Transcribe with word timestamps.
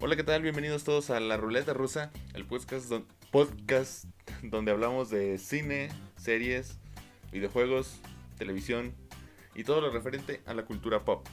Hola, 0.00 0.16
¿qué 0.16 0.24
tal? 0.24 0.42
Bienvenidos 0.42 0.84
todos 0.84 1.10
a 1.10 1.20
La 1.20 1.36
Ruleta 1.36 1.74
Rusa, 1.74 2.10
el 2.34 2.46
podcast, 2.46 2.88
don- 2.88 3.06
podcast 3.30 4.04
donde 4.42 4.70
hablamos 4.70 5.10
de 5.10 5.38
cine, 5.38 5.90
series, 6.16 6.78
videojuegos, 7.32 8.00
televisión 8.38 8.94
y 9.54 9.64
todo 9.64 9.80
lo 9.80 9.90
referente 9.90 10.40
a 10.46 10.54
la 10.54 10.64
cultura 10.64 11.04
pop. 11.04 11.26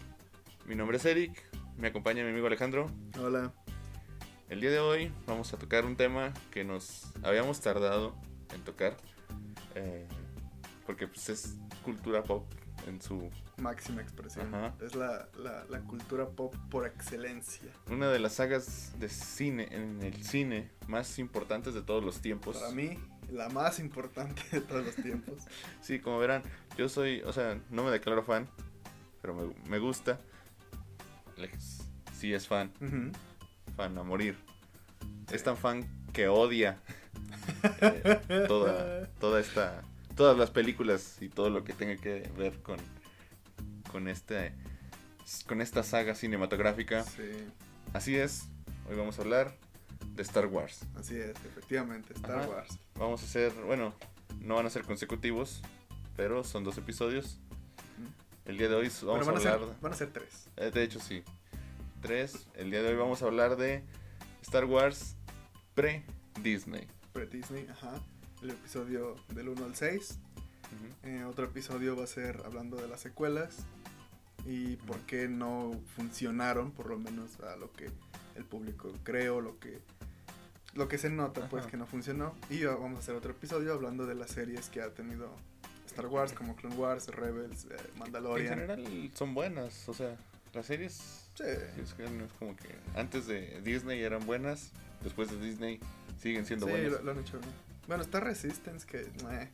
Mi 0.65 0.75
nombre 0.75 0.97
es 0.97 1.05
Eric, 1.05 1.43
me 1.77 1.87
acompaña 1.87 2.23
mi 2.23 2.31
amigo 2.31 2.47
Alejandro. 2.47 2.91
Hola. 3.19 3.53
El 4.49 4.61
día 4.61 4.71
de 4.71 4.79
hoy 4.79 5.11
vamos 5.25 5.53
a 5.53 5.57
tocar 5.57 5.85
un 5.85 5.95
tema 5.95 6.33
que 6.51 6.63
nos 6.63 7.05
habíamos 7.23 7.61
tardado 7.61 8.15
en 8.53 8.61
tocar, 8.63 8.97
eh, 9.75 10.07
porque 10.85 11.07
pues, 11.07 11.29
es 11.29 11.55
cultura 11.83 12.23
pop 12.23 12.45
en 12.85 13.01
su 13.01 13.29
Máxima 13.57 14.01
expresión. 14.01 14.53
Ajá. 14.53 14.73
Es 14.81 14.95
la, 14.95 15.27
la, 15.37 15.65
la 15.69 15.79
cultura 15.81 16.27
pop 16.27 16.55
por 16.69 16.85
excelencia. 16.85 17.71
una 17.89 18.09
de 18.09 18.19
las 18.19 18.33
sagas 18.33 18.93
de 18.99 19.09
cine 19.09 19.67
en 19.71 20.01
el 20.03 20.23
cine 20.23 20.69
más 20.87 21.17
importantes 21.19 21.73
de 21.73 21.81
todos 21.81 22.03
los 22.03 22.21
tiempos. 22.21 22.57
Para 22.57 22.71
mí, 22.71 22.99
la 23.31 23.49
más 23.49 23.79
importante 23.79 24.41
de 24.51 24.61
todos 24.61 24.85
los 24.85 24.95
tiempos. 24.95 25.43
Sí, 25.81 25.99
como 25.99 26.19
verán, 26.19 26.43
yo 26.77 26.87
soy, 26.89 27.21
o 27.21 27.33
sea, 27.33 27.59
no 27.69 27.83
me 27.83 27.91
declaro 27.91 28.23
fan, 28.23 28.47
pero 29.21 29.33
me, 29.33 29.53
me 29.69 29.79
gusta. 29.79 30.19
Alex 31.37 31.83
sí 32.17 32.33
es 32.33 32.47
fan, 32.47 32.71
fan 33.75 33.97
a 33.97 34.03
morir. 34.03 34.37
Es 35.31 35.43
tan 35.43 35.55
fan 35.57 35.87
que 36.13 36.27
odia 36.27 36.79
eh, 37.81 38.45
toda, 38.47 39.07
toda 39.19 39.39
esta, 39.39 39.81
todas 40.15 40.37
las 40.37 40.51
películas 40.51 41.17
y 41.21 41.29
todo 41.29 41.49
lo 41.49 41.63
que 41.63 41.73
tenga 41.73 41.95
que 41.95 42.29
ver 42.37 42.53
con, 42.61 42.77
con 43.91 44.07
este, 44.07 44.53
con 45.47 45.61
esta 45.61 45.83
saga 45.83 46.15
cinematográfica. 46.15 47.03
Sí, 47.03 47.23
Así 47.93 48.15
es, 48.17 48.43
hoy 48.89 48.97
vamos 48.97 49.17
a 49.17 49.21
hablar 49.21 49.55
de 50.13 50.21
Star 50.23 50.47
Wars. 50.47 50.81
así 50.99 51.15
es, 51.17 51.29
efectivamente. 51.45 52.13
Star 52.13 52.39
Ajá. 52.39 52.49
Wars. 52.49 52.79
Vamos 52.95 53.21
a 53.21 53.25
hacer, 53.25 53.53
bueno, 53.65 53.93
no 54.41 54.55
van 54.55 54.65
a 54.65 54.69
ser 54.69 54.83
consecutivos, 54.83 55.61
pero 56.15 56.43
son 56.43 56.63
dos 56.63 56.77
episodios. 56.77 57.39
El 58.45 58.57
día 58.57 58.69
de 58.69 58.75
hoy 58.75 58.91
vamos 59.03 59.25
Bueno, 59.25 59.39
a 59.41 59.49
a 59.49 59.53
hablar... 59.53 59.69
ser, 59.69 59.81
van 59.81 59.91
a 59.91 59.95
ser 59.95 60.11
tres. 60.13 60.47
Eh, 60.57 60.71
De 60.73 60.83
hecho, 60.83 60.99
sí. 60.99 61.23
Tres. 62.01 62.47
El 62.55 62.71
día 62.71 62.81
de 62.81 62.89
hoy 62.89 62.95
vamos 62.95 63.21
a 63.21 63.25
hablar 63.25 63.57
de 63.57 63.83
Star 64.41 64.65
Wars 64.65 65.15
pre-Disney. 65.75 66.87
Pre-Disney, 67.13 67.67
ajá. 67.69 67.99
El 68.41 68.51
episodio 68.51 69.15
del 69.29 69.49
1 69.49 69.65
al 69.65 69.75
6. 69.75 70.19
Eh, 71.03 71.23
otro 71.23 71.45
episodio 71.45 71.95
va 71.95 72.03
a 72.03 72.07
ser 72.07 72.41
hablando 72.45 72.77
de 72.77 72.87
las 72.87 72.99
secuelas. 73.01 73.57
Y 74.45 74.77
por 74.77 74.99
qué 75.01 75.27
no 75.27 75.71
funcionaron, 75.95 76.71
por 76.71 76.87
lo 76.89 76.97
menos 76.97 77.39
a 77.41 77.55
lo 77.57 77.71
que 77.73 77.89
el 78.35 78.45
público 78.45 78.93
cree 79.03 79.29
o 79.29 79.41
lo 79.41 79.59
que, 79.59 79.79
lo 80.73 80.87
que 80.87 80.97
se 80.97 81.09
nota, 81.09 81.49
pues 81.49 81.63
Ajá. 81.63 81.71
que 81.71 81.77
no 81.77 81.85
funcionó. 81.85 82.33
Y 82.49 82.63
vamos 82.63 82.97
a 82.97 82.99
hacer 82.99 83.15
otro 83.15 83.31
episodio 83.31 83.73
hablando 83.73 84.05
de 84.05 84.15
las 84.15 84.31
series 84.31 84.69
que 84.69 84.81
ha 84.81 84.93
tenido 84.93 85.29
Star 85.87 86.05
Wars, 86.07 86.31
como 86.33 86.55
Clone 86.55 86.75
Wars, 86.75 87.07
Rebels, 87.07 87.65
eh, 87.65 87.75
En 87.93 87.99
Mandalorian. 87.99 88.47
general 88.53 89.11
son 89.15 89.33
buenas, 89.33 89.89
o 89.89 89.93
sea, 89.93 90.15
las 90.53 90.65
series 90.65 90.93
Sí. 91.35 91.43
es, 91.43 91.93
como 92.39 92.55
que 92.55 92.69
antes 92.95 93.27
de 93.27 93.61
Disney 93.61 94.01
eran 94.01 94.25
buenas, 94.25 94.71
después 95.03 95.29
de 95.29 95.39
Disney 95.39 95.79
siguen 96.21 96.45
siendo 96.45 96.65
Sí, 96.67 96.71
buenas. 96.71 96.91
lo, 96.93 97.01
lo 97.03 97.11
han 97.11 97.19
hecho 97.19 97.39
bien. 97.39 97.51
Bueno, 97.87 98.01
está 98.03 98.19
Resistance 98.19 98.85
que... 98.87 99.01
eh, 99.01 99.49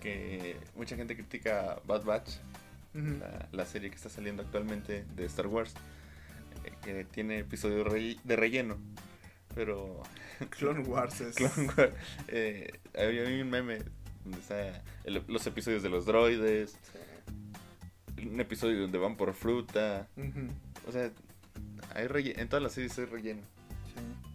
Que 0.00 0.56
mucha 0.76 0.96
gente 0.96 1.16
critica 1.16 1.80
Bad 1.86 2.04
Batch, 2.04 2.30
la, 2.94 3.48
la 3.52 3.66
serie 3.66 3.90
que 3.90 3.96
está 3.96 4.08
saliendo 4.08 4.42
actualmente 4.42 5.04
de 5.16 5.24
Star 5.26 5.46
Wars, 5.48 5.74
eh, 6.64 6.72
que 6.82 7.04
tiene 7.04 7.38
episodios 7.40 7.92
de 8.24 8.36
relleno, 8.36 8.78
pero 9.54 10.02
Clone 10.50 10.80
Wars 10.80 11.20
es... 11.20 11.34
Clone 11.36 11.68
Wars, 11.76 11.92
eh, 12.28 12.70
había 12.96 13.24
un 13.24 13.50
meme 13.50 13.78
donde 14.24 14.38
está 14.38 14.82
el- 15.04 15.22
los 15.28 15.46
episodios 15.46 15.82
de 15.82 15.88
los 15.90 16.06
droides, 16.06 16.76
Sí. 18.16 18.28
un 18.28 18.40
episodio 18.40 18.80
donde 18.82 18.96
van 18.98 19.16
por 19.16 19.34
fruta, 19.34 20.08
o 20.86 20.92
sea, 20.92 21.10
hay 21.94 22.06
en 22.36 22.48
todas 22.48 22.62
las 22.62 22.72
series 22.72 22.98
hay 22.98 23.04
relleno. 23.06 23.42
Sí. 23.94 24.25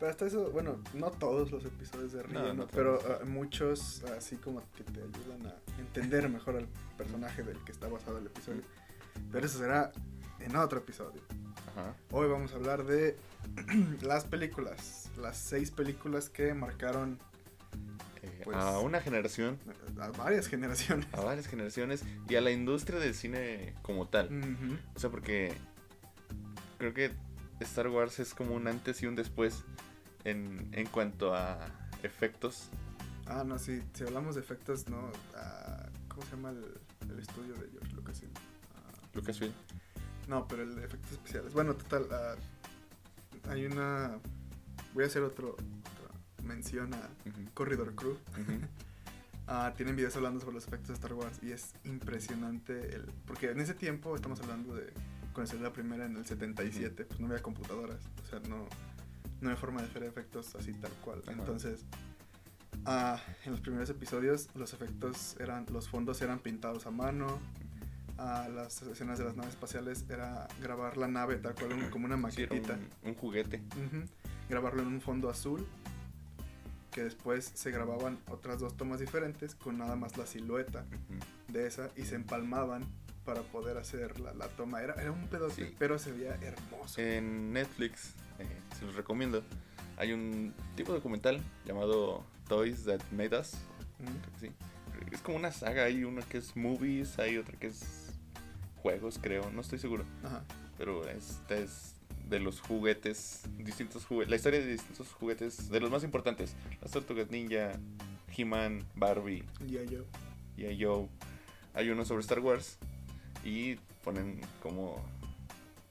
Pero 0.00 0.10
hasta 0.10 0.26
eso, 0.26 0.50
bueno, 0.50 0.82
no 0.94 1.10
todos 1.10 1.50
los 1.52 1.62
episodios 1.64 2.12
de 2.12 2.22
No, 2.22 2.28
relleno, 2.28 2.54
no 2.54 2.66
pero 2.68 2.98
ah, 3.06 3.24
muchos 3.26 4.02
así 4.16 4.36
como 4.36 4.62
que 4.74 4.82
te 4.82 5.00
ayudan 5.02 5.46
a 5.46 5.54
entender 5.78 6.26
mejor 6.30 6.56
al 6.56 6.66
personaje 6.96 7.42
del 7.42 7.58
que 7.64 7.72
está 7.72 7.86
basado 7.88 8.16
el 8.18 8.26
episodio. 8.26 8.62
Pero 9.30 9.44
eso 9.46 9.58
será 9.58 9.92
en 10.38 10.56
otro 10.56 10.78
episodio. 10.78 11.20
Ajá. 11.72 11.94
Hoy 12.12 12.28
vamos 12.30 12.52
a 12.52 12.56
hablar 12.56 12.84
de 12.84 13.16
las 14.00 14.24
películas, 14.24 15.10
las 15.18 15.36
seis 15.36 15.70
películas 15.70 16.30
que 16.30 16.54
marcaron 16.54 17.18
Eh, 18.22 18.40
Pues- 18.44 18.56
a 18.56 18.78
una 18.80 19.00
generación, 19.02 19.58
a 19.98 20.08
varias 20.08 20.46
generaciones. 20.46 21.06
a 21.12 21.20
varias 21.20 21.46
generaciones 21.46 22.04
y 22.28 22.36
a 22.36 22.40
la 22.40 22.50
industria 22.50 22.98
del 22.98 23.14
cine 23.14 23.74
como 23.82 24.08
tal. 24.08 24.26
Ujú. 24.26 24.76
O 24.94 24.98
sea, 24.98 25.10
porque 25.10 25.52
creo 26.78 26.92
que 26.94 27.12
Star 27.60 27.88
Wars 27.88 28.18
es 28.18 28.32
como 28.34 28.54
un 28.54 28.66
antes 28.66 29.02
y 29.02 29.06
un 29.06 29.14
después 29.14 29.64
en, 30.24 30.68
en 30.72 30.86
cuanto 30.86 31.34
a 31.34 31.58
efectos. 32.02 32.68
Ah, 33.26 33.44
no, 33.44 33.58
sí, 33.58 33.82
si 33.94 34.04
hablamos 34.04 34.34
de 34.34 34.40
efectos, 34.40 34.88
no. 34.88 35.10
ah, 35.36 35.88
¿Cómo 36.08 36.22
se 36.22 36.30
llama 36.32 36.50
el, 36.50 36.64
el 37.10 37.18
estudio 37.18 37.54
de 37.54 37.70
George 37.70 37.94
Lucasfilm? 37.94 38.32
Ah, 38.74 39.06
Lucasfilm. 39.14 39.52
No, 40.28 40.46
pero 40.48 40.62
el 40.62 40.74
de 40.74 40.84
efectos 40.84 41.12
especiales. 41.12 41.52
Bueno, 41.52 41.74
total, 41.74 42.06
ah, 42.10 42.34
hay 43.48 43.66
una... 43.66 44.18
Voy 44.94 45.04
a 45.04 45.06
hacer 45.06 45.22
otro, 45.22 45.50
otra 45.50 46.44
mención 46.44 46.92
a 46.94 47.08
Corridor 47.54 47.94
Crew. 47.94 48.16
Ah, 49.52 49.74
tienen 49.76 49.96
videos 49.96 50.14
hablando 50.14 50.38
sobre 50.38 50.54
los 50.54 50.68
efectos 50.68 50.90
de 50.90 50.94
Star 50.94 51.12
Wars 51.14 51.40
y 51.42 51.50
es 51.50 51.72
impresionante 51.82 52.94
el... 52.94 53.06
Porque 53.26 53.50
en 53.50 53.58
ese 53.58 53.74
tiempo, 53.74 54.14
estamos 54.14 54.40
hablando 54.40 54.76
de 54.76 54.92
cuando 55.32 55.50
salió 55.50 55.64
la 55.64 55.72
primera 55.72 56.06
en 56.06 56.16
el 56.16 56.24
77, 56.24 57.04
pues 57.04 57.18
no 57.18 57.26
había 57.26 57.42
computadoras. 57.42 57.98
O 58.22 58.28
sea, 58.28 58.38
no, 58.48 58.68
no 59.40 59.48
había 59.50 59.60
forma 59.60 59.80
de 59.82 59.88
hacer 59.88 60.02
efectos 60.04 60.54
así 60.54 60.72
tal 60.74 60.92
cual. 61.04 61.20
Ajá. 61.22 61.32
Entonces, 61.32 61.84
ah, 62.84 63.20
en 63.44 63.52
los 63.52 63.60
primeros 63.60 63.88
episodios 63.90 64.48
los 64.54 64.72
efectos 64.74 65.36
eran... 65.40 65.66
Los 65.72 65.88
fondos 65.88 66.20
eran 66.22 66.38
pintados 66.38 66.86
a 66.86 66.90
mano. 66.90 67.38
Ah, 68.18 68.48
las 68.54 68.82
escenas 68.82 69.18
de 69.18 69.24
las 69.24 69.34
naves 69.36 69.52
espaciales 69.52 70.04
era 70.10 70.46
grabar 70.60 70.96
la 70.98 71.08
nave 71.08 71.36
tal 71.36 71.54
cual 71.54 71.72
un- 71.72 71.90
como 71.90 72.04
una 72.06 72.16
Sí, 72.16 72.22
maquetita. 72.22 72.74
un, 72.74 73.08
un 73.10 73.14
juguete. 73.14 73.62
Ujú. 73.86 74.04
Grabarlo 74.48 74.82
en 74.82 74.88
un 74.88 75.00
fondo 75.00 75.30
azul. 75.30 75.66
Que 76.90 77.04
después 77.04 77.50
se 77.54 77.70
grababan 77.70 78.18
otras 78.28 78.58
dos 78.58 78.76
tomas 78.76 78.98
diferentes 79.00 79.54
con 79.54 79.78
nada 79.78 79.94
más 79.96 80.16
la 80.18 80.26
silueta 80.26 80.80
Ujú. 80.80 81.52
de 81.52 81.66
esa 81.68 81.88
y 81.96 82.02
se 82.02 82.16
empalmaban 82.16 82.84
para 83.24 83.42
poder 83.42 83.76
hacer 83.78 84.18
la, 84.18 84.34
la 84.34 84.48
toma. 84.48 84.82
Era, 84.82 84.94
era 84.94 85.12
un 85.12 85.28
pedote, 85.28 85.66
Sí. 85.68 85.74
pero 85.78 85.98
se 86.00 86.10
veía 86.10 86.34
hermoso. 86.42 87.00
En 87.00 87.52
Netflix, 87.52 88.14
se 88.80 88.86
los 88.86 88.94
recomiendo, 88.96 89.42
hay 89.96 90.12
un 90.12 90.54
tipo 90.76 90.92
de 90.92 90.98
documental 90.98 91.40
llamado 91.66 92.24
Toys 92.48 92.84
That 92.84 93.00
Made 93.12 93.38
Us. 93.38 93.52
Que 94.40 94.48
sí. 94.48 94.52
Es 95.12 95.20
como 95.20 95.36
una 95.36 95.52
saga, 95.52 95.84
hay 95.84 96.04
una 96.04 96.22
que 96.22 96.38
es 96.38 96.56
movies, 96.56 97.18
hay 97.18 97.36
otra 97.36 97.58
que 97.58 97.68
es 97.68 98.12
juegos, 98.82 99.18
creo, 99.20 99.50
no 99.50 99.60
estoy 99.60 99.78
seguro. 99.78 100.04
Ajá. 100.24 100.42
Pero 100.78 101.06
esta 101.08 101.56
es 101.56 101.94
de 102.28 102.40
los 102.40 102.60
juguetes, 102.60 103.42
distintos 103.58 104.06
juguetes, 104.06 104.30
la 104.30 104.36
historia 104.36 104.60
de 104.60 104.66
distintos 104.66 105.12
juguetes, 105.12 105.68
de 105.70 105.80
los 105.80 105.90
más 105.90 106.04
importantes. 106.04 106.54
Las 106.80 106.92
Tortugas 106.92 107.30
Ninja, 107.30 107.72
He-Man, 108.34 108.84
Barbie, 108.94 109.44
Ya 109.66 109.82
yo. 109.82 110.04
y 110.56 110.82
Joe. 110.82 111.08
Hay 111.74 111.90
uno 111.90 112.04
sobre 112.04 112.20
Star 112.22 112.40
Wars 112.40 112.78
y 113.44 113.76
ponen 114.04 114.40
como 114.62 115.04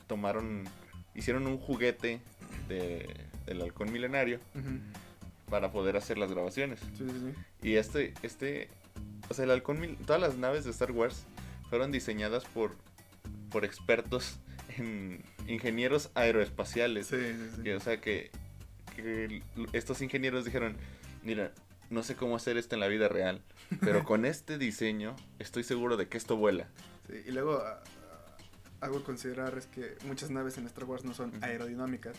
tomaron, 0.07 0.63
hicieron 1.13 1.45
un 1.45 1.57
juguete 1.59 2.21
de, 2.67 3.07
del 3.45 3.61
halcón 3.61 3.91
milenario 3.91 4.39
Ujú. 4.55 4.79
para 5.49 5.71
poder 5.71 5.97
hacer 5.97 6.17
las 6.17 6.31
grabaciones. 6.31 6.79
Sí, 6.97 7.05
sí, 7.09 7.19
sí. 7.19 7.67
Y 7.67 7.75
este, 7.75 8.13
este, 8.23 8.69
o 9.29 9.33
sea, 9.33 9.45
el 9.45 9.51
halcón, 9.51 9.79
mil- 9.79 9.97
todas 10.05 10.21
las 10.21 10.37
naves 10.37 10.63
de 10.65 10.71
Star 10.71 10.91
Wars 10.91 11.23
fueron 11.69 11.91
diseñadas 11.91 12.45
por, 12.45 12.75
por 13.51 13.65
expertos 13.65 14.39
en 14.77 15.23
ingenieros 15.47 16.11
aeroespaciales. 16.15 17.07
Sí, 17.07 17.15
sí, 17.17 17.49
sí. 17.57 17.63
Que, 17.63 17.75
o 17.75 17.79
sea, 17.79 17.99
que, 18.01 18.31
que 18.95 19.41
estos 19.73 20.01
ingenieros 20.01 20.45
dijeron, 20.45 20.77
mira, 21.23 21.51
no 21.89 22.03
sé 22.03 22.15
cómo 22.15 22.35
hacer 22.35 22.57
esto 22.57 22.75
en 22.75 22.81
la 22.81 22.87
vida 22.87 23.07
real, 23.07 23.41
pero 23.81 24.03
con 24.05 24.25
este 24.25 24.57
diseño 24.59 25.15
estoy 25.39 25.63
seguro 25.63 25.97
de 25.97 26.07
que 26.07 26.17
esto 26.17 26.37
vuela. 26.37 26.67
Sí, 27.07 27.23
Y 27.27 27.31
luego 27.31 27.63
algo 28.81 28.99
a 28.99 29.03
considerar 29.03 29.57
es 29.57 29.67
que 29.67 29.97
muchas 30.05 30.29
naves 30.29 30.57
en 30.57 30.65
Star 30.65 30.85
Wars 30.85 31.03
no 31.03 31.13
son 31.13 31.29
Ujú. 31.29 31.45
aerodinámicas. 31.45 32.17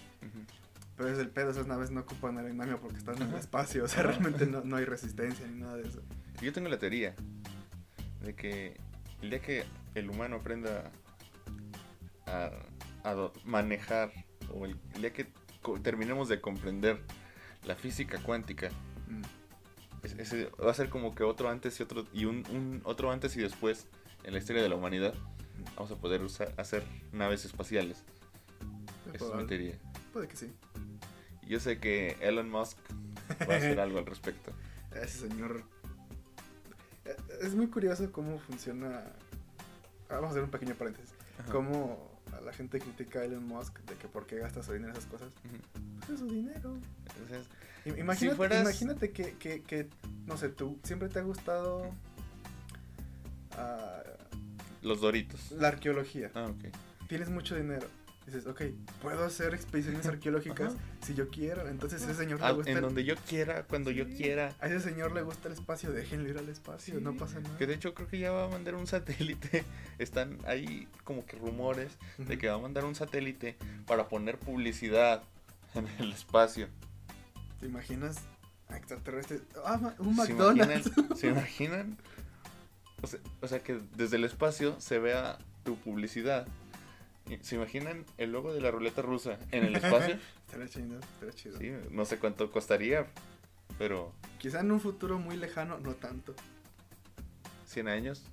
Pero 0.96 1.08
es 1.08 1.18
el 1.18 1.30
pedo, 1.30 1.50
esas 1.50 1.66
naves 1.66 1.90
no 1.90 2.00
ocupan 2.00 2.36
aerodinámica 2.36 2.78
porque 2.78 2.98
están 2.98 3.20
en 3.22 3.30
el 3.30 3.36
espacio. 3.36 3.84
O 3.84 3.88
sea, 3.88 4.02
realmente 4.02 4.46
no, 4.46 4.62
no 4.62 4.76
hay 4.76 4.84
resistencia 4.84 5.46
ni 5.46 5.60
nada 5.60 5.76
de 5.76 5.88
eso. 5.88 6.02
Yo 6.42 6.52
tengo 6.52 6.68
la 6.68 6.78
teoría 6.78 7.14
de 8.22 8.34
que 8.34 8.76
el 9.22 9.30
día 9.30 9.40
que 9.40 9.64
el 9.94 10.10
humano 10.10 10.36
aprenda 10.36 10.90
a, 12.26 12.50
manejar, 13.44 14.12
o 14.52 14.66
el, 14.66 14.76
día 15.00 15.12
que 15.12 15.26
terminemos 15.82 16.28
de 16.28 16.40
comprender 16.40 17.00
la 17.64 17.74
física 17.74 18.18
cuántica, 18.22 18.68
mm. 19.08 20.20
ese 20.20 20.50
va 20.62 20.70
a 20.70 20.74
ser 20.74 20.88
como 20.88 21.14
que 21.14 21.24
otro 21.24 21.48
antes 21.48 21.80
y 21.80 21.82
otro 21.82 22.04
y 22.12 22.26
un, 22.26 22.80
otro 22.84 23.10
antes 23.10 23.36
y 23.36 23.40
después 23.40 23.86
en 24.24 24.32
la 24.32 24.38
historia 24.38 24.62
de 24.62 24.68
la 24.68 24.76
humanidad. 24.76 25.14
Vamos 25.76 25.90
a 25.90 25.96
poder 25.96 26.22
usar, 26.22 26.52
hacer 26.56 26.82
naves 27.12 27.44
espaciales. 27.44 28.04
Eso 29.12 29.38
es 29.40 29.76
Puede 30.12 30.28
que 30.28 30.36
sí. 30.36 30.52
Yo 31.46 31.58
sé 31.60 31.78
que 31.78 32.16
Elon 32.20 32.50
Musk 32.50 32.78
va 33.48 33.54
a 33.54 33.56
hacer 33.56 33.80
algo 33.80 33.98
al 33.98 34.06
respecto. 34.06 34.52
Ese 34.94 35.28
señor. 35.28 35.64
Eh, 37.04 37.16
es 37.42 37.54
muy 37.54 37.68
curioso 37.68 38.10
cómo 38.12 38.38
funciona. 38.38 39.04
Ah, 40.08 40.14
vamos 40.14 40.28
a 40.28 40.30
hacer 40.30 40.44
un 40.44 40.50
pequeño 40.50 40.74
paréntesis. 40.74 41.14
Cómo 41.50 42.10
la 42.44 42.52
gente 42.52 42.78
critica 42.78 43.20
a 43.20 43.24
Elon 43.24 43.46
Musk 43.46 43.78
de 43.80 43.94
que 43.94 44.08
por 44.08 44.26
qué 44.26 44.38
gasta 44.38 44.62
su 44.62 44.72
dinero 44.72 44.92
en 44.92 44.98
esas 44.98 45.10
cosas. 45.10 45.32
Pues 45.98 46.10
es 46.10 46.18
su 46.20 46.28
dinero. 46.28 46.78
imagínate, 47.96 48.60
imagínate 48.60 49.10
que, 49.10 49.34
que, 49.34 49.62
que, 49.62 49.88
no 50.26 50.36
sé, 50.36 50.48
tú 50.48 50.78
siempre 50.82 51.08
te 51.08 51.18
ha 51.18 51.22
gustado. 51.22 51.90
Los 54.82 55.00
doritos. 55.00 55.52
La 55.52 55.68
arqueología. 55.68 56.30
Ah, 56.34 56.46
ok. 56.46 56.74
Tienes 57.08 57.28
mucho 57.28 57.56
dinero 57.56 57.86
dices, 58.30 58.46
ok, 58.46 58.62
puedo 59.02 59.24
hacer 59.24 59.54
expediciones 59.54 60.06
arqueológicas 60.06 60.74
si 61.00 61.14
yo 61.14 61.28
quiero. 61.28 61.68
Entonces 61.68 62.02
ese 62.02 62.14
señor 62.14 62.40
le 62.40 62.52
gusta. 62.52 62.70
En 62.70 62.80
donde 62.80 63.04
yo 63.04 63.16
quiera, 63.16 63.64
cuando 63.64 63.90
yo 63.90 64.06
quiera. 64.08 64.54
A 64.60 64.66
ese 64.66 64.80
señor 64.80 65.12
le 65.12 65.22
gusta 65.22 65.48
el 65.48 65.54
espacio, 65.54 65.92
déjenlo 65.92 66.28
ir 66.28 66.38
al 66.38 66.48
espacio, 66.48 67.00
no 67.00 67.14
pasa 67.14 67.40
nada. 67.40 67.56
Que 67.58 67.66
de 67.66 67.74
hecho 67.74 67.94
creo 67.94 68.08
que 68.08 68.18
ya 68.18 68.30
va 68.30 68.44
a 68.44 68.48
mandar 68.48 68.74
un 68.74 68.86
satélite. 68.86 69.64
Están 69.98 70.38
ahí 70.46 70.88
como 71.04 71.26
que 71.26 71.36
rumores 71.36 71.92
de 72.18 72.38
que 72.38 72.48
va 72.48 72.54
a 72.54 72.58
mandar 72.58 72.84
un 72.84 72.94
satélite 72.94 73.56
para 73.86 74.08
poner 74.08 74.38
publicidad 74.38 75.22
en 75.74 75.88
el 75.98 76.12
espacio. 76.12 76.68
¿Te 77.58 77.66
imaginas? 77.66 78.18
Extraterrestre. 78.70 79.40
Ah, 79.64 79.94
un 79.98 80.14
McDonald's. 80.14 80.90
¿Se 81.16 81.26
imaginan? 81.28 81.98
O 83.02 83.06
sea, 83.06 83.20
o 83.40 83.48
sea, 83.48 83.60
que 83.60 83.80
desde 83.96 84.16
el 84.16 84.24
espacio 84.24 84.80
se 84.80 84.98
vea 84.98 85.38
tu 85.64 85.76
publicidad 85.76 86.46
¿Se 87.42 87.54
imaginan 87.54 88.04
el 88.18 88.32
logo 88.32 88.52
de 88.52 88.60
la 88.60 88.70
ruleta 88.70 89.02
rusa 89.02 89.38
en 89.52 89.64
el 89.64 89.76
espacio? 89.76 90.18
estaría 90.46 90.68
chido, 90.68 90.98
estaría 90.98 91.34
chido. 91.34 91.58
Sí, 91.58 91.72
no 91.90 92.04
sé 92.04 92.18
cuánto 92.18 92.50
costaría, 92.50 93.06
pero... 93.78 94.12
Quizá 94.38 94.60
en 94.60 94.72
un 94.72 94.80
futuro 94.80 95.18
muy 95.18 95.36
lejano, 95.36 95.78
no 95.78 95.94
tanto. 95.94 96.34
¿100 97.72 97.88
años? 97.88 98.24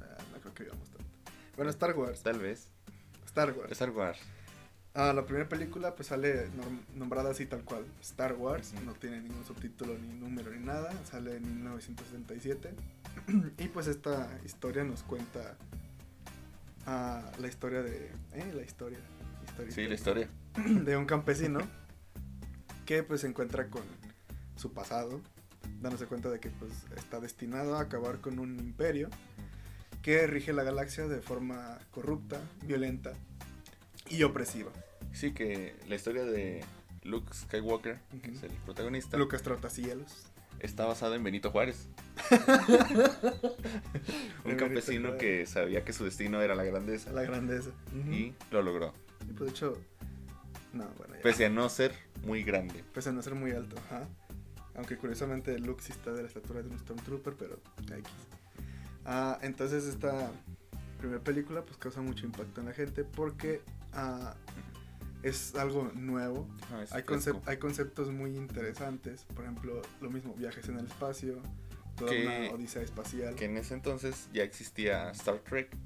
Ah, 0.00 0.22
no 0.32 0.40
creo 0.40 0.54
que 0.54 0.64
vivamos 0.64 0.88
tanto. 0.88 1.04
Bueno, 1.56 1.70
Star 1.70 1.96
Wars. 1.96 2.22
Tal 2.22 2.38
vez. 2.38 2.68
Star 3.26 3.52
Wars. 3.52 3.72
Star 3.72 3.90
Wars. 3.90 4.20
Ah, 4.94 5.12
la 5.12 5.24
primera 5.24 5.48
película 5.48 5.94
pues 5.94 6.08
sale 6.08 6.48
nombrada 6.96 7.30
así 7.30 7.46
tal 7.46 7.62
cual, 7.62 7.84
Star 8.00 8.34
Wars, 8.34 8.74
no 8.84 8.92
tiene 8.94 9.20
ningún 9.20 9.44
subtítulo 9.44 9.96
ni 9.96 10.08
número 10.18 10.50
ni 10.50 10.58
nada, 10.58 10.92
sale 11.04 11.36
en 11.36 11.44
1977 11.44 12.74
y 13.58 13.68
pues 13.68 13.86
esta 13.86 14.28
historia 14.44 14.84
nos 14.84 15.02
cuenta 15.02 15.56
la 16.86 17.48
historia 17.48 17.82
de. 17.82 18.10
¿eh? 18.32 18.52
La 18.54 18.62
historia. 18.62 18.98
sí, 19.68 19.86
la 19.86 19.94
historia. 19.94 20.28
De 20.84 20.96
un 20.96 21.06
campesino 21.06 21.60
que 22.86 23.02
pues 23.02 23.20
se 23.20 23.28
encuentra 23.28 23.68
con 23.68 23.84
su 24.56 24.72
pasado, 24.72 25.20
dándose 25.80 26.06
cuenta 26.06 26.28
de 26.28 26.40
que 26.40 26.50
pues 26.50 26.72
está 26.96 27.20
destinado 27.20 27.76
a 27.76 27.82
acabar 27.82 28.20
con 28.20 28.38
un 28.40 28.58
imperio 28.58 29.08
que 30.02 30.26
rige 30.26 30.52
la 30.52 30.64
galaxia 30.64 31.06
de 31.06 31.20
forma 31.20 31.78
corrupta, 31.92 32.40
violenta 32.64 33.12
y 34.08 34.22
opresiva. 34.24 34.72
Sí, 35.12 35.32
que 35.32 35.76
la 35.88 35.94
historia 35.94 36.24
de 36.24 36.64
Luke 37.02 37.32
Skywalker, 37.32 38.00
que 38.22 38.30
es 38.32 38.42
el 38.42 38.50
protagonista. 38.64 39.16
Lucas 39.16 39.42
Trotacielos 39.42 40.29
está 40.60 40.86
basado 40.86 41.14
en 41.14 41.24
Benito 41.24 41.50
Juárez. 41.50 41.88
un 44.44 44.56
campesino 44.56 45.16
que 45.16 45.46
sabía 45.46 45.84
que 45.84 45.92
su 45.92 46.04
destino 46.04 46.40
era 46.40 46.54
la 46.54 46.64
grandeza. 46.64 47.12
La 47.12 47.22
grandeza. 47.22 47.70
Y 48.10 48.34
lo 48.50 48.62
logró. 48.62 48.94
Y 49.28 49.32
pues 49.32 49.50
de 49.50 49.50
hecho, 49.50 49.78
no, 50.72 50.88
bueno, 50.98 51.14
Pese 51.22 51.46
a 51.46 51.50
no 51.50 51.68
ser 51.68 51.94
muy 52.24 52.42
grande. 52.42 52.84
Pese 52.94 53.10
a 53.10 53.12
no 53.12 53.22
ser 53.22 53.34
muy 53.34 53.52
alto, 53.52 53.76
ajá. 53.86 54.08
Aunque 54.74 54.96
curiosamente 54.96 55.58
Luke 55.58 55.82
sí 55.82 55.92
está 55.92 56.12
de 56.12 56.22
la 56.22 56.28
estatura 56.28 56.62
de 56.62 56.68
un 56.68 56.78
Stormtrooper, 56.78 57.34
pero 57.34 57.58
X. 57.82 58.04
Ah, 59.04 59.38
entonces 59.42 59.86
esta 59.86 60.30
primera 60.98 61.22
película 61.22 61.62
pues 61.62 61.76
causa 61.78 62.02
mucho 62.02 62.26
impacto 62.26 62.60
en 62.60 62.66
la 62.66 62.72
gente 62.72 63.04
porque 63.04 63.62
ah, 63.92 64.34
es 65.22 65.54
algo 65.54 65.90
nuevo. 65.94 66.48
Ah, 66.72 66.84
hay, 66.92 67.04
hay 67.46 67.56
conceptos 67.58 68.10
muy 68.10 68.36
interesantes. 68.36 69.24
Por 69.34 69.44
ejemplo, 69.44 69.82
lo 70.00 70.10
mismo, 70.10 70.34
viajes 70.34 70.68
en 70.68 70.78
el 70.78 70.86
espacio, 70.86 71.40
toda 71.96 72.12
una 72.12 72.54
odisea 72.54 72.82
espacial. 72.82 73.34
Que 73.34 73.46
en 73.46 73.56
ese 73.56 73.74
entonces 73.74 74.28
ya 74.32 74.42
existía 74.42 75.10
Star 75.10 75.38
Trek. 75.38 75.76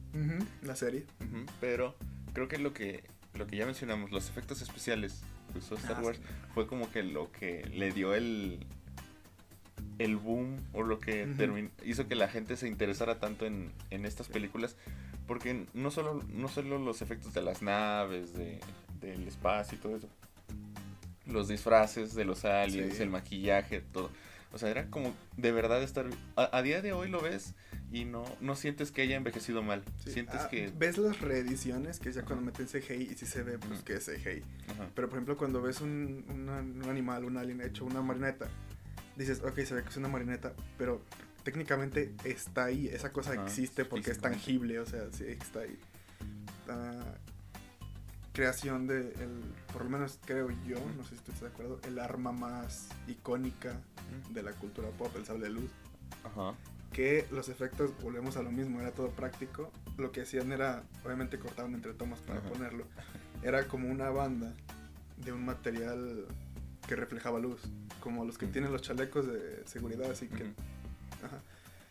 la 0.62 0.76
serie. 0.76 1.06
pero 1.60 1.94
creo 2.32 2.48
que 2.48 2.58
lo 2.58 2.72
que 2.72 3.04
lo 3.34 3.48
que 3.48 3.56
ya 3.56 3.66
mencionamos, 3.66 4.12
los 4.12 4.28
efectos 4.28 4.62
especiales 4.62 5.22
que 5.52 5.58
usó 5.58 5.74
Star 5.74 5.96
ah, 5.98 6.02
Wars, 6.02 6.20
fue 6.54 6.68
como 6.68 6.90
que 6.90 7.02
lo 7.02 7.32
que 7.32 7.64
le 7.72 7.90
dio 7.90 8.14
el 8.14 8.64
el 9.98 10.16
boom 10.16 10.56
o 10.72 10.82
lo 10.82 10.98
que 10.98 11.28
hizo 11.84 12.08
que 12.08 12.14
la 12.14 12.28
gente 12.28 12.56
se 12.56 12.66
interesara 12.66 13.20
tanto 13.20 13.46
en, 13.46 13.72
en 13.90 14.06
estas 14.06 14.28
películas 14.28 14.76
porque 15.26 15.66
no 15.72 15.90
solo 15.90 16.20
no 16.28 16.48
solo 16.48 16.78
los 16.78 17.00
efectos 17.02 17.32
de 17.32 17.42
las 17.42 17.62
naves 17.62 18.34
de 18.34 18.60
del 19.04 19.26
espacio 19.28 19.78
y 19.78 19.80
todo 19.80 19.96
eso. 19.96 20.08
Los 21.26 21.48
disfraces 21.48 22.14
de 22.14 22.24
los 22.24 22.44
aliens, 22.44 23.00
el 23.00 23.10
maquillaje, 23.10 23.80
todo. 23.80 24.10
O 24.52 24.58
sea, 24.58 24.68
era 24.68 24.86
como 24.86 25.12
de 25.36 25.50
verdad 25.50 25.82
estar... 25.82 26.06
A, 26.36 26.62
día 26.62 26.80
de 26.80 26.92
hoy 26.92 27.08
lo 27.08 27.20
ves 27.20 27.54
y 27.90 28.04
no, 28.04 28.24
no 28.40 28.54
sientes 28.54 28.92
que 28.92 29.02
haya 29.02 29.16
envejecido 29.16 29.62
mal. 29.62 29.82
Sientes 30.06 30.42
ah, 30.42 30.48
que... 30.48 30.70
Ves 30.76 30.96
las 30.96 31.20
reediciones, 31.20 31.98
que 31.98 32.10
es 32.10 32.14
ya 32.14 32.22
cuando 32.22 32.44
meten 32.44 32.66
CGI 32.66 33.10
y 33.10 33.14
si 33.14 33.26
se 33.26 33.42
ve 33.42 33.58
pues 33.58 33.82
que 33.82 33.94
es 33.94 34.04
CGI. 34.04 34.44
Pero 34.94 35.08
por 35.08 35.18
ejemplo 35.18 35.36
cuando 35.36 35.60
ves 35.60 35.80
un, 35.80 36.24
un 36.28 36.88
animal, 36.88 37.24
un 37.24 37.36
alien 37.36 37.62
hecho, 37.62 37.84
una 37.84 38.00
marioneta, 38.00 38.48
dices, 39.16 39.42
ok, 39.42 39.58
se 39.60 39.74
ve 39.74 39.82
que 39.82 39.88
es 39.88 39.96
una 39.96 40.08
marioneta, 40.08 40.52
pero 40.78 41.02
técnicamente 41.42 42.12
está 42.24 42.64
ahí, 42.64 42.88
esa 42.88 43.12
cosa 43.12 43.34
existe 43.34 43.84
porque 43.84 44.10
es 44.10 44.18
tangible, 44.18 44.78
o 44.80 44.86
sea, 44.86 45.02
sí, 45.12 45.24
está 45.26 45.60
ahí. 45.60 45.78
Creación 48.34 48.88
de, 48.88 48.98
el, 48.98 49.40
por 49.72 49.84
lo 49.84 49.90
menos 49.90 50.18
creo 50.26 50.50
yo, 50.66 50.76
no 50.96 51.04
sé 51.04 51.10
si 51.10 51.14
estás 51.14 51.40
de 51.40 51.46
acuerdo, 51.46 51.78
el 51.86 52.00
arma 52.00 52.32
más 52.32 52.88
icónica 53.06 53.80
de 54.30 54.42
la 54.42 54.50
cultura 54.52 54.88
pop, 54.88 55.14
el 55.16 55.24
sable 55.24 55.44
de 55.44 55.50
luz. 55.50 55.70
Ajá. 56.24 56.54
Que 56.92 57.26
los 57.30 57.48
efectos, 57.48 57.92
volvemos 58.02 58.36
a 58.36 58.42
lo 58.42 58.50
mismo, 58.50 58.80
era 58.80 58.90
todo 58.90 59.10
práctico. 59.10 59.70
Lo 59.98 60.10
que 60.10 60.22
hacían 60.22 60.50
era, 60.50 60.82
obviamente 61.04 61.38
cortaban 61.38 61.74
entre 61.74 61.94
tomas 61.94 62.18
para 62.20 62.40
ponerlo. 62.40 62.86
Era 63.44 63.68
como 63.68 63.88
una 63.88 64.10
banda 64.10 64.52
de 65.16 65.32
un 65.32 65.44
material 65.44 66.26
que 66.88 66.96
reflejaba 66.96 67.38
luz, 67.38 67.62
como 68.00 68.24
los 68.24 68.36
que 68.36 68.48
tienen 68.48 68.72
los 68.72 68.82
chalecos 68.82 69.26
de 69.26 69.62
seguridad, 69.66 70.10
así 70.10 70.26
que... 70.26 70.42
Ajá. 71.22 71.40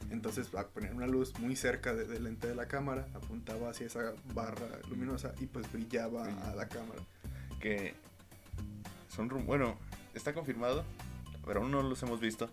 Entonces, 0.09 0.53
a 0.55 0.67
poner 0.67 0.93
una 0.93 1.07
luz 1.07 1.37
muy 1.39 1.55
cerca 1.55 1.93
del 1.93 2.23
lente 2.23 2.47
de 2.47 2.55
la 2.55 2.67
cámara, 2.67 3.07
apuntaba 3.13 3.69
hacia 3.69 3.87
esa 3.87 4.13
barra 4.33 4.79
luminosa 4.89 5.33
y 5.39 5.45
pues 5.47 5.71
brillaba 5.71 6.25
a 6.25 6.55
la 6.55 6.67
cámara. 6.67 7.01
Que 7.59 7.93
son, 9.09 9.29
bueno, 9.45 9.77
está 10.13 10.33
confirmado, 10.33 10.83
pero 11.45 11.61
aún 11.61 11.71
no 11.71 11.81
los 11.81 12.01
hemos 12.03 12.19
visto, 12.19 12.49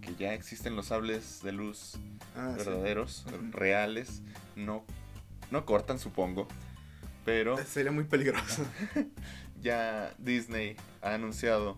que 0.00 0.14
ya 0.14 0.34
existen 0.34 0.76
los 0.76 0.86
sables 0.86 1.42
de 1.42 1.52
luz 1.52 1.98
ah, 2.36 2.54
verdaderos, 2.56 3.26
reales, 3.50 4.22
no, 4.54 4.84
no 5.50 5.64
cortan, 5.66 5.98
supongo, 5.98 6.46
pero... 7.24 7.56
Sería 7.64 7.92
muy 7.92 8.04
peligroso. 8.04 8.64
ya 9.60 10.14
Disney 10.18 10.76
ha 11.02 11.14
anunciado 11.14 11.76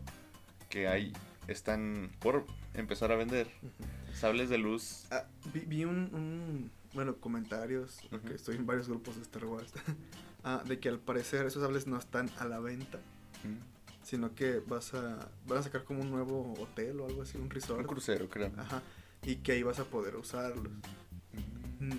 que 0.68 0.88
hay, 0.88 1.12
están 1.46 2.10
por 2.18 2.44
empezar 2.74 3.12
a 3.12 3.16
vender 3.16 3.48
sables 4.18 4.48
de 4.48 4.58
luz. 4.58 5.06
Ah, 5.10 5.24
vi, 5.52 5.84
un, 5.84 6.70
bueno, 6.92 7.16
comentarios, 7.16 8.00
porque 8.10 8.34
estoy 8.34 8.56
en 8.56 8.66
varios 8.66 8.88
grupos 8.88 9.16
de 9.16 9.22
Star 9.22 9.44
Wars, 9.44 9.72
ah, 10.44 10.62
de 10.66 10.78
que 10.78 10.88
al 10.88 10.98
parecer 10.98 11.46
esos 11.46 11.62
sables 11.62 11.86
no 11.86 11.96
están 11.96 12.30
a 12.38 12.44
la 12.44 12.58
venta, 12.58 12.98
sino 14.02 14.34
que 14.34 14.60
vas 14.60 14.94
a, 14.94 15.30
van 15.46 15.58
a 15.58 15.62
sacar 15.62 15.84
como 15.84 16.00
un 16.00 16.10
nuevo 16.10 16.54
hotel 16.58 17.00
o 17.00 17.06
algo 17.06 17.22
así, 17.22 17.38
un 17.38 17.50
resort. 17.50 17.80
Un 17.80 17.86
crucero, 17.86 18.28
creo. 18.28 18.52
Ajá, 18.56 18.82
y 19.22 19.36
que 19.36 19.52
ahí 19.52 19.62
vas 19.62 19.78
a 19.78 19.84
poder 19.84 20.16
usarlos. 20.16 20.72
Mm, 21.80 21.92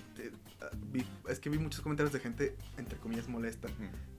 ah, 0.62 0.70
es 1.30 1.40
que 1.40 1.50
vi 1.50 1.58
muchos 1.58 1.82
comentarios 1.82 2.12
de 2.12 2.20
gente, 2.20 2.58
entre 2.78 2.98
comillas, 3.00 3.28
molesta, 3.30 3.70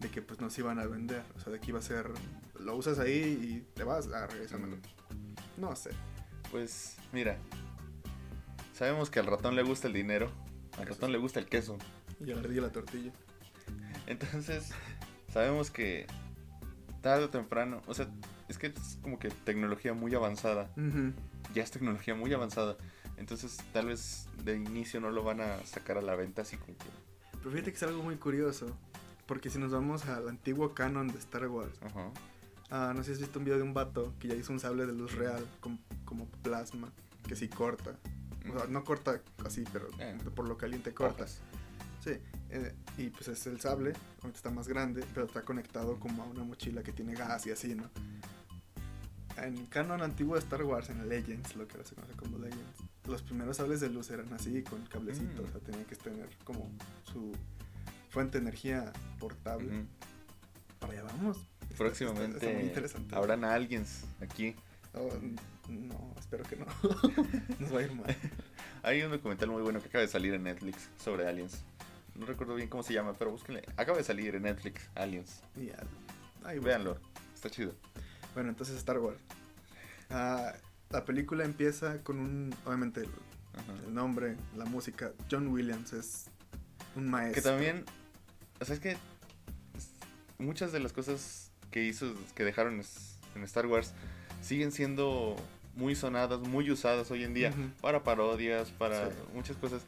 de 0.00 0.11
que 0.11 0.23
pues 0.23 0.40
no 0.40 0.49
se 0.49 0.62
iban 0.62 0.78
a 0.78 0.87
vender. 0.87 1.23
O 1.37 1.40
sea, 1.40 1.52
de 1.52 1.61
que 1.61 1.69
iba 1.69 1.78
a 1.78 1.83
ser, 1.83 2.11
lo 2.59 2.76
usas 2.76 2.99
ahí 2.99 3.64
y 3.66 3.75
te 3.75 3.85
vas 3.85 4.09
a 4.09 4.26
regresar. 4.26 4.61
No 5.59 5.76
sé. 5.76 5.90
Pues 6.50 6.97
mira, 7.12 7.38
sabemos 8.81 9.11
que 9.11 9.21
al 9.21 9.27
ratón 9.27 9.57
le 9.57 9.63
gusta 9.63 9.89
el 9.89 9.93
dinero, 9.93 10.31
al 10.79 10.87
ratón 10.87 11.13
le 11.13 11.19
gusta 11.19 11.39
el 11.39 11.45
queso. 11.45 11.77
Y 12.19 12.31
a 12.33 12.35
la 12.37 12.41
ardilla 12.41 12.63
la 12.63 12.73
tortilla. 12.73 13.13
Entonces, 14.07 14.71
sabemos 15.31 15.71
que 15.71 16.07
tarde 17.03 17.25
o 17.25 17.29
temprano, 17.29 17.83
o 17.87 17.93
sea, 17.93 18.09
es 18.49 18.57
que 18.57 18.69
es 18.69 18.99
como 19.03 19.19
que 19.19 19.29
tecnología 19.29 19.93
muy 19.93 20.15
avanzada. 20.15 20.71
Ya 21.55 21.63
es 21.63 21.71
tecnología 21.71 22.15
muy 22.15 22.33
avanzada. 22.33 22.79
Entonces, 23.19 23.59
tal 23.75 23.87
vez 23.89 24.29
de 24.45 24.57
inicio 24.57 24.99
no 24.99 25.11
lo 25.11 25.23
van 25.25 25.43
a 25.43 25.59
sacar 25.67 25.99
a 25.99 26.01
la 26.01 26.15
venta 26.17 26.41
así 26.41 26.57
como 26.57 26.79
que. 26.79 26.87
Pero 27.39 27.51
fíjate 27.51 27.71
que 27.73 27.77
es 27.77 27.83
algo 27.83 28.03
muy 28.03 28.17
curioso. 28.17 28.75
Porque 29.27 29.51
si 29.51 29.59
nos 29.59 29.73
vamos 29.73 30.07
al 30.07 30.27
antiguo 30.27 30.73
canon 30.75 31.07
de 31.09 31.19
Star 31.19 31.47
Wars, 31.49 31.79
Ajá. 31.83 32.11
ah, 32.71 32.93
no 32.97 33.03
sé 33.05 33.09
si 33.09 33.13
has 33.13 33.19
visto 33.21 33.39
un 33.39 33.45
video 33.45 33.59
de 33.59 33.63
un 33.63 33.75
vato 33.75 34.15
que 34.19 34.29
ya 34.29 34.35
hizo 34.37 34.55
un 34.55 34.59
sable 34.59 34.87
de 34.87 34.95
luz 34.95 35.15
real 35.17 35.47
com- 35.61 35.79
como 36.07 36.25
plasma, 36.43 36.91
que 37.29 37.37
sí 37.37 37.47
corta. 37.49 37.99
O 38.49 38.59
sea, 38.59 38.66
no 38.68 38.85
corta 38.85 39.20
así, 39.44 39.64
pero 39.73 39.88
Eh. 39.99 40.16
por 40.35 40.49
lo 40.49 40.56
caliente 40.56 40.92
corta. 40.94 41.16
Cortas. 41.18 41.40
Sí, 42.02 42.12
eh, 42.49 42.75
y 42.97 43.11
pues 43.11 43.28
es 43.28 43.47
el 43.47 43.61
sable, 43.61 43.90
obviamente 44.18 44.37
está 44.38 44.50
más 44.50 44.66
grande, 44.68 45.04
pero 45.12 45.26
está 45.26 45.42
conectado 45.42 45.99
como 46.00 46.23
a 46.23 46.26
una 46.26 46.44
mochila 46.44 46.82
que 46.82 46.92
tiene 46.92 47.14
gas 47.14 47.47
y 47.47 47.50
así, 47.50 47.75
¿no? 47.75 47.90
En 49.37 49.56
el 49.56 49.68
canon 49.68 50.02
antiguo 50.02 50.35
de 50.35 50.40
Star 50.40 50.62
Wars, 50.64 50.88
en 50.90 51.06
Legends, 51.09 51.56
lo 51.56 51.66
que 51.66 51.75
ahora 51.76 51.87
se 51.88 51.94
conoce 51.94 52.14
como 52.14 52.38
Legends, 52.38 52.78
los 53.06 53.23
primeros 53.23 53.56
sables 53.59 53.80
de 53.80 53.88
luz 53.90 54.11
eran 54.11 54.32
así, 54.32 54.62
con 54.62 54.85
cablecitos, 54.87 55.40
Mm. 55.47 55.49
o 55.49 55.52
sea, 55.52 55.61
tenían 55.61 55.85
que 55.85 55.97
tener 55.97 56.28
como 56.44 56.70
su 57.04 57.32
fuente 58.11 58.38
de 58.38 58.42
energía 58.42 58.92
portable. 59.18 59.85
Para 60.78 60.92
allá 60.94 61.02
vamos. 61.04 61.38
Próximamente 61.76 62.37
está- 62.37 62.47
está 62.47 62.59
muy 62.59 62.68
interesante. 62.68 63.14
habrán 63.14 63.44
aliens 63.44 64.04
aquí. 64.20 64.54
Oh, 64.94 65.09
no, 65.71 66.15
espero 66.19 66.45
que 66.45 66.57
no. 66.57 66.67
Nos 67.59 67.75
va 67.75 67.79
a 67.79 67.83
ir 67.83 67.95
mal. 67.95 68.17
Hay 68.83 69.03
un 69.03 69.11
documental 69.11 69.49
muy 69.50 69.62
bueno 69.62 69.81
que 69.81 69.89
acaba 69.89 70.03
de 70.03 70.09
salir 70.09 70.35
en 70.35 70.43
Netflix 70.43 70.89
sobre 71.03 71.27
aliens. 71.29 71.62
No 72.15 72.27
recuerdo 72.27 72.55
bien 72.55 72.69
cómo 72.69 72.83
se 72.83 72.93
llama, 72.93 73.15
pero 73.19 73.31
búsquenle. 73.31 73.62
Acaba 73.77 73.99
de 73.99 74.05
salir 74.05 74.35
en 74.35 74.43
Netflix, 74.43 74.91
Aliens. 74.95 75.43
Y 75.57 75.67
ya, 75.67 75.79
ahí. 76.45 76.59
Véanlo, 76.59 76.99
está 77.35 77.49
chido. 77.49 77.75
Bueno, 78.35 78.50
entonces 78.50 78.77
Star 78.77 78.99
Wars. 78.99 79.19
Ah, 80.11 80.53
la 80.91 81.05
película 81.05 81.45
empieza 81.45 82.03
con 82.03 82.19
un, 82.19 82.55
obviamente, 82.67 83.00
el, 83.00 83.09
el 83.87 83.95
nombre, 83.95 84.37
la 84.57 84.65
música. 84.65 85.12
John 85.31 85.49
Williams 85.49 85.93
es 85.93 86.27
un 86.97 87.09
maestro. 87.09 87.43
Que 87.43 87.49
también, 87.49 87.85
o 88.61 88.65
sea, 88.65 88.75
es 88.75 88.81
que 88.81 88.97
muchas 90.39 90.73
de 90.73 90.81
las 90.81 90.93
cosas 90.93 91.53
que 91.71 91.85
hizo, 91.85 92.15
que 92.35 92.45
dejaron 92.45 92.83
en 93.35 93.45
Star 93.45 93.67
Wars, 93.67 93.95
siguen 94.43 94.73
siendo 94.73 95.37
muy 95.77 95.95
sonadas, 95.95 96.41
muy 96.41 96.71
usadas 96.71 97.11
hoy 97.11 97.25
en 97.25 97.35
día 97.35 97.50
Ujú. 97.50 97.71
para 97.81 98.03
parodias, 98.03 98.71
para 98.71 99.09
Sí. 99.11 99.17
muchas 99.35 99.57
cosas. 99.57 99.83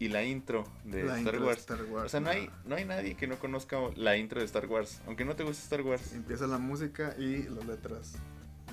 Y 0.00 0.08
la 0.08 0.22
intro 0.22 0.64
de 0.84 1.02
La 1.02 1.18
Star 1.18 1.18
intro 1.18 1.40
de 1.40 1.46
Wars. 1.46 1.58
Star 1.58 1.84
Wars, 1.86 2.06
O 2.06 2.08
sea, 2.08 2.20
no 2.20 2.30
hay, 2.30 2.48
no. 2.64 2.76
hay 2.76 2.84
nadie 2.84 3.16
que 3.16 3.26
no 3.26 3.36
conozca 3.38 3.78
la 3.96 4.16
intro 4.16 4.38
de 4.38 4.46
Star 4.46 4.66
Wars. 4.66 5.00
Aunque 5.06 5.24
no 5.24 5.34
te 5.34 5.42
guste 5.42 5.62
Star 5.64 5.82
Wars, 5.82 6.12
Empieza 6.12 6.46
la 6.46 6.58
música 6.58 7.16
y 7.18 7.42
las 7.48 7.66
letras 7.66 8.12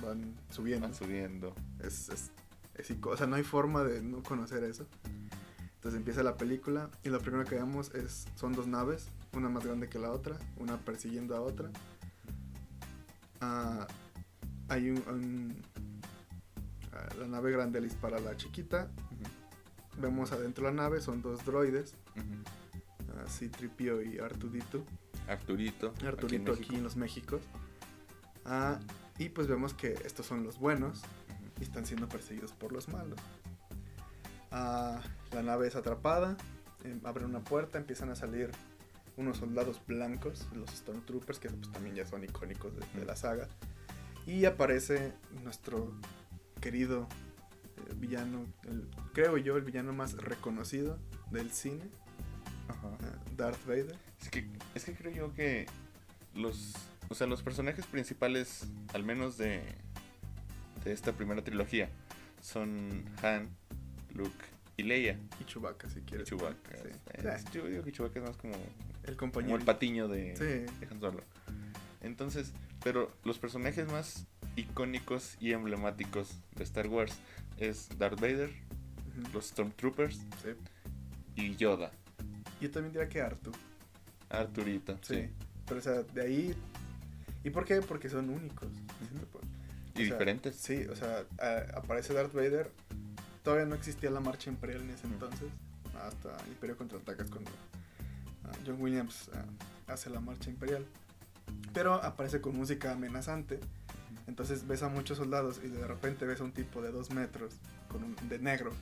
van 0.02 0.34
subiendo. 0.50 0.86
van 0.86 0.94
subiendo. 0.94 1.52
Es, 1.82 2.08
es, 2.10 2.30
es 2.76 2.92
o 3.02 3.16
sea, 3.16 3.26
no 3.26 3.34
hay 3.36 3.42
forma 3.42 3.82
de 3.82 4.02
no 4.02 4.22
conocer 4.22 4.62
eso. 4.62 4.86
Entonces 5.74 5.98
empieza 5.98 6.22
la 6.22 6.36
película 6.36 6.90
y 7.02 7.08
lo 7.08 7.18
primero 7.20 7.44
que 7.44 7.56
vemos 7.56 7.92
es 7.94 8.26
son 8.36 8.52
dos 8.52 8.66
naves, 8.68 9.08
una 9.32 9.48
más 9.48 9.64
grande 9.64 9.88
que 9.88 9.98
la 9.98 10.12
otra, 10.12 10.36
una 10.58 10.76
persiguiendo 10.78 11.34
a 11.36 11.40
otra. 11.40 11.70
Ah, 13.40 13.86
hay 14.68 14.90
un, 14.90 15.02
un- 15.08 15.62
la 17.18 17.26
nave 17.26 17.52
grande 17.52 17.80
le 17.80 17.86
dispara 17.88 18.18
a 18.18 18.20
la 18.20 18.36
chiquita. 18.36 18.90
Vemos 19.98 20.32
adentro 20.32 20.66
de 20.66 20.70
la 20.72 20.82
nave 20.82 21.00
son 21.00 21.22
dos 21.22 21.44
droides, 21.44 21.94
ujú. 22.16 23.14
ah, 23.16 23.26
C-3PO 23.26 24.12
y 24.12 24.18
Artudito. 24.18 24.84
Arturito. 25.26 25.88
aquí 25.88 26.00
en 26.02 26.06
Arturito 26.08 26.52
aquí, 26.52 26.74
en 26.76 26.82
los 26.82 26.96
Méxicos. 26.96 27.42
Ah, 28.44 28.78
y 29.18 29.30
pues 29.30 29.46
vemos 29.48 29.74
que 29.74 29.94
estos 30.04 30.26
son 30.26 30.44
los 30.44 30.58
buenos 30.58 31.02
y 31.58 31.62
están 31.62 31.86
siendo 31.86 32.08
perseguidos 32.08 32.52
por 32.52 32.72
los 32.72 32.88
malos. 32.88 33.18
Ah, 34.50 35.00
la 35.32 35.42
nave 35.42 35.66
es 35.66 35.76
atrapada, 35.76 36.36
em, 36.84 37.00
abren 37.04 37.26
una 37.26 37.42
puerta, 37.42 37.78
empiezan 37.78 38.10
a 38.10 38.14
salir 38.14 38.50
unos 39.16 39.38
soldados 39.38 39.80
blancos, 39.86 40.46
los 40.54 40.70
Stormtroopers, 40.70 41.38
que 41.38 41.48
pues, 41.48 41.72
también 41.72 41.96
ya 41.96 42.06
son 42.06 42.22
icónicos 42.22 42.74
de, 42.76 43.00
de 43.00 43.06
la 43.06 43.16
saga. 43.16 43.48
Y 44.26 44.44
aparece 44.44 45.14
nuestro 45.42 45.92
querido 46.66 47.06
eh, 47.88 47.92
villano, 47.96 48.44
el- 48.64 48.88
creo 49.14 49.36
yo, 49.38 49.56
el 49.56 49.62
villano 49.62 49.92
más 49.92 50.14
reconocido 50.14 50.98
del 51.30 51.52
cine, 51.52 51.84
Ajá. 52.66 52.90
ah, 53.02 53.18
Darth 53.36 53.64
Vader. 53.66 53.96
Es 54.20 54.28
que, 54.30 54.48
es 54.74 54.84
que 54.84 54.94
creo 54.94 55.12
yo 55.12 55.32
que 55.32 55.66
los, 56.34 56.74
o 57.08 57.14
sea, 57.14 57.28
los 57.28 57.40
personajes 57.44 57.86
principales, 57.86 58.66
al 58.94 59.04
menos 59.04 59.38
de, 59.38 59.62
de 60.84 60.92
esta 60.92 61.12
primera 61.12 61.44
trilogía, 61.44 61.88
son 62.40 63.04
Han, 63.22 63.48
Luke 64.14 64.44
y 64.76 64.82
Leia. 64.82 65.20
Y 65.40 65.44
Chewbacca, 65.44 65.88
si 65.88 66.00
Y 66.00 66.02
quieres. 66.02 66.26
Chewbacca. 66.28 66.76
Sí. 66.78 66.88
Eh, 67.14 67.36
yo 67.52 67.66
digo 67.68 67.84
que 67.84 67.92
Chewbacca 67.92 68.18
es 68.18 68.26
más 68.26 68.36
como, 68.36 68.54
El 69.04 69.16
como 69.16 69.30
compañero. 69.32 69.56
el 69.56 69.64
patiño 69.64 70.08
de, 70.08 70.34
Sí. 70.36 70.44
de 70.80 70.88
Han 70.90 70.98
Solo. 71.00 71.22
Entonces, 72.02 72.52
pero 72.82 73.12
los 73.24 73.38
personajes 73.38 73.86
más 73.92 74.26
icónicos 74.56 75.36
y 75.40 75.52
emblemáticos 75.52 76.34
de 76.54 76.64
Star 76.64 76.88
Wars 76.88 77.14
es 77.58 77.88
Darth 77.98 78.20
Vader, 78.20 78.50
los 79.32 79.46
Stormtroopers 79.48 80.16
Sí. 80.42 80.50
y 81.34 81.56
Yoda. 81.56 81.92
Yo 82.60 82.70
también 82.70 82.92
diría 82.92 83.08
que 83.08 83.20
Artu. 83.20 83.52
Arturito, 84.30 84.98
Sí. 85.02 85.14
sí. 85.14 85.28
Pero, 85.66 85.80
o 85.80 85.82
sea, 85.82 86.02
de 86.02 86.22
ahí. 86.22 86.54
¿Y 87.44 87.50
por 87.50 87.64
qué? 87.64 87.80
Porque 87.80 88.08
son 88.08 88.30
únicos. 88.30 88.68
Y 89.94 89.96
sea, 89.98 90.04
diferentes. 90.04 90.56
Sí, 90.56 90.84
o 90.90 90.96
sea, 90.96 91.24
a- 91.38 91.78
aparece 91.78 92.12
Darth 92.14 92.32
Vader. 92.32 92.70
Todavía 93.42 93.66
no 93.66 93.74
existía 93.76 94.10
la 94.10 94.20
marcha 94.20 94.50
imperial 94.50 94.82
en 94.82 94.90
ese 94.90 95.06
entonces. 95.06 95.48
Hasta 96.02 96.36
Imperio 96.48 96.76
contraataca 96.76 97.22
es 97.24 97.30
cuando 97.30 97.50
ah, 98.44 98.52
John 98.66 98.80
Williams 98.80 99.30
ah, 99.34 99.44
hace 99.92 100.10
la 100.10 100.20
marcha 100.20 100.50
imperial. 100.50 100.84
Pero 101.72 101.94
aparece 101.94 102.40
con 102.40 102.56
música 102.56 102.92
amenazante. 102.92 103.60
Entonces 104.26 104.66
ves 104.66 104.82
a 104.82 104.88
muchos 104.88 105.18
soldados 105.18 105.60
y 105.62 105.68
de 105.68 105.86
repente 105.86 106.24
ves 106.26 106.40
a 106.40 106.44
un 106.44 106.52
tipo 106.52 106.82
de 106.82 106.90
dos 106.90 107.10
metros, 107.10 107.54
con 107.88 108.02
un, 108.02 108.16
de 108.28 108.38
negro, 108.38 108.72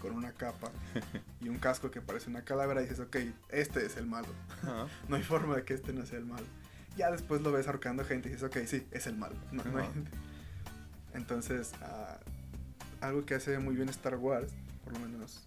con 0.00 0.12
una 0.12 0.32
capa 0.32 0.70
y 1.40 1.48
un 1.48 1.58
casco 1.58 1.90
que 1.90 2.00
parece 2.00 2.30
una 2.30 2.42
calavera 2.44 2.80
y 2.80 2.84
dices, 2.84 3.00
ok, 3.00 3.16
este 3.50 3.84
es 3.84 3.96
el 3.96 4.06
malo. 4.06 4.28
Ajá. 4.62 4.86
No 5.08 5.16
hay 5.16 5.22
forma 5.22 5.56
de 5.56 5.64
que 5.64 5.74
este 5.74 5.92
no 5.92 6.04
sea 6.06 6.18
el 6.18 6.26
malo. 6.26 6.44
Ya 6.96 7.10
después 7.10 7.42
lo 7.42 7.52
ves 7.52 7.66
ahorcando 7.66 8.04
gente 8.04 8.28
y 8.28 8.32
dices, 8.32 8.46
ok, 8.48 8.64
sí, 8.66 8.86
es 8.90 9.06
el 9.06 9.16
malo. 9.16 9.34
No- 9.52 9.64
no 9.64 9.78
hay-. 9.78 9.88
Entonces, 11.14 11.72
ah, 11.82 12.18
algo 13.00 13.24
que 13.26 13.34
hace 13.34 13.58
muy 13.58 13.74
bien 13.76 13.88
Star 13.90 14.16
Wars, 14.16 14.52
por 14.84 14.94
lo 14.94 15.00
menos 15.00 15.44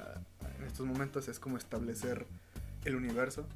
ah, 0.00 0.20
en 0.58 0.64
estos 0.66 0.86
momentos, 0.86 1.28
es 1.28 1.38
como 1.38 1.56
establecer 1.56 2.26
el 2.84 2.96
universo. 2.96 3.46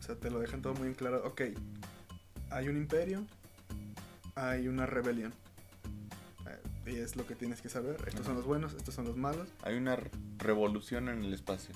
O 0.00 0.02
sea, 0.02 0.16
te 0.16 0.30
lo 0.30 0.40
dejan 0.40 0.60
todo 0.60 0.74
muy 0.74 0.88
en 0.88 0.94
claro. 0.94 1.22
Ok, 1.24 1.42
hay 2.50 2.68
un 2.68 2.76
imperio, 2.76 3.24
hay 4.34 4.68
una 4.68 4.86
rebelión. 4.86 5.32
Eh, 6.86 6.92
y 6.92 6.96
es 6.96 7.16
lo 7.16 7.26
que 7.26 7.34
tienes 7.34 7.60
que 7.60 7.68
saber. 7.68 7.96
Estos 8.06 8.26
son 8.26 8.36
los 8.36 8.44
buenos, 8.44 8.74
estos 8.74 8.94
son 8.94 9.04
los 9.04 9.16
malos. 9.16 9.48
Hay 9.62 9.76
una 9.76 9.96
revolución 10.38 11.08
en 11.08 11.24
el 11.24 11.32
espacio. 11.32 11.74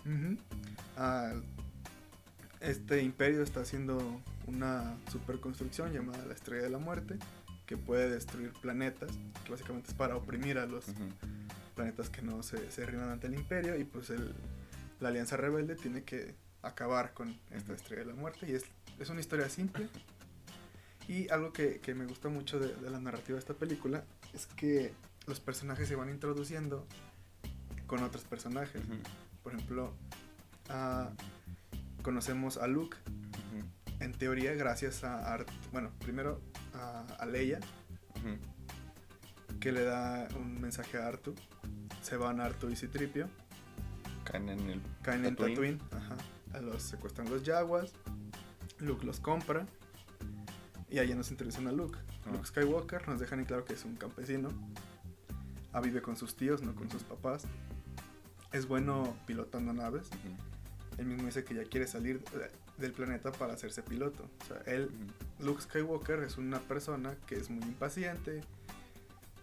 Ah, 0.97 1.33
este 2.61 3.03
imperio 3.03 3.43
está 3.43 3.61
haciendo 3.61 4.21
una 4.47 4.97
superconstrucción 5.11 5.93
llamada 5.93 6.25
la 6.27 6.35
Estrella 6.35 6.63
de 6.65 6.71
la 6.71 6.79
Muerte 6.79 7.19
que 7.67 7.77
puede 7.77 8.09
destruir 8.09 8.53
planetas, 8.63 9.11
que 9.45 9.53
básicamente 9.53 9.91
es 9.91 9.95
para 9.95 10.17
oprimir 10.17 10.59
a 10.59 10.67
los 10.67 10.87
planetas 11.75 12.09
que 12.09 12.23
no 12.23 12.43
se, 12.43 12.71
se 12.71 12.85
ante 12.85 13.27
el 13.27 13.35
imperio 13.35 13.79
y 13.79 13.85
pues 13.85 14.11
el, 14.11 14.35
la 15.01 15.11
Alianza 15.11 15.37
Rebelde 15.37 15.77
tiene 15.77 16.03
que 16.03 16.35
acabar 16.63 17.13
con 17.13 17.39
esta. 17.51 17.75
Estrella 17.75 18.05
de 18.05 18.09
la 18.09 18.15
Muerte 18.15 18.47
y 18.49 18.55
es, 18.55 18.65
es 18.99 19.11
una 19.11 19.21
historia 19.21 19.49
simple 19.49 19.89
y 21.09 21.29
algo 21.31 21.53
que, 21.53 21.81
que 21.81 21.95
me 21.95 22.07
gusta 22.07 22.29
mucho 22.29 22.61
de, 22.61 22.75
de 22.75 22.91
la 22.91 23.01
narrativa 23.01 23.37
de 23.37 23.41
esta 23.41 23.55
película 23.55 24.05
es 24.35 24.47
que 24.47 24.93
los 25.27 25.41
personajes 25.41 25.89
se 25.89 25.97
van 25.97 26.11
introduciendo 26.11 26.87
con 27.87 28.03
otros 28.03 28.25
personajes. 28.25 28.83
Por 29.43 29.55
ejemplo, 29.55 29.93
ah, 30.69 31.11
conocemos 32.03 32.59
a 32.59 32.67
Luke, 32.67 32.97
en 34.01 34.13
teoría, 34.13 34.55
gracias 34.55 35.03
a 35.03 35.33
Art. 35.33 35.49
Bueno, 35.73 35.91
primero 35.99 36.41
a, 36.75 37.01
a 37.19 37.27
Leia, 37.27 37.59
que 39.59 39.73
le 39.73 39.83
da 39.83 40.29
un 40.37 40.61
mensaje 40.61 40.99
a 40.99 41.09
Artu. 41.09 41.35
Se 42.03 42.17
van 42.17 42.41
Artu 42.41 42.71
y 42.71 42.77
Citripio, 42.77 43.29
Caen 44.25 44.49
en 44.51 44.71
el 44.71 44.83
caen 45.03 45.25
en 45.25 45.35
Tatooine. 45.35 45.79
Tatooine, 45.79 45.81
ajá, 45.91 46.17
a 46.53 46.61
los 46.61 46.83
secuestran 46.83 47.29
los 47.31 47.43
Jaguars. 47.43 47.93
Luke 48.79 49.05
los 49.05 49.19
compra 49.19 49.67
y 50.91 50.99
allá 50.99 51.15
nos 51.15 51.31
introducen 51.31 51.67
a 51.69 51.73
Luke. 51.73 51.99
Ah. 52.27 52.31
Luke 52.33 52.47
Skywalker 52.47 53.09
nos 53.09 53.21
dejan 53.21 53.41
en 53.41 53.45
claro 53.47 53.65
que 53.65 53.75
es 53.75 53.85
un 53.85 53.97
campesino. 53.97 54.51
Ah, 55.73 55.81
vive 55.81 56.03
con 56.03 56.17
sus 56.17 56.37
tíos, 56.37 56.63
no 56.63 56.75
con 56.75 56.91
sus 56.91 57.03
papás. 57.03 57.45
Es 58.53 58.67
bueno 58.67 59.17
pilotando 59.27 59.73
naves. 59.73 60.09
Ujú. 60.09 60.99
Él 60.99 61.07
mismo 61.07 61.27
dice 61.27 61.45
que 61.45 61.55
ya 61.55 61.65
quiere 61.65 61.87
salir. 61.87 62.23
eh, 62.35 62.51
del 62.79 62.93
planeta 62.93 63.33
para 63.33 63.55
hacerse 63.55 63.83
piloto. 63.83 64.31
O 64.43 64.45
sea, 64.47 64.63
él, 64.73 64.91
Luke 65.41 65.61
Skywalker 65.61 66.21
es 66.23 66.39
una 66.39 66.61
persona 66.61 67.17
que 67.27 67.35
es 67.37 67.51
muy 67.51 67.65
impaciente, 67.65 68.41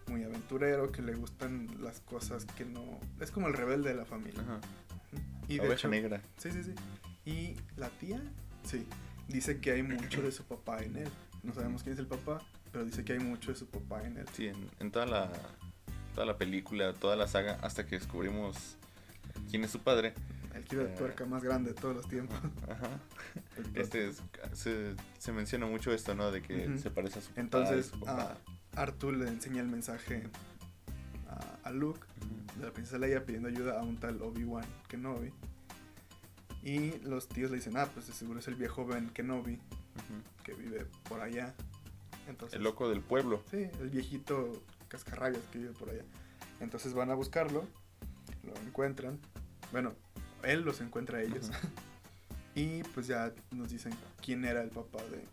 muy 0.08 0.24
aventurero, 0.24 0.90
que 0.90 1.02
le 1.02 1.14
gustan 1.14 1.68
las 1.80 2.00
cosas 2.00 2.46
que 2.46 2.64
no... 2.64 2.98
Es 3.20 3.30
como 3.30 3.48
el 3.48 3.54
rebelde 3.54 3.90
de 3.90 3.94
la 3.94 4.04
familia. 4.04 4.40
Ajá. 4.40 4.60
Y 5.48 5.58
de 5.58 5.72
hecho, 5.72 5.88
negra. 5.88 6.20
Sí, 6.38 6.50
sí, 6.50 6.62
sí. 6.64 6.74
Y 7.24 7.56
la 7.76 7.90
tía, 7.90 8.20
sí, 8.64 8.86
dice 9.28 9.60
que 9.60 9.72
hay 9.72 9.82
mucho 9.82 10.22
de 10.22 10.32
su 10.32 10.44
papá 10.44 10.82
en 10.82 10.96
él. 10.96 11.08
No 11.46 11.54
sabemos 11.54 11.82
quién 11.82 11.92
es 11.94 11.98
el 12.00 12.06
papá, 12.08 12.42
pero 12.72 12.84
dice 12.84 13.04
que 13.04 13.12
hay 13.14 13.20
mucho 13.20 13.52
de 13.52 13.56
su 13.56 13.66
papá 13.66 14.02
en 14.04 14.16
él. 14.18 14.26
Sí, 14.32 14.48
en, 14.48 14.68
en 14.80 14.90
toda 14.90 15.06
la 15.06 15.30
toda 16.14 16.26
la 16.26 16.36
película, 16.38 16.92
toda 16.94 17.14
la 17.14 17.28
saga, 17.28 17.58
hasta 17.62 17.84
que 17.86 17.98
descubrimos 17.98 18.76
quién 19.50 19.62
es 19.64 19.70
su 19.70 19.80
padre. 19.80 20.14
El 20.54 20.64
giro 20.64 20.82
de 20.84 20.92
Eh. 20.92 20.96
tuerca 20.96 21.26
más 21.26 21.42
grande 21.44 21.74
de 21.74 21.80
todos 21.80 21.94
los 21.96 22.08
tiempos. 22.08 22.36
Ajá. 22.68 22.88
Este 23.74 24.08
es- 24.08 24.22
se, 24.54 24.94
se 25.18 25.32
menciona 25.32 25.66
mucho 25.66 25.92
esto, 25.92 26.14
¿no? 26.14 26.30
De 26.30 26.40
que 26.42 26.78
se 26.78 26.90
parece 26.90 27.18
a 27.18 27.22
su 27.22 27.28
papá. 27.28 27.40
Entonces, 27.42 27.86
y 27.86 27.90
su 27.90 28.00
papá. 28.00 28.38
a 28.74 28.80
Arthur 28.82 29.14
le 29.14 29.28
enseña 29.28 29.60
el 29.60 29.68
mensaje 29.68 30.22
a, 31.28 31.68
a 31.68 31.70
Luke 31.72 32.00
de 32.58 32.64
la 32.66 32.72
princesa 32.72 32.96
Leia 32.98 33.24
pidiendo 33.26 33.48
ayuda 33.50 33.78
a 33.78 33.82
un 33.82 33.98
tal 33.98 34.22
Obi-Wan 34.22 34.64
Kenobi. 34.88 35.32
Y 36.62 36.98
los 37.00 37.28
tíos 37.28 37.50
le 37.50 37.58
dicen, 37.58 37.76
ah, 37.76 37.86
pues 37.92 38.06
de 38.06 38.12
seguro 38.14 38.40
es 38.40 38.48
el 38.48 38.54
viejo 38.56 38.86
Ben 38.86 39.10
Kenobi 39.10 39.58
Que 40.42 40.54
vive 40.54 40.86
por 41.08 41.20
allá. 41.20 41.54
Entonces, 42.28 42.56
El 42.56 42.64
loco 42.64 42.88
del 42.88 43.00
pueblo. 43.00 43.42
Sí, 43.50 43.68
el 43.80 43.90
viejito 43.90 44.62
cascarrabias 44.88 45.42
que 45.52 45.58
vive 45.58 45.72
por 45.72 45.90
allá. 45.90 46.04
Entonces 46.60 46.94
van 46.94 47.10
a 47.10 47.14
buscarlo, 47.14 47.64
lo 48.42 48.54
encuentran. 48.66 49.18
Bueno, 49.72 49.94
él 50.42 50.62
los 50.62 50.80
encuentra 50.80 51.18
a 51.18 51.22
ellos. 51.22 51.50
y 52.54 52.82
pues 52.94 53.06
ya 53.06 53.32
nos 53.50 53.70
dicen 53.70 53.92
quién 54.22 54.44
era 54.44 54.62
el 54.62 54.70
papá 54.70 54.98
de, 55.04 55.24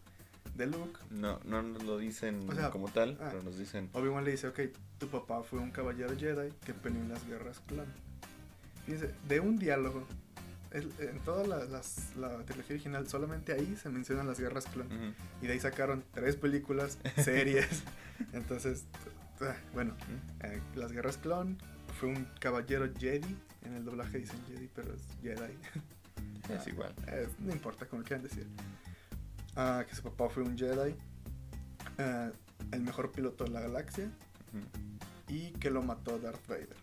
de 0.56 0.68
Luke. 0.68 1.00
No, 1.10 1.40
no 1.46 1.62
nos 1.62 1.84
lo 1.84 1.98
dicen 1.98 2.48
O 2.50 2.54
sea, 2.54 2.72
como 2.72 2.90
tal, 2.90 3.18
ah. 3.22 3.30
pero 3.32 3.44
nos 3.44 3.58
dicen. 3.58 3.90
Obi-Wan 3.94 4.24
le 4.24 4.32
dice, 4.32 4.48
ok, 4.48 4.60
tu 4.98 5.08
papá 5.08 5.44
fue 5.44 5.60
un 5.60 5.72
caballero 5.72 6.18
Jedi 6.18 6.52
que 6.66 6.74
peleó 6.74 7.02
en 7.02 7.10
las 7.10 7.26
guerras 7.28 7.62
clon. 7.68 7.88
Fíjense, 8.86 9.14
de 9.28 9.40
un 9.40 9.58
diálogo, 9.58 10.06
en 10.74 11.20
toda 11.20 11.46
la, 11.48 11.64
las- 11.66 12.16
la 12.16 12.44
trilogía 12.46 12.76
original, 12.76 13.08
solamente 13.08 13.54
ahí 13.54 13.76
se 13.82 13.90
mencionan 13.90 14.28
las 14.28 14.40
guerras 14.40 14.66
clon. 14.66 14.88
Y 15.42 15.48
de 15.48 15.54
ahí 15.54 15.60
sacaron 15.60 16.04
tres 16.14 16.36
películas, 16.36 16.98
series. 17.24 17.84
Entonces, 18.34 18.86
ah, 19.42 19.56
bueno, 19.74 19.96
eh, 20.42 20.60
las 20.76 20.92
guerras 20.92 21.18
clon 21.18 21.58
fue 22.00 22.10
un 22.10 22.28
caballero 22.40 22.90
Jedi. 22.98 23.38
En 23.64 23.76
el 23.76 23.86
doblaje 23.86 24.18
dicen 24.20 24.40
Jedi, 24.48 24.70
pero 24.74 24.94
es 24.94 25.02
Jedi. 25.22 25.54
Es 26.50 26.68
igual. 26.68 26.94
Eh, 27.08 27.30
no 27.40 27.54
importa 27.54 27.86
como 27.86 28.04
quieran 28.04 28.24
decir. 28.24 28.46
Ah, 29.56 29.86
que 29.88 29.96
su 29.96 30.04
papá 30.04 30.28
fue 30.30 30.44
un 30.44 30.58
Jedi. 30.58 30.94
eh, 31.98 32.32
el 32.72 32.82
mejor 32.82 33.12
piloto 33.14 33.46
de 33.46 33.52
la 33.52 33.62
galaxia. 33.62 34.10
Y 35.30 35.52
que 35.54 35.70
lo 35.72 35.82
mató 35.82 36.20
Darth 36.20 36.46
Vader. 36.48 36.76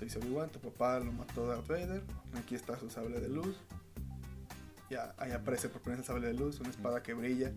Hizo 0.00 0.18
Obi-Wan, 0.18 0.50
tu 0.50 0.58
papá 0.60 0.98
lo 1.00 1.12
mató 1.12 1.46
Darth 1.46 1.66
Vader. 1.68 2.02
Aquí 2.38 2.54
está 2.54 2.78
su 2.78 2.88
sable 2.90 3.20
de 3.20 3.28
luz. 3.28 3.56
Ya, 4.90 5.14
ahí 5.18 5.32
aparece 5.32 5.68
por 5.68 5.80
primera 5.82 6.00
vez 6.00 6.08
el 6.08 6.14
sable 6.14 6.26
de 6.28 6.34
luz, 6.34 6.60
una 6.60 6.70
espada 6.70 7.02
que 7.02 7.14
brilla. 7.14 7.52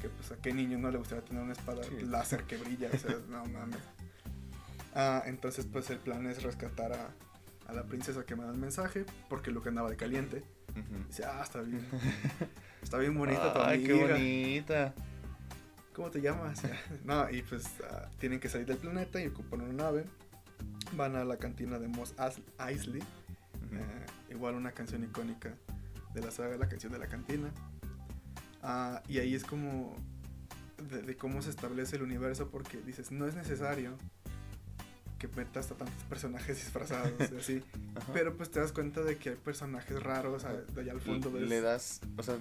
Que 0.00 0.08
pues 0.08 0.32
a 0.32 0.36
qué 0.36 0.52
niño 0.52 0.78
no 0.78 0.90
le 0.90 0.98
gustaría 0.98 1.24
tener 1.24 1.42
una 1.42 1.52
espada 1.52 1.82
Sí. 1.84 2.02
láser 2.02 2.44
que 2.44 2.56
brilla, 2.56 2.90
o 2.92 2.98
sea, 2.98 3.16
no 3.28 3.44
mames. 3.46 3.80
Ah, 4.94 5.22
entonces 5.26 5.66
pues 5.70 5.90
el 5.90 5.98
plan 5.98 6.26
es 6.26 6.42
rescatar 6.42 6.92
a, 6.92 7.10
a 7.66 7.72
la 7.72 7.84
princesa 7.84 8.24
que 8.24 8.36
me 8.36 8.44
da 8.44 8.50
el 8.50 8.58
mensaje, 8.58 9.04
porque 9.28 9.50
Luke 9.50 9.68
andaba 9.68 9.90
de 9.90 9.96
caliente. 9.96 10.44
Dice, 11.08 11.24
ah, 11.24 11.40
está 11.42 11.60
bien. 11.62 11.86
Está 12.82 12.98
bien 12.98 13.16
bonita 13.16 13.52
tu 13.54 13.60
Ay, 13.60 13.82
qué 13.84 13.94
bonita. 13.94 14.94
¿Cómo 15.94 16.10
te 16.10 16.20
llamas? 16.20 16.60
no, 17.04 17.30
y 17.30 17.42
pues 17.42 17.64
ah, 17.90 18.08
tienen 18.18 18.40
que 18.40 18.48
salir 18.48 18.66
del 18.66 18.78
planeta 18.78 19.22
y 19.22 19.28
ocupan 19.28 19.60
una 19.62 19.72
nave. 19.84 20.04
Van 20.92 21.16
a 21.16 21.24
la 21.24 21.36
cantina 21.38 21.78
de 21.78 21.88
Moss 21.88 22.14
As- 22.18 22.40
Eisley. 22.58 23.00
Ujú. 23.00 23.76
eh, 23.76 24.06
igual 24.30 24.54
una 24.54 24.72
canción 24.72 25.02
icónica 25.04 25.54
de 26.14 26.20
la 26.20 26.30
saga, 26.30 26.56
la 26.56 26.68
canción 26.68 26.92
de 26.92 26.98
la 26.98 27.06
cantina. 27.08 27.50
Ah, 28.62 29.02
y 29.08 29.18
ahí 29.18 29.34
es 29.34 29.44
como 29.44 29.96
de, 30.90 31.02
de 31.02 31.16
cómo 31.16 31.42
se 31.42 31.50
establece 31.50 31.96
el 31.96 32.02
universo 32.02 32.50
porque 32.50 32.78
dices, 32.78 33.10
no 33.10 33.26
es 33.26 33.34
necesario 33.34 33.96
que 35.18 35.28
metas 35.28 35.70
a 35.70 35.74
tantos 35.76 36.02
personajes 36.04 36.56
disfrazados 36.62 37.12
así. 37.38 37.62
Ajá. 37.96 38.12
Pero 38.12 38.36
pues 38.36 38.50
te 38.50 38.60
das 38.60 38.72
cuenta 38.72 39.02
de 39.02 39.16
que 39.16 39.30
hay 39.30 39.36
personajes 39.36 40.02
raros, 40.02 40.44
de 40.74 40.80
allá 40.80 40.92
al 40.92 41.00
fondo 41.00 41.30
ves... 41.32 41.48
Le 41.48 41.60
das, 41.60 42.00
o 42.16 42.22
sea, 42.22 42.36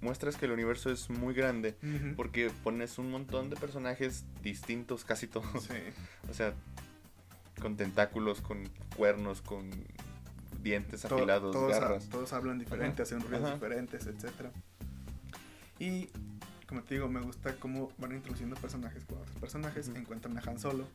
muestras 0.00 0.36
que 0.36 0.46
el 0.46 0.52
universo 0.52 0.90
es 0.90 1.08
muy 1.10 1.32
grande 1.34 1.76
porque 2.16 2.50
pones 2.64 2.98
un 2.98 3.10
montón 3.10 3.50
de 3.50 3.56
personajes 3.56 4.24
distintos, 4.42 5.04
casi 5.04 5.26
todos. 5.28 5.64
Sí. 5.64 5.74
O 6.30 6.34
sea, 6.34 6.54
con 7.60 7.76
tentáculos, 7.76 8.40
con 8.40 8.68
cuernos, 8.96 9.42
con 9.42 9.70
dientes 10.62 11.02
To- 11.02 11.16
afilados, 11.16 11.52
todos, 11.52 11.74
ha- 11.74 11.80
garras. 11.80 12.08
todos 12.08 12.32
hablan 12.32 12.58
diferente, 12.58 13.02
Ajá. 13.02 13.02
hacen 13.02 13.20
ruidos 13.20 13.44
Ajá. 13.44 13.54
diferentes, 13.54 14.06
etc. 14.06 14.30
Y 15.78 16.08
como 16.68 16.82
te 16.82 16.94
digo, 16.94 17.08
me 17.08 17.20
gusta 17.20 17.54
cómo 17.56 17.90
van 17.98 18.12
introduciendo 18.12 18.56
personajes 18.56 19.04
con 19.04 19.18
otros 19.18 19.36
personajes. 19.36 19.88
Ujú. 19.88 19.98
Encuentran 19.98 20.38
a 20.38 20.40
Han 20.48 20.58
Solo 20.58 20.86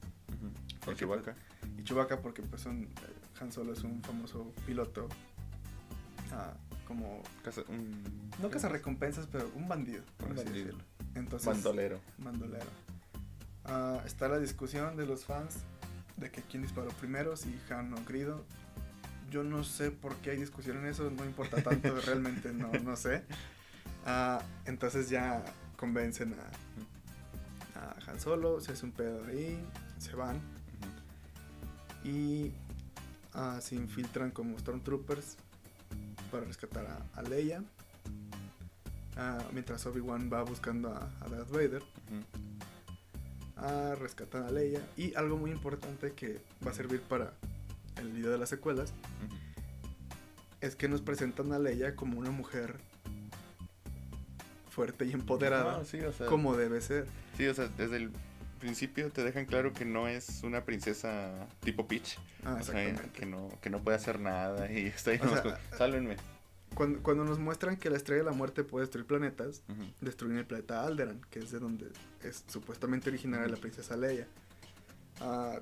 Porque, 0.84 1.00
Chewbacca. 1.02 1.36
y 1.78 1.84
Chewbacca 1.84 2.20
porque 2.22 2.42
pues 2.42 2.66
un, 2.66 2.84
eh, 2.84 2.90
Han 3.42 3.52
Solo 3.52 3.74
es 3.74 3.84
un 3.84 4.02
famoso 4.02 4.52
piloto. 4.66 5.08
ah, 6.32 6.54
como, 6.88 7.22
Caza- 7.44 7.64
un- 7.70 8.30
no 8.42 8.50
caza 8.50 8.70
recompensas, 8.70 9.28
pero 9.32 9.52
un 9.56 9.68
bandido, 9.68 10.04
por 10.18 10.30
Un 10.32 10.36
así 10.38 10.46
bandido. 10.46 10.66
decirlo. 10.68 10.84
Entonces, 11.16 11.48
bandolero. 11.48 12.00
bandolero. 12.18 12.66
Ah, 13.66 14.02
está 14.06 14.28
la 14.30 14.40
discusión 14.40 14.96
de 14.96 15.06
los 15.06 15.26
fans 15.26 15.58
de 16.18 16.32
que 16.32 16.42
quién 16.42 16.64
disparó 16.64 16.90
primero, 16.90 17.36
si 17.38 17.58
Han 17.70 17.94
o 17.94 18.04
Grido. 18.06 18.46
Yo 19.30 19.44
no 19.44 19.64
sé 19.64 19.92
por 19.92 20.16
qué 20.18 20.32
hay 20.32 20.38
discusión 20.38 20.78
en 20.78 20.88
eso, 20.88 21.10
no 21.10 21.26
importa 21.26 21.62
tanto, 21.62 22.00
realmente 22.06 22.52
no, 22.54 22.72
no 22.72 22.96
sé. 22.96 23.24
Ah, 24.06 24.42
entonces 24.66 25.10
ya 25.10 25.44
convencen 25.76 26.36
a, 27.76 27.80
a 27.80 28.12
Han 28.12 28.20
Solo, 28.20 28.62
se 28.62 28.72
hace 28.72 28.86
un 28.86 28.92
pedo 28.92 29.26
ahí, 29.26 29.60
se 29.98 30.16
van 30.16 30.40
y 32.04 32.54
ah, 33.34 33.60
se 33.62 33.76
infiltran 33.76 34.32
como 34.32 34.58
Stormtroopers 34.58 35.38
para 36.32 36.46
rescatar 36.46 36.86
a, 36.86 37.20
a 37.20 37.22
Leia. 37.22 37.64
Ah, 39.18 39.40
mientras 39.52 39.86
Obi-Wan 39.86 40.30
va 40.32 40.44
buscando 40.44 40.90
a, 40.94 41.12
a 41.22 41.28
Darth 41.28 41.50
Vader. 41.50 41.84
A 43.58 43.96
rescatar 43.96 44.44
a 44.44 44.52
Leia 44.52 44.82
y 44.96 45.14
algo 45.16 45.38
muy 45.38 45.52
importante 45.52 46.12
que 46.14 46.40
va 46.66 46.72
a 46.72 46.74
servir 46.74 47.02
para 47.02 47.34
el 47.98 48.10
video 48.12 48.32
de 48.32 48.38
las 48.38 48.50
secuelas 48.50 48.94
es 50.62 50.76
que 50.76 50.88
nos 50.88 51.02
presentan 51.02 51.52
a 51.54 51.60
Leia 51.60 51.96
como 51.96 52.20
una 52.20 52.32
mujer 52.32 52.76
fuerte 54.70 55.06
y 55.06 55.12
empoderada 55.12 55.78
Ah, 55.82 55.86
sí, 55.86 56.00
o 56.02 56.12
sea, 56.14 56.28
como 56.28 56.56
debe 56.56 56.82
ser. 56.82 57.08
sí, 57.36 57.48
o 57.48 57.54
sea, 57.54 57.68
desde 57.78 57.98
el 57.98 58.12
principio 58.60 59.12
te 59.12 59.24
dejan 59.24 59.46
claro 59.46 59.74
que 59.74 59.86
no 59.86 60.08
es 60.08 60.44
una 60.44 60.66
princesa 60.66 61.48
tipo 61.62 61.88
Peach. 61.88 62.18
Ah, 62.44 62.58
o 62.60 62.64
sea, 62.64 62.96
que 63.14 63.26
no, 63.26 63.50
que 63.62 63.70
no 63.70 63.80
puede 63.82 63.98
hacer 63.98 64.20
nada 64.20 64.72
y 64.72 64.86
está 64.96 65.12
ahí 65.12 65.20
O 65.22 65.26
nomás 65.26 65.42
sea, 65.44 65.60
con, 65.70 65.78
sálvenme. 65.78 66.16
Cuando, 66.78 67.02
cuando 67.02 67.26
nos 67.26 67.40
muestran 67.40 67.76
que 67.76 67.90
la 67.90 67.98
estrella 67.98 68.24
de 68.24 68.30
la 68.30 68.36
muerte 68.38 68.64
puede 68.64 68.84
destruir 68.86 69.08
planetas, 69.08 69.64
Ujú. 69.68 69.82
destruyen 70.00 70.38
el 70.38 70.46
planeta 70.46 70.86
Alderan, 70.86 71.22
que 71.32 71.40
es 71.40 71.50
de 71.52 71.58
donde 71.60 71.88
es 72.22 72.44
supuestamente 72.48 73.10
originaria 73.10 73.48
la 73.48 73.58
princesa 73.58 73.98
Leia. 73.98 74.28
Ah, 75.20 75.60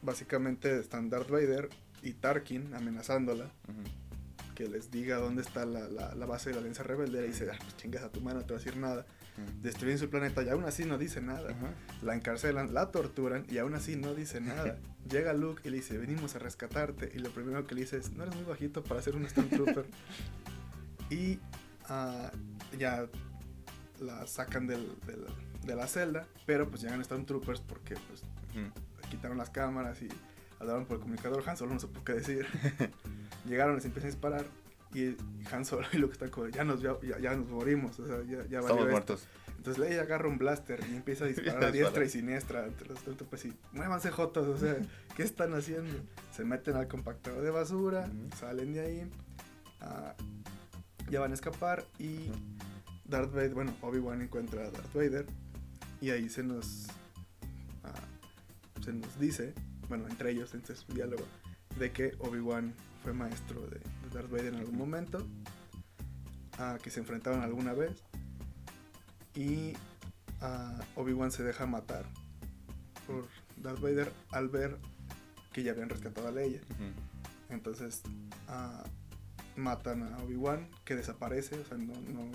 básicamente 0.00 0.78
están 0.78 1.10
Darth 1.10 1.28
Vader 1.28 1.68
y 2.02 2.14
Tarkin 2.14 2.74
amenazándola 2.74 3.44
Ujú. 3.44 4.54
que 4.54 4.68
les 4.68 4.90
diga 4.90 5.16
dónde 5.18 5.42
está 5.42 5.66
la, 5.66 5.88
la- 5.88 6.14
la 6.14 6.26
base 6.26 6.48
de 6.48 6.54
la 6.54 6.60
alianza 6.60 6.82
rebelde 6.82 7.24
y 7.24 7.28
dice, 7.28 7.46
ah, 7.52 7.58
pues 7.60 7.76
chingas 7.76 8.02
a 8.02 8.08
tu 8.10 8.20
mano, 8.22 8.40
no 8.40 8.46
te 8.46 8.54
va 8.54 8.60
a 8.60 8.62
decir 8.64 8.78
nada. 8.78 9.04
Ujú. 9.36 9.62
Destruyen 9.62 9.98
su 9.98 10.08
planeta 10.08 10.42
y 10.44 10.48
aún 10.48 10.64
así 10.64 10.84
no 10.86 10.96
dice 10.96 11.20
nada. 11.20 11.54
La 12.02 12.14
encarcelan, 12.14 12.72
la 12.72 12.90
torturan 12.90 13.44
y 13.50 13.58
aún 13.58 13.74
así 13.74 13.96
no 13.96 14.14
dice 14.14 14.40
nada. 14.40 14.78
Llega 15.10 15.32
Luke 15.34 15.60
y 15.64 15.70
le 15.70 15.76
dice, 15.78 15.98
venimos 15.98 16.36
a 16.36 16.38
rescatarte. 16.38 17.10
Y 17.14 17.18
lo 17.18 17.30
primero 17.30 17.66
que 17.66 17.74
le 17.74 17.80
dice 17.82 17.96
es, 17.98 18.12
no 18.12 18.22
eres 18.22 18.34
muy 18.36 18.44
bajito 18.44 18.82
para 18.84 19.02
ser 19.02 19.16
un 19.16 19.28
Stormtrooper. 19.28 19.84
y 21.10 21.38
ah, 21.88 22.30
ya 22.78 23.06
la 24.00 24.26
sacan 24.26 24.66
del- 24.66 24.92
del- 25.06 25.26
de 25.64 25.74
la 25.74 25.86
celda, 25.86 26.26
pero 26.46 26.68
pues 26.68 26.82
llegan 26.82 27.02
Stormtroopers 27.04 27.60
porque 27.62 27.94
pues 28.08 28.22
Ujú. 28.50 29.08
quitaron 29.10 29.38
las 29.38 29.48
cámaras 29.50 30.00
y 30.02 30.08
hablaron 30.60 30.84
por 30.86 30.96
el 30.96 31.02
comunicador. 31.02 31.42
Han 31.48 31.56
Solo 31.56 31.72
no 31.74 31.80
supo 31.80 32.04
qué 32.04 32.14
decir. 32.14 32.46
Llegaron, 33.46 33.76
les 33.76 33.84
empiezan 33.84 34.08
a 34.08 34.12
disparar. 34.12 34.44
Y 34.94 35.16
Han 35.52 35.64
Solo 35.64 35.86
y 35.92 35.96
Luke 35.98 36.12
están 36.12 36.30
como, 36.30 36.46
ya 36.48 36.62
nos, 36.64 36.80
ya, 36.82 36.94
ya- 37.20 37.34
nos 37.34 37.48
morimos. 37.48 37.98
O 37.98 38.06
sea, 38.06 38.18
ya, 38.22 38.44
ya 38.46 38.60
valió 38.60 38.60
Estamos 38.60 38.78
esto". 38.82 38.90
muertos. 38.90 39.26
Entonces 39.56 39.78
Leia 39.78 40.02
agarra 40.02 40.28
un 40.28 40.36
blaster 40.36 40.80
y 40.90 40.94
empieza 40.96 41.24
a 41.24 41.28
disparar 41.28 41.64
a 41.64 41.70
diestra 41.72 42.04
y 42.04 42.08
siniestra 42.10 42.66
entre 42.66 42.86
los 42.88 42.98
Stormtroopers 42.98 43.46
y 43.46 43.54
muévanse 43.72 44.10
jotos, 44.10 44.46
o 44.46 44.58
sea, 44.58 44.76
¿qué 45.16 45.22
están 45.22 45.54
haciendo? 45.54 45.90
Se 46.36 46.44
meten 46.44 46.76
al 46.76 46.86
compactador 46.86 47.40
de 47.42 47.50
basura, 47.50 48.06
salen 48.38 48.74
de 48.74 48.80
ahí, 48.80 49.10
ah, 49.80 50.14
Ya 51.14 51.20
van 51.20 51.30
a 51.30 51.34
escapar 51.34 51.86
y 52.00 52.28
Darth 53.04 53.32
Vader, 53.32 53.54
bueno, 53.54 53.72
Obi-Wan 53.82 54.20
encuentra 54.20 54.66
a 54.66 54.70
Darth 54.72 54.92
Vader 54.92 55.26
y 56.00 56.10
ahí 56.10 56.28
se 56.28 56.42
nos 56.42 56.88
ah, 57.84 57.92
se 58.84 58.92
nos 58.92 59.16
dice, 59.20 59.54
bueno, 59.88 60.08
entre 60.08 60.32
ellos, 60.32 60.54
entre 60.54 60.74
su 60.74 60.92
diálogo, 60.92 61.22
de 61.78 61.92
que 61.92 62.16
Obi-Wan 62.18 62.74
fue 63.04 63.12
maestro 63.12 63.60
de, 63.60 63.78
de 63.78 64.08
Darth 64.12 64.28
Vader 64.28 64.54
en 64.54 64.56
algún 64.56 64.76
momento, 64.76 65.24
a 66.58 66.78
que 66.82 66.90
se 66.90 66.98
enfrentaron 66.98 67.42
alguna 67.42 67.74
vez 67.74 67.92
y 69.36 69.74
ah, 70.40 70.80
Obi-Wan 70.96 71.30
se 71.30 71.44
deja 71.44 71.64
matar 71.64 72.06
por 73.06 73.28
Darth 73.58 73.78
Vader 73.78 74.12
al 74.32 74.48
ver 74.48 74.78
que 75.52 75.62
ya 75.62 75.70
habían 75.70 75.90
rescatado 75.90 76.26
a 76.26 76.32
Leia. 76.32 76.60
Ujú. 76.70 77.54
Entonces 77.54 78.02
ah, 78.48 78.82
matan 79.56 80.02
a 80.02 80.18
Obi-Wan, 80.18 80.68
que 80.84 80.96
desaparece, 80.96 81.58
o 81.58 81.64
sea, 81.64 81.76
no, 81.78 81.92
no, 81.94 82.30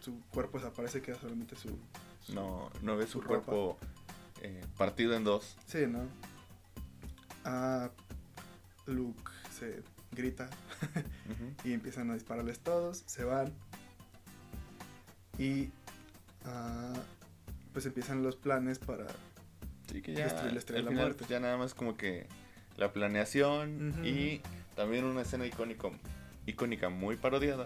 su 0.00 0.20
cuerpo 0.32 0.58
desaparece, 0.58 1.02
queda 1.02 1.18
solamente 1.18 1.56
su... 1.56 1.78
No, 2.32 2.70
no 2.82 2.96
ves 2.96 3.10
su 3.10 3.22
cuerpo 3.22 3.78
eh, 4.42 4.64
partido 4.76 5.14
en 5.14 5.24
dos. 5.24 5.56
Sí, 5.66 5.86
¿no? 5.86 6.06
Ah, 7.44 7.90
Luke 8.86 9.30
se 9.58 9.82
grita 10.12 10.48
y 11.64 11.72
empiezan 11.72 12.10
a 12.10 12.14
dispararles 12.14 12.60
todos, 12.60 13.02
se 13.06 13.24
van 13.24 13.52
y 15.38 15.70
ah, 16.44 16.94
pues 17.72 17.86
empiezan 17.86 18.22
los 18.22 18.36
planes 18.36 18.78
para... 18.78 19.06
Sí, 19.90 20.00
que 20.00 20.14
ya, 20.14 20.24
Destruir 20.24 20.52
la 20.52 20.58
estrella 20.58 20.78
de 20.78 20.84
la 20.84 20.90
final, 20.90 21.04
muerte. 21.06 21.24
ya 21.28 21.40
nada 21.40 21.56
más 21.56 21.74
como 21.74 21.96
que 21.96 22.26
la 22.76 22.92
planeación 22.92 24.04
y 24.04 24.40
también 24.74 25.04
una 25.04 25.22
escena 25.22 25.46
icónico, 25.46 25.92
icónica 26.46 26.88
muy 26.88 27.16
parodiada 27.16 27.64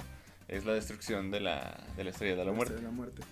es 0.48 0.64
la 0.64 0.72
destrucción 0.72 1.30
de 1.30 1.40
la, 1.40 1.84
de 1.96 2.04
la 2.04 2.10
estrella 2.10 2.36
de 2.36 2.44
la 2.44 2.52
muerte. 2.52 2.74
de 2.74 2.82
la 2.82 2.90
muerte. 2.90 3.22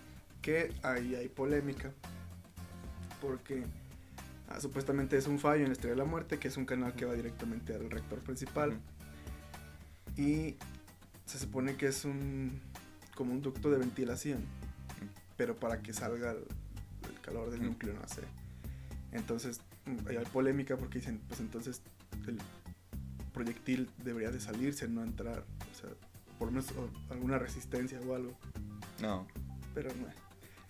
Que 0.42 0.72
ahí 0.82 1.14
hay 1.14 1.28
polémica 1.28 1.92
porque 3.20 3.64
ah, 4.48 4.60
supuestamente 4.60 5.16
es 5.16 5.26
un 5.26 5.38
fallo 5.38 5.62
en 5.62 5.68
la 5.68 5.72
Estrella 5.72 5.94
de 5.94 6.02
la 6.02 6.04
Muerte, 6.04 6.38
que 6.38 6.48
es 6.48 6.56
un 6.56 6.66
canal 6.66 6.94
que 6.94 7.04
va 7.04 7.14
directamente 7.14 7.74
al 7.74 7.90
rector 7.90 8.20
principal. 8.20 8.78
Y 10.16 10.56
se 11.26 11.38
supone 11.38 11.76
que 11.76 11.88
es 11.88 12.04
un 12.04 12.60
como 13.14 13.32
un 13.32 13.42
ducto 13.42 13.70
de 13.70 13.78
ventilación 13.78 14.44
pero 15.36 15.56
para 15.56 15.82
que 15.82 15.92
salga 15.92 16.30
el, 16.30 16.38
el 16.38 17.20
calor 17.20 17.50
del 17.50 17.62
núcleo 17.64 17.94
no 17.94 18.08
sé 18.08 18.22
entonces 19.12 19.60
mm, 19.84 20.08
hay 20.08 20.24
polémica 20.32 20.76
porque 20.76 21.00
dicen 21.00 21.20
pues 21.26 21.40
entonces 21.40 21.82
el 22.26 22.38
proyectil 23.36 23.88
debería 24.02 24.30
de 24.30 24.40
salirse 24.40 24.88
no 24.88 25.02
entrar 25.04 25.44
o 25.70 25.74
sea 25.78 25.90
por 26.38 26.48
lo 26.48 26.52
menos 26.52 26.66
alguna 27.10 27.38
resistencia 27.38 28.00
o 28.00 28.14
algo 28.14 28.32
No, 29.00 29.26
pero 29.74 29.90
no 29.94 30.06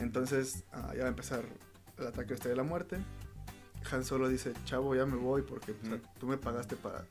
entonces 0.00 0.64
ah, 0.72 0.92
ya 0.94 1.02
va 1.02 1.06
a 1.06 1.08
empezar 1.10 1.44
el 1.98 2.06
ataque 2.08 2.28
de 2.30 2.34
Estrella 2.34 2.56
de 2.56 2.62
la 2.62 2.68
Muerte 2.68 2.96
Han 3.92 4.04
Solo 4.04 4.28
dice 4.28 4.52
chavo 4.64 4.94
ya 4.96 5.06
me 5.06 5.16
voy 5.16 5.42
porque 5.42 5.72
pues, 5.74 6.00
tú 6.18 6.26
me 6.26 6.36
pagaste 6.38 6.74
para 6.76 7.06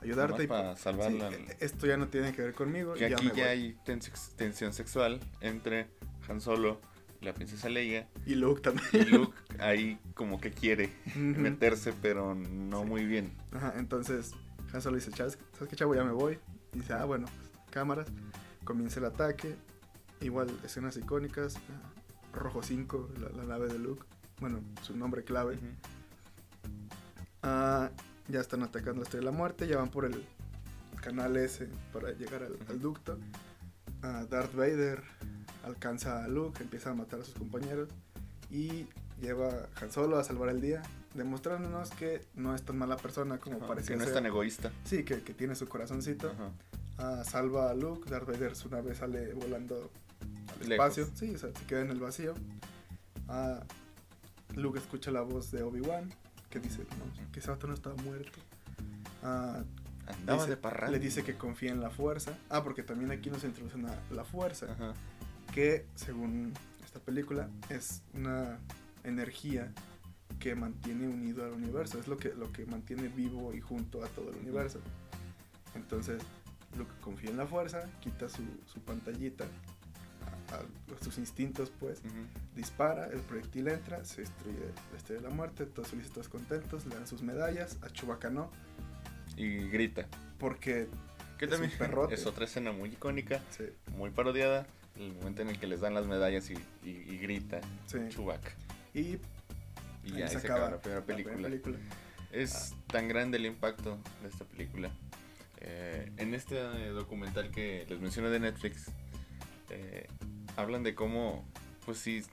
ayudarte 0.00 0.32
nomás 0.32 0.44
y 0.44 0.46
para 0.46 0.76
Sí, 0.76 0.82
salvarla. 0.82 1.30
esto 1.58 1.86
ya 1.86 1.96
no 1.96 2.06
tiene 2.08 2.32
que 2.32 2.42
ver 2.42 2.54
conmigo. 2.54 2.94
que 2.94 3.10
ya 3.10 3.16
aquí 3.16 3.26
me 3.26 3.34
ya 3.34 3.44
voy. 3.44 3.52
hay 3.52 3.76
tens- 3.84 4.34
tensión 4.36 4.72
sexual 4.72 5.20
entre 5.40 5.88
Han 6.28 6.40
Solo 6.40 6.80
y 7.20 7.24
la 7.24 7.34
princesa 7.34 7.68
Leia 7.68 8.08
Y 8.26 8.34
Luke 8.36 8.60
también. 8.62 8.88
y 8.94 9.04
Luke 9.10 9.36
ahí 9.58 9.98
como 10.14 10.40
que 10.40 10.50
quiere 10.52 10.90
meterse 11.16 11.92
pero 12.00 12.34
no 12.36 12.82
Sí. 12.82 12.86
muy 12.88 13.04
bien. 13.04 13.32
Ajá, 13.52 13.74
entonces 13.76 14.32
Han 14.72 14.80
Solo 14.82 14.96
dice, 14.96 15.10
¿sabes, 15.12 15.38
¿sabes 15.52 15.68
qué 15.68 15.76
chavo? 15.76 15.94
Ya 15.94 16.04
me 16.04 16.12
voy. 16.12 16.38
Y 16.72 16.78
dice, 16.78 16.94
ah, 16.94 17.04
bueno, 17.04 17.26
cámaras. 17.70 18.08
Comienza 18.64 19.00
el 19.00 19.06
ataque. 19.06 19.56
Igual, 20.20 20.48
escenas 20.64 20.96
icónicas. 20.96 21.56
ah, 21.56 21.92
Rojo 22.32 22.62
5, 22.62 23.10
la, 23.20 23.28
la 23.30 23.44
nave 23.44 23.68
de 23.68 23.78
Luke. 23.78 24.04
Bueno, 24.40 24.60
su 24.82 24.96
nombre 24.96 25.24
clave. 25.24 25.58
Ah, 27.42 27.90
ya 28.28 28.40
están 28.40 28.62
atacando 28.62 29.00
la 29.00 29.02
Estrella 29.04 29.26
de 29.26 29.32
la 29.32 29.36
Muerte. 29.36 29.66
Ya 29.66 29.76
van 29.78 29.90
por 29.90 30.04
el 30.04 30.24
canal 31.02 31.36
S 31.36 31.68
para 31.92 32.12
llegar 32.12 32.42
al, 32.42 32.56
al 32.68 32.80
ducto. 32.80 33.18
Ah, 34.02 34.24
Darth 34.28 34.54
Vader 34.54 35.02
alcanza 35.64 36.24
a 36.24 36.28
Luke, 36.28 36.62
empieza 36.62 36.90
a 36.90 36.94
matar 36.94 37.20
a 37.20 37.24
sus 37.24 37.34
compañeros. 37.34 37.88
Y 38.50 38.86
lleva 39.20 39.48
a 39.48 39.68
Han 39.80 39.92
Solo 39.92 40.18
a 40.18 40.24
salvar 40.24 40.48
el 40.48 40.60
día. 40.60 40.82
Demostrándonos 41.14 41.90
que 41.90 42.24
no 42.34 42.54
es 42.54 42.62
tan 42.62 42.78
mala 42.78 42.96
persona 42.96 43.38
como 43.38 43.58
Ajá, 43.58 43.66
parece 43.68 43.88
que 43.92 43.96
no 43.98 44.04
es 44.04 44.12
tan 44.14 44.24
egoísta. 44.26 44.72
Sí, 44.84 45.04
que, 45.04 45.22
que 45.22 45.34
tiene 45.34 45.54
su 45.54 45.68
corazoncito. 45.68 46.32
Ah, 46.98 47.22
salva 47.24 47.70
a 47.70 47.74
Luke. 47.74 48.08
Darth 48.10 48.26
Vader 48.26 48.56
su 48.56 48.68
nave 48.70 48.94
sale 48.94 49.34
volando 49.34 49.90
al 50.60 50.68
Lejos. 50.68 50.98
espacio. 50.98 51.08
Sí, 51.14 51.34
o 51.34 51.38
sea, 51.38 51.50
se 51.52 51.66
queda 51.66 51.80
en 51.82 51.90
el 51.90 52.00
vacío. 52.00 52.34
Ah, 53.28 53.62
Luke 54.54 54.78
escucha 54.78 55.10
la 55.10 55.20
voz 55.22 55.50
de 55.50 55.62
Obi-Wan 55.62 56.12
que 56.50 56.60
dice 56.60 56.78
no, 56.98 57.30
que 57.32 57.40
ese 57.40 57.50
vato 57.50 57.66
no 57.66 57.74
estaba 57.74 57.96
muerto. 58.02 58.38
Ah, 59.22 59.62
Andaba 60.06 60.44
dice- 60.46 60.56
de 60.56 60.90
le 60.90 60.98
dice 60.98 61.22
que 61.24 61.34
confía 61.36 61.70
en 61.72 61.80
la 61.80 61.90
fuerza. 61.90 62.36
Ah, 62.50 62.62
porque 62.64 62.82
también 62.82 63.10
aquí 63.10 63.30
nos 63.30 63.44
introducen 63.44 63.86
a 63.86 63.96
la 64.10 64.24
fuerza, 64.24 64.66
Ajá. 64.72 64.92
que 65.54 65.86
según 65.94 66.52
esta 66.84 66.98
película 67.00 67.48
es 67.70 68.02
una 68.12 68.58
energía 69.04 69.72
que 70.42 70.56
mantiene 70.56 71.06
unido 71.06 71.44
al 71.44 71.52
universo, 71.52 72.00
es 72.00 72.08
lo 72.08 72.16
que, 72.16 72.30
lo 72.34 72.50
que 72.52 72.66
mantiene 72.66 73.06
vivo 73.06 73.54
y 73.54 73.60
junto 73.60 74.02
a 74.04 74.08
todo 74.08 74.30
el 74.30 74.36
universo. 74.38 74.80
Entonces, 75.76 76.20
Luke 76.76 76.90
confía 77.00 77.30
en 77.30 77.36
la 77.36 77.46
fuerza, 77.46 77.88
quita 78.00 78.28
su, 78.28 78.42
su 78.66 78.80
pantallita, 78.80 79.44
a, 80.50 80.56
a 80.56 81.04
sus 81.04 81.16
instintos 81.18 81.70
pues, 81.78 82.00
Ujú. 82.00 82.26
dispara, 82.56 83.06
el 83.06 83.20
proyectil 83.20 83.68
entra, 83.68 84.04
se 84.04 84.22
destruye 84.22 84.58
la 84.90 84.96
estrella 84.98 85.22
de 85.22 85.28
la 85.28 85.34
muerte, 85.34 85.64
todos 85.66 85.88
felices, 85.88 86.10
todos 86.12 86.28
contentos, 86.28 86.86
le 86.86 86.96
dan 86.96 87.06
sus 87.06 87.22
medallas, 87.22 87.78
a 87.82 87.88
Chewbacca 87.90 88.28
no, 88.28 88.50
Y 89.36 89.68
grita. 89.68 90.08
porque 90.38 90.88
Que 91.38 91.44
Es 91.44 91.50
también 91.52 91.70
un 91.80 92.12
es 92.12 92.26
otra 92.26 92.46
escena 92.46 92.72
muy 92.72 92.88
icónica, 92.90 93.40
sí, 93.56 93.64
muy 93.96 94.10
parodiada. 94.10 94.66
El 94.96 95.14
momento 95.14 95.40
en 95.42 95.48
el 95.50 95.58
que 95.60 95.66
les 95.68 95.80
dan 95.80 95.94
las 95.94 96.06
medallas 96.06 96.50
y, 96.50 96.54
y- 96.84 96.90
y 97.14 97.18
grita 97.18 97.60
sí. 97.86 97.98
Chewbacca. 98.10 98.50
Y 98.92 99.18
Y 100.04 100.12
ya 100.12 100.26
ahí 100.26 100.30
se 100.30 100.38
acaba 100.38 100.70
la 100.70 100.80
primera 100.80 101.04
película. 101.04 101.48
película. 101.48 101.78
Es 102.32 102.74
tan 102.86 103.08
grande 103.08 103.38
el 103.38 103.46
impacto 103.46 103.98
de 104.22 104.28
esta 104.28 104.44
película. 104.44 104.90
Eh, 105.64 106.10
en 106.16 106.34
este 106.34 106.56
eh, 106.58 106.88
documental 106.88 107.50
que 107.50 107.86
les 107.88 108.00
mencioné 108.00 108.30
de 108.30 108.40
Netflix, 108.40 108.90
eh, 109.70 110.08
hablan 110.56 110.82
de 110.82 110.94
cómo, 110.94 111.46
pues 111.84 111.98
sí, 111.98 112.24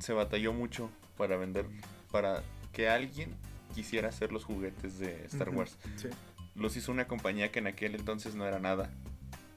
se 0.00 0.12
batalló 0.12 0.52
mucho 0.52 0.90
para 1.16 1.36
vender, 1.36 1.66
para 2.10 2.42
que 2.72 2.88
alguien 2.88 3.34
quisiera 3.74 4.08
hacer 4.08 4.32
los 4.32 4.44
juguetes 4.44 4.98
de 4.98 5.24
Star 5.26 5.48
Wars. 5.50 5.78
Sí, 5.96 6.08
Los 6.54 6.76
hizo 6.76 6.92
una 6.92 7.06
compañía 7.06 7.50
que 7.50 7.60
en 7.60 7.68
aquel 7.68 7.94
entonces 7.94 8.34
no 8.34 8.46
era 8.46 8.58
nada. 8.58 8.90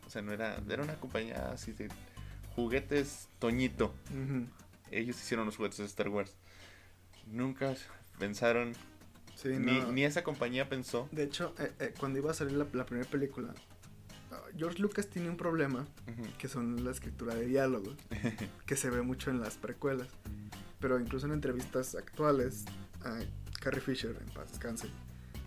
O 0.07 0.09
sea, 0.09 0.21
no 0.21 0.31
era, 0.31 0.61
era 0.69 0.83
una 0.83 0.95
compañía 0.95 1.51
así 1.51 1.73
de 1.73 1.89
juguetes 2.55 3.27
Toñito. 3.39 3.93
Ellos 4.89 5.17
hicieron 5.17 5.45
los 5.45 5.57
juguetes 5.57 5.79
de 5.79 5.85
Star 5.85 6.09
Wars. 6.09 6.35
Nunca 7.31 7.73
pensaron, 8.19 8.73
sí, 9.35 9.49
ni, 9.49 9.79
no. 9.79 9.91
ni 9.91 10.03
esa 10.03 10.23
compañía 10.23 10.69
pensó 10.69 11.07
De 11.11 11.23
hecho, 11.23 11.55
eh, 11.57 11.71
eh, 11.79 11.93
cuando 11.97 12.19
iba 12.19 12.31
a 12.31 12.33
salir 12.33 12.53
la, 12.53 12.67
la 12.73 12.85
primera 12.85 13.09
película, 13.09 13.53
ah, 14.31 14.41
George 14.57 14.79
Lucas 14.79 15.07
tiene 15.07 15.29
un 15.29 15.37
problema 15.37 15.87
que 16.37 16.47
son 16.47 16.83
la 16.83 16.91
escritura 16.91 17.33
de 17.33 17.45
diálogos, 17.45 17.95
que 18.65 18.75
se 18.75 18.89
ve 18.89 19.01
mucho 19.01 19.31
en 19.31 19.39
las 19.39 19.55
precuelas. 19.55 20.07
Pero 20.79 20.99
incluso 20.99 21.27
en 21.27 21.33
entrevistas 21.33 21.95
actuales, 21.95 22.65
a 23.03 23.19
Carrie 23.59 23.81
Fisher, 23.81 24.17
en 24.19 24.33
paz 24.33 24.49
descanse, 24.49 24.87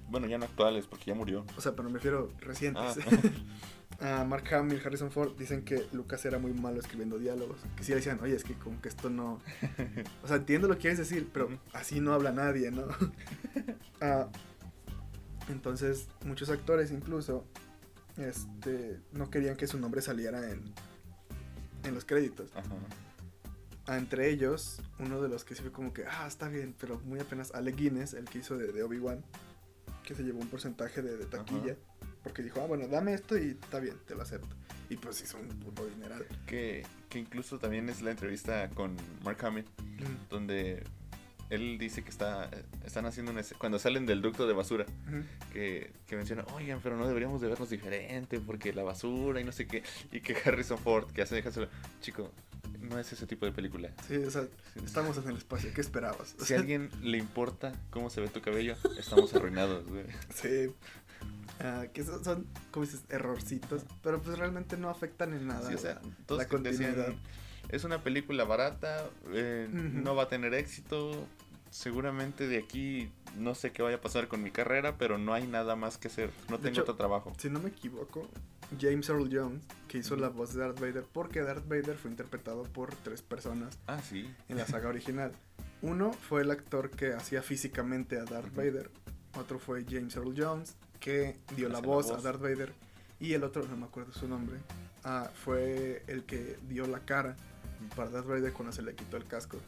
Bueno, 0.08 0.26
ya 0.26 0.38
no 0.38 0.44
actuales, 0.44 0.86
porque 0.86 1.06
ya 1.06 1.14
murió. 1.14 1.44
o 1.56 1.60
sea, 1.60 1.72
pero 1.74 1.88
me 1.88 1.96
refiero 1.96 2.30
recientes. 2.40 2.98
a 4.00 4.24
Mark 4.24 4.52
Hamill, 4.52 4.80
Harrison 4.84 5.10
Ford 5.10 5.32
dicen 5.38 5.64
que 5.64 5.86
Lucas 5.92 6.24
era 6.24 6.38
muy 6.38 6.52
malo 6.52 6.80
escribiendo 6.80 7.18
diálogos. 7.18 7.58
Que 7.76 7.84
sí 7.84 7.90
le 7.90 7.96
decían, 7.96 8.18
oye, 8.22 8.34
es 8.34 8.44
que 8.44 8.54
como 8.54 8.80
que 8.80 8.88
esto 8.88 9.10
no. 9.10 9.40
O 10.22 10.28
sea, 10.28 10.36
entiendo 10.36 10.68
lo 10.68 10.74
que 10.74 10.80
quieres 10.80 10.98
decir, 10.98 11.28
pero 11.32 11.48
así 11.72 12.00
no 12.00 12.12
habla 12.12 12.32
nadie, 12.32 12.70
¿no? 12.70 12.86
Ah, 14.00 14.28
entonces, 15.48 16.08
muchos 16.24 16.50
actores 16.50 16.90
incluso 16.90 17.46
este, 18.16 19.00
no 19.12 19.30
querían 19.30 19.56
que 19.56 19.66
su 19.66 19.78
nombre 19.78 20.02
saliera 20.02 20.50
en, 20.50 20.62
en 21.84 21.94
los 21.94 22.04
créditos. 22.04 22.50
Ajá. 22.54 22.64
Ah, 23.86 23.98
entre 23.98 24.30
ellos, 24.30 24.80
uno 24.98 25.20
de 25.20 25.28
los 25.28 25.44
que 25.44 25.54
sí 25.54 25.60
fue 25.60 25.70
como 25.70 25.92
que, 25.92 26.06
ah, 26.06 26.26
está 26.26 26.48
bien, 26.48 26.74
pero 26.80 26.98
muy 27.00 27.20
apenas 27.20 27.52
Alec 27.54 27.76
Guinness, 27.76 28.14
el 28.14 28.24
que 28.24 28.38
hizo 28.38 28.56
de, 28.56 28.72
de 28.72 28.82
Obi-Wan, 28.82 29.22
que 30.04 30.14
se 30.14 30.22
llevó 30.22 30.40
un 30.40 30.48
porcentaje 30.48 31.02
de, 31.02 31.16
de 31.16 31.26
taquilla, 31.26 31.76
porque 32.22 32.42
dijo, 32.42 32.60
ah, 32.60 32.66
bueno, 32.66 32.86
dame 32.86 33.14
esto 33.14 33.36
y 33.36 33.50
está 33.50 33.80
bien, 33.80 33.96
te 34.06 34.14
lo 34.14 34.22
acepto. 34.22 34.54
Y 34.88 34.96
pues 34.96 35.20
hizo 35.22 35.38
un 35.38 35.48
puto 35.48 35.84
dineral. 35.86 36.26
Que, 36.46 36.86
que 37.08 37.18
incluso 37.18 37.58
también 37.58 37.88
es 37.88 38.02
la 38.02 38.10
entrevista 38.10 38.68
con 38.70 38.96
Mark 39.24 39.44
Hamill, 39.44 39.64
donde 40.30 40.84
él 41.50 41.78
dice 41.78 42.02
que 42.02 42.10
está 42.10 42.50
están 42.84 43.06
haciendo 43.06 43.30
una 43.30 43.42
cuando 43.58 43.78
salen 43.78 44.06
del 44.06 44.22
ducto 44.22 44.46
de 44.46 44.54
basura 44.54 44.86
que, 45.52 45.92
que 46.06 46.16
menciona, 46.16 46.44
oigan, 46.54 46.80
pero 46.82 46.96
no 46.96 47.06
deberíamos 47.06 47.40
de 47.40 47.48
vernos 47.48 47.70
diferente 47.70 48.40
porque 48.40 48.72
la 48.72 48.82
basura 48.82 49.40
y 49.40 49.44
no 49.44 49.52
sé 49.52 49.66
qué. 49.66 49.82
Y 50.12 50.20
que 50.20 50.36
Harrison 50.44 50.78
Ford, 50.78 51.10
que 51.12 51.22
hace 51.22 51.34
dejárselo, 51.34 51.68
chico, 52.00 52.30
no 52.80 52.98
es 52.98 53.12
ese 53.12 53.26
tipo 53.26 53.46
de 53.46 53.52
película. 53.52 53.90
Sí, 54.08 54.16
o 54.16 54.30
sea, 54.30 54.46
estamos 54.84 55.16
en 55.18 55.28
el 55.28 55.36
espacio, 55.36 55.70
¿qué 55.74 55.80
esperabas? 55.80 56.34
Si 56.38 56.54
a 56.54 56.58
alguien 56.58 56.90
le 57.02 57.18
importa 57.18 57.72
cómo 57.90 58.10
se 58.10 58.20
ve 58.20 58.28
tu 58.28 58.40
cabello, 58.40 58.76
estamos 58.98 59.32
arruinados, 59.34 59.86
güey. 59.86 60.04
Sí. 60.34 60.72
Ah, 61.60 61.84
que 61.92 62.02
son, 62.02 62.24
son, 62.24 62.46
como 62.70 62.84
dices, 62.84 63.04
errorcitos, 63.10 63.84
pero 64.02 64.20
pues 64.20 64.36
realmente 64.38 64.76
no 64.76 64.90
afectan 64.90 65.32
en 65.34 65.46
nada. 65.46 65.68
Sí, 65.68 65.74
o 65.74 65.78
sea, 65.78 65.94
la- 66.28 66.36
decían, 66.36 66.48
continuidad. 66.48 67.14
es 67.68 67.84
una 67.84 68.02
película 68.02 68.44
barata, 68.44 69.08
eh, 69.32 69.68
no 69.70 70.14
va 70.14 70.24
a 70.24 70.28
tener 70.28 70.52
éxito. 70.54 71.26
Seguramente 71.70 72.46
de 72.46 72.58
aquí 72.58 73.10
no 73.36 73.56
sé 73.56 73.72
qué 73.72 73.82
vaya 73.82 73.96
a 73.96 74.00
pasar 74.00 74.28
con 74.28 74.42
mi 74.44 74.52
carrera, 74.52 74.96
pero 74.96 75.18
no 75.18 75.34
hay 75.34 75.46
nada 75.48 75.74
más 75.74 75.98
que 75.98 76.06
hacer. 76.06 76.30
No 76.48 76.56
De 76.56 76.62
tengo 76.64 76.74
hecho, 76.74 76.82
otro 76.82 76.94
trabajo. 76.94 77.32
Si 77.36 77.50
no 77.50 77.58
me 77.58 77.70
equivoco, 77.70 78.28
James 78.80 79.08
Earl 79.08 79.28
Jones, 79.32 79.64
que 79.94 79.98
hizo 80.00 80.16
la 80.16 80.28
voz 80.28 80.52
de 80.54 80.60
Darth 80.60 80.80
Vader, 80.80 81.04
porque 81.12 81.40
Darth 81.42 81.68
Vader 81.68 81.96
fue 81.96 82.10
interpretado 82.10 82.64
por 82.64 82.92
tres 82.96 83.22
personas 83.22 83.78
Ah, 83.86 84.02
sí. 84.02 84.28
en 84.48 84.56
la 84.58 84.66
saga 84.66 84.88
original. 84.88 85.30
Uno 85.82 86.12
fue 86.12 86.42
el 86.42 86.50
actor 86.50 86.90
que 86.90 87.12
hacía 87.12 87.42
físicamente 87.42 88.18
a 88.18 88.24
Darth 88.24 88.48
Ujú. 88.48 88.56
Vader. 88.56 88.90
Otro 89.38 89.60
fue 89.60 89.84
James 89.88 90.16
Earl 90.16 90.34
Jones, 90.36 90.74
que 90.98 91.38
dio 91.54 91.68
la 91.68 91.78
Hace 91.78 91.86
la 91.86 91.92
voz, 91.94 92.10
a 92.10 92.14
voz. 92.14 92.22
Darth 92.24 92.40
Vader. 92.40 92.72
Y 93.20 93.34
el 93.34 93.44
otro, 93.44 93.64
no 93.68 93.76
me 93.76 93.84
acuerdo 93.86 94.12
su 94.12 94.26
nombre, 94.26 94.56
ah, 95.04 95.30
fue 95.32 96.02
el 96.08 96.24
que 96.24 96.58
dio 96.68 96.88
la 96.88 96.98
cara 96.98 97.36
para 97.94 98.10
Darth 98.10 98.26
Vader 98.26 98.52
cuando 98.52 98.72
se 98.72 98.82
le 98.82 98.96
quitó 98.96 99.16
el 99.16 99.26
casco. 99.28 99.58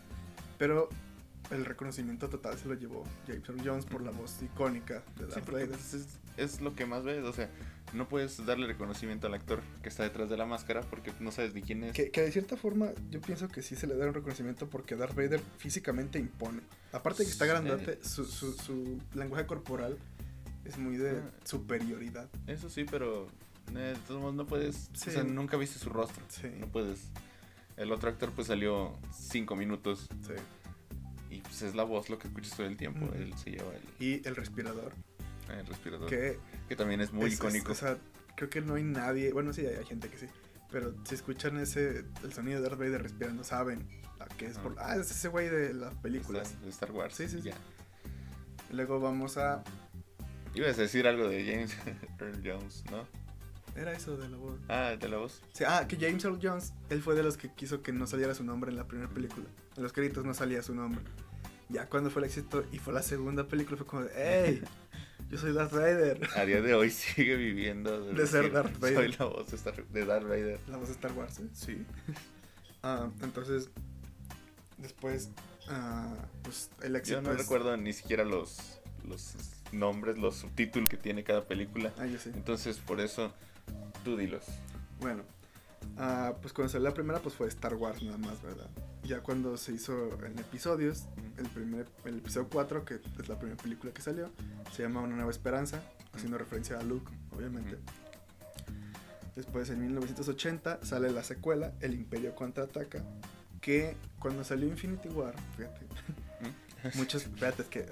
Pero 0.58 0.88
el 1.52 1.64
reconocimiento 1.64 2.28
total 2.28 2.58
se 2.58 2.66
lo 2.66 2.74
llevó 2.74 3.04
James 3.28 3.48
Earl 3.48 3.62
Jones 3.64 3.84
por 3.86 4.02
la 4.02 4.10
voz 4.10 4.42
icónica 4.42 5.04
de 5.18 5.26
Sí, 5.26 5.30
Darth 5.30 5.34
porque, 5.34 5.52
Vader. 5.52 5.68
pues, 5.68 5.94
es, 5.94 6.06
es 6.36 6.60
lo 6.60 6.74
que 6.74 6.86
más 6.86 7.04
ves, 7.04 7.24
o 7.24 7.32
sea, 7.32 7.50
no 7.92 8.08
puedes 8.08 8.44
darle 8.44 8.66
reconocimiento 8.66 9.26
al 9.28 9.34
actor 9.34 9.60
que 9.82 9.88
está 9.88 10.02
detrás 10.02 10.28
de 10.28 10.36
la 10.36 10.44
máscara 10.44 10.80
porque 10.82 11.12
no 11.20 11.30
sabes 11.30 11.54
ni 11.54 11.62
quién 11.62 11.84
es. 11.84 11.92
Que, 11.94 12.10
que 12.10 12.22
de 12.22 12.32
cierta 12.32 12.56
forma 12.56 12.88
yo 13.10 13.20
pienso 13.20 13.48
que 13.48 13.62
sí 13.62 13.76
se 13.76 13.86
le 13.86 13.96
da 13.96 14.06
un 14.06 14.14
reconocimiento 14.14 14.68
porque 14.68 14.96
Darth 14.96 15.14
Vader 15.14 15.40
físicamente 15.58 16.18
impone. 16.18 16.60
Aparte 16.92 17.20
de 17.22 17.26
que 17.26 17.32
está 17.32 17.46
grandote, 17.46 17.98
su, 18.02 18.24
su, 18.24 18.52
su 18.54 19.00
lenguaje 19.14 19.46
corporal 19.46 19.96
es 20.64 20.76
muy 20.78 20.96
de 20.96 21.18
Ah. 21.20 21.30
superioridad. 21.44 22.28
Eso 22.48 22.68
sí, 22.68 22.84
pero 22.84 23.28
eh, 23.74 23.78
de 23.78 23.94
todos 24.06 24.20
modos 24.20 24.34
no 24.34 24.46
puedes, 24.46 24.90
Sí. 24.94 25.10
o 25.10 25.12
sea, 25.12 25.22
nunca 25.24 25.56
viste 25.56 25.78
su 25.78 25.88
rostro, 25.90 26.22
Sí. 26.28 26.48
no 26.58 26.66
puedes. 26.68 27.08
El 27.76 27.92
otro 27.92 28.08
actor 28.10 28.32
pues 28.32 28.48
salió 28.48 28.98
cinco 29.16 29.54
minutos 29.54 30.08
Sí. 30.26 30.32
y 31.30 31.40
pues 31.40 31.62
es 31.62 31.74
la 31.74 31.84
voz 31.84 32.10
lo 32.10 32.18
que 32.18 32.26
escuchas 32.28 32.56
todo 32.56 32.66
el 32.66 32.76
tiempo, 32.76 33.06
él 33.14 33.32
se 33.36 33.50
lleva 33.52 33.70
el, 33.74 34.04
Y 34.04 34.26
el 34.26 34.34
respirador, 34.34 34.92
el 35.50 35.66
respirador, 35.66 36.08
que, 36.08 36.38
que 36.68 36.76
también 36.76 37.00
es 37.00 37.12
muy 37.12 37.26
es- 37.26 37.32
es- 37.34 37.38
icónico. 37.38 37.72
o 37.72 37.74
sea, 37.74 37.98
creo 38.36 38.50
que 38.50 38.60
no 38.60 38.74
hay 38.74 38.82
nadie, 38.84 39.32
bueno 39.32 39.52
sí, 39.52 39.64
hay, 39.66 39.76
hay 39.76 39.84
gente 39.84 40.08
que 40.08 40.18
sí, 40.18 40.26
pero 40.70 40.94
si 41.04 41.14
escuchan 41.14 41.58
ese, 41.58 42.04
el 42.22 42.32
sonido 42.32 42.60
de 42.60 42.68
Darth 42.68 42.78
Vader 42.78 43.02
respirando, 43.02 43.44
saben 43.44 43.86
a 44.18 44.26
qué 44.26 44.46
es 44.46 44.54
Ajá. 44.56 44.62
por... 44.62 44.76
Ah, 44.78 44.96
es 44.96 45.10
ese 45.10 45.28
güey 45.28 45.48
de 45.48 45.72
las 45.74 45.94
películas. 45.96 46.48
Star- 46.48 46.62
de 46.62 46.70
Star 46.70 46.92
Wars. 46.92 47.14
Sí, 47.14 47.28
sí, 47.28 47.40
sí. 47.42 47.48
ya. 47.50 47.54
Luego 48.72 48.98
vamos 49.00 49.36
a... 49.36 49.62
Ibas 50.54 50.78
a 50.78 50.82
decir 50.82 51.06
algo 51.06 51.28
de 51.28 51.44
James 51.44 51.76
Earl 52.20 52.42
Jones, 52.44 52.82
¿no? 52.90 53.06
Era 53.80 53.92
eso 53.92 54.16
de 54.16 54.28
la 54.28 54.36
voz. 54.38 54.58
Ah, 54.68 54.96
de 54.98 55.08
la 55.08 55.18
voz. 55.18 55.42
Sí, 55.52 55.64
ah, 55.66 55.86
que 55.86 55.96
James 55.96 56.24
Earl 56.24 56.38
Jones, 56.42 56.72
él 56.88 57.02
fue 57.02 57.14
de 57.14 57.22
los 57.22 57.36
que 57.36 57.52
quiso 57.52 57.82
que 57.82 57.92
no 57.92 58.06
saliera 58.06 58.34
su 58.34 58.42
nombre 58.42 58.70
en 58.70 58.76
la 58.76 58.88
primera 58.88 59.10
película. 59.10 59.46
En 59.76 59.82
los 59.82 59.92
créditos 59.92 60.24
no 60.24 60.32
salía 60.32 60.62
su 60.62 60.74
nombre. 60.74 61.02
Ya 61.68 61.86
cuando 61.86 62.10
fue 62.10 62.22
el 62.22 62.26
éxito 62.26 62.64
y 62.72 62.78
fue 62.78 62.94
la 62.94 63.02
segunda 63.02 63.44
película 63.46 63.76
fue 63.76 63.86
como 63.86 64.04
de, 64.04 64.12
¡Ey! 64.48 64.62
Yo 65.30 65.38
soy 65.38 65.52
Darth 65.52 65.72
Vader. 65.72 66.20
A 66.36 66.44
día 66.44 66.60
de 66.62 66.74
hoy 66.74 66.90
sigue 66.90 67.36
viviendo 67.36 68.00
De 68.12 68.26
ser 68.26 68.52
Darth 68.52 68.78
Vader. 68.78 68.94
Soy 68.96 69.16
la 69.18 69.24
voz 69.26 69.50
de 69.50 69.56
Star- 69.56 69.86
de 69.86 70.04
Darth 70.04 70.24
Vader. 70.28 70.60
La 70.68 70.76
voz 70.76 70.88
de 70.88 70.94
Star 70.94 71.12
Wars, 71.12 71.38
¿eh? 71.40 71.48
Sí. 71.52 71.84
Ah, 72.82 73.10
entonces, 73.20 73.68
después, 74.78 75.30
ah, 75.68 76.14
pues 76.42 76.70
el 76.82 76.94
éxito 76.94 77.16
Yo 77.18 77.22
no 77.22 77.32
es- 77.32 77.38
recuerdo 77.38 77.76
ni 77.76 77.92
siquiera 77.92 78.22
los, 78.24 78.80
los 79.08 79.34
nombres, 79.72 80.18
los 80.18 80.36
subtítulos 80.36 80.88
que 80.88 80.96
tiene 80.96 81.24
cada 81.24 81.48
película. 81.48 81.92
Ah, 81.98 82.06
yo 82.06 82.16
sí. 82.20 82.30
Entonces, 82.32 82.78
por 82.78 83.00
eso, 83.00 83.32
tú 84.04 84.16
dilos. 84.16 84.44
Bueno, 85.00 85.24
ah, 85.98 86.34
pues 86.40 86.52
cuando 86.52 86.72
salió 86.72 86.88
la 86.88 86.94
primera, 86.94 87.20
pues 87.20 87.34
fue 87.34 87.48
Star 87.48 87.74
Wars 87.74 88.02
nada 88.02 88.18
más, 88.18 88.42
¿verdad? 88.42 88.68
Ya 89.04 89.20
cuando 89.20 89.56
se 89.56 89.72
hizo 89.72 90.18
en 90.24 90.38
episodios, 90.38 91.04
el 91.36 91.48
primer 91.48 91.86
el 92.04 92.18
episodio 92.18 92.48
4, 92.48 92.84
que 92.84 92.94
es 92.94 93.28
la 93.28 93.38
primera 93.38 93.60
película 93.62 93.92
que 93.92 94.02
salió, 94.02 94.30
se 94.72 94.82
llama 94.82 95.00
Una 95.00 95.16
Nueva 95.16 95.30
Esperanza, 95.30 95.82
haciendo 96.12 96.38
referencia 96.38 96.78
a 96.78 96.82
Luke, 96.82 97.10
obviamente. 97.36 97.78
Después, 99.34 99.68
en 99.70 99.80
1980, 99.80 100.84
sale 100.84 101.10
la 101.10 101.22
secuela, 101.22 101.72
El 101.80 101.94
Imperio 101.94 102.34
Contraataca, 102.34 103.04
que 103.60 103.96
cuando 104.18 104.44
salió 104.44 104.66
Infinity 104.66 105.08
War, 105.10 105.34
fíjate, 105.56 105.86
muchos, 106.94 107.24
fíjate, 107.24 107.62
es 107.62 107.68
que 107.68 107.86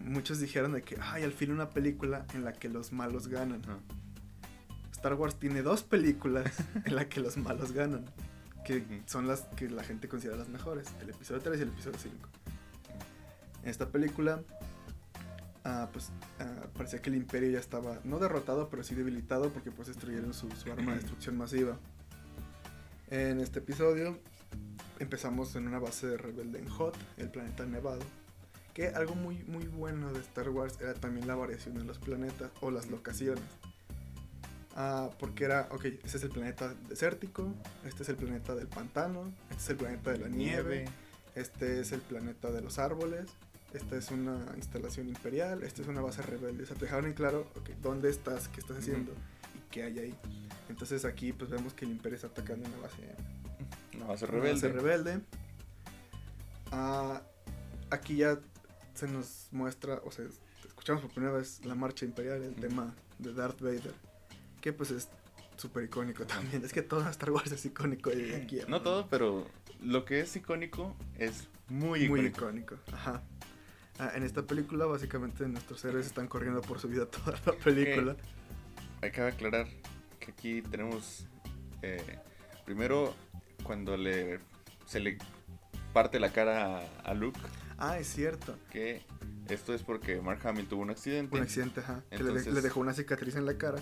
muchos 0.00 0.38
dijeron 0.38 0.72
de 0.72 0.82
que, 0.82 0.98
ay, 1.00 1.22
al 1.22 1.32
fin 1.32 1.50
una 1.50 1.70
película 1.70 2.26
en 2.34 2.44
la 2.44 2.52
que 2.52 2.68
los 2.68 2.92
malos 2.92 3.28
ganan. 3.28 3.62
Ajá. 3.64 3.78
Star 5.02 5.14
Wars 5.14 5.34
tiene 5.34 5.62
dos 5.62 5.82
películas 5.82 6.46
en 6.84 6.94
las 6.94 7.06
que 7.06 7.18
los 7.18 7.36
malos 7.36 7.72
ganan, 7.72 8.04
que 8.64 9.02
son 9.06 9.26
las 9.26 9.40
que 9.56 9.68
la 9.68 9.82
gente 9.82 10.08
considera 10.08 10.36
las 10.36 10.48
mejores, 10.48 10.86
el 11.00 11.10
episodio 11.10 11.40
3 11.40 11.58
y 11.58 11.62
el 11.62 11.68
episodio 11.70 11.98
5. 11.98 12.28
En 13.64 13.68
esta 13.68 13.88
película, 13.88 14.44
ah, 15.64 15.88
pues 15.92 16.10
ah, 16.38 16.68
parecía 16.72 17.02
que 17.02 17.10
el 17.10 17.16
imperio 17.16 17.50
ya 17.50 17.58
estaba, 17.58 17.98
no 18.04 18.20
derrotado, 18.20 18.68
pero 18.68 18.84
sí 18.84 18.94
debilitado 18.94 19.52
porque 19.52 19.72
pues 19.72 19.88
destruyeron 19.88 20.32
su, 20.34 20.48
su 20.52 20.70
arma 20.70 20.92
de 20.92 20.98
destrucción 20.98 21.36
masiva. 21.36 21.76
En 23.10 23.40
este 23.40 23.58
episodio 23.58 24.20
empezamos 25.00 25.56
en 25.56 25.66
una 25.66 25.80
base 25.80 26.06
de 26.06 26.16
rebelde 26.16 26.60
en 26.60 26.68
Hot, 26.68 26.96
el 27.16 27.28
planeta 27.28 27.66
nevado. 27.66 28.02
Que 28.72 28.86
algo 28.86 29.16
muy, 29.16 29.42
muy 29.48 29.66
bueno 29.66 30.12
de 30.12 30.20
Star 30.20 30.48
Wars 30.50 30.78
era 30.80 30.94
también 30.94 31.26
la 31.26 31.34
variación 31.34 31.76
en 31.78 31.88
los 31.88 31.98
planetas 31.98 32.52
o 32.60 32.70
las 32.70 32.88
locaciones. 32.88 33.42
Ah, 34.74 35.10
porque 35.18 35.44
era, 35.44 35.68
ok, 35.70 35.84
este 35.84 36.16
es 36.16 36.22
el 36.22 36.30
planeta 36.30 36.74
desértico, 36.88 37.52
este 37.84 38.02
es 38.04 38.08
el 38.08 38.16
planeta 38.16 38.54
del 38.54 38.68
pantano, 38.68 39.30
este 39.50 39.62
es 39.62 39.70
el 39.70 39.76
planeta 39.76 40.12
de 40.12 40.18
la 40.18 40.28
nieve, 40.28 40.86
este 41.34 41.80
es 41.80 41.92
el 41.92 42.00
planeta 42.00 42.50
de 42.50 42.62
los 42.62 42.78
árboles, 42.78 43.26
esta 43.74 43.96
es 43.96 44.10
una 44.10 44.38
instalación 44.56 45.08
imperial, 45.08 45.62
esta 45.62 45.82
es 45.82 45.88
una 45.88 46.00
base 46.00 46.22
rebelde. 46.22 46.62
O 46.62 46.66
sea, 46.66 46.76
te 46.76 46.86
dejaron 46.86 47.06
en 47.06 47.12
claro, 47.14 47.46
ok, 47.56 47.70
dónde 47.82 48.08
estás, 48.10 48.48
qué 48.48 48.60
estás 48.60 48.78
haciendo 48.78 49.12
y 49.54 49.70
qué 49.70 49.82
hay 49.82 49.98
ahí. 49.98 50.14
Entonces 50.70 51.04
aquí 51.04 51.32
pues 51.34 51.50
vemos 51.50 51.74
que 51.74 51.84
el 51.84 51.90
imperio 51.90 52.16
está 52.16 52.28
atacando 52.28 52.66
una 52.68 52.78
base 52.78 52.96
No 53.98 54.08
va 54.08 54.14
a 54.14 54.16
ser 54.16 54.30
una 54.30 54.40
rebelde. 54.40 54.68
base 54.68 54.80
rebelde. 54.80 55.20
Ah, 56.70 57.20
aquí 57.90 58.16
ya 58.16 58.38
se 58.94 59.06
nos 59.06 59.48
muestra, 59.52 60.00
o 60.04 60.10
sea, 60.10 60.24
escuchamos 60.66 61.02
por 61.02 61.10
primera 61.10 61.32
vez 61.34 61.64
la 61.64 61.74
marcha 61.74 62.04
imperial, 62.04 62.42
el 62.42 62.54
tema 62.54 62.94
de 63.18 63.32
Darth 63.34 63.60
Vader, 63.60 63.94
que 64.62 64.72
pues 64.72 64.90
es 64.90 65.08
súper 65.58 65.84
icónico 65.84 66.24
también. 66.24 66.64
Es 66.64 66.72
que 66.72 66.80
todo 66.80 67.06
Star 67.10 67.30
Wars 67.30 67.52
es 67.52 67.64
icónico 67.66 68.08
aquí. 68.10 68.60
No 68.68 68.80
todo, 68.80 69.06
pero 69.10 69.46
lo 69.82 70.04
que 70.06 70.20
es 70.20 70.34
icónico 70.36 70.96
es 71.18 71.48
muy 71.68 72.08
Muy 72.08 72.20
icónico. 72.20 72.38
icónico. 72.46 72.76
Ajá. 72.92 73.22
Ah, 73.98 74.12
en 74.14 74.22
esta 74.22 74.42
película, 74.42 74.86
básicamente, 74.86 75.46
nuestros 75.46 75.84
héroes 75.84 76.06
están 76.06 76.26
corriendo 76.26 76.62
por 76.62 76.80
su 76.80 76.88
vida 76.88 77.04
toda 77.10 77.38
la 77.44 77.52
película. 77.52 78.16
Acaba 79.02 79.26
de 79.28 79.34
aclarar 79.34 79.66
que 80.18 80.30
aquí 80.30 80.62
tenemos 80.62 81.26
eh, 81.82 82.18
primero 82.64 83.14
cuando 83.64 83.96
le 83.96 84.38
se 84.86 85.00
le 85.00 85.18
parte 85.92 86.18
la 86.20 86.32
cara 86.32 86.78
a, 86.78 87.10
a 87.10 87.14
Luke, 87.14 87.38
Ah, 87.78 87.98
es 87.98 88.06
cierto. 88.06 88.56
que 88.70 89.02
esto 89.48 89.74
es 89.74 89.82
porque 89.82 90.20
Mark 90.20 90.46
Hamill 90.46 90.68
tuvo 90.68 90.82
un 90.82 90.90
accidente. 90.90 91.36
Un 91.36 91.42
accidente, 91.42 91.80
ajá. 91.80 92.02
Que 92.10 92.18
le, 92.18 92.22
de- 92.24 92.28
Entonces- 92.30 92.54
le 92.54 92.60
dejó 92.60 92.78
una 92.80 92.92
cicatriz 92.94 93.34
en 93.34 93.44
la 93.44 93.58
cara. 93.58 93.80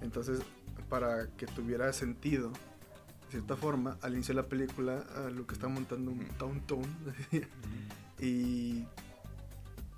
Entonces, 0.00 0.40
para 0.88 1.28
que 1.36 1.46
tuviera 1.46 1.92
sentido, 1.92 2.50
de 2.50 3.30
cierta 3.30 3.56
forma, 3.56 3.98
al 4.02 4.14
inicio 4.14 4.34
de 4.34 4.42
la 4.42 4.48
película, 4.48 5.04
Luke 5.32 5.54
está 5.54 5.68
montando 5.68 6.10
un. 6.10 6.26
Tauntaun 6.38 6.86
y 8.20 8.84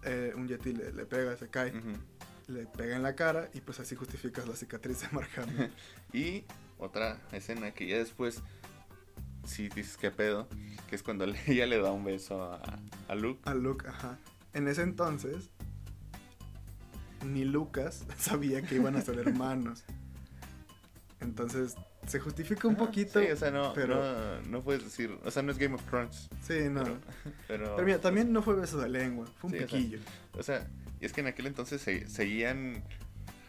eh, 0.02 0.32
un 0.36 0.48
Yeti 0.48 0.72
le, 0.72 0.92
le 0.92 1.06
pega, 1.06 1.36
se 1.36 1.48
cae, 1.48 1.72
le 2.48 2.66
pega 2.66 2.96
en 2.96 3.02
la 3.02 3.14
cara 3.14 3.50
y 3.54 3.60
pues 3.60 3.80
así 3.80 3.94
justificas 3.94 4.48
la 4.48 4.56
cicatriz 4.56 5.00
de 5.02 5.08
Mark. 5.12 5.30
Y 6.12 6.44
otra 6.78 7.18
escena 7.32 7.70
que 7.72 7.86
ya 7.86 7.98
después 7.98 8.42
sí 9.44 9.68
dices 9.68 9.96
que 9.96 10.10
pedo, 10.10 10.48
que 10.88 10.96
es 10.96 11.02
cuando 11.02 11.24
ella 11.46 11.66
le 11.66 11.78
da 11.78 11.92
un 11.92 12.04
beso 12.04 12.42
a, 12.42 12.60
a 13.08 13.14
Luke. 13.14 13.40
a 13.44 13.54
Luke, 13.54 13.86
ajá. 13.86 14.18
En 14.52 14.66
ese 14.66 14.82
entonces, 14.82 15.50
ni 17.24 17.44
Lucas 17.44 18.04
sabía 18.18 18.62
que 18.62 18.76
iban 18.76 18.96
a 18.96 19.00
ser 19.00 19.18
hermanos. 19.18 19.84
Entonces, 21.20 21.76
se 22.06 22.18
justifica 22.18 22.66
un 22.66 22.76
Ajá, 22.76 22.86
poquito. 22.86 23.20
Sí, 23.20 23.26
o 23.30 23.36
sea, 23.36 23.50
no, 23.50 23.72
pero- 23.74 23.96
no, 23.96 24.40
no 24.48 24.62
puedes 24.62 24.82
decir, 24.84 25.16
o 25.22 25.30
sea, 25.30 25.42
no 25.42 25.52
es 25.52 25.58
Game 25.58 25.74
of 25.74 25.82
Thrones. 25.84 26.28
Sí, 26.42 26.54
no. 26.70 26.82
Pero, 26.82 26.96
pero, 27.48 27.76
Pero 27.76 27.86
mira, 27.86 28.00
también 28.00 28.32
no 28.32 28.42
fue 28.42 28.54
beso 28.56 28.78
de 28.80 28.88
lengua, 28.88 29.26
fue 29.38 29.50
un 29.50 29.56
Sí, 29.58 29.64
o 29.64 29.68
sea, 29.68 29.78
piquillo. 29.78 29.98
O 30.38 30.42
sea, 30.42 30.66
y 31.00 31.04
es 31.04 31.12
que 31.12 31.20
en 31.20 31.26
aquel 31.26 31.46
entonces 31.46 31.80
se, 31.82 32.06
seguían 32.08 32.82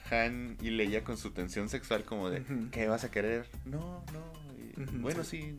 Han 0.10 0.58
y 0.62 0.72
Leia 0.72 1.04
con 1.06 1.16
su 1.18 1.32
tensión 1.32 1.70
sexual 1.70 2.04
como 2.04 2.30
de. 2.30 2.44
¿qué 2.72 2.88
vas 2.88 3.06
a 3.06 3.12
querer? 3.12 3.46
No, 3.66 4.04
no. 4.12 4.34
y, 4.58 4.98
bueno, 4.98 5.24
sí. 5.24 5.58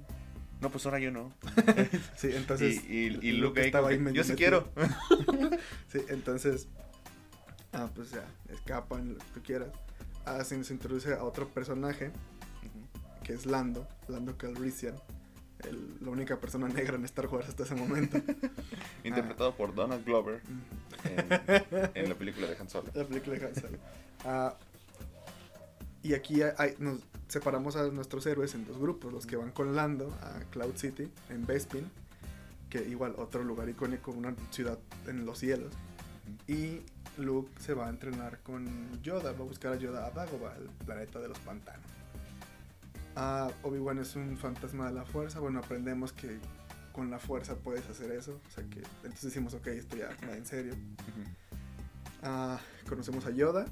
No, 0.61 0.71
pues 0.71 0.85
ahora 0.85 0.99
yo 1.01 1.11
no. 1.11 1.33
Sí, 2.17 2.29
entonces. 2.35 2.85
y, 2.89 2.93
y, 2.93 2.99
y 3.07 3.09
Luke 3.33 3.39
Luke 3.39 3.61
ahí 3.63 3.67
estaba 3.67 3.89
ahí 3.89 3.99
yo 4.13 4.23
sí 4.23 4.33
metido". 4.33 4.37
quiero. 4.37 4.73
Sí, 5.89 6.01
entonces. 6.09 6.69
Ah, 7.73 7.89
pues 7.95 8.11
ya, 8.11 8.25
escapan, 8.51 9.15
lo 9.15 9.19
que 9.19 9.25
tú 9.35 9.43
quieras. 9.43 9.69
Ah, 10.27 10.45
se 10.45 10.57
nos 10.57 10.71
introduce 10.71 11.13
a 11.15 11.25
otro 11.25 11.49
personaje, 11.49 12.11
que 13.25 13.33
es 13.33 13.47
Lando, 13.47 13.87
Lando 14.09 14.37
Calrissian. 14.37 14.95
el- 15.65 15.97
la 16.01 16.11
única 16.11 16.39
persona 16.41 16.67
negra 16.69 16.97
en 16.97 17.05
Star 17.05 17.29
Wars 17.29 17.49
hasta 17.49 17.63
ese 17.63 17.75
momento. 17.77 18.19
Interpretado 19.05 19.55
por 19.57 19.75
Donald 19.75 20.05
Glover 20.05 20.41
en, 21.05 21.91
en 21.95 22.09
la 22.09 22.15
película 22.17 22.49
de 22.49 22.57
Han 22.57 22.69
Solo. 22.69 22.91
La 22.95 23.05
película 23.05 23.39
de 23.39 23.47
Han 23.47 23.55
Solo. 23.55 23.79
Ah, 24.25 24.57
y 26.03 26.15
aquí 26.15 26.43
hay- 26.43 26.75
nos 26.81 27.01
separamos 27.29 27.77
a 27.77 27.85
nuestros 27.89 28.27
héroes 28.27 28.55
en 28.57 28.67
dos 28.67 28.79
grupos, 28.79 29.13
los 29.13 29.25
que 29.25 29.37
van 29.37 29.53
con 29.53 29.75
Lando 29.77 30.09
a 30.21 30.41
Cloud 30.51 30.77
City, 30.77 31.09
en 31.31 31.47
Bespin, 31.47 31.89
que 32.69 32.83
igual 32.89 33.15
otro 33.17 33.45
lugar 33.45 33.69
icónico, 33.69 34.11
una 34.11 34.35
ciudad 34.51 34.79
en 35.07 35.25
los 35.25 35.39
cielos. 35.39 35.73
Y 36.49 36.81
Luke 37.19 37.51
se 37.61 37.75
va 37.75 37.87
a 37.87 37.91
entrenar 37.91 38.39
con 38.41 39.01
Yoda, 39.03 39.33
va 39.33 39.41
a 39.41 39.43
buscar 39.49 39.73
a 39.73 39.77
Yoda 39.77 40.07
a 40.07 40.11
Dagobah, 40.11 40.57
el 40.57 40.67
planeta 40.85 41.19
de 41.21 41.29
los 41.29 41.39
pantanos. 41.41 41.85
Ah, 43.17 43.51
Obi-Wan 43.63 43.99
es 43.99 44.17
un 44.17 44.39
fantasma 44.39 44.87
de 44.89 44.95
la 44.95 45.05
fuerza, 45.05 45.39
bueno, 45.41 45.59
aprendemos 45.59 46.13
que 46.13 46.39
con 46.93 47.11
la 47.11 47.19
fuerza 47.19 47.57
puedes 47.57 47.87
hacer 47.89 48.11
eso, 48.13 48.41
o 48.47 48.51
sea 48.51 48.65
que 48.65 48.81
entonces 49.03 49.23
decimos, 49.25 49.53
ok, 49.55 49.67
esto 49.69 49.97
ya 49.97 50.09
va 50.29 50.37
en 50.37 50.47
serio. 50.47 50.75
Ah, 52.23 52.59
conocemos 52.89 53.27
a 53.27 53.31
Yoda, 53.31 53.67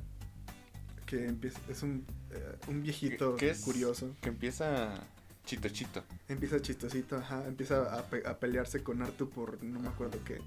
que 1.07 1.27
empieza, 1.27 1.59
es 1.69 1.83
un, 1.83 2.05
eh, 2.33 2.57
un 2.69 2.83
viejito 2.83 3.37
¿Qué- 3.37 3.47
qué 3.47 3.51
es? 3.53 3.61
curioso. 3.61 4.15
Que 4.21 4.29
empieza 4.29 4.95
chito 5.45 5.69
chito. 5.69 6.03
Empieza 6.29 6.61
chistosito, 6.61 7.17
ajá, 7.17 7.47
empieza 7.47 7.99
a, 7.99 8.03
pe- 8.03 8.27
a 8.27 8.39
pelearse 8.39 8.83
con 8.83 9.03
Artu 9.03 9.29
por 9.31 9.63
no 9.63 9.81
me 9.81 9.89
acuerdo 9.89 10.19
qué. 10.25 10.39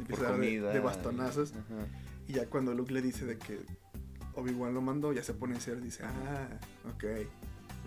Empieza 0.00 0.28
a 0.28 0.30
dar 0.32 0.40
de, 0.40 0.80
bastonazos. 0.80 1.52
Ajá. 1.52 1.86
Y 2.26 2.34
ya 2.34 2.46
cuando 2.46 2.74
Luke 2.74 2.92
le 2.92 3.02
dice 3.02 3.26
de 3.26 3.38
que 3.38 3.60
Obi-Wan 4.34 4.74
lo 4.74 4.80
mandó, 4.80 5.12
ya 5.12 5.22
se 5.22 5.34
pone 5.34 5.54
en 5.54 5.60
serio 5.60 5.80
y 5.80 5.84
dice, 5.84 6.04
ah, 6.04 6.48
ok, 6.88 7.04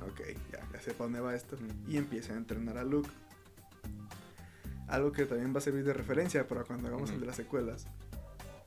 ok, 0.09 0.21
ya, 0.51 0.59
ya 0.71 0.81
sé 0.81 0.91
para 0.91 1.05
dónde 1.05 1.19
va 1.21 1.35
esto. 1.35 1.57
Y 1.87 1.97
empieza 1.97 2.33
a 2.33 2.37
entrenar 2.37 2.77
a 2.77 2.83
Luke. 2.83 3.09
Algo 4.87 5.11
que 5.11 5.25
también 5.25 5.53
va 5.53 5.59
a 5.59 5.61
servir 5.61 5.83
de 5.85 5.93
referencia 5.93 6.47
para 6.47 6.63
cuando 6.63 6.87
hagamos 6.87 7.09
el 7.09 7.15
Ujú. 7.15 7.21
de 7.21 7.27
las 7.27 7.35
secuelas. 7.37 7.87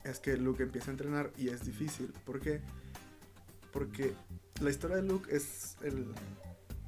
Es 0.03 0.19
que 0.19 0.35
Luke 0.37 0.63
empieza 0.63 0.89
a 0.89 0.91
entrenar 0.91 1.31
y 1.37 1.49
es 1.49 1.65
difícil. 1.65 2.13
¿Por 2.25 2.39
qué? 2.39 2.61
Porque 3.71 4.13
la 4.61 4.69
historia 4.69 4.97
de 4.97 5.03
Luke 5.03 5.33
es 5.35 5.77
el, 5.83 6.07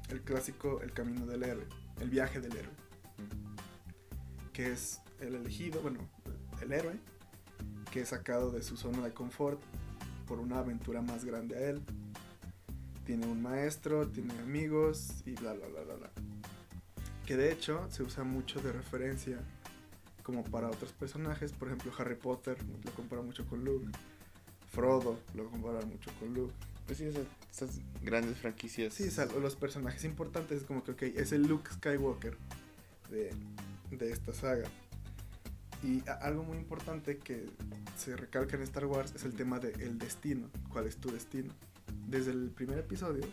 el 0.08 0.20
clásico, 0.22 0.80
el 0.82 0.92
camino 0.92 1.26
del 1.26 1.42
héroe, 1.44 1.66
el 2.00 2.10
viaje 2.10 2.40
del 2.40 2.56
héroe. 2.56 2.74
Que 4.52 4.72
es 4.72 5.00
el 5.20 5.34
elegido, 5.36 5.80
bueno, 5.80 6.00
el 6.62 6.72
héroe, 6.72 6.94
que 7.92 8.00
es 8.02 8.08
sacado 8.08 8.50
de 8.50 8.62
su 8.62 8.76
zona 8.76 9.02
de 9.04 9.12
confort 9.12 9.60
por 10.26 10.38
una 10.38 10.58
aventura 10.58 11.02
más 11.02 11.24
grande 11.24 11.56
a 11.56 11.70
él. 11.70 11.82
Tiene 13.04 13.26
un 13.26 13.42
maestro, 13.42 14.08
tiene 14.08 14.32
amigos 14.38 15.22
y 15.26 15.32
bla, 15.32 15.52
bla, 15.54 15.66
bla, 15.66 15.82
bla, 15.82 15.94
bla. 15.94 16.10
Que 17.26 17.36
de 17.36 17.52
hecho 17.52 17.86
se 17.90 18.02
usa 18.02 18.24
mucho 18.24 18.60
de 18.60 18.72
referencia 18.72 19.38
como 20.22 20.44
para 20.44 20.68
otros 20.68 20.92
personajes. 20.92 21.52
Por 21.52 21.68
ejemplo, 21.68 21.92
Harry 21.98 22.14
Potter 22.14 22.56
lo 22.84 22.92
compara 22.92 23.22
mucho 23.22 23.46
con 23.46 23.64
Luke. 23.64 23.86
Frodo 24.70 25.18
lo 25.34 25.50
compara 25.50 25.84
mucho 25.84 26.10
con 26.20 26.32
Luke. 26.32 26.54
Pues 26.86 26.98
sí, 26.98 27.04
esas, 27.04 27.26
esas 27.52 27.80
grandes 28.02 28.38
franquicias. 28.38 28.94
Sí, 28.94 29.08
los 29.40 29.56
personajes 29.56 30.04
importantes 30.04 30.62
es 30.62 30.64
como 30.64 30.84
que, 30.84 30.92
ok, 30.92 31.02
es 31.02 31.32
el 31.32 31.42
Luke 31.42 31.70
Skywalker 31.72 32.36
de, 33.10 33.32
de 33.90 34.12
esta 34.12 34.32
saga. 34.32 34.68
Y 35.82 36.02
algo 36.20 36.42
muy 36.44 36.58
importante 36.58 37.18
que 37.18 37.46
se 37.96 38.14
recalca 38.16 38.56
en 38.56 38.62
Star 38.62 38.84
Wars 38.86 39.14
es 39.14 39.24
el 39.24 39.34
tema 39.34 39.58
del 39.58 39.80
el 39.80 39.98
destino. 39.98 40.48
¿Cuál 40.70 40.86
es 40.86 40.96
tu 40.98 41.10
destino? 41.10 41.52
Desde 42.06 42.32
el 42.32 42.50
primer 42.50 42.78
episodio, 42.78 43.24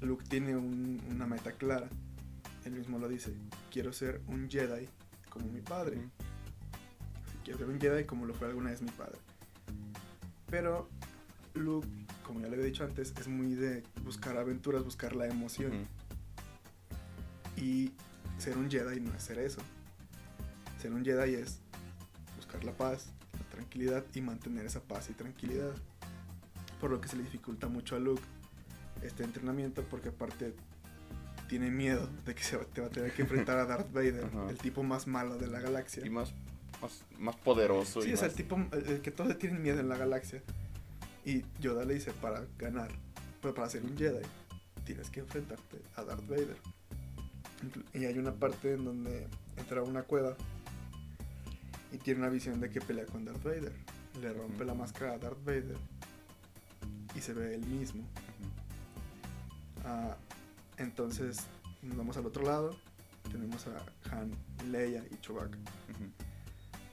Luke 0.00 0.24
tiene 0.28 0.56
un- 0.56 1.00
una 1.10 1.26
meta 1.26 1.52
clara. 1.52 1.88
Él 2.64 2.72
mismo 2.72 2.98
lo 2.98 3.08
dice, 3.08 3.32
quiero 3.70 3.92
ser 3.92 4.20
un 4.26 4.48
Jedi 4.50 4.88
como 5.30 5.46
mi 5.48 5.60
padre. 5.60 5.98
Quiero 7.44 7.58
ser 7.58 7.68
un 7.68 7.80
Jedi 7.80 8.04
como 8.04 8.26
lo 8.26 8.34
fue 8.34 8.48
alguna 8.48 8.70
vez 8.70 8.82
mi 8.82 8.90
padre. 8.90 9.18
Pero 10.50 10.88
Luke, 11.54 11.86
como 12.24 12.40
ya 12.40 12.48
le 12.48 12.54
había 12.54 12.66
dicho 12.66 12.84
antes, 12.84 13.14
es 13.20 13.28
muy 13.28 13.54
de 13.54 13.84
buscar 14.02 14.36
aventuras, 14.38 14.82
buscar 14.82 15.14
la 15.14 15.26
emoción. 15.26 15.86
Y 17.56 17.92
ser 18.38 18.58
un 18.58 18.68
Jedi 18.70 18.98
no 19.00 19.14
es 19.14 19.22
ser 19.22 19.38
eso. 19.38 19.60
Ser 20.84 20.92
un 20.92 21.02
Jedi 21.02 21.36
es 21.36 21.60
buscar 22.36 22.62
la 22.62 22.72
paz, 22.72 23.06
la 23.32 23.48
tranquilidad 23.48 24.04
y 24.14 24.20
mantener 24.20 24.66
esa 24.66 24.82
paz 24.82 25.08
y 25.08 25.14
tranquilidad. 25.14 25.72
Por 26.78 26.90
lo 26.90 27.00
que 27.00 27.08
se 27.08 27.16
le 27.16 27.22
dificulta 27.22 27.68
mucho 27.68 27.96
a 27.96 27.98
Luke 27.98 28.20
este 29.00 29.24
entrenamiento 29.24 29.82
porque 29.84 30.10
aparte 30.10 30.52
tiene 31.48 31.70
miedo 31.70 32.06
de 32.26 32.34
que 32.34 32.42
se 32.42 32.58
va, 32.58 32.64
te 32.66 32.82
va 32.82 32.88
a 32.88 32.90
tener 32.90 33.14
que 33.14 33.22
enfrentar 33.22 33.58
a 33.60 33.64
Darth 33.64 33.90
Vader, 33.94 34.26
Ajá. 34.26 34.50
el 34.50 34.58
tipo 34.58 34.82
más 34.82 35.06
malo 35.06 35.38
de 35.38 35.46
la 35.46 35.58
galaxia. 35.58 36.04
Y 36.04 36.10
más, 36.10 36.34
más, 36.82 37.02
más 37.18 37.36
poderoso. 37.36 38.02
Sí, 38.02 38.10
y 38.10 38.12
es 38.12 38.20
más... 38.20 38.28
el 38.32 38.36
tipo 38.36 38.58
el, 38.72 39.00
que 39.00 39.10
todos 39.10 39.38
tienen 39.38 39.62
miedo 39.62 39.80
en 39.80 39.88
la 39.88 39.96
galaxia. 39.96 40.42
Y 41.24 41.46
Yoda 41.60 41.86
le 41.86 41.94
dice, 41.94 42.12
para 42.12 42.44
ganar, 42.58 42.90
pero 43.40 43.54
para 43.54 43.70
ser 43.70 43.84
un 43.84 43.96
Jedi, 43.96 44.20
tienes 44.84 45.08
que 45.08 45.20
enfrentarte 45.20 45.80
a 45.96 46.04
Darth 46.04 46.28
Vader. 46.28 46.58
Y 47.94 48.04
hay 48.04 48.18
una 48.18 48.34
parte 48.34 48.74
en 48.74 48.84
donde 48.84 49.26
entra 49.56 49.80
a 49.80 49.84
una 49.84 50.02
cueva 50.02 50.36
y 51.94 51.98
tiene 51.98 52.20
una 52.20 52.28
visión 52.28 52.60
de 52.60 52.70
que 52.70 52.80
pelea 52.80 53.06
con 53.06 53.24
Darth 53.24 53.42
Vader. 53.42 53.72
Le 54.20 54.32
rompe 54.32 54.64
la 54.64 54.74
máscara 54.74 55.14
a 55.14 55.18
Darth 55.18 55.44
Vader 55.44 55.76
y 57.14 57.20
se 57.20 57.32
ve 57.32 57.54
él 57.54 57.64
mismo. 57.66 58.04
Ah, 59.84 60.16
entonces 60.78 61.38
nos 61.82 61.96
vamos 61.96 62.16
al 62.16 62.26
otro 62.26 62.42
lado. 62.44 62.76
Tenemos 63.30 63.66
a 63.66 63.84
Han, 64.16 64.32
Leia 64.70 65.02
y 65.10 65.16
Chewbacca 65.20 65.58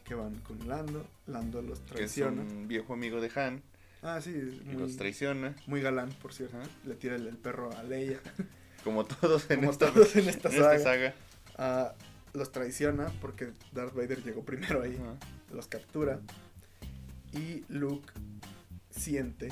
que 0.05 0.15
van 0.15 0.35
con 0.39 0.67
Lando. 0.67 1.05
Lando 1.27 1.61
los 1.61 1.79
Que 1.79 1.85
es 1.85 2.13
traiciona. 2.13 2.41
un 2.41 2.67
viejo 2.67 2.93
amigo 2.93 3.21
de 3.21 3.31
Han 3.39 3.61
Ah, 4.03 4.19
sí, 4.19 4.31
muy, 4.65 4.75
los 4.77 4.97
traiciona. 4.97 5.55
muy 5.67 5.79
galán, 5.81 6.09
por 6.21 6.33
cierto. 6.33 6.57
Le 6.85 6.95
tira 6.95 7.15
el, 7.15 7.27
el 7.27 7.37
perro 7.37 7.71
a 7.77 7.83
Leia. 7.83 8.19
Como 8.83 9.05
todos 9.05 9.49
en, 9.51 9.59
Como 9.59 9.71
esta, 9.71 9.91
todos 9.93 10.15
en 10.15 10.27
esta 10.27 10.49
en 10.53 10.55
saga. 10.79 10.79
saga. 10.79 11.95
Los 12.33 12.51
traiciona 12.51 13.11
porque 13.21 13.51
Darth 13.73 13.93
Vader 13.93 14.23
llegó 14.23 14.43
primero 14.43 14.81
ahí. 14.81 14.97
Los 15.53 15.67
captura. 15.67 16.19
Y 17.33 17.63
Luke 17.69 18.11
siente 18.89 19.49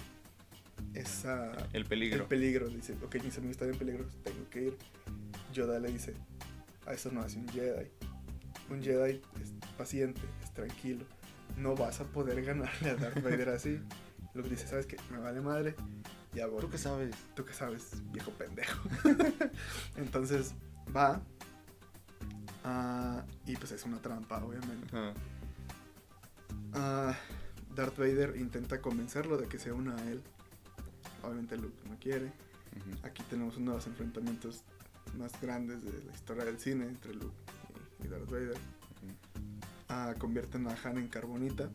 esa, 0.93 1.51
El 1.73 1.85
peligro. 1.85 2.23
el 2.23 2.27
peligro. 2.27 2.67
Dice, 2.69 2.93
ok, 3.03 3.15
mis 3.23 3.37
amigos 3.37 3.51
están 3.55 3.69
en 3.69 3.77
peligro, 3.77 4.05
tengo 4.23 4.49
que 4.49 4.63
ir. 4.63 4.77
Yoda 5.53 5.79
le 5.79 5.91
dice, 5.91 6.13
a 6.85 6.93
eso 6.93 7.11
no 7.11 7.21
hace 7.21 7.37
un 7.39 7.47
Jedi. 7.49 7.89
Un 8.69 8.81
Jedi 8.83 9.21
es 9.41 9.53
paciente, 9.77 10.21
es 10.43 10.53
tranquilo. 10.53 11.05
No 11.57 11.75
vas 11.75 11.99
a 11.99 12.05
poder 12.05 12.41
ganarle 12.43 12.91
a 12.91 12.95
Darth 12.95 13.21
Vader 13.23 13.49
así. 13.55 13.79
Luke 14.33 14.49
dice, 14.49 14.67
¿sabes 14.67 14.85
qué? 14.85 14.97
Me 15.11 15.17
vale 15.17 15.41
madre. 15.41 15.75
Ya 16.33 16.45
voy. 16.47 16.61
¿Tú 16.61 16.69
qué 16.69 16.77
sabes? 16.77 17.15
¿Tú 17.33 17.43
qué 17.43 17.53
sabes, 17.53 17.91
viejo 18.11 18.31
pendejo? 18.31 18.87
Entonces 19.97 20.53
va. 20.95 21.21
Ah, 22.63 23.23
y 23.45 23.55
pues 23.55 23.71
es 23.71 23.83
una 23.85 24.01
trampa, 24.01 24.43
obviamente. 24.43 24.87
Ah, 26.73 27.15
Darth 27.75 27.97
Vader 27.97 28.35
intenta 28.37 28.81
convencerlo 28.81 29.37
de 29.37 29.47
que 29.47 29.59
se 29.59 29.71
una 29.71 29.95
a 29.95 30.11
él. 30.11 30.21
Obviamente 31.23 31.57
Luke 31.57 31.77
no 31.87 31.97
quiere. 31.99 32.31
Aquí 33.03 33.23
tenemos 33.29 33.57
uno 33.57 33.71
de 33.71 33.77
los 33.77 33.87
enfrentamientos 33.87 34.63
más 35.17 35.39
grandes 35.41 35.83
de 35.83 36.03
la 36.03 36.13
historia 36.13 36.45
del 36.45 36.59
cine 36.59 36.85
entre 36.85 37.13
Luke 37.13 37.35
y, 38.03 38.07
Darth 38.07 38.29
Vader. 38.29 38.57
Ah, 39.87 40.13
convierten 40.17 40.67
a 40.67 40.75
Han 40.83 40.97
en 40.97 41.07
carbonita. 41.07 41.69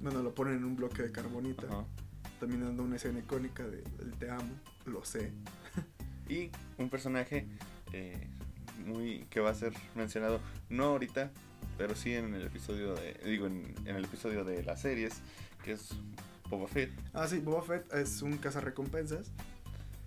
Bueno, 0.00 0.22
lo 0.22 0.34
ponen 0.34 0.56
en 0.56 0.64
un 0.64 0.76
bloque 0.76 1.02
de 1.02 1.12
carbonita. 1.12 1.66
También 2.38 2.62
dando 2.62 2.82
una 2.82 2.96
escena 2.96 3.20
icónica 3.20 3.66
de 3.66 3.82
el 4.00 4.12
te 4.18 4.30
amo, 4.30 4.50
lo 4.84 5.04
sé. 5.04 5.32
Y 6.28 6.50
un 6.76 6.90
personaje 6.90 7.46
eh, 7.92 8.28
muy 8.86 9.26
que 9.30 9.40
va 9.40 9.50
a 9.50 9.54
ser 9.54 9.72
mencionado, 9.94 10.40
no 10.68 10.84
ahorita, 10.84 11.30
pero 11.76 11.94
sí 11.94 12.14
en 12.14 12.34
el 12.34 12.46
episodio 12.46 12.94
de, 12.94 13.14
digo, 13.24 13.46
en, 13.46 13.74
en 13.84 13.96
el 13.96 14.04
episodio 14.04 14.44
de 14.44 14.62
las 14.62 14.80
series, 14.80 15.14
que 15.64 15.72
es 15.72 15.90
Boba 16.48 16.68
Fett. 16.68 16.90
Ah, 17.12 17.26
sí, 17.26 17.38
Boba 17.40 17.62
Fett 17.62 17.92
es 17.92 18.22
un 18.22 18.38
cazarrecompensas. 18.38 19.30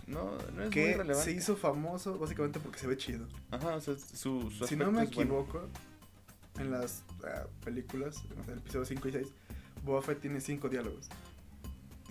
no, 0.07 0.38
no 0.55 0.63
es 0.63 0.69
que 0.69 0.82
muy 0.82 0.93
relevante. 0.93 1.32
se 1.32 1.38
hizo 1.38 1.55
famoso 1.55 2.17
básicamente 2.17 2.59
porque 2.59 2.80
se 2.80 2.88
ve 2.88 2.97
chido. 2.97 3.27
Ajá, 3.51 3.75
o 3.75 3.82
sea, 3.82 3.95
su, 3.97 4.49
su 4.49 4.65
Si 4.67 4.75
no 4.75 4.91
me 4.91 5.03
es 5.03 5.13
bueno. 5.13 5.41
equivoco, 5.41 5.67
en 6.59 6.71
las 6.71 7.03
ah, 7.23 7.45
películas, 7.63 8.23
en 8.45 8.51
el 8.51 8.59
episodio 8.59 8.86
5 8.86 9.07
y 9.07 9.11
6, 9.11 9.27
Boba 9.84 10.01
Fett 10.01 10.19
tiene 10.21 10.41
5 10.41 10.69
diálogos. 10.69 11.09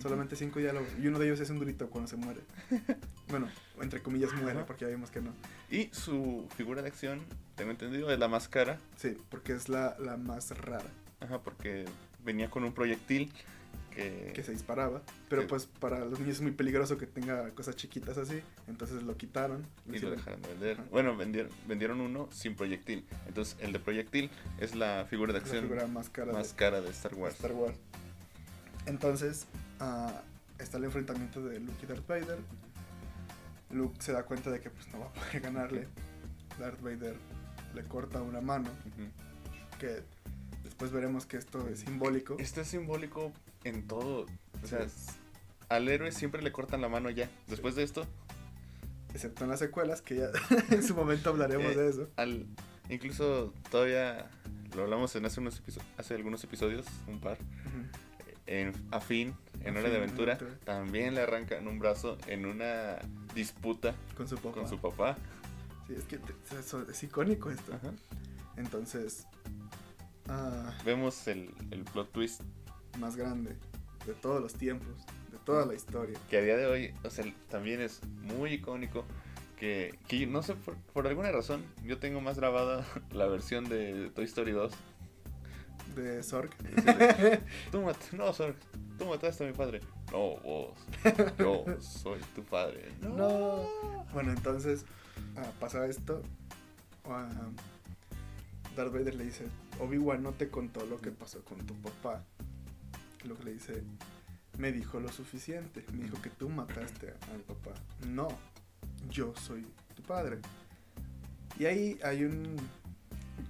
Solamente 0.01 0.35
5 0.35 0.59
diálogos. 0.59 0.89
Y 1.01 1.07
uno 1.07 1.19
de 1.19 1.27
ellos 1.27 1.39
es 1.39 1.49
un 1.49 1.59
grito 1.59 1.89
cuando 1.89 2.07
se 2.07 2.15
muere. 2.15 2.41
bueno, 3.27 3.49
entre 3.81 4.01
comillas 4.01 4.33
muere, 4.33 4.63
porque 4.65 4.85
ya 4.85 4.91
vimos 4.91 5.11
que 5.11 5.21
no. 5.21 5.31
Y 5.69 5.89
su 5.91 6.47
figura 6.55 6.81
de 6.81 6.87
acción, 6.89 7.21
tengo 7.55 7.71
entendido, 7.71 8.11
es 8.11 8.19
la 8.19 8.27
más 8.27 8.47
cara. 8.47 8.79
Sí, 8.95 9.17
porque 9.29 9.53
es 9.53 9.69
la, 9.69 9.95
la 9.99 10.17
más 10.17 10.57
rara 10.57 10.89
Ajá, 11.19 11.39
porque 11.41 11.85
venía 12.23 12.49
con 12.49 12.63
un 12.63 12.73
proyectil 12.73 13.31
que... 13.93 14.31
que 14.33 14.43
se 14.43 14.51
disparaba. 14.51 15.01
Pero 15.27 15.47
pues 15.47 15.65
para 15.65 16.05
los 16.05 16.19
niños 16.19 16.37
es 16.37 16.41
muy 16.41 16.51
peligroso 16.51 16.97
que 16.97 17.07
tenga 17.07 17.49
cosas 17.51 17.75
chiquitas 17.75 18.17
así. 18.17 18.41
Entonces 18.67 19.03
lo 19.03 19.17
quitaron. 19.17 19.65
Y 19.91 19.99
lo 19.99 20.11
dejaron 20.11 20.41
de 20.41 20.47
vender. 20.49 20.79
Ajá. 20.79 20.87
Bueno, 20.91 21.17
vendieron, 21.17 21.51
vendieron 21.67 22.01
uno 22.01 22.29
sin 22.31 22.55
proyectil. 22.55 23.05
Entonces, 23.27 23.57
el 23.59 23.73
de 23.73 23.79
proyectil 23.79 24.29
es 24.59 24.75
la 24.75 25.05
figura 25.09 25.33
de 25.33 25.39
la 25.39 25.45
acción 25.45 25.63
figura 25.63 25.87
más 25.87 26.09
cara 26.09 26.31
más 26.31 26.51
de 26.51 26.55
cara 26.55 26.81
de 26.81 26.89
Star 26.91 27.13
Wars. 27.15 27.35
Star 27.35 27.51
Wars. 27.51 27.77
Entonces, 28.85 29.45
ah, 29.79 30.21
está 30.57 30.77
el 30.77 30.85
enfrentamiento 30.85 31.41
de 31.41 31.59
Luke 31.59 31.79
y 31.83 31.85
Darth 31.85 32.07
Vader. 32.07 32.39
Luke 33.71 34.01
se 34.01 34.11
da 34.11 34.23
cuenta 34.23 34.49
de 34.51 34.59
que 34.59 34.69
pues 34.69 34.87
no 34.93 34.99
va 34.99 35.05
a 35.07 35.13
poder 35.13 35.41
ganarle. 35.41 35.87
Darth 36.59 36.81
Vader 36.81 37.15
le 37.75 37.83
corta 37.83 38.21
una 38.21 38.41
mano, 38.41 38.69
que 39.79 40.01
después 40.63 40.91
veremos 40.91 41.25
que 41.25 41.37
esto 41.37 41.67
es 41.69 41.79
simbólico. 41.81 42.35
Esto 42.39 42.61
es 42.61 42.67
simbólico 42.67 43.31
en 43.63 43.87
todo. 43.87 44.25
O 44.63 44.67
sea, 44.67 44.87
Sí. 44.89 45.11
al 45.69 45.87
héroe 45.87 46.11
siempre 46.11 46.41
le 46.41 46.51
cortan 46.51 46.81
la 46.81 46.89
mano 46.89 47.09
ya. 47.09 47.29
Después 47.47 47.75
de 47.75 47.83
esto, 47.83 48.05
excepto 49.13 49.43
en 49.45 49.51
las 49.51 49.59
secuelas, 49.59 50.01
que 50.01 50.15
ya 50.17 50.29
en 50.71 50.83
su 50.83 50.95
momento 50.95 51.29
hablaremos 51.29 51.71
Eh, 51.73 51.75
de 51.77 51.89
eso. 51.89 52.09
al 52.17 52.45
incluso 52.89 53.53
todavía 53.69 54.29
lo 54.75 54.83
hablamos 54.83 55.15
en 55.15 55.25
hace 55.25 55.39
unos 55.39 55.61
hace 55.97 56.15
algunos 56.15 56.43
episodios, 56.43 56.85
un 57.07 57.19
par. 57.19 57.37
En, 58.51 58.73
a 58.91 58.99
fin, 58.99 59.35
en 59.61 59.77
Hora 59.77 59.83
de 59.83 59.89
Finn, 59.89 59.97
Aventura, 59.97 60.33
Aventura. 60.33 60.59
también 60.65 61.13
le 61.13 61.21
arrancan 61.21 61.67
un 61.67 61.77
brazo 61.77 62.17
en 62.25 62.47
una 62.47 62.97
disputa 63.35 63.93
Con 64.17 64.27
su 64.27 64.37
papá. 64.37 64.51
con 64.55 64.67
su 64.67 64.79
papá. 64.79 65.17
Sí, 65.87 65.93
es 65.95 66.03
que 66.05 66.19
eso- 66.57 66.81
es 66.89 67.03
icónico 67.03 67.51
esto. 67.51 67.73
Ajá. 67.75 67.91
Entonces, 68.57 69.27
ah, 70.27 70.73
Vemos 70.83 71.27
el, 71.27 71.53
el 71.71 71.83
plot 71.83 72.11
twist 72.11 72.41
más 72.97 73.15
grande 73.15 73.55
de 74.07 74.13
todos 74.13 74.41
los 74.41 74.53
tiempos, 74.53 74.87
de 75.31 75.37
toda 75.45 75.65
la 75.67 75.75
historia. 75.75 76.17
que 76.29 76.37
a 76.37 76.41
día 76.41 76.57
de 76.57 76.65
hoy, 76.65 76.93
o 77.03 77.09
sea, 77.11 77.25
también 77.49 77.81
es 77.81 78.01
muy 78.23 78.53
icónico. 78.53 79.05
Que, 79.57 79.99
que 80.07 80.25
no 80.25 80.41
sé, 80.41 80.55
por, 80.55 80.77
por 80.93 81.05
alguna 81.05 81.31
razón, 81.33 81.65
yo 81.83 81.99
tengo 81.99 82.21
más 82.21 82.37
grabada 82.37 82.85
la 83.11 83.27
versión 83.27 83.67
de 83.67 84.09
Toy 84.15 84.23
Story 84.25 84.53
2. 84.53 84.71
De 85.95 86.23
Zorg. 86.23 86.49
Tú 87.71 87.81
no, 88.17 88.33
Sorg, 88.33 88.55
tú 88.97 89.05
mataste 89.05 89.43
a 89.43 89.47
mi 89.47 89.53
padre. 89.53 89.81
No, 90.11 90.37
vos. 90.37 90.77
Yo 91.37 91.65
soy 91.79 92.19
tu 92.35 92.43
padre. 92.43 92.91
No. 93.01 94.05
Bueno, 94.13 94.31
entonces 94.31 94.85
ah, 95.37 95.51
pasa 95.59 95.85
esto. 95.85 96.21
ah, 97.05 97.29
Darth 98.75 98.93
Vader 98.93 99.15
le 99.15 99.25
dice, 99.25 99.45
Obi-Wan 99.79 100.23
no 100.23 100.31
te 100.33 100.49
contó 100.49 100.85
lo 100.85 100.97
que 100.97 101.11
pasó 101.11 101.43
con 101.43 101.57
tu 101.65 101.75
papá. 101.75 102.23
Lo 103.25 103.35
que 103.37 103.43
le 103.45 103.53
dice, 103.53 103.83
me 104.57 104.71
dijo 104.71 104.99
lo 104.99 105.09
suficiente. 105.09 105.85
Me 105.93 106.05
dijo 106.05 106.21
que 106.21 106.29
tú 106.29 106.49
mataste 106.49 107.13
a 107.31 107.35
mi 107.35 107.43
papá. 107.43 107.71
No, 108.07 108.27
yo 109.09 109.33
soy 109.35 109.65
tu 109.95 110.03
padre. 110.03 110.39
Y 111.57 111.65
ahí 111.65 111.99
hay 112.03 112.23
un 112.23 112.55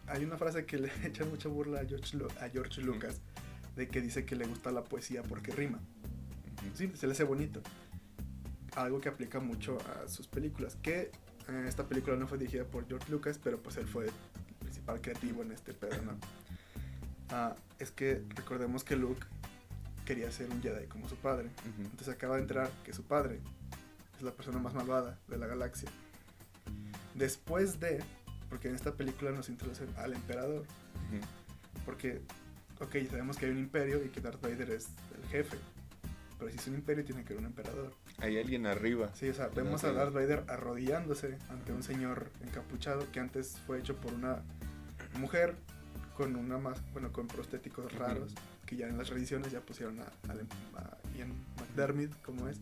hay 0.08 0.24
una 0.24 0.38
frase 0.38 0.66
que 0.66 0.78
le 0.78 0.92
echa 1.04 1.26
mucha 1.26 1.50
burla 1.50 1.82
a 1.82 1.86
George, 1.86 2.18
a 2.42 2.50
George 2.50 2.82
Lucas 2.82 3.22
de 3.76 3.88
que 3.88 4.02
dice 4.02 4.26
que 4.26 4.36
le 4.36 4.46
gusta 4.46 4.72
la 4.72 4.84
poesía 4.84 5.24
porque 5.24 5.52
rima. 5.52 5.80
Sí, 6.76 6.92
se 6.96 7.08
le 7.08 7.14
hace 7.14 7.24
bonito. 7.24 7.62
Algo 8.76 9.00
que 9.00 9.10
aplica 9.10 9.40
mucho 9.40 9.78
a 9.80 10.08
sus 10.08 10.28
películas. 10.28 10.76
Que 10.82 11.12
eh, 11.48 11.66
esta 11.68 11.88
película 11.88 12.16
no 12.18 12.28
fue 12.28 12.38
dirigida 12.38 12.66
por 12.66 12.88
George 12.88 13.10
Lucas, 13.10 13.40
pero 13.42 13.62
pues 13.62 13.78
él 13.78 13.88
fue 13.88 14.06
el 14.06 14.12
principal 14.60 15.02
creativo 15.02 15.42
en 15.42 15.52
este 15.52 15.74
pedo, 15.74 16.02
¿no? 16.04 16.18
Ah, 17.32 17.56
es 17.80 17.92
que 17.92 18.24
recordemos 18.36 18.84
que 18.84 18.96
Luke 18.96 19.26
quería 20.06 20.32
ser 20.32 20.50
un 20.50 20.62
Jedi 20.62 20.88
como 20.88 21.08
su 21.08 21.16
padre. 21.16 21.50
Entonces 21.78 22.10
acaba 22.10 22.36
de 22.36 22.42
entrar 22.42 22.70
que 22.84 22.94
su 22.94 23.04
padre 23.04 23.40
es 24.18 24.24
la 24.24 24.32
persona 24.32 24.60
más 24.60 24.74
malvada 24.74 25.18
de 25.28 25.38
la 25.38 25.48
galaxia. 25.48 25.90
Después 27.14 27.80
de, 27.80 28.04
porque 28.50 28.70
en 28.70 28.76
esta 28.76 28.94
película 28.94 29.32
nos 29.32 29.50
introducen 29.50 29.88
al 29.98 30.14
emperador. 30.14 30.64
Porque, 31.86 32.22
ok, 32.80 32.96
sabemos 33.10 33.38
que 33.38 33.46
hay 33.46 33.52
un 33.52 33.60
imperio 33.60 34.04
y 34.04 34.10
que 34.10 34.22
Darth 34.22 34.42
Vader 34.42 34.70
es 34.72 34.88
el 35.22 35.30
jefe. 35.30 35.58
Pero 36.38 36.52
si 36.52 36.58
es 36.58 36.68
un 36.68 36.76
imperio, 36.76 37.04
tiene 37.04 37.24
que 37.24 37.34
haber 37.34 37.42
un 37.46 37.48
emperador. 37.48 37.94
Hay 38.20 38.38
alguien 38.38 38.66
arriba. 38.66 39.10
Sí, 39.14 39.28
o 39.30 39.34
sea, 39.34 39.48
vemos 39.50 39.84
a 39.84 39.92
Darth 39.92 40.14
Vader 40.14 40.44
arrodillándose 40.48 41.38
ante 41.50 41.74
un 41.74 41.84
señor 41.84 42.30
encapuchado 42.46 43.12
que 43.12 43.20
antes 43.20 43.58
fue 43.68 43.80
hecho 43.80 43.96
por 43.98 44.14
una 44.14 44.42
mujer 45.20 45.56
con 46.16 46.36
una 46.36 46.58
más, 46.58 46.80
bueno, 46.94 47.12
con 47.12 47.28
prostéticos 47.28 47.92
raros, 47.94 48.34
que 48.66 48.76
ya 48.76 48.88
en 48.88 48.98
las 48.98 49.10
reediciones 49.10 49.52
ya 49.52 49.62
pusieron 49.62 50.00
a, 50.00 50.04
em- 50.34 50.48
a 50.76 50.98
Ian 51.18 51.34
McDermott 51.58 52.22
como 52.22 52.48
es. 52.48 52.58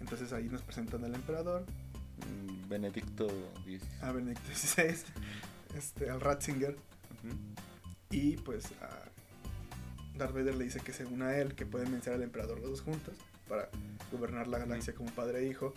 Entonces 0.00 0.32
ahí 0.32 0.48
nos 0.48 0.62
presentan 0.62 1.04
al 1.04 1.14
emperador, 1.14 1.64
Benedicto 2.68 3.26
X. 3.66 3.82
a 4.02 4.12
Benedicto 4.12 4.42
XVI, 4.54 4.96
este, 5.76 6.10
al 6.10 6.20
Ratzinger, 6.20 6.76
y 8.10 8.36
pues 8.38 8.66
a 8.80 9.10
Darth 10.16 10.34
Vader 10.34 10.54
le 10.54 10.64
dice 10.64 10.80
que 10.80 10.92
según 10.92 11.22
a 11.22 11.36
él, 11.36 11.54
que 11.54 11.66
pueden 11.66 11.90
vencer 11.90 12.12
al 12.12 12.22
emperador 12.22 12.60
los 12.60 12.70
dos 12.70 12.80
juntos 12.82 13.14
para 13.48 13.68
gobernar 14.12 14.46
la 14.46 14.58
galaxia 14.58 14.94
como 14.94 15.10
padre 15.10 15.40
e 15.40 15.48
hijo. 15.48 15.74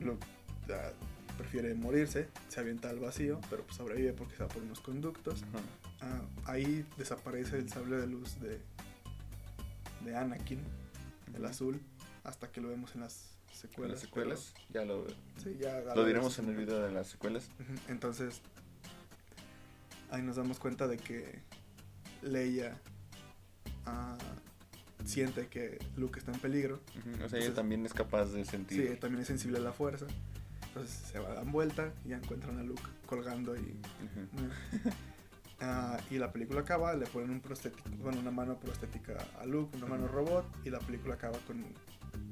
Luke 0.00 0.26
ah, 0.70 0.90
prefiere 1.38 1.74
morirse, 1.74 2.28
se 2.48 2.60
avienta 2.60 2.90
al 2.90 2.98
vacío, 2.98 3.40
pero 3.50 3.62
pues 3.64 3.76
sobrevive 3.76 4.12
porque 4.12 4.36
se 4.36 4.42
va 4.42 4.48
por 4.48 4.62
unos 4.62 4.80
conductos. 4.80 5.44
Ah, 6.00 6.22
ahí 6.46 6.84
desaparece 6.98 7.58
el 7.58 7.68
sable 7.68 7.96
de 7.96 8.06
luz 8.06 8.40
de, 8.40 8.60
de 10.04 10.16
Anakin, 10.16 10.60
el 11.34 11.44
azul, 11.44 11.80
hasta 12.24 12.50
que 12.50 12.60
lo 12.60 12.68
vemos 12.68 12.94
en 12.94 13.02
las 13.02 13.33
secuelas. 13.58 13.92
las 13.92 14.00
secuelas, 14.00 14.54
ya 14.70 14.84
lo, 14.84 15.06
sí, 15.42 15.56
ya 15.58 15.80
lo 15.94 16.04
diremos 16.04 16.38
en 16.38 16.48
el 16.48 16.56
video 16.56 16.80
de 16.80 16.92
las 16.92 17.08
secuelas. 17.08 17.48
Entonces, 17.88 18.40
ahí 20.10 20.22
nos 20.22 20.36
damos 20.36 20.58
cuenta 20.58 20.86
de 20.88 20.96
que 20.96 21.40
Leia 22.22 22.78
ah, 23.86 24.16
siente 25.04 25.48
que 25.48 25.78
Luke 25.96 26.18
está 26.18 26.32
en 26.32 26.40
peligro. 26.40 26.76
O 26.76 27.02
sea, 27.02 27.12
Entonces- 27.12 27.44
ella 27.44 27.54
también 27.54 27.84
es 27.86 27.92
capaz 27.94 28.26
de 28.26 28.44
Sí, 28.44 28.50
sentir. 28.50 28.98
también 29.00 29.22
es 29.22 29.26
sensible 29.28 29.58
a 29.58 29.62
la 29.62 29.72
fuerza. 29.72 30.06
Entonces 30.68 30.96
se 31.12 31.18
va 31.20 31.30
a 31.30 31.34
dar 31.34 31.44
vuelta 31.46 31.92
y 32.04 32.08
ya 32.08 32.16
encuentran 32.16 32.58
a 32.58 32.62
Luke 32.62 32.82
colgando 33.06 33.54
y. 33.56 33.76
Ah, 35.60 35.98
y 36.10 36.18
la 36.18 36.30
película 36.32 36.60
acaba, 36.60 36.94
le 36.94 37.06
ponen 37.06 37.30
un 37.30 37.40
prostético, 37.40 37.88
bueno, 38.02 38.18
una 38.18 38.32
mano 38.32 38.58
prostética 38.58 39.16
a 39.40 39.46
Luke, 39.46 39.76
una 39.78 39.86
mano 39.86 40.08
robot, 40.08 40.44
y 40.64 40.68
la 40.68 40.80
película 40.80 41.14
acaba 41.14 41.38
con 41.46 41.64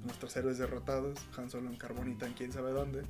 nuestros 0.05 0.37
héroes 0.37 0.59
derrotados, 0.59 1.19
Han 1.37 1.51
Solo 1.51 1.71
en 1.71 1.77
carbonita 1.77 2.27
en 2.27 2.35
quién 2.35 2.53
sabe 2.53 2.73
dónde, 2.73 3.03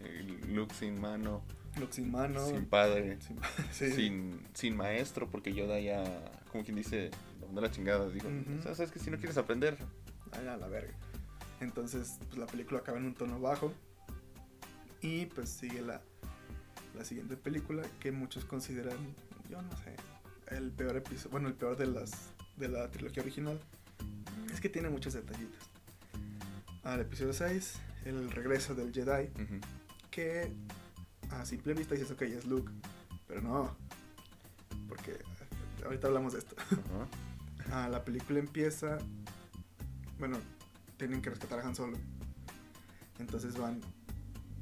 Eh, 0.00 0.40
Luke 0.48 0.74
sin 0.74 1.00
mano, 1.00 1.42
Luke 1.78 1.92
sin 1.92 2.10
mano, 2.10 2.46
sin 2.46 2.66
padre, 2.66 3.18
sin, 3.26 3.38
sí, 3.72 3.90
sin, 3.92 4.46
sin 4.54 4.76
maestro, 4.76 5.30
porque 5.30 5.52
Yoda 5.54 5.78
ya, 5.80 6.02
como 6.50 6.64
quien 6.64 6.76
dice, 6.76 7.10
lo 7.40 7.46
mandó 7.46 7.60
la 7.62 7.70
chingada. 7.70 8.08
Dijo, 8.10 8.28
Ujú. 8.28 8.58
"O 8.58 8.62
sea, 8.62 8.74
sabes 8.74 8.90
que 8.92 8.98
si 8.98 9.10
no 9.10 9.16
quieres 9.18 9.36
aprender, 9.38 9.78
Ay, 10.32 10.46
a 10.48 10.56
la 10.56 10.66
verga. 10.68 10.92
Entonces, 11.60 12.18
pues 12.26 12.36
la 12.38 12.46
película 12.46 12.80
acaba 12.80 12.98
en 12.98 13.04
un 13.04 13.14
tono 13.14 13.38
bajo, 13.40 13.72
y 15.00 15.26
pues 15.26 15.48
sigue 15.48 15.80
la, 15.82 16.00
la 16.96 17.04
siguiente 17.04 17.36
película 17.36 17.82
que 18.00 18.10
muchos 18.12 18.44
consideran, 18.44 18.96
yo 19.48 19.60
no 19.62 19.70
sé, 19.78 19.94
el 20.54 20.70
peor 20.72 20.96
episodio, 20.96 21.30
bueno, 21.30 21.48
el 21.48 21.54
peor 21.54 21.76
de 21.76 21.86
las 21.86 22.30
de 22.56 22.68
la 22.68 22.90
trilogía 22.90 23.22
original. 23.22 23.58
Es 24.52 24.60
que 24.60 24.68
tiene 24.68 24.88
muchos 24.88 25.14
detallitos. 25.14 25.70
Al 26.84 27.00
episodio 27.00 27.32
6, 27.32 27.74
el 28.04 28.30
regreso 28.30 28.74
del 28.74 28.92
Jedi, 28.92 29.30
que 30.10 30.52
a 31.30 31.44
simple 31.46 31.74
vista 31.74 31.94
dices, 31.94 32.10
ok, 32.10 32.22
es 32.22 32.44
Luke, 32.44 32.70
pero 33.26 33.40
no, 33.40 33.74
porque 34.88 35.18
ahorita 35.84 36.06
hablamos 36.08 36.32
de 36.34 36.40
esto. 36.40 36.56
Ah, 37.70 37.88
la 37.88 38.04
película 38.04 38.38
empieza, 38.38 38.98
bueno, 40.18 40.36
tienen 40.98 41.22
que 41.22 41.30
rescatar 41.30 41.60
a 41.60 41.66
Han 41.66 41.74
Solo. 41.74 41.96
Entonces 43.18 43.56
van 43.56 43.80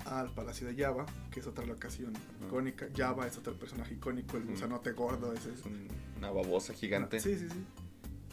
al 0.07 0.33
Palacio 0.33 0.69
de 0.69 0.77
Java, 0.81 1.05
que 1.33 1.41
es 1.41 1.47
otra 1.49 1.67
locación 1.67 2.13
icónica. 2.47 2.87
Java 2.97 3.27
es 3.27 3.37
otro 3.37 3.59
personaje 3.59 3.95
icónico, 3.95 4.37
el 4.37 4.45
gusanote 4.45 4.93
gordo, 4.93 5.33
ese 5.33 5.53
es 5.53 5.59
es 5.59 5.67
un- 5.67 5.89
una 6.17 6.31
babosa 6.31 6.73
gigante. 6.75 7.19
Sí, 7.19 7.37
sí, 7.37 7.49
sí. 7.51 7.65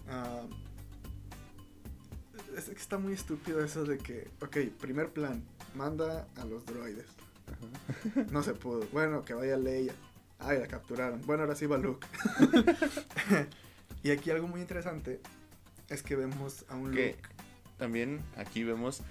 Ah, 0.07 0.43
Es 2.57 2.65
que 2.65 2.73
está 2.75 2.97
muy 2.97 3.13
estúpido 3.13 3.63
eso 3.63 3.83
de 3.85 3.97
que, 3.97 4.27
ok, 4.41 4.57
primer 4.79 5.09
plan, 5.09 5.43
manda 5.75 6.27
a 6.37 6.45
los 6.45 6.65
droides. 6.65 7.05
No 8.31 8.43
se 8.43 8.53
pudo. 8.53 8.85
Bueno, 8.91 9.23
que 9.25 9.33
vaya 9.33 9.57
Leia. 9.57 9.93
Ay, 10.39 10.59
la 10.59 10.67
capturaron. 10.67 11.21
Bueno, 11.25 11.43
ahora 11.43 11.55
sí 11.55 11.65
va 11.65 11.77
Luke. 11.77 12.05
y 14.03 14.11
aquí 14.11 14.31
algo 14.31 14.47
muy 14.47 14.61
interesante 14.61 15.19
es 15.89 16.03
que 16.03 16.15
vemos 16.15 16.65
a 16.69 16.75
un 16.75 16.91
Que 16.91 17.07
Luke. 17.11 17.29
también 17.77 18.21
aquí 18.37 18.63
vemos 18.63 19.01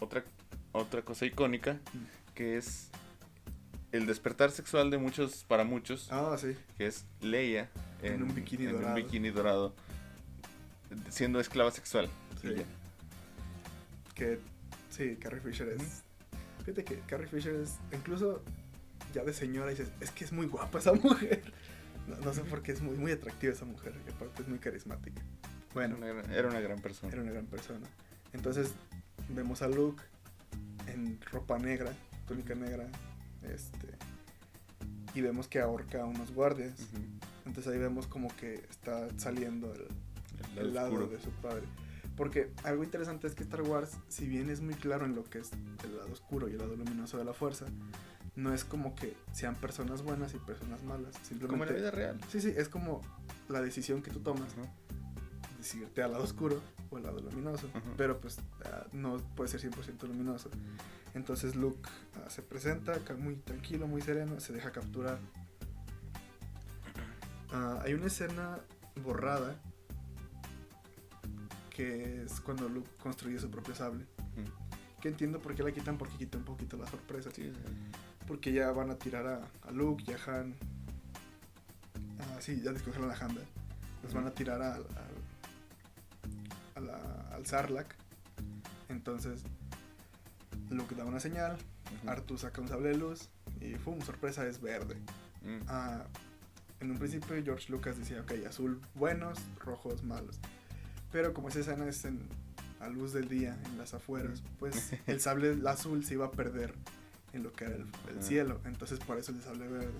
otra, 0.00 0.24
otra 0.72 1.02
cosa 1.02 1.26
icónica 1.26 1.74
Mm. 1.92 2.34
que 2.34 2.56
es 2.56 2.88
el 3.92 4.06
despertar 4.06 4.50
sexual 4.50 4.90
de 4.90 4.98
muchos, 4.98 5.44
para 5.44 5.64
muchos, 5.64 6.08
Ah, 6.10 6.36
sí. 6.38 6.56
que 6.76 6.86
es 6.86 7.04
Leia 7.20 7.70
En 8.02 8.22
un 8.22 8.34
bikini 8.34 8.66
en 8.66 8.72
dorado. 8.72 8.88
un 8.88 8.94
bikini 9.02 9.30
dorado, 9.30 9.74
siendo 11.08 11.40
esclava 11.40 11.70
sexual. 11.70 12.08
Sí. 12.40 12.54
Que 14.14 14.38
sí, 14.90 15.16
Carrie 15.16 15.40
Fisher 15.40 15.68
es. 15.68 16.02
Fíjate 16.60 16.84
que 16.84 16.98
Carrie 17.00 17.26
Fisher 17.28 17.54
es. 17.56 17.76
Incluso 17.92 18.42
ya 19.14 19.24
de 19.24 19.32
señora 19.32 19.70
dices, 19.70 19.90
es 20.00 20.10
que 20.10 20.24
es 20.24 20.32
muy 20.32 20.46
guapa 20.46 20.78
esa 20.78 20.92
mujer. 20.94 21.42
No, 22.06 22.16
no 22.16 22.32
sé 22.34 22.42
por 22.42 22.62
qué 22.62 22.72
es 22.72 22.80
muy, 22.80 22.96
muy 22.96 23.12
atractiva 23.12 23.52
esa 23.52 23.64
mujer. 23.64 23.94
Y 24.06 24.10
aparte 24.10 24.42
es 24.42 24.48
muy 24.48 24.58
carismática. 24.58 25.22
Bueno, 25.74 25.96
Una 25.96 26.06
gran- 26.08 26.30
era 26.32 26.48
una 26.48 26.60
gran 26.60 26.80
persona. 26.80 27.12
era 27.12 27.22
una 27.22 27.32
gran 27.32 27.46
persona. 27.46 27.86
Entonces 28.32 28.72
vemos 29.28 29.62
a 29.62 29.68
Luke 29.68 30.02
en 30.86 31.20
ropa 31.30 31.58
negra, 31.58 31.92
túnica 32.26 32.54
negra, 32.54 32.86
este. 33.42 33.88
Y 35.14 35.20
vemos 35.20 35.48
que 35.48 35.60
ahorca 35.60 36.02
a 36.02 36.06
unos 36.06 36.32
guardias. 36.32 36.74
Entonces 37.46 37.72
ahí 37.72 37.78
vemos 37.78 38.06
como 38.06 38.34
que 38.36 38.54
está 38.70 39.08
saliendo 39.18 39.72
el, 39.74 39.86
El 40.58 40.66
el 40.68 40.74
lado 40.74 41.06
de 41.06 41.18
su 41.20 41.30
padre. 41.30 41.62
Porque 42.18 42.50
algo 42.64 42.82
interesante 42.82 43.28
es 43.28 43.36
que 43.36 43.44
Star 43.44 43.62
Wars, 43.62 43.96
si 44.08 44.26
bien 44.26 44.50
es 44.50 44.60
muy 44.60 44.74
claro 44.74 45.06
en 45.06 45.14
lo 45.14 45.22
que 45.22 45.38
es 45.38 45.52
el 45.84 45.96
lado 45.96 46.12
oscuro 46.12 46.48
y 46.48 46.52
el 46.52 46.58
lado 46.58 46.74
luminoso 46.74 47.16
de 47.16 47.24
la 47.24 47.32
fuerza, 47.32 47.66
no 48.34 48.52
es 48.52 48.64
como 48.64 48.96
que 48.96 49.16
sean 49.32 49.54
personas 49.54 50.02
buenas 50.02 50.34
y 50.34 50.38
personas 50.38 50.82
malas. 50.82 51.14
Simplemente, 51.22 51.46
Como 51.48 51.62
en 51.64 51.70
la 51.70 51.76
vida 51.76 51.90
real. 51.92 52.20
Sí, 52.28 52.40
sí, 52.40 52.52
es 52.56 52.68
como 52.68 53.00
la 53.48 53.60
decisión 53.62 54.02
que 54.02 54.10
tú 54.10 54.18
tomas, 54.18 54.52
Ajá. 54.52 54.68
decidirte 55.58 56.02
al 56.02 56.10
lado 56.10 56.24
oscuro 56.24 56.60
o 56.90 56.96
al 56.96 57.04
lado 57.04 57.20
luminoso. 57.20 57.70
Pero 57.96 58.20
pues 58.20 58.40
ah, 58.64 58.86
no 58.92 59.18
puede 59.36 59.48
ser 59.48 59.60
100% 59.60 60.02
luminoso. 60.08 60.50
Entonces 61.14 61.54
Luke 61.54 61.88
ah, 62.16 62.28
se 62.28 62.42
presenta 62.42 62.94
acá 62.94 63.14
muy 63.14 63.36
tranquilo, 63.36 63.86
muy 63.86 64.02
sereno, 64.02 64.40
se 64.40 64.52
deja 64.52 64.72
capturar. 64.72 65.20
Ah, 67.52 67.80
hay 67.84 67.94
una 67.94 68.08
escena 68.08 68.58
borrada 69.04 69.54
que 71.78 72.24
es 72.24 72.40
cuando 72.40 72.68
Luke 72.68 72.90
construye 73.00 73.38
su 73.38 73.48
propio 73.50 73.72
sable. 73.72 74.04
Que 75.00 75.06
entiendo 75.08 75.40
por 75.40 75.54
qué 75.54 75.62
la 75.62 75.70
quitan, 75.70 75.96
porque 75.96 76.16
quita 76.16 76.36
un 76.36 76.42
poquito 76.44 76.76
la 76.76 76.88
sorpresa. 76.88 77.30
Sí, 77.32 77.44
sí. 77.54 77.60
Porque 78.26 78.52
ya 78.52 78.72
van 78.72 78.90
a 78.90 78.96
tirar 78.96 79.24
a, 79.28 79.40
a 79.62 79.70
Luke 79.70 80.02
y 80.04 80.10
a 80.12 80.16
Han. 80.26 80.56
Ah, 82.18 82.38
sí, 82.40 82.60
ya 82.60 82.72
descongelan 82.72 83.12
a 83.12 83.14
Han. 83.14 83.38
Los 84.02 84.12
van 84.12 84.26
a 84.26 84.32
tirar 84.32 84.60
a 84.60 84.78
la- 86.80 87.28
al 87.32 87.46
Sarlacc. 87.46 87.94
Entonces, 88.88 89.42
Luke 90.70 90.96
da 90.96 91.04
una 91.04 91.20
señal. 91.20 91.56
Artu 92.06 92.36
saca 92.38 92.60
un 92.60 92.66
sable 92.68 92.88
de 92.88 92.96
luz. 92.96 93.28
Y 93.60 93.76
¡fum! 93.76 94.00
Sorpresa, 94.00 94.44
es 94.48 94.60
verde. 94.60 94.96
Mm. 95.42 95.60
Ah, 95.68 96.04
en 96.80 96.90
un 96.90 96.98
principio 96.98 97.40
George 97.44 97.70
Lucas 97.70 97.96
decía, 97.98 98.20
ok, 98.22 98.32
azul 98.48 98.80
buenos, 98.94 99.38
rojos 99.64 100.02
malos. 100.02 100.40
Pero 101.12 101.32
como 101.34 101.48
esa 101.48 101.60
escena 101.60 101.86
es 101.88 102.04
en, 102.04 102.20
a 102.80 102.88
luz 102.88 103.12
del 103.12 103.28
día, 103.28 103.56
en 103.66 103.78
las 103.78 103.94
afueras, 103.94 104.42
pues 104.58 104.92
el 105.06 105.20
sable 105.20 105.56
azul 105.68 106.04
se 106.04 106.14
iba 106.14 106.26
a 106.26 106.30
perder 106.30 106.74
en 107.32 107.42
lo 107.42 107.52
que 107.52 107.64
era 107.66 107.76
el, 107.76 107.86
el 108.16 108.22
cielo. 108.22 108.60
Entonces 108.64 108.98
por 109.00 109.18
eso 109.18 109.32
el 109.32 109.42
sable 109.42 109.68
verde. 109.68 109.92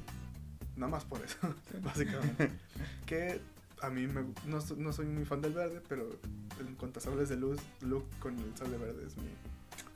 Nada 0.76 0.90
más 0.90 1.04
por 1.04 1.20
eso, 1.24 1.36
básicamente. 1.82 2.50
Que 3.06 3.40
a 3.80 3.90
mí 3.90 4.06
me, 4.06 4.22
no, 4.46 4.58
no 4.76 4.92
soy 4.92 5.06
muy 5.06 5.24
fan 5.24 5.40
del 5.40 5.52
verde, 5.54 5.80
pero 5.88 6.08
en 6.60 6.74
cuanto 6.74 6.98
a 6.98 7.02
sables 7.02 7.28
de 7.28 7.36
luz, 7.36 7.58
Luke 7.80 8.06
con 8.20 8.38
el 8.38 8.56
sable 8.56 8.76
verde 8.76 9.04
es 9.06 9.16
mi 9.16 9.30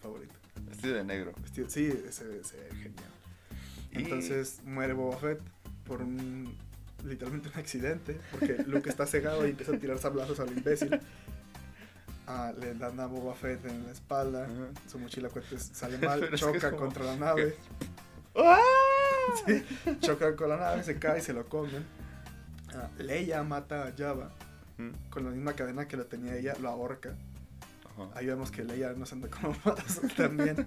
favorito. 0.01 0.33
Vestido 0.69 0.95
de 0.95 1.05
negro. 1.05 1.33
Vestido- 1.43 1.69
sí, 1.69 1.91
se 2.11 2.25
ve, 2.25 2.43
se 2.45 2.57
ve 2.57 2.69
genial. 2.71 3.11
Y- 3.93 3.99
Entonces 3.99 4.61
muere 4.65 4.93
Boba 4.95 5.19
Fett 5.19 5.41
por 5.87 6.01
un 6.01 6.57
literalmente 7.05 7.49
un 7.49 7.59
accidente, 7.59 8.19
porque 8.31 8.65
Luke 8.67 8.89
está 8.89 9.07
cegado 9.07 9.47
y 9.47 9.51
empieza 9.51 9.75
a 9.75 9.79
tirar 9.79 9.99
sablazos 9.99 10.41
al 10.41 10.49
imbécil. 10.57 11.01
Ah, 12.27 12.53
le 12.59 12.75
dan 12.75 12.99
a 13.01 13.07
Boba 13.07 13.35
Fett 13.35 13.65
en 13.67 13.85
la 13.85 13.93
espalda, 13.93 14.47
su 14.91 14.99
mochila 14.99 15.29
cohetes 15.29 15.71
sale 15.73 15.99
mal, 16.07 16.23
es 16.23 16.31
que 16.31 16.37
choca 16.37 16.71
como 16.71 16.83
contra 16.85 17.05
la 17.05 17.17
nave, 17.17 17.57
¡Ah! 18.37 18.59
sí, 19.45 19.65
choca 20.01 20.35
con 20.37 20.49
la 20.49 20.57
nave, 20.57 20.85
se 20.85 20.99
cae 20.99 21.19
y 21.19 21.23
se 21.23 21.33
lo 21.33 21.49
comen. 21.49 21.85
Ah, 22.75 22.89
Leia 22.99 23.43
mata 23.43 23.87
a 23.87 23.93
Java 23.97 24.31
con 25.11 25.25
la 25.25 25.31
misma 25.31 25.53
cadena 25.53 25.87
que 25.87 25.97
lo 25.97 26.07
tenía 26.07 26.37
ella, 26.37 26.55
lo 26.61 26.69
ahorca. 26.69 27.15
Ajá. 27.85 28.09
Ahí 28.15 28.27
vemos 28.27 28.51
que 28.51 28.65
Leia 28.65 28.93
no 28.95 29.05
se 29.05 29.15
anda 29.15 29.29
como 29.29 29.55
matas 29.65 30.01
también. 30.17 30.67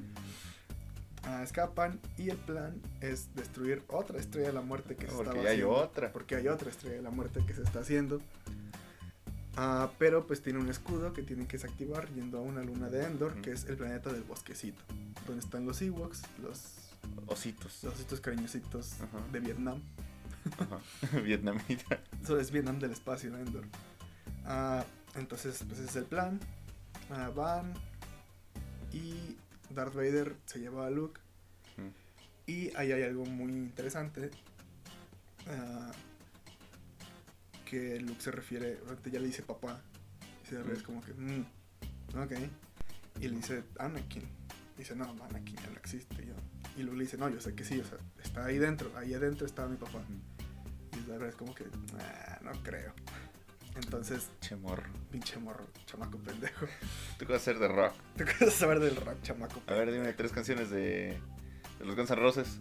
Escapan 1.43 1.99
y 2.17 2.29
el 2.29 2.37
plan 2.37 2.81
es 3.01 3.33
destruir 3.35 3.83
otra 3.87 4.19
estrella 4.19 4.47
de 4.47 4.53
la 4.53 4.61
muerte 4.61 4.95
que 4.95 5.07
se 5.07 5.13
Porque 5.13 5.29
estaba 5.29 5.39
hay 5.49 5.55
haciendo. 5.55 5.73
otra. 5.75 6.11
Porque 6.13 6.35
hay 6.35 6.47
otra 6.47 6.69
estrella 6.69 6.95
de 6.97 7.01
la 7.01 7.09
muerte 7.11 7.43
que 7.45 7.53
se 7.53 7.63
está 7.63 7.79
haciendo. 7.79 8.21
Ah, 9.57 9.89
pero 9.97 10.27
pues 10.27 10.41
tiene 10.41 10.59
un 10.59 10.69
escudo 10.69 11.13
que 11.13 11.23
tienen 11.23 11.47
que 11.47 11.57
desactivar 11.57 12.09
yendo 12.13 12.39
a 12.39 12.41
una 12.41 12.61
luna 12.61 12.89
de 12.89 13.05
Endor, 13.05 13.41
que 13.41 13.51
es 13.51 13.65
el 13.65 13.77
planeta 13.77 14.11
del 14.11 14.23
bosquecito. 14.23 14.83
Donde 15.25 15.43
están 15.43 15.65
los 15.65 15.81
Ewoks, 15.81 16.23
los, 16.41 16.73
Ositos. 17.27 17.83
los 17.83 17.93
ositos 17.93 18.19
cariñositos 18.19 18.93
Ajá. 19.01 19.19
de 19.31 19.39
Vietnam. 19.39 19.81
Ajá. 20.59 20.79
Vietnamita. 21.23 21.99
Eso 22.23 22.39
es 22.39 22.51
Vietnam 22.51 22.79
del 22.79 22.91
espacio, 22.91 23.35
Endor. 23.35 23.63
Ah, 24.45 24.83
entonces, 25.15 25.63
pues 25.67 25.79
ese 25.79 25.89
es 25.89 25.95
el 25.95 26.05
plan. 26.05 26.39
Ah, 27.09 27.31
van 27.33 27.73
y 28.91 29.37
Darth 29.75 29.93
Vader 29.93 30.35
se 30.45 30.59
lleva 30.59 30.87
a 30.87 30.89
Luke. 30.89 31.19
Y 32.47 32.75
ahí 32.75 32.91
hay 32.91 33.03
algo 33.03 33.25
muy 33.25 33.51
interesante. 33.51 34.31
ah, 35.47 35.91
que 37.65 37.99
Luke 37.99 38.21
se 38.21 38.31
refiere, 38.31 38.79
ya 39.11 39.19
le 39.19 39.27
dice 39.27 39.41
papá. 39.43 39.79
Y 40.43 40.47
se 40.47 40.57
Mm. 40.59 40.71
es 40.71 40.81
como 40.83 41.01
que, 41.03 41.13
"Mm, 41.13 41.45
ok. 42.15 42.31
Y 43.19 43.27
le 43.27 43.35
dice 43.37 43.63
Anakin. 43.79 44.23
Dice, 44.77 44.95
no, 44.95 45.05
Anakin 45.29 45.55
ya 45.55 45.67
no 45.69 45.77
existe. 45.77 46.23
Y, 46.23 46.27
yo- 46.27 46.33
y 46.77 46.83
Luke 46.83 46.97
le 46.97 47.03
dice, 47.03 47.17
no, 47.17 47.29
yo 47.29 47.39
sé 47.39 47.53
que 47.55 47.63
sí, 47.63 47.79
o 47.79 47.83
sea, 47.85 47.97
está 48.23 48.45
ahí 48.45 48.57
dentro, 48.57 48.91
ahí 48.97 49.13
adentro 49.13 49.45
está 49.45 49.67
mi 49.67 49.77
papá. 49.77 50.03
Y 50.93 50.99
la 51.07 51.13
verdad 51.13 51.29
es 51.29 51.35
como 51.35 51.53
que, 51.55 51.65
"Ah, 51.99 52.39
no 52.43 52.51
creo. 52.63 52.93
Entonces, 53.75 54.29
Che 54.39 54.55
morro. 54.55 54.83
pinche 55.11 55.37
morro, 55.37 55.65
chamaco 55.85 56.17
pendejo. 56.19 56.65
¿Tú 57.17 57.25
vas 57.25 57.33
a 57.33 57.35
hacer 57.37 57.59
de 57.59 57.67
rock? 57.67 57.93
¿Tú 58.17 58.23
vas 58.23 58.41
a 58.43 58.51
saber 58.51 58.79
del 58.79 58.95
rap, 58.95 59.21
chamaco? 59.21 59.61
A 59.67 59.73
ver, 59.73 59.91
dime 59.91 60.13
tres 60.13 60.31
canciones 60.31 60.69
de, 60.69 61.17
de 61.79 61.85
los 61.85 61.95
Guns 61.95 62.09
N' 62.11 62.15
Roses. 62.21 62.59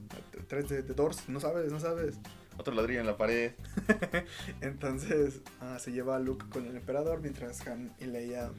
Tres 0.48 0.68
de, 0.68 0.82
de 0.82 0.94
Doors, 0.94 1.28
no 1.28 1.38
sabes, 1.40 1.70
no 1.70 1.78
sabes. 1.78 2.16
Otro 2.58 2.74
ladrillo 2.74 3.00
en 3.00 3.06
la 3.06 3.16
pared. 3.16 3.52
Entonces, 4.60 5.40
ah, 5.60 5.78
se 5.78 5.92
lleva 5.92 6.16
a 6.16 6.18
Luke 6.18 6.46
con 6.50 6.66
el 6.66 6.76
emperador 6.76 7.20
mientras 7.20 7.64
Han 7.66 7.92
y 8.00 8.06
Leia 8.06 8.50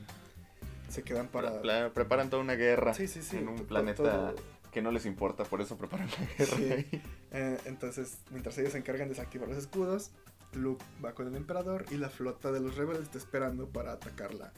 se 0.90 1.04
quedan 1.04 1.28
para... 1.28 1.62
Preparan 1.94 2.30
toda 2.30 2.42
una 2.42 2.56
guerra 2.56 2.94
Sí, 2.94 3.08
sí, 3.08 3.22
sí. 3.22 3.38
en 3.38 3.48
un 3.50 3.66
planeta 3.66 4.04
todo. 4.04 4.36
que 4.72 4.82
no 4.82 4.92
les 4.92 5.06
importa, 5.06 5.44
por 5.44 5.62
eso 5.62 5.78
preparan 5.78 6.08
la 6.10 6.26
guerra. 6.38 6.58
Sí. 6.58 7.02
Eh, 7.32 7.58
entonces, 7.66 8.20
mientras 8.32 8.58
ellos 8.60 8.72
se 8.74 8.78
encargan 8.78 9.08
de 9.10 9.16
desactivar 9.16 9.50
los 9.50 9.58
escudos, 9.58 10.12
Luke 10.56 10.84
va 11.04 11.14
con 11.14 11.28
el 11.28 11.36
emperador 11.36 11.86
y 11.92 11.96
la 11.96 12.10
flota 12.10 12.52
de 12.52 12.60
los 12.60 12.76
rebeldes 12.76 13.04
está 13.04 13.18
esperando 13.18 13.68
para 13.68 13.94
atacar 13.94 14.34
la, 14.34 14.52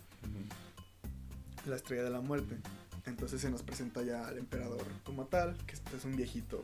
la 1.65 1.75
estrella 1.75 2.03
de 2.03 2.09
la 2.09 2.21
muerte. 2.21 2.57
Entonces 3.05 3.41
se 3.41 3.49
nos 3.49 3.63
presenta 3.63 4.03
ya 4.03 4.27
al 4.27 4.37
emperador 4.37 4.85
como 5.03 5.25
tal, 5.25 5.55
que 5.65 5.75
es, 5.75 5.81
pues, 5.81 6.03
un 6.05 6.15
viejito 6.15 6.63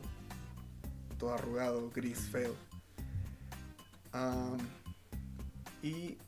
todo 1.18 1.34
arrugado, 1.34 1.90
gris, 1.90 2.20
feo. 2.20 2.54
Y 5.82 6.18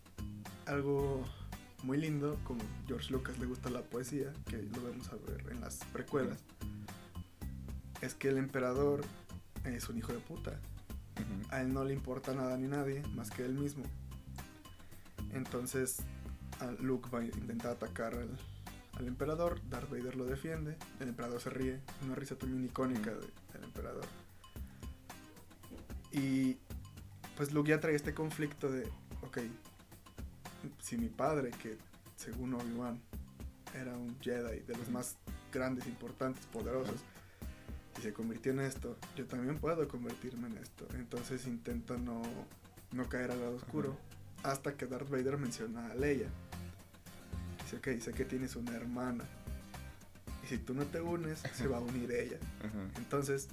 algo 0.67 1.25
muy 1.83 1.99
lindo, 1.99 2.39
como 2.45 2.63
George 2.87 3.13
Lucas 3.13 3.39
le 3.39 3.47
gusta 3.47 3.71
la 3.71 3.83
poesía, 3.83 4.33
que 4.47 4.63
lo 4.63 4.83
vamos 4.83 5.09
a 5.11 5.17
ver 5.17 5.47
en 5.51 5.61
las 5.61 5.77
precuelas, 5.93 6.41
es 8.01 8.15
que 8.15 8.29
el 8.29 8.39
emperador 8.39 9.03
es 9.65 9.89
un 9.89 9.99
hijo 9.99 10.13
de 10.13 10.19
puta. 10.19 10.59
A 11.51 11.61
él 11.63 11.73
no 11.73 11.85
le 11.85 11.93
importa 11.95 12.35
nada 12.35 12.57
ni 12.57 12.67
nadie 12.69 13.03
más 13.15 13.31
que 13.31 13.45
él 13.45 13.55
mismo. 13.55 13.85
Entonces, 15.33 15.99
Luke 16.81 17.09
va 17.13 17.21
a 17.21 17.25
intentar 17.25 17.73
atacar 17.73 18.15
al, 18.15 18.29
al 18.95 19.07
emperador. 19.07 19.61
Darth 19.69 19.91
Vader 19.91 20.17
lo 20.17 20.25
defiende. 20.25 20.77
El 21.01 21.09
emperador 21.09 21.41
se 21.41 21.51
ríe. 21.51 21.81
Una 22.05 22.15
risa 22.15 22.37
también 22.37 22.65
icónica 22.65 23.11
de- 23.13 23.31
del 23.53 23.65
emperador. 23.65 24.05
Y 26.13 26.57
pues 27.37 27.53
Luke 27.53 27.71
ya 27.71 27.81
trae 27.81 27.95
este 27.95 28.15
conflicto 28.15 28.71
de, 28.71 28.85
ok, 29.23 29.39
si 30.83 30.97
mi 30.97 31.09
padre, 31.09 31.51
que 31.51 31.77
según 32.17 32.55
Obi-Wan 32.55 32.99
era 33.75 33.97
un 33.97 34.19
Jedi 34.21 34.61
de 34.61 34.77
los 34.77 34.89
más 34.89 35.17
grandes, 35.53 35.87
importantes, 35.87 36.47
poderosos. 36.47 37.03
Y 37.99 38.03
se 38.03 38.13
convirtió 38.13 38.53
en 38.53 38.61
esto. 38.61 38.97
Yo 39.17 39.27
también 39.27 39.59
puedo 39.59 39.87
convertirme 39.89 40.49
en 40.49 40.59
esto. 40.59 40.87
Entonces 40.95 41.47
intenta 41.47 41.97
no, 41.97 42.23
no 42.93 43.09
caer 43.09 43.31
al 43.31 43.41
lado 43.41 43.57
oscuro. 43.57 43.97
Hasta 44.43 44.77
que 44.77 44.87
Darth 44.87 45.09
Vader 45.09 45.39
menciona 45.39 45.91
a 45.91 45.95
Leia. 45.95 46.29
Dice, 47.63 47.77
ok, 47.77 48.01
sé 48.01 48.13
que 48.13 48.25
tienes 48.25 48.55
una 48.57 48.75
hermana. 48.77 49.25
Y 50.45 50.47
si 50.47 50.59
tú 50.59 50.75
no 50.75 50.85
te 50.85 51.01
unes, 51.01 51.43
se 51.55 51.67
va 51.67 51.79
a 51.79 51.81
unir 51.81 52.13
ella. 52.13 52.39
Entonces, 52.97 53.49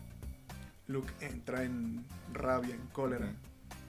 Luke 0.87 1.11
entra 1.21 1.63
en 1.63 2.05
rabia, 2.33 2.75
en 2.75 2.85
cólera. 2.87 3.31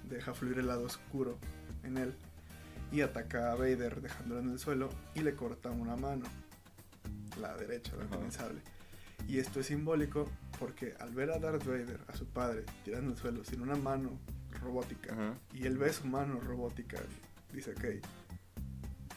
Deja 0.08 0.32
fluir 0.34 0.58
el 0.58 0.68
lado 0.68 0.84
oscuro 0.84 1.36
en 1.82 1.98
él. 1.98 2.14
Y 2.92 3.00
ataca 3.00 3.50
a 3.50 3.56
Vader 3.56 4.00
dejándolo 4.00 4.40
en 4.40 4.50
el 4.50 4.58
suelo 4.58 4.88
y 5.14 5.20
le 5.20 5.34
corta 5.34 5.70
una 5.70 5.96
mano. 5.96 6.24
La 7.40 7.56
derecha, 7.56 7.92
la 7.96 8.30
sable. 8.30 8.60
Y 9.26 9.38
esto 9.38 9.60
es 9.60 9.66
simbólico 9.66 10.28
porque 10.58 10.94
al 11.00 11.10
ver 11.14 11.30
a 11.30 11.38
Darth 11.38 11.64
Vader, 11.64 12.00
a 12.08 12.16
su 12.16 12.26
padre, 12.26 12.64
tirando 12.84 13.10
el 13.10 13.16
suelo 13.16 13.44
sin 13.44 13.60
una 13.60 13.76
mano 13.76 14.18
robótica, 14.60 15.36
y 15.52 15.66
él 15.66 15.78
ve 15.78 15.92
su 15.92 16.06
mano 16.06 16.40
robótica, 16.40 16.98
dice, 17.52 17.72
ok, 17.72 18.06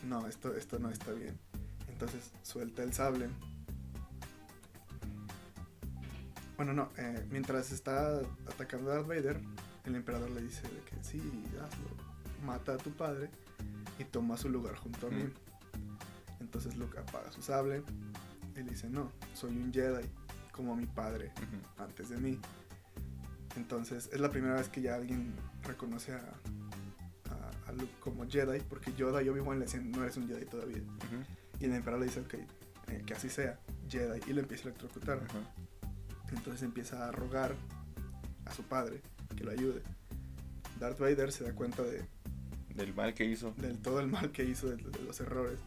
no, 0.05 0.27
esto, 0.27 0.55
esto 0.55 0.79
no 0.79 0.89
está 0.89 1.11
bien. 1.11 1.37
Entonces 1.89 2.31
suelta 2.43 2.83
el 2.83 2.93
sable. 2.93 3.29
Bueno, 6.55 6.73
no, 6.73 6.89
eh, 6.97 7.25
mientras 7.29 7.71
está 7.71 8.19
atacando 8.47 8.91
a 8.91 8.95
Darth 8.95 9.07
Vader, 9.07 9.39
el 9.85 9.95
emperador 9.95 10.31
le 10.31 10.41
dice 10.41 10.63
de 10.63 10.81
que 10.81 11.03
sí, 11.03 11.21
hazlo, 11.55 11.87
mata 12.45 12.73
a 12.73 12.77
tu 12.77 12.91
padre 12.91 13.29
y 13.99 14.03
toma 14.03 14.37
su 14.37 14.49
lugar 14.49 14.75
junto 14.75 15.07
a 15.07 15.09
mí. 15.11 15.29
Entonces 16.39 16.75
Luke 16.77 16.97
apaga 16.99 17.31
su 17.31 17.41
sable 17.41 17.83
y 18.55 18.63
le 18.63 18.71
dice, 18.71 18.89
no, 18.89 19.11
soy 19.33 19.51
un 19.51 19.71
Jedi 19.71 20.07
como 20.57 20.75
mi 20.75 20.87
padre 20.87 21.31
antes 21.77 22.09
de 22.09 22.17
mí. 22.17 22.39
Entonces 23.55 24.09
es 24.11 24.19
la 24.19 24.29
primera 24.29 24.55
vez 24.55 24.67
que 24.67 24.81
ya 24.81 24.95
alguien 24.95 25.33
reconoce 25.63 26.13
a, 26.13 26.19
a, 27.67 27.71
Luke 27.71 27.93
como 27.99 28.27
Jedi, 28.27 28.59
porque 28.61 28.93
Yoda 28.93 29.21
y 29.21 29.29
Obi-Wan 29.29 29.59
le 29.59 29.65
dicen, 29.65 29.91
no 29.91 30.01
eres 30.03 30.17
un 30.17 30.27
Jedi 30.27 30.45
todavía. 30.45 30.81
Y 31.59 31.65
el 31.65 31.73
emperador 31.73 31.99
le 31.99 32.07
dice, 32.07 32.21
ok, 32.21 32.33
eh, 32.87 33.03
que 33.05 33.13
así 33.13 33.29
sea, 33.29 33.59
Jedi, 33.87 34.19
y 34.27 34.33
le 34.33 34.41
empieza 34.41 34.63
a 34.63 34.67
electrocutar. 34.69 35.19
Entonces 36.31 36.63
empieza 36.63 37.07
a 37.07 37.11
rogar 37.11 37.55
a 38.45 38.51
su 38.51 38.63
padre 38.63 39.01
que 39.35 39.43
lo 39.43 39.51
ayude. 39.51 39.81
Darth 40.79 40.99
Vader 40.99 41.31
se 41.31 41.43
da 41.43 41.53
cuenta 41.53 41.83
de... 41.83 42.05
Del 42.75 42.93
mal 42.93 43.13
que 43.13 43.25
hizo. 43.25 43.53
Del 43.57 43.79
todo 43.79 43.99
el 43.99 44.07
mal 44.07 44.31
que 44.31 44.43
hizo, 44.43 44.69
de, 44.69 44.77
los 45.03 45.19
errores. 45.19 45.59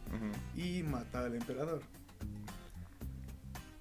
Y 0.57 0.82
mata 0.84 1.24
al 1.24 1.34
emperador. 1.34 1.82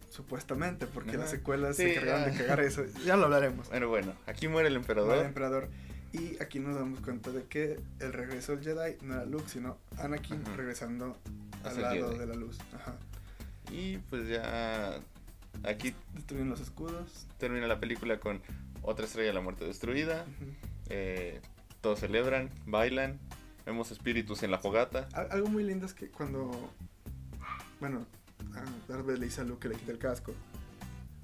Supuestamente, 0.10 0.88
porque 0.88 1.18
las 1.18 1.30
secuelas 1.30 1.76
se 1.76 1.94
encargan 1.94 2.32
de 2.32 2.38
cagar 2.38 2.60
eso. 2.62 2.84
Ya 3.06 3.16
lo 3.16 3.26
hablaremos. 3.26 3.70
Bueno, 3.70 3.88
bueno, 3.90 4.14
aquí 4.26 4.48
muere 4.48 4.70
el 4.70 4.76
emperador. 4.76 5.18
el 5.18 5.26
emperador. 5.26 5.70
Y 6.12 6.42
aquí 6.42 6.60
nos 6.60 6.76
damos 6.76 7.02
cuenta 7.02 7.32
de 7.32 7.44
que 7.44 7.80
el 8.00 8.14
regreso 8.14 8.56
del 8.56 8.64
Jedi 8.64 8.98
no 9.04 9.14
era 9.14 9.26
Luke, 9.26 9.48
sino 9.48 9.78
Anakin 9.98 10.44
regresando 10.58 11.18
al 11.64 11.82
lado 11.82 12.18
de 12.18 12.26
la 12.26 12.34
luz. 12.34 12.58
Ajá. 12.74 12.96
Y 13.72 13.98
pues 14.10 14.28
ya 14.28 15.00
aquí 15.64 15.94
destruyen 16.16 16.50
los 16.50 16.62
escudos. 16.62 17.28
Termina 17.38 17.68
la 17.68 17.80
película 17.80 18.20
con 18.20 18.42
otra 18.82 19.06
estrella 19.06 19.28
de 19.28 19.34
la 19.34 19.42
muerte 19.42 19.66
destruida. 19.66 20.26
Eh, 20.90 21.40
todos 21.82 22.00
celebran, 22.00 22.50
bailan, 22.66 23.20
vemos 23.66 23.92
espíritus 23.92 24.42
en 24.42 24.50
la 24.50 24.58
fogata. 24.58 25.08
Algo 25.14 25.48
muy 25.48 25.64
lindo 25.64 25.86
es 25.86 25.94
que 25.94 26.10
cuando, 26.10 26.72
bueno, 27.80 28.08
Darth 28.88 29.06
Vader 29.06 29.20
le 29.20 29.26
dice 29.26 29.42
a 29.42 29.44
Luke 29.44 29.60
que 29.62 29.70
le 29.70 29.80
quita 29.80 29.92
el 29.92 30.00
casco 30.00 30.34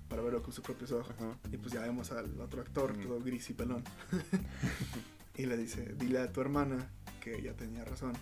para 0.10 0.22
verlo 0.22 0.42
con 0.42 0.54
sus 0.54 0.64
propios 0.64 0.92
ojos. 0.92 1.16
Y 1.52 1.58
pues 1.58 1.74
ya 1.74 1.82
vemos 1.82 2.12
al 2.12 2.40
otro 2.40 2.62
actor, 2.62 2.96
todo 2.98 3.20
gris 3.20 3.50
y 3.50 3.54
pelón. 3.54 3.84
y 5.36 5.46
le 5.46 5.58
dice, 5.58 5.94
dile 5.98 6.20
a 6.20 6.32
tu 6.32 6.42
hermana 6.42 6.90
que 7.22 7.36
ella 7.36 7.54
tenía 7.54 7.84
razón, 7.84 8.14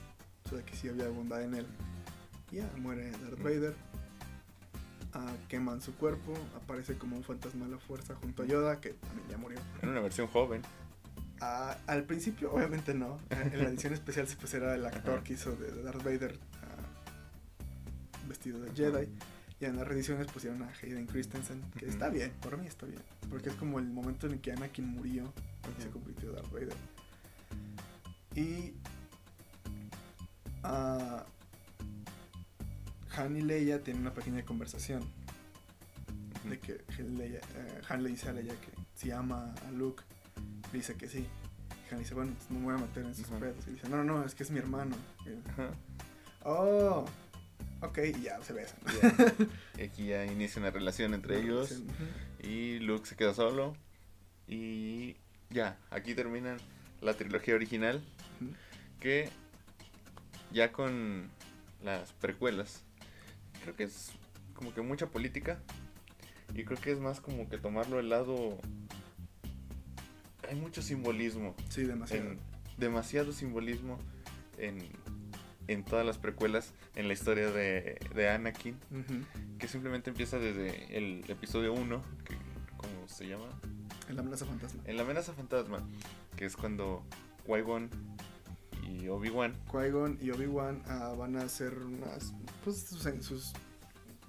o 0.45 0.49
sea, 0.49 0.63
que 0.65 0.75
sí 0.75 0.87
había 0.87 1.07
bondad 1.09 1.43
en 1.43 1.55
él. 1.55 1.67
Y 2.51 2.57
ya 2.57 2.71
muere 2.77 3.11
Darth 3.11 3.41
Vader. 3.41 3.75
Ah, 5.15 5.31
queman 5.47 5.81
su 5.81 5.93
cuerpo, 5.95 6.33
aparece 6.55 6.97
como 6.97 7.15
un 7.15 7.23
fantasma 7.23 7.65
de 7.65 7.71
la 7.71 7.77
fuerza 7.77 8.15
junto 8.15 8.41
a 8.41 8.45
Yoda, 8.47 8.81
que 8.81 8.93
también 8.93 9.27
ya 9.29 9.37
murió. 9.37 9.59
En 9.81 9.89
una 9.89 10.01
versión 10.01 10.27
joven. 10.27 10.63
Ah, 11.39 11.77
al 11.85 12.05
principio, 12.05 12.51
obviamente 12.51 12.93
no. 12.93 13.19
En 13.29 13.59
la 13.59 13.69
edición 13.69 13.93
especial 13.93 14.27
pues 14.39 14.53
era 14.53 14.73
el 14.73 14.85
actor 14.85 15.21
que 15.21 15.33
hizo 15.33 15.51
de 15.55 15.83
Darth 15.83 16.03
Vader 16.03 16.39
vestido 18.33 18.59
de 18.59 18.71
Jedi. 18.73 19.07
Y 19.59 19.65
en 19.65 19.77
las 19.77 19.87
reediciones 19.87 20.27
pusieron 20.27 20.63
a 20.63 20.73
Hayden 20.81 21.05
Christensen, 21.05 21.61
que 21.77 21.87
está 21.87 22.09
bien, 22.09 22.31
por 22.41 22.57
mí 22.57 22.65
está 22.65 22.85
bien. 22.87 23.01
Porque 23.29 23.49
es 23.49 23.55
como 23.55 23.79
el 23.79 23.85
momento 23.85 24.25
en 24.25 24.33
el 24.33 24.41
que 24.41 24.51
Anakin 24.51 24.87
murió 24.87 25.31
y 25.77 25.81
se 25.81 25.89
convirtió 25.89 26.29
en 26.29 26.35
Darth 26.35 26.51
Vader. 26.51 26.75
Y 28.35 28.73
uh, 30.63 31.21
Han 33.15 33.37
y 33.37 33.41
Leia 33.41 33.83
tienen 33.83 34.01
una 34.01 34.13
pequeña 34.13 34.43
conversación. 34.43 35.03
De 36.49 36.59
que 36.59 36.83
Leia, 37.03 37.39
eh, 37.39 37.81
Han 37.87 38.03
le 38.03 38.09
dice 38.09 38.29
a 38.29 38.33
Leia 38.33 38.53
que 38.55 38.71
si 38.95 39.11
ama 39.11 39.53
a 39.67 39.71
Luke, 39.71 40.03
dice 40.73 40.95
que 40.95 41.07
sí. 41.07 41.27
Han 41.91 41.99
dice, 41.99 42.15
bueno, 42.15 42.33
no 42.49 42.59
me 42.59 42.65
voy 42.65 42.73
a 42.73 42.77
meter 42.79 43.05
en 43.05 43.13
sus 43.13 43.27
pedos. 43.27 43.67
Y 43.67 43.71
dice, 43.71 43.87
no, 43.87 43.97
no, 43.97 44.03
no, 44.03 44.25
es 44.25 44.33
que 44.33 44.41
es 44.41 44.49
mi 44.49 44.57
hermano. 44.57 44.95
oh, 46.43 47.05
Ok, 47.83 47.99
y 48.15 48.21
ya 48.23 48.41
se 48.41 48.53
besan. 48.53 48.79
y 49.77 49.81
aquí 49.83 50.05
ya 50.07 50.25
inicia 50.25 50.61
una 50.61 50.71
relación 50.71 51.13
entre 51.13 51.39
ellos. 51.39 51.81
Y 52.41 52.79
Luke 52.79 53.05
se 53.05 53.15
queda 53.15 53.33
solo. 53.33 53.75
Y 54.47 55.17
ya, 55.49 55.77
aquí 55.89 56.15
terminan 56.15 56.57
la 57.01 57.13
trilogía 57.13 57.55
original. 57.55 58.01
Que 59.01 59.29
ya 60.51 60.71
con 60.71 61.29
las 61.83 62.13
precuelas, 62.13 62.83
creo 63.63 63.75
que 63.75 63.83
es 63.83 64.11
como 64.53 64.73
que 64.73 64.81
mucha 64.81 65.07
política. 65.07 65.61
Y 66.55 66.63
creo 66.63 66.79
que 66.79 66.91
es 66.91 66.99
más 66.99 67.19
como 67.19 67.49
que 67.49 67.57
tomarlo 67.57 67.99
al 67.99 68.09
lado. 68.09 68.57
Hay 70.49 70.55
mucho 70.55 70.81
simbolismo. 70.81 71.53
Sí, 71.69 71.83
demasiado. 71.83 72.35
demasiado 72.77 73.33
simbolismo 73.33 73.99
en 74.57 74.77
en 75.67 75.83
todas 75.83 76.05
las 76.05 76.17
precuelas 76.17 76.73
en 76.95 77.07
la 77.07 77.13
historia 77.13 77.51
de, 77.51 77.99
de 78.13 78.29
Anakin, 78.29 78.77
que 79.59 79.67
simplemente 79.67 80.09
empieza 80.09 80.39
desde 80.39 80.97
el 80.97 81.23
episodio 81.29 81.73
1, 81.73 82.03
que, 82.25 82.35
¿cómo 82.77 83.07
se 83.07 83.27
llama? 83.27 83.47
En 84.09 84.15
la 84.15 84.21
amenaza 84.21 84.45
fantasma. 84.45 84.81
En 84.85 84.97
la 84.97 85.03
amenaza 85.03 85.33
fantasma, 85.33 85.79
que 86.35 86.45
es 86.45 86.57
cuando 86.57 87.03
Qui-Gon 87.45 87.89
y 88.83 89.07
Obi-Wan. 89.07 89.53
Qui-Gon 89.71 90.17
y 90.21 90.31
Obi-Wan 90.31 90.83
uh, 90.85 91.15
van 91.15 91.37
a 91.37 91.43
hacer 91.43 91.77
unas, 91.77 92.33
pues, 92.63 92.83
sus, 92.83 93.03
sus 93.25 93.53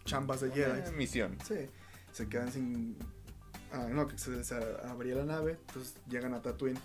chambas 0.05 0.41
de 0.41 0.51
Jedi. 0.51 0.93
misión. 0.97 1.37
Sí, 1.47 1.69
se 2.13 2.29
quedan 2.29 2.53
sin... 2.53 2.97
Ah, 3.73 3.89
no, 3.91 4.07
que 4.07 4.17
se, 4.17 4.45
se 4.45 4.55
abría 4.55 5.17
la 5.17 5.25
nave, 5.25 5.59
entonces 5.67 5.97
llegan 6.09 6.33
a 6.35 6.41
Tatooine 6.41 6.79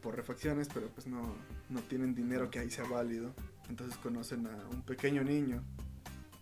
por 0.00 0.16
refacciones, 0.16 0.68
pero 0.72 0.88
pues 0.88 1.06
no, 1.06 1.34
no 1.68 1.80
tienen 1.80 2.14
dinero 2.14 2.50
que 2.50 2.58
ahí 2.58 2.70
sea 2.70 2.84
válido. 2.84 3.34
Entonces 3.68 3.96
conocen 3.98 4.46
a 4.46 4.68
un 4.70 4.82
pequeño 4.82 5.24
niño 5.24 5.62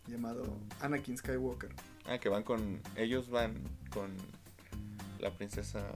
llamado 0.06 0.58
Anakin 0.80 1.16
Skywalker. 1.16 1.70
Ah, 2.06 2.18
que 2.18 2.28
van 2.28 2.42
con. 2.42 2.80
Ellos 2.96 3.30
van 3.30 3.54
con 3.90 4.10
la 5.20 5.30
princesa. 5.30 5.86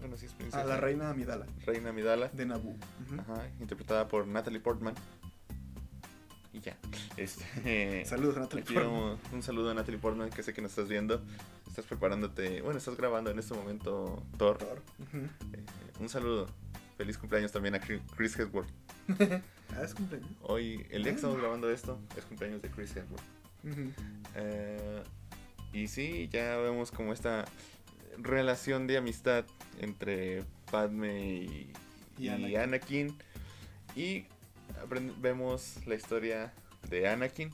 Bueno, 0.00 0.16
sí 0.16 0.26
es 0.26 0.32
princesa. 0.34 0.62
A 0.62 0.66
la 0.66 0.76
reina 0.76 1.10
Amidala. 1.10 1.46
Reina 1.64 1.90
Amidala. 1.90 2.28
De 2.28 2.44
Naboo. 2.44 2.76
Ajá, 3.18 3.48
interpretada 3.60 4.06
por 4.08 4.26
Natalie 4.26 4.60
Portman. 4.60 4.94
Y 6.52 6.60
ya. 6.60 6.76
Este, 7.16 8.04
Saludos 8.04 8.36
Natalie 8.36 8.64
Portman. 8.64 9.18
Un 9.32 9.42
saludo 9.42 9.70
a 9.70 9.74
Natalie 9.74 9.98
Portman, 9.98 10.28
que 10.28 10.42
sé 10.42 10.52
que 10.52 10.60
nos 10.60 10.72
estás 10.72 10.88
viendo. 10.88 11.22
Estás 11.66 11.86
preparándote. 11.86 12.60
Bueno, 12.60 12.78
estás 12.78 12.96
grabando 12.96 13.30
en 13.30 13.38
este 13.38 13.54
momento 13.54 14.22
Thor. 14.36 14.58
Thor. 14.58 14.82
Eh, 15.14 15.64
un 15.98 16.08
saludo. 16.10 16.48
Feliz 16.96 17.18
cumpleaños 17.18 17.52
también 17.52 17.74
a 17.74 17.80
Chris 17.80 18.38
Hemsworth. 18.38 18.70
ah, 19.20 19.82
es 19.82 19.94
cumpleaños. 19.94 20.30
Hoy, 20.42 20.86
el 20.90 21.02
día 21.02 21.12
que 21.12 21.16
estamos 21.16 21.38
grabando 21.38 21.70
esto, 21.70 22.00
es 22.16 22.24
cumpleaños 22.24 22.62
de 22.62 22.70
Chris 22.70 22.96
Hemsworth. 22.96 23.22
Eh, 24.34 25.02
y 25.72 25.88
sí, 25.88 26.28
ya 26.32 26.56
vemos 26.56 26.90
como 26.90 27.12
esta 27.12 27.44
relación 28.16 28.86
de 28.86 28.96
amistad 28.96 29.44
entre 29.78 30.42
Padme 30.70 31.46
y, 32.18 32.28
Anakin. 32.28 33.14
Y 33.94 34.24
vemos 35.20 35.86
la 35.86 35.96
historia 35.96 36.54
de 36.88 37.08
Anakin, 37.08 37.50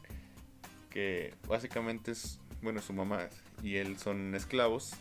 que 0.91 1.35
básicamente 1.49 2.13
es, 2.13 2.39
bueno, 2.61 2.81
su 2.81 2.93
mamá 2.93 3.29
y 3.63 3.77
él 3.77 3.99
son 3.99 4.35
esclavos, 4.35 4.93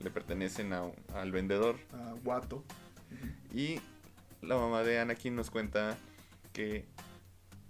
le 0.00 0.10
pertenecen 0.10 0.72
al 0.72 1.32
vendedor. 1.32 1.78
A 1.92 2.12
Guato. 2.22 2.64
Y 3.54 3.80
la 4.42 4.56
mamá 4.56 4.82
de 4.82 4.98
Anakin 4.98 5.34
nos 5.34 5.50
cuenta 5.50 5.96
que 6.52 6.84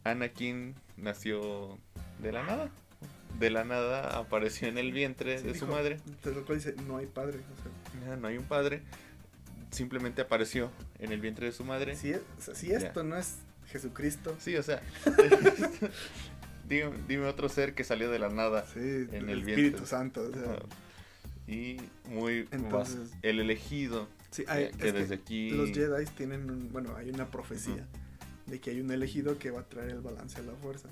Anakin 0.05 0.74
nació 0.97 1.78
de 2.20 2.32
la 2.32 2.43
nada. 2.45 2.70
De 3.39 3.51
la 3.51 3.62
nada 3.64 4.18
apareció 4.18 4.68
en 4.68 4.78
el 4.78 4.91
vientre 4.93 5.39
Sí, 5.39 5.45
de 5.47 5.53
dijo, 5.53 5.66
su 5.66 5.72
madre. 5.72 5.99
Entonces, 6.07 6.34
lo 6.36 6.45
cual 6.45 6.59
dice, 6.59 6.74
no 6.86 6.97
hay 6.97 7.07
padre. 7.07 7.39
O 8.01 8.05
sea, 8.05 8.16
no 8.16 8.26
hay 8.28 8.36
un 8.39 8.45
padre. 8.45 8.82
Simplemente 9.70 10.22
apareció 10.22 10.70
en 10.99 11.12
el 11.12 11.20
vientre 11.20 11.47
de 11.47 11.53
su 11.53 11.64
madre. 11.64 11.95
si, 11.95 12.11
es- 12.11 12.22
o 12.39 12.41
sea, 12.41 12.55
si 12.55 12.72
esto 12.72 13.05
no 13.05 13.16
es 13.16 13.36
Jesucristo, 13.66 14.34
Sí, 14.41 14.57
o 14.57 14.62
sea. 14.62 14.80
dime, 16.68 16.91
dime 17.07 17.26
otro 17.26 17.49
ser 17.49 17.74
que 17.74 17.84
salió 17.84 18.11
de 18.11 18.18
la 18.18 18.28
nada. 18.30 18.64
sí, 18.72 18.78
En 18.80 19.14
el, 19.14 19.28
el 19.30 19.39
Espíritu 19.41 19.61
vientre. 19.62 19.86
Santo. 19.86 20.22
O 20.22 20.32
sea. 20.32 20.59
Y 21.47 21.76
muy 22.07 22.49
Entonces- 22.51 23.11
el 23.22 23.41
elegido. 23.41 24.09
Sí, 24.31 24.45
hay- 24.49 24.70
que, 24.70 24.76
que 24.79 24.87
es 24.89 24.93
que 24.93 24.99
desde 25.01 25.14
aquí. 25.14 25.51
los 25.51 25.70
Jedi 25.70 26.05
tienen, 26.16 26.51
un- 26.51 26.68
bueno, 26.72 26.95
hay 26.97 27.11
una 27.11 27.26
profecía 27.31 27.87
de 28.47 28.61
que 28.61 28.70
hay 28.70 28.81
un 28.81 28.91
elegido 28.91 29.39
que 29.39 29.51
va 29.51 29.61
a 29.61 29.64
traer 29.68 29.91
el 29.91 30.01
balance 30.01 30.39
a 30.41 30.43
la 30.43 30.55
fuerza. 30.55 30.89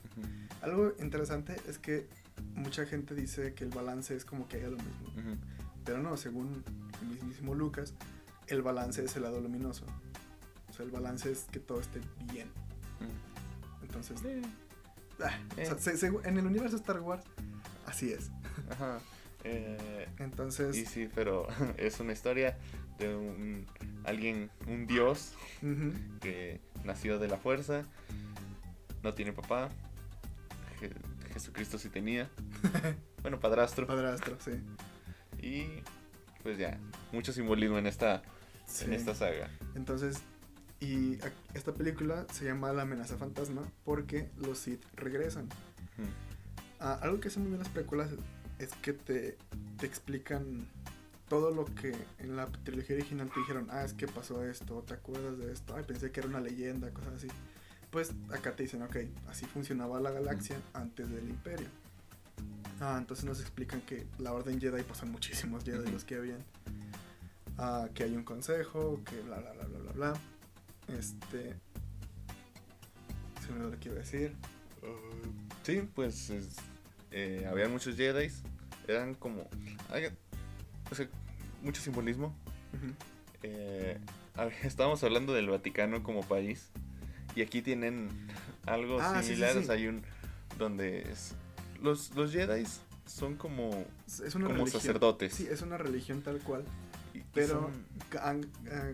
Algo 0.60 0.92
interesante 1.00 1.56
es 1.68 1.78
que 1.78 2.06
mucha 2.54 2.84
gente 2.86 3.14
dice 3.14 3.54
que 3.54 3.64
el 3.64 3.70
balance 3.70 4.14
es 4.14 4.24
como 4.24 4.46
que 4.48 4.58
haya 4.58 4.68
lo 4.68 4.76
mismo. 4.76 5.08
Pero 5.84 5.98
no, 6.02 6.16
según 6.16 6.62
el 7.00 7.06
mismísimo 7.08 7.54
Lucas, 7.54 7.94
el 8.48 8.60
balance 8.62 9.02
es 9.04 9.16
el 9.16 9.22
lado 9.22 9.40
luminoso. 9.40 9.84
O 10.68 10.72
sea, 10.72 10.84
el 10.84 10.90
balance 10.90 11.30
es 11.32 11.44
que 11.50 11.58
todo 11.60 11.80
esté 11.80 12.00
bien. 12.32 12.48
Entonces, 13.82 14.20
ah, 15.20 15.38
o 15.52 15.78
sea, 15.78 15.92
Eh. 15.92 15.96
se- 15.96 16.06
en 16.24 16.38
el 16.38 16.46
universo 16.46 16.76
Star 16.76 17.00
Wars, 17.00 17.24
así 17.86 18.12
es. 18.12 18.30
Ajá. 18.70 19.00
Eh, 19.44 20.08
Entonces, 20.18 20.76
y 20.76 20.84
sí, 20.86 21.08
pero 21.14 21.46
es 21.78 22.00
una 22.00 22.12
historia 22.12 22.56
de 22.98 23.14
un 23.16 23.66
alguien, 24.04 24.50
un 24.66 24.86
dios 24.86 25.32
que 26.20 26.60
nació 26.84 27.18
de 27.18 27.28
la 27.28 27.36
fuerza, 27.36 27.82
no 29.02 29.14
tiene 29.14 29.32
papá, 29.32 29.68
Je- 30.80 30.92
Jesucristo 31.32 31.78
sí 31.78 31.88
tenía, 31.88 32.30
bueno, 33.22 33.38
padrastro, 33.40 33.86
padrastro, 33.86 34.36
sí. 34.40 34.52
y 35.42 35.82
pues 36.42 36.58
ya, 36.58 36.78
mucho 37.12 37.32
simbolismo 37.32 37.78
en 37.78 37.86
esta, 37.86 38.22
en 38.82 38.92
esta 38.92 39.14
saga. 39.14 39.50
Entonces, 39.74 40.18
y 40.80 41.18
esta 41.54 41.72
película 41.74 42.26
se 42.32 42.44
llama 42.44 42.72
La 42.72 42.82
amenaza 42.82 43.16
fantasma 43.16 43.62
porque 43.84 44.30
los 44.36 44.58
Sith 44.58 44.84
regresan. 44.94 45.48
Ah, 46.78 46.98
algo 47.02 47.18
que 47.20 47.28
hacen 47.28 47.42
muy 47.42 47.50
bien 47.50 47.60
las 47.60 47.70
películas 47.70 48.10
es 48.58 48.72
que 48.82 48.92
te, 48.92 49.36
te 49.78 49.86
explican 49.86 50.68
todo 51.28 51.50
lo 51.50 51.64
que 51.64 51.94
en 52.18 52.36
la 52.36 52.46
trilogía 52.46 52.96
original 52.96 53.30
te 53.32 53.40
dijeron, 53.40 53.68
ah, 53.70 53.84
es 53.84 53.92
que 53.94 54.06
pasó 54.06 54.44
esto, 54.44 54.82
¿te 54.86 54.94
acuerdas 54.94 55.38
de 55.38 55.52
esto? 55.52 55.74
Ay, 55.76 55.84
pensé 55.84 56.10
que 56.12 56.20
era 56.20 56.28
una 56.28 56.40
leyenda, 56.40 56.90
cosas 56.92 57.14
así. 57.14 57.28
Pues 57.90 58.12
acá 58.32 58.54
te 58.54 58.64
dicen, 58.64 58.82
ok, 58.82 58.96
así 59.28 59.44
funcionaba 59.46 60.00
la 60.00 60.10
galaxia 60.10 60.60
antes 60.72 61.08
del 61.10 61.28
imperio. 61.28 61.68
Ah, 62.80 62.96
entonces 62.98 63.24
nos 63.24 63.40
explican 63.40 63.80
que 63.80 64.06
la 64.18 64.32
Orden 64.32 64.60
Jedi 64.60 64.82
pasan 64.82 65.10
muchísimos 65.10 65.64
Jedi 65.64 65.90
los 65.90 66.04
que 66.04 66.16
habían. 66.16 66.44
Ah, 67.58 67.88
que 67.94 68.04
hay 68.04 68.14
un 68.14 68.22
consejo, 68.24 69.00
que 69.04 69.20
bla, 69.22 69.38
bla, 69.38 69.52
bla, 69.52 69.64
bla, 69.64 69.78
bla, 69.78 69.92
bla. 69.92 70.12
Este... 70.98 71.54
Se 73.44 73.52
me 73.52 73.60
lo 73.60 73.78
que 73.78 73.88
iba 73.88 73.96
a 73.96 74.00
decir. 74.00 74.34
Sí, 75.62 75.88
pues 75.94 76.30
es- 76.30 76.56
eh, 77.10 77.46
había 77.50 77.68
muchos 77.68 77.96
Jedi, 77.96 78.30
eran 78.88 79.14
como, 79.14 79.48
o 80.90 80.94
sea, 80.94 81.08
mucho 81.62 81.80
simbolismo. 81.80 82.34
Eh, 83.42 83.98
ver, 84.44 84.54
estábamos 84.64 85.02
hablando 85.04 85.32
del 85.34 85.48
Vaticano 85.48 86.02
como 86.02 86.22
país 86.22 86.68
y 87.34 87.42
aquí 87.42 87.62
tienen 87.62 88.08
algo 88.66 88.98
Ah, 89.00 89.16
sí, 89.22 89.28
sí, 89.28 89.34
similar, 89.34 89.52
sí. 89.54 89.58
o 89.58 89.62
sea, 89.62 89.74
hay 89.74 89.86
un 89.88 90.02
donde 90.58 91.00
es- 91.10 91.34
los 91.82 92.14
los 92.14 92.32
Jedi 92.32 92.64
son 93.06 93.36
como 93.36 93.70
Es- 94.06 94.20
Es 94.20 94.34
una 94.34 94.46
como 94.46 94.58
religión. 94.58 94.80
sacerdotes. 94.80 95.34
Sí, 95.34 95.46
es 95.50 95.62
una 95.62 95.76
religión 95.78 96.22
tal 96.22 96.38
cual. 96.40 96.64
y- 97.14 97.20
Pero 97.34 97.60
son- 97.60 97.84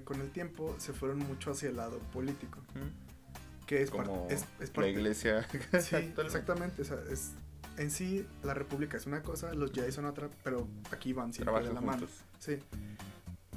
con 0.04 0.20
el 0.20 0.30
tiempo 0.30 0.74
se 0.78 0.92
fueron 0.92 1.18
mucho 1.20 1.50
hacia 1.52 1.68
el 1.70 1.76
lado 1.76 1.98
político. 2.12 2.58
¿Mm? 2.74 3.66
Que 3.66 3.82
es, 3.82 3.90
como 3.90 4.26
es, 4.30 4.44
es 4.60 4.68
la 4.68 4.74
parte- 4.74 4.90
iglesia. 4.90 5.46
Sí, 5.80 5.96
exactamente. 6.26 6.82
O 6.82 6.84
sea, 6.84 6.98
es, 7.10 7.32
en 7.76 7.90
sí, 7.90 8.26
la 8.42 8.54
república 8.54 8.96
es 8.96 9.06
una 9.06 9.22
cosa, 9.22 9.54
los 9.54 9.72
Jedi 9.72 9.92
son 9.92 10.04
otra, 10.06 10.28
pero 10.44 10.68
aquí 10.90 11.12
van 11.12 11.32
siempre 11.32 11.62
de 11.62 11.72
la 11.72 11.80
mano. 11.80 12.06
Sí. 12.38 12.58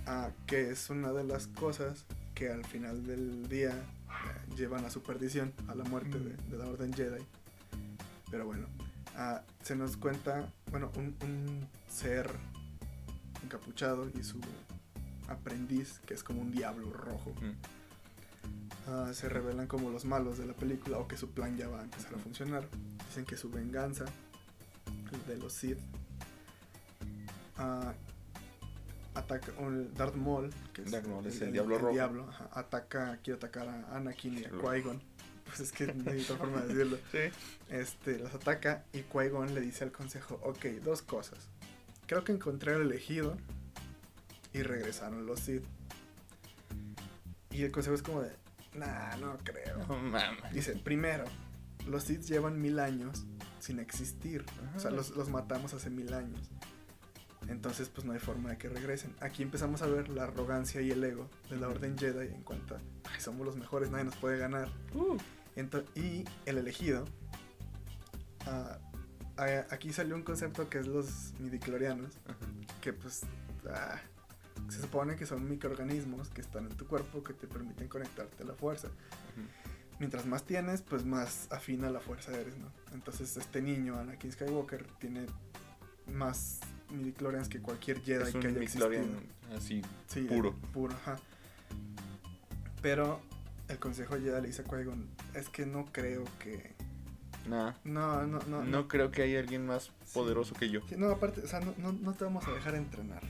Ah, 0.07 0.29
que 0.45 0.69
es 0.71 0.89
una 0.89 1.11
de 1.13 1.23
las 1.23 1.47
cosas 1.47 2.05
que 2.35 2.49
al 2.49 2.63
final 2.65 3.05
del 3.05 3.47
día 3.49 3.71
eh, 3.71 4.55
llevan 4.55 4.85
a 4.85 4.89
su 4.89 5.01
perdición, 5.01 5.53
a 5.67 5.75
la 5.75 5.83
muerte 5.85 6.19
de, 6.19 6.35
de 6.35 6.57
la 6.57 6.65
Orden 6.67 6.93
Jedi. 6.93 7.23
Pero 8.29 8.45
bueno, 8.45 8.67
ah, 9.15 9.41
se 9.63 9.75
nos 9.75 9.97
cuenta, 9.97 10.51
bueno, 10.71 10.91
un, 10.97 11.15
un 11.21 11.67
ser 11.89 12.29
encapuchado 13.43 14.09
y 14.19 14.23
su 14.23 14.39
aprendiz, 15.27 15.99
que 16.05 16.13
es 16.13 16.23
como 16.23 16.41
un 16.41 16.51
diablo 16.51 16.91
rojo, 16.91 17.33
Mm. 17.41 17.51
Ah, 18.87 19.11
se 19.13 19.29
revelan 19.29 19.67
como 19.67 19.89
los 19.89 20.05
malos 20.05 20.37
de 20.37 20.45
la 20.45 20.53
película 20.53 20.97
o 20.97 21.07
que 21.07 21.17
su 21.17 21.29
plan 21.31 21.57
ya 21.57 21.67
va 21.67 21.81
a 21.81 21.83
empezar 21.83 22.13
a 22.15 22.17
funcionar. 22.17 22.67
Dicen 23.07 23.25
que 23.25 23.37
su 23.37 23.49
venganza, 23.49 24.05
el 25.11 25.25
de 25.25 25.37
los 25.37 25.53
Sith, 25.53 25.79
ah, 27.57 27.93
ataca, 29.13 29.51
el 29.59 29.93
Darth 29.93 30.15
Maul, 30.15 30.53
que 30.73 30.83
es, 30.83 30.91
Darth 30.91 31.07
Maul 31.07 31.25
es 31.25 31.41
el 31.41 31.51
diablo 31.51 31.77
rojo. 31.77 31.93
diablo, 31.93 32.27
ajá, 32.29 32.49
ataca, 32.53 33.19
quiere 33.23 33.37
atacar 33.37 33.67
a 33.67 33.95
Anakin 33.95 34.37
y 34.37 34.45
a. 34.45 34.51
Qui-Gon. 34.51 35.01
Pues 35.45 35.59
es 35.59 35.71
que 35.71 35.93
no 35.93 36.11
hay 36.11 36.21
otra 36.21 36.37
forma 36.37 36.61
de 36.61 36.67
decirlo. 36.73 36.97
Sí. 37.11 37.19
Este, 37.69 38.19
los 38.19 38.33
ataca 38.33 38.83
y 38.93 39.03
Qui-Gon 39.03 39.53
le 39.53 39.61
dice 39.61 39.83
al 39.83 39.91
consejo, 39.91 40.39
ok, 40.43 40.65
dos 40.83 41.01
cosas. 41.01 41.39
Creo 42.07 42.23
que 42.23 42.31
encontré 42.31 42.73
al 42.73 42.81
elegido 42.81 43.37
y 44.53 44.63
regresaron 44.63 45.25
los 45.25 45.41
Sith. 45.41 45.63
Y 47.51 47.63
el 47.63 47.71
consejo 47.71 47.95
es 47.95 48.01
como 48.01 48.21
de, 48.21 48.31
nah, 48.75 49.15
no 49.17 49.37
creo. 49.43 49.77
No 49.87 49.97
mames. 49.97 50.51
Dice, 50.53 50.75
primero, 50.75 51.25
los 51.87 52.03
Sith 52.03 52.21
llevan 52.23 52.61
mil 52.61 52.79
años 52.79 53.25
sin 53.59 53.79
existir. 53.79 54.45
O 54.75 54.79
sea, 54.79 54.91
los, 54.91 55.11
los 55.11 55.29
matamos 55.29 55.73
hace 55.73 55.89
mil 55.89 56.13
años. 56.13 56.49
Entonces, 57.47 57.89
pues 57.89 58.05
no 58.05 58.13
hay 58.13 58.19
forma 58.19 58.49
de 58.51 58.57
que 58.57 58.69
regresen. 58.69 59.13
Aquí 59.21 59.43
empezamos 59.43 59.81
a 59.83 59.87
ver 59.87 60.09
la 60.09 60.23
arrogancia 60.23 60.81
y 60.81 60.89
el 60.91 61.03
ego 61.03 61.29
de 61.49 61.57
la. 61.57 61.67
Orden 61.67 61.97
Jedi 61.97 62.27
en 62.33 62.41
cuanto 62.41 62.75
a, 62.75 62.79
ay, 63.13 63.21
somos 63.21 63.45
los 63.45 63.55
mejores, 63.55 63.91
nadie 63.91 64.05
nos 64.05 64.15
puede 64.15 64.37
ganar. 64.39 64.69
Uh. 64.93 65.17
Y 65.95 66.25
el 66.45 66.57
elegido. 66.57 67.05
a- 68.47 68.79
aquí 69.69 69.91
salió 69.93 70.15
un 70.15 70.23
concepto 70.23 70.69
que 70.69 70.79
es 70.79 70.87
los 70.87 71.33
midiclorianos. 71.39 72.11
Ajá. 72.25 72.37
Que 72.81 72.93
pues 72.93 73.21
ah, 73.69 73.99
se 74.69 74.81
supone 74.81 75.15
que 75.15 75.25
son 75.25 75.47
microorganismos 75.49 76.29
que 76.29 76.41
están 76.41 76.65
en 76.65 76.77
tu 76.77 76.87
cuerpo 76.87 77.23
que 77.23 77.33
te 77.33 77.47
permiten 77.47 77.87
conectarte 77.87 78.43
a 78.43 78.45
la 78.45 78.53
fuerza. 78.53 78.89
Mientras 79.99 80.25
más 80.25 80.43
tienes, 80.43 80.81
pues 80.81 81.05
más 81.05 81.47
afina 81.51 81.89
la 81.89 81.99
fuerza 82.01 82.31
eres, 82.37 82.57
¿no? 82.57 82.67
Entonces 82.93 83.37
este 83.37 83.61
niño, 83.61 83.97
Anakin 83.97 84.31
Skywalker, 84.31 84.85
tiene 84.99 85.25
más 86.11 86.59
midichlorians 86.91 87.47
que 87.47 87.61
cualquier 87.61 88.01
Jedi 88.01 88.23
Es 88.23 88.31
que 88.31 88.37
un 88.39 88.45
haya 88.47 88.59
Michelin 88.59 89.01
existido. 89.01 89.55
así 89.57 89.81
Sí, 90.07 90.21
puro. 90.23 90.53
puro, 90.73 90.93
ajá. 90.95 91.17
Pero 92.81 93.21
el 93.67 93.79
consejo 93.79 94.15
Jedi 94.15 94.41
le 94.41 94.47
dice 94.47 94.61
a 94.61 94.65
Qui-Gon, 94.65 95.07
es 95.33 95.49
que 95.49 95.65
no 95.65 95.85
creo 95.85 96.23
que... 96.39 96.75
Nah. 97.49 97.73
No, 97.83 98.25
no, 98.25 98.39
no. 98.47 98.63
No, 98.63 98.87
creo 98.87 99.11
que 99.11 99.21
haya 99.21 99.39
alguien 99.39 99.65
más 99.65 99.91
poderoso 100.13 100.55
que 100.55 100.69
yo. 100.69 100.81
Sí, 100.89 100.95
no, 100.97 101.09
aparte, 101.09 101.41
o 101.41 101.47
sea, 101.47 101.59
no, 101.59 101.73
no, 101.77 101.91
no 101.93 102.13
te 102.13 102.23
vamos 102.23 102.47
a 102.47 102.51
dejar 102.51 102.75
entrenar. 102.75 103.21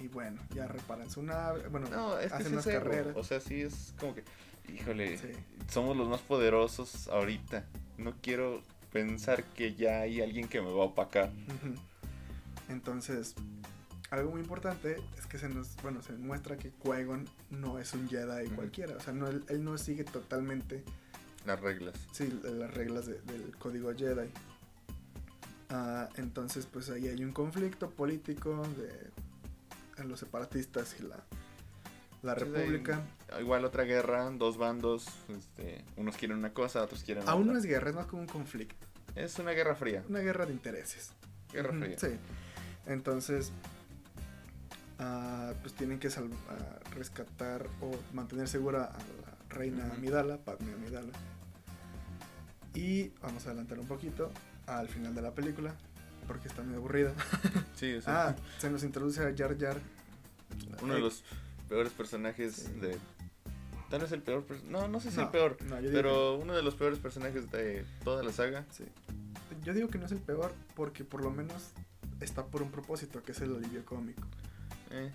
Y 0.00 0.08
bueno, 0.08 0.40
ya 0.54 0.66
reparan 0.66 1.10
su 1.10 1.22
nave, 1.22 1.68
bueno, 1.68 1.88
No, 1.90 2.18
es 2.18 2.32
que 2.32 2.38
hacen 2.38 2.54
ego. 2.54 2.62
carreras. 2.64 3.16
O 3.16 3.22
sea, 3.24 3.38
sí 3.40 3.60
es 3.60 3.94
como 4.00 4.14
que, 4.14 4.24
híjole, 4.72 5.18
Sí. 5.18 5.28
somos 5.68 5.96
los 5.96 6.08
más 6.08 6.20
poderosos 6.22 7.08
ahorita. 7.08 7.64
No 7.98 8.14
quiero 8.22 8.62
pensar 8.92 9.44
que 9.44 9.74
ya 9.74 10.00
hay 10.00 10.20
alguien 10.22 10.48
que 10.48 10.60
me 10.62 10.68
va 10.68 10.82
a 10.84 10.86
opacar. 10.86 11.30
Entonces, 12.68 13.34
algo 14.10 14.30
muy 14.30 14.40
importante 14.40 14.96
es 15.18 15.26
que 15.26 15.38
se 15.38 15.48
nos, 15.48 15.76
bueno, 15.82 16.02
se 16.02 16.12
muestra 16.14 16.56
que 16.56 16.72
Qui-Gon 16.72 17.28
no 17.50 17.78
es 17.78 17.92
un 17.94 18.08
Jedi 18.08 18.48
cualquiera, 18.50 18.96
o 18.96 19.00
sea, 19.00 19.12
no, 19.12 19.28
él, 19.28 19.44
él 19.48 19.62
no 19.64 19.76
sigue 19.78 20.04
totalmente 20.04 20.82
Las 21.46 21.60
reglas. 21.60 21.94
sí, 22.12 22.32
las 22.42 22.72
reglas 22.72 23.06
de- 23.06 23.20
del 23.22 23.56
código 23.58 23.92
Jedi. 23.94 24.30
Ah, 25.68 26.08
entonces, 26.16 26.66
pues 26.66 26.90
ahí 26.90 27.06
hay 27.08 27.22
un 27.24 27.32
conflicto 27.32 27.90
político 27.90 28.62
de 28.76 29.10
los 30.08 30.20
separatistas 30.20 30.96
y 30.98 31.02
la, 31.04 31.16
la 32.22 32.34
Sí, 32.34 32.40
república. 32.40 33.00
Igual 33.40 33.64
otra 33.64 33.84
guerra, 33.84 34.28
dos 34.30 34.56
bandos, 34.58 35.06
este, 35.28 35.84
unos 35.96 36.16
quieren 36.16 36.38
una 36.38 36.52
cosa, 36.52 36.82
otros 36.82 37.02
quieren 37.02 37.28
Aún 37.28 37.42
otra. 37.42 37.52
no 37.54 37.58
es 37.58 37.64
guerra, 37.66 37.90
es 37.90 37.96
más 37.96 38.06
como 38.06 38.22
un 38.22 38.28
conflicto, 38.28 38.86
Es 39.14 39.38
una 39.38 39.52
guerra 39.52 39.74
fría. 39.74 40.02
una 40.08 40.20
guerra 40.20 40.46
de 40.46 40.52
intereses. 40.52 41.12
Guerra 41.52 41.72
fría. 41.72 41.98
Sí. 41.98 42.08
Entonces, 42.86 43.52
ah, 44.98 45.52
pues 45.62 45.74
tienen 45.74 45.98
que 45.98 46.10
sal- 46.10 46.30
ah, 46.48 46.78
rescatar 46.94 47.66
o 47.80 47.90
mantener 48.14 48.48
segura 48.48 48.84
a 48.84 48.98
la 48.98 49.36
reina. 49.48 49.90
Amidala, 49.96 50.38
Padme 50.38 50.72
Amidala. 50.74 51.12
Y 52.74 53.08
vamos 53.20 53.46
a 53.46 53.50
adelantar 53.50 53.78
un 53.78 53.86
poquito. 53.86 54.30
al 54.66 54.86
final 54.88 55.12
de 55.16 55.22
la 55.22 55.32
película, 55.34 55.74
porque 56.30 56.46
está 56.46 56.62
muy 56.62 56.76
aburrida. 56.76 57.12
Sí, 57.74 57.94
o 57.94 58.02
sea, 58.02 58.28
ah, 58.28 58.36
se 58.58 58.70
nos 58.70 58.84
introduce 58.84 59.20
a 59.20 59.34
Jar 59.36 59.58
Jar. 59.58 59.80
Uno 60.80 60.94
de 60.94 61.00
los 61.00 61.24
peores 61.68 61.92
personajes 61.92 62.80
de... 62.80 62.96
Tal 63.88 64.02
vez 64.02 64.12
el 64.12 64.22
peor... 64.22 64.44
No, 64.68 64.86
no 64.86 65.00
sé 65.00 65.10
si 65.10 65.18
el 65.18 65.28
peor, 65.30 65.56
pero 65.90 66.36
uno 66.36 66.54
de 66.54 66.62
los 66.62 66.76
peores 66.76 67.00
personajes 67.00 67.50
de 67.50 67.84
toda 68.04 68.22
la 68.22 68.30
saga. 68.30 68.64
Sí. 68.70 68.84
Yo 69.64 69.74
digo 69.74 69.88
que 69.88 69.98
no 69.98 70.06
es 70.06 70.12
el 70.12 70.20
peor 70.20 70.52
porque 70.76 71.02
por 71.02 71.24
lo 71.24 71.32
menos 71.32 71.70
está 72.20 72.46
por 72.46 72.62
un 72.62 72.70
propósito, 72.70 73.24
que 73.24 73.32
es 73.32 73.40
el 73.40 73.56
alivio 73.56 73.84
cómico. 73.84 74.22
Eh. 74.90 75.10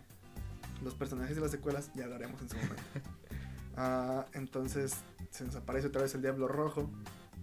Los 0.84 0.96
personajes 0.96 1.38
de 1.38 1.42
las 1.44 1.52
secuelas 1.52 1.92
ya 1.94 2.08
lo 2.08 2.16
haremos 2.16 2.42
en 2.42 2.50
su 2.50 2.56
momento. 2.58 2.84
ah, 3.78 4.26
entonces 4.34 4.98
se 5.30 5.46
nos 5.46 5.56
aparece 5.56 5.88
otra 5.88 6.02
vez 6.02 6.14
el 6.14 6.24
Diablo 6.24 6.50
Rojo. 6.50 6.90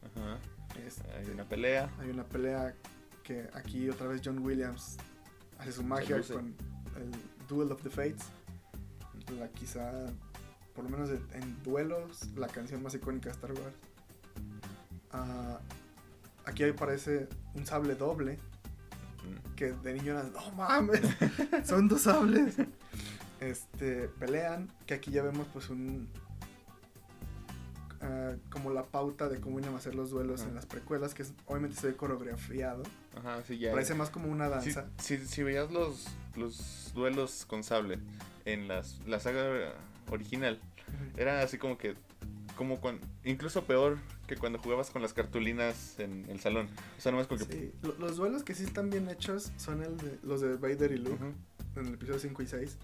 Ajá. 0.05 0.39
hay 1.17 1.31
una 1.31 1.45
pelea. 1.45 1.91
Hay 2.01 2.11
una 2.11 2.25
pelea 2.25 2.75
que 3.23 3.49
aquí 3.55 3.89
otra 3.89 4.09
vez 4.09 4.21
John 4.25 4.39
Williams 4.39 4.97
hace 5.59 5.73
su 5.73 5.83
magia 5.83 6.21
con 6.23 6.55
el 6.97 7.11
Duel 7.49 7.73
of 7.73 7.83
the 7.83 7.91
Fates. 7.91 8.25
La 9.39 9.49
quizá, 9.49 9.91
por 10.75 10.85
lo 10.85 10.91
menos 10.91 11.11
en 11.11 11.63
duelos, 11.63 12.29
la 12.37 12.49
canción 12.49 12.83
más 12.83 12.95
icónica 12.95 13.31
de 13.31 13.33
Star 13.33 13.53
Wars. 13.53 13.77
Ah, 15.13 15.61
aquí 16.45 16.65
aparece 16.65 17.29
un 17.55 17.67
sable 17.67 17.95
doble. 17.95 18.39
Que 19.57 19.73
de 19.73 19.95
niño 19.95 20.21
no 20.23 20.53
mames, 20.53 21.03
son 21.65 21.87
dos 21.89 22.03
sables. 22.03 22.57
Este, 23.41 24.09
pelean, 24.09 24.69
que 24.87 24.95
aquí 24.95 25.11
ya 25.13 25.23
vemos 25.23 25.47
pues 25.53 25.71
un, 25.71 26.09
Ah, 28.03 28.35
como 28.51 28.71
la 28.71 28.83
pauta 28.83 29.29
de 29.29 29.41
cómo 29.41 29.61
iban 29.61 29.75
a 29.75 29.77
hacer 29.77 29.95
los 29.95 30.11
duelos 30.11 30.43
en 30.43 30.57
las 30.57 30.67
precuelas, 30.67 31.15
que 31.15 31.23
es, 31.23 31.33
obviamente 31.47 31.77
se 31.81 31.87
ve 31.87 31.95
coreografiado. 31.97 32.83
Ajá, 33.17 33.43
sí, 33.47 33.59
ya. 33.59 33.73
Parece 33.73 33.95
más 33.95 34.11
como 34.11 34.29
una 34.29 34.49
danza. 34.49 34.89
Si, 34.99 35.19
si, 35.19 35.43
veías 35.43 35.71
los, 35.71 36.07
los 36.37 36.93
duelos 36.95 37.45
con 37.47 37.63
sable 37.63 37.99
en 38.45 38.69
las, 38.69 39.01
la 39.07 39.21
saga 39.21 39.75
original, 40.11 40.61
era 41.17 41.43
así 41.43 41.59
como 41.59 41.79
que 41.79 41.95
como 42.57 42.81
cuando, 42.81 43.07
incluso 43.25 43.65
peor 43.65 43.99
que 44.27 44.37
cuando 44.37 44.59
jugabas 44.59 44.91
con 44.91 45.03
las 45.03 45.13
cartulinas 45.13 45.99
en 45.99 46.27
el 46.29 46.41
salón. 46.41 46.69
O 46.99 47.01
sea, 47.01 47.13
nomás 47.13 47.27
como 47.27 47.45
que... 47.47 47.73
los 47.99 48.17
duelos 48.17 48.43
que 48.45 48.55
sí 48.55 48.65
están 48.65 48.91
bien 48.91 49.09
hechos 49.09 49.53
son 49.57 49.83
el 49.83 49.97
de, 49.97 50.19
los 50.23 50.41
de 50.41 50.57
Vader 50.57 50.93
y 50.93 50.99
Luke 50.99 51.25
en 51.77 51.87
el 51.87 51.95
episodio 51.95 52.19
5 52.19 52.43
y 52.43 52.47
6, 52.47 52.79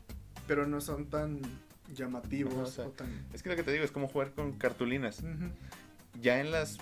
pero 0.47 0.67
no 0.67 0.81
son 0.81 1.07
tan 1.07 1.41
llamativos. 1.95 2.81
Es 3.33 3.43
que 3.43 3.51
lo 3.51 3.57
que 3.57 3.63
te 3.63 3.73
digo 3.73 3.85
es 3.85 3.91
como 3.91 4.09
jugar 4.09 4.33
con 4.33 4.53
cartulinas. 4.53 5.23
Ya 6.21 6.41
en 6.41 6.51
las 6.51 6.79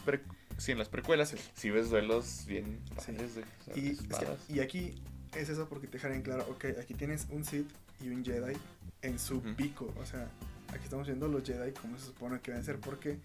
si 0.59 0.73
en 0.73 0.79
las 0.79 0.89
precuelas, 0.89 1.35
si 1.55 1.71
ves 1.71 1.91
duelos 1.91 2.45
bien 2.47 2.81
y, 3.75 4.61
aquí 4.61 4.95
es 5.35 5.49
eso 5.49 5.69
porque 5.69 5.87
te 5.87 5.99
dejan 5.99 6.23
claro, 6.23 6.47
ok, 6.51 6.67
aquí 6.81 6.95
tienes 6.95 7.27
un 7.31 7.45
Sith 7.45 7.71
y 8.01 8.09
un 8.09 8.25
Jedi 8.25 8.57
en 9.03 9.19
su 9.19 9.43
pico. 9.43 9.93
O 10.01 10.07
sea, 10.07 10.29
aquí 10.69 10.85
estamos 10.85 11.07
viendo 11.07 11.29
los 11.29 11.45
Jedi 11.45 11.73
como 11.73 11.99
se 11.99 12.07
supone 12.07 12.41
que 12.41 12.53
deben 12.53 12.65
ser 12.65 12.79
porque 12.79 13.19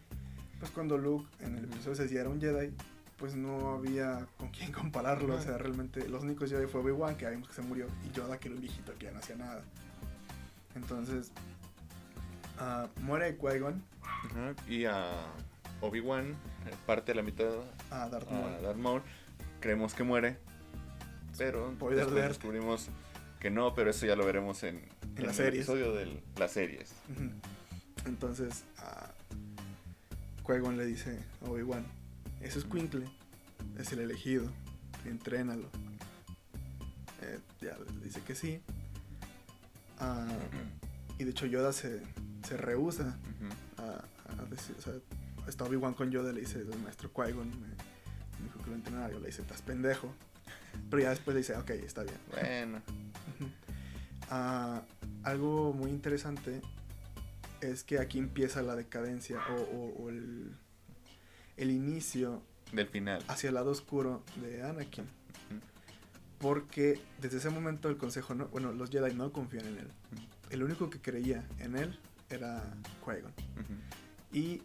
pues 0.59 0.71
cuando 0.71 0.97
Luke 0.97 1.27
en 1.39 1.57
el 1.57 1.63
episodio 1.65 1.95
6 1.95 2.11
ya 2.11 2.21
era 2.21 2.29
un 2.29 2.41
Jedi, 2.41 2.71
pues 3.17 3.35
no 3.35 3.75
había 3.75 4.27
con 4.37 4.49
quién 4.49 4.71
compararlo. 4.73 5.35
O 5.35 5.41
sea, 5.41 5.57
realmente 5.57 6.07
los 6.09 6.23
únicos 6.23 6.49
Jedi 6.49 6.67
fue 6.67 6.81
Obi-Wan, 6.81 7.15
que 7.15 7.29
vimos 7.29 7.47
que 7.47 7.55
se 7.55 7.61
murió, 7.61 7.87
y 8.05 8.15
Yoda, 8.15 8.39
que 8.39 8.49
era 8.49 8.55
un 8.55 8.61
viejito 8.61 8.93
que 8.97 9.05
ya 9.05 9.11
no 9.11 9.19
hacía 9.19 9.37
nada. 9.37 9.63
Entonces, 10.75 11.31
Uh, 12.61 12.87
muere 13.01 13.35
Qui-Gon. 13.37 13.81
y 14.67 14.85
a 14.85 15.25
Obi-Wan, 15.81 16.35
parte 16.85 17.11
de 17.11 17.15
la 17.15 17.23
mitad 17.23 17.49
a 17.89 18.09
Darth 18.09 18.77
Maul. 18.77 19.01
Creemos 19.59 19.93
que 19.93 20.03
muere. 20.03 20.37
Pero 21.37 21.69
después 21.69 22.13
descubrimos 22.13 22.89
que 23.39 23.49
no, 23.49 23.73
pero 23.73 23.89
eso 23.89 24.05
ya 24.05 24.15
lo 24.15 24.25
veremos 24.25 24.63
en, 24.63 24.87
en, 25.15 25.29
el 25.29 25.39
episodio 25.39 25.93
de 25.93 26.21
las 26.37 26.51
series. 26.51 26.93
Entonces, 28.05 28.63
a 28.77 29.11
Qui-Gon 30.45 30.77
le 30.77 30.85
dice 30.85 31.17
a 31.41 31.49
Obi-Wan, 31.49 31.85
eso 32.41 32.59
es 32.59 32.65
Quinkle, 32.65 33.07
es 33.77 33.91
el 33.91 33.99
elegido, 33.99 34.51
entrénalo. 35.05 35.69
Eh, 37.21 37.39
ya 37.61 37.77
dice 38.03 38.21
que 38.21 38.35
sí. 38.35 38.61
Ah, 39.99 40.27
y 41.19 41.23
de 41.23 41.31
hecho 41.31 41.45
Yoda 41.45 41.71
se, 41.71 42.01
se 42.47 42.57
rehúsa 42.57 43.17
a, 43.77 44.03
decir, 44.49 44.75
o 44.77 44.81
sea, 44.81 44.93
está 45.47 45.65
Obi-Wan 45.65 45.93
con 45.93 46.11
Yoda, 46.11 46.31
le 46.31 46.41
dice, 46.41 46.59
el 46.59 46.79
maestro 46.79 47.11
Qui-Gon 47.13 47.49
me, 47.59 47.67
dijo 48.43 48.59
que 48.63 48.69
lo 48.69 48.75
entrenara, 48.75 49.11
yo 49.11 49.19
le 49.19 49.27
dice, 49.27 49.41
estás 49.41 49.61
pendejo. 49.61 50.13
Pero 50.89 51.03
ya 51.03 51.09
después 51.09 51.33
le 51.35 51.39
dice, 51.39 51.55
ok, 51.55 51.69
está 51.71 52.03
bien. 52.03 52.17
Bueno. 52.31 52.81
Ah, 54.29 54.83
algo 55.23 55.73
muy 55.73 55.91
interesante 55.91 56.61
es 57.59 57.83
que 57.83 57.99
aquí 57.99 58.17
empieza 58.17 58.61
la 58.61 58.75
decadencia 58.75 59.39
o, 59.49 60.09
el, 60.09 60.55
el, 61.57 61.69
inicio 61.69 62.41
del 62.71 62.87
final 62.87 63.23
hacia 63.27 63.49
el 63.49 63.55
lado 63.55 63.71
oscuro 63.71 64.23
de 64.41 64.63
Anakin. 64.63 65.05
Porque 66.39 66.99
desde 67.19 67.37
ese 67.37 67.49
momento 67.49 67.89
el 67.89 67.97
consejo, 67.97 68.33
no, 68.33 68.47
bueno, 68.47 68.71
los 68.71 68.89
Jedi 68.89 69.13
no 69.13 69.31
confían 69.31 69.67
en 69.67 69.77
él. 69.79 69.87
El 70.49 70.63
único 70.63 70.89
que 70.89 70.99
creía 70.99 71.45
en 71.59 71.75
él 71.75 71.99
era 72.29 72.63
Qui-Gon. 73.05 73.33
Y 74.33 74.63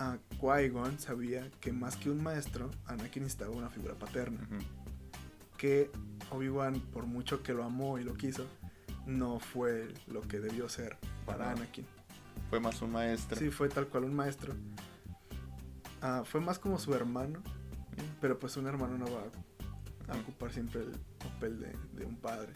a 0.00 0.16
Qui-Gon 0.40 0.98
sabía 0.98 1.50
que 1.60 1.72
más 1.72 1.96
que 1.96 2.10
un 2.10 2.22
maestro, 2.22 2.70
Anakin 2.86 3.22
necesitaba 3.22 3.54
una 3.54 3.68
figura 3.68 3.94
paterna. 3.94 4.40
Que 5.58 5.90
Obi-Wan, 6.30 6.80
por 6.92 7.04
mucho 7.04 7.42
que 7.42 7.52
lo 7.52 7.64
amó 7.64 7.98
y 7.98 8.04
lo 8.04 8.14
quiso, 8.14 8.46
no 9.06 9.38
fue 9.38 9.88
lo 10.06 10.22
que 10.22 10.40
debió 10.40 10.70
ser 10.70 10.96
para 11.26 11.50
Anakin. 11.50 11.86
Fue 12.48 12.60
más 12.60 12.80
un 12.80 12.92
maestro. 12.92 13.38
Sí, 13.38 13.50
fue 13.50 13.68
tal 13.68 13.88
cual 13.88 14.04
un 14.04 14.14
maestro. 14.14 14.54
Ah, 16.00 16.22
fue 16.24 16.40
más 16.40 16.58
como 16.58 16.78
su 16.78 16.94
hermano, 16.94 17.42
pero 18.22 18.38
pues 18.38 18.56
un 18.56 18.66
hermano 18.66 18.96
no 18.96 19.04
va 19.04 20.14
a, 20.14 20.18
ocupar 20.18 20.50
siempre 20.50 20.80
el 20.80 20.92
papel 21.18 21.60
de 21.92 22.04
un 22.06 22.16
padre. 22.16 22.54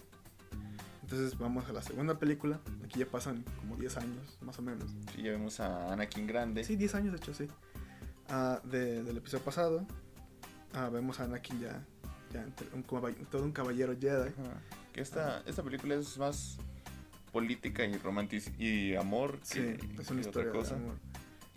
Entonces 1.04 1.38
vamos 1.38 1.68
a 1.68 1.72
la 1.74 1.82
segunda 1.82 2.18
película. 2.18 2.60
Aquí 2.82 3.00
ya 3.00 3.06
pasan 3.06 3.44
como 3.60 3.76
10 3.76 3.98
años, 3.98 4.38
más 4.40 4.58
o 4.58 4.62
menos. 4.62 4.90
Sí, 5.14 5.22
ya 5.22 5.32
vemos 5.32 5.60
a 5.60 5.92
Anakin 5.92 6.26
grande. 6.26 6.64
Sí, 6.64 6.76
10 6.76 6.94
años 6.94 7.12
de 7.12 7.18
hecho, 7.18 7.34
sí. 7.34 7.46
Ah, 8.30 8.58
del 8.64 9.14
episodio 9.14 9.44
pasado. 9.44 9.86
Ah, 10.72 10.88
vemos 10.88 11.20
a 11.20 11.24
Anakin 11.24 11.60
ya, 11.60 11.84
ya 12.32 12.46
todo 13.30 13.44
un 13.44 13.52
caballero 13.52 13.94
Jedi. 14.00 14.30
Que 14.94 15.02
esta, 15.02 15.42
esta 15.44 15.62
película 15.62 15.94
es 15.94 16.16
más 16.16 16.56
política 17.32 17.84
y 17.84 17.98
romantic 17.98 18.58
y 18.58 18.94
amor 18.94 19.40
que, 19.40 19.78
sí, 19.78 20.00
es 20.00 20.10
una 20.10 20.22
historia 20.22 20.48
otra 20.48 20.58
cosa. 20.58 20.76
De 20.76 20.84
amor. 20.84 20.96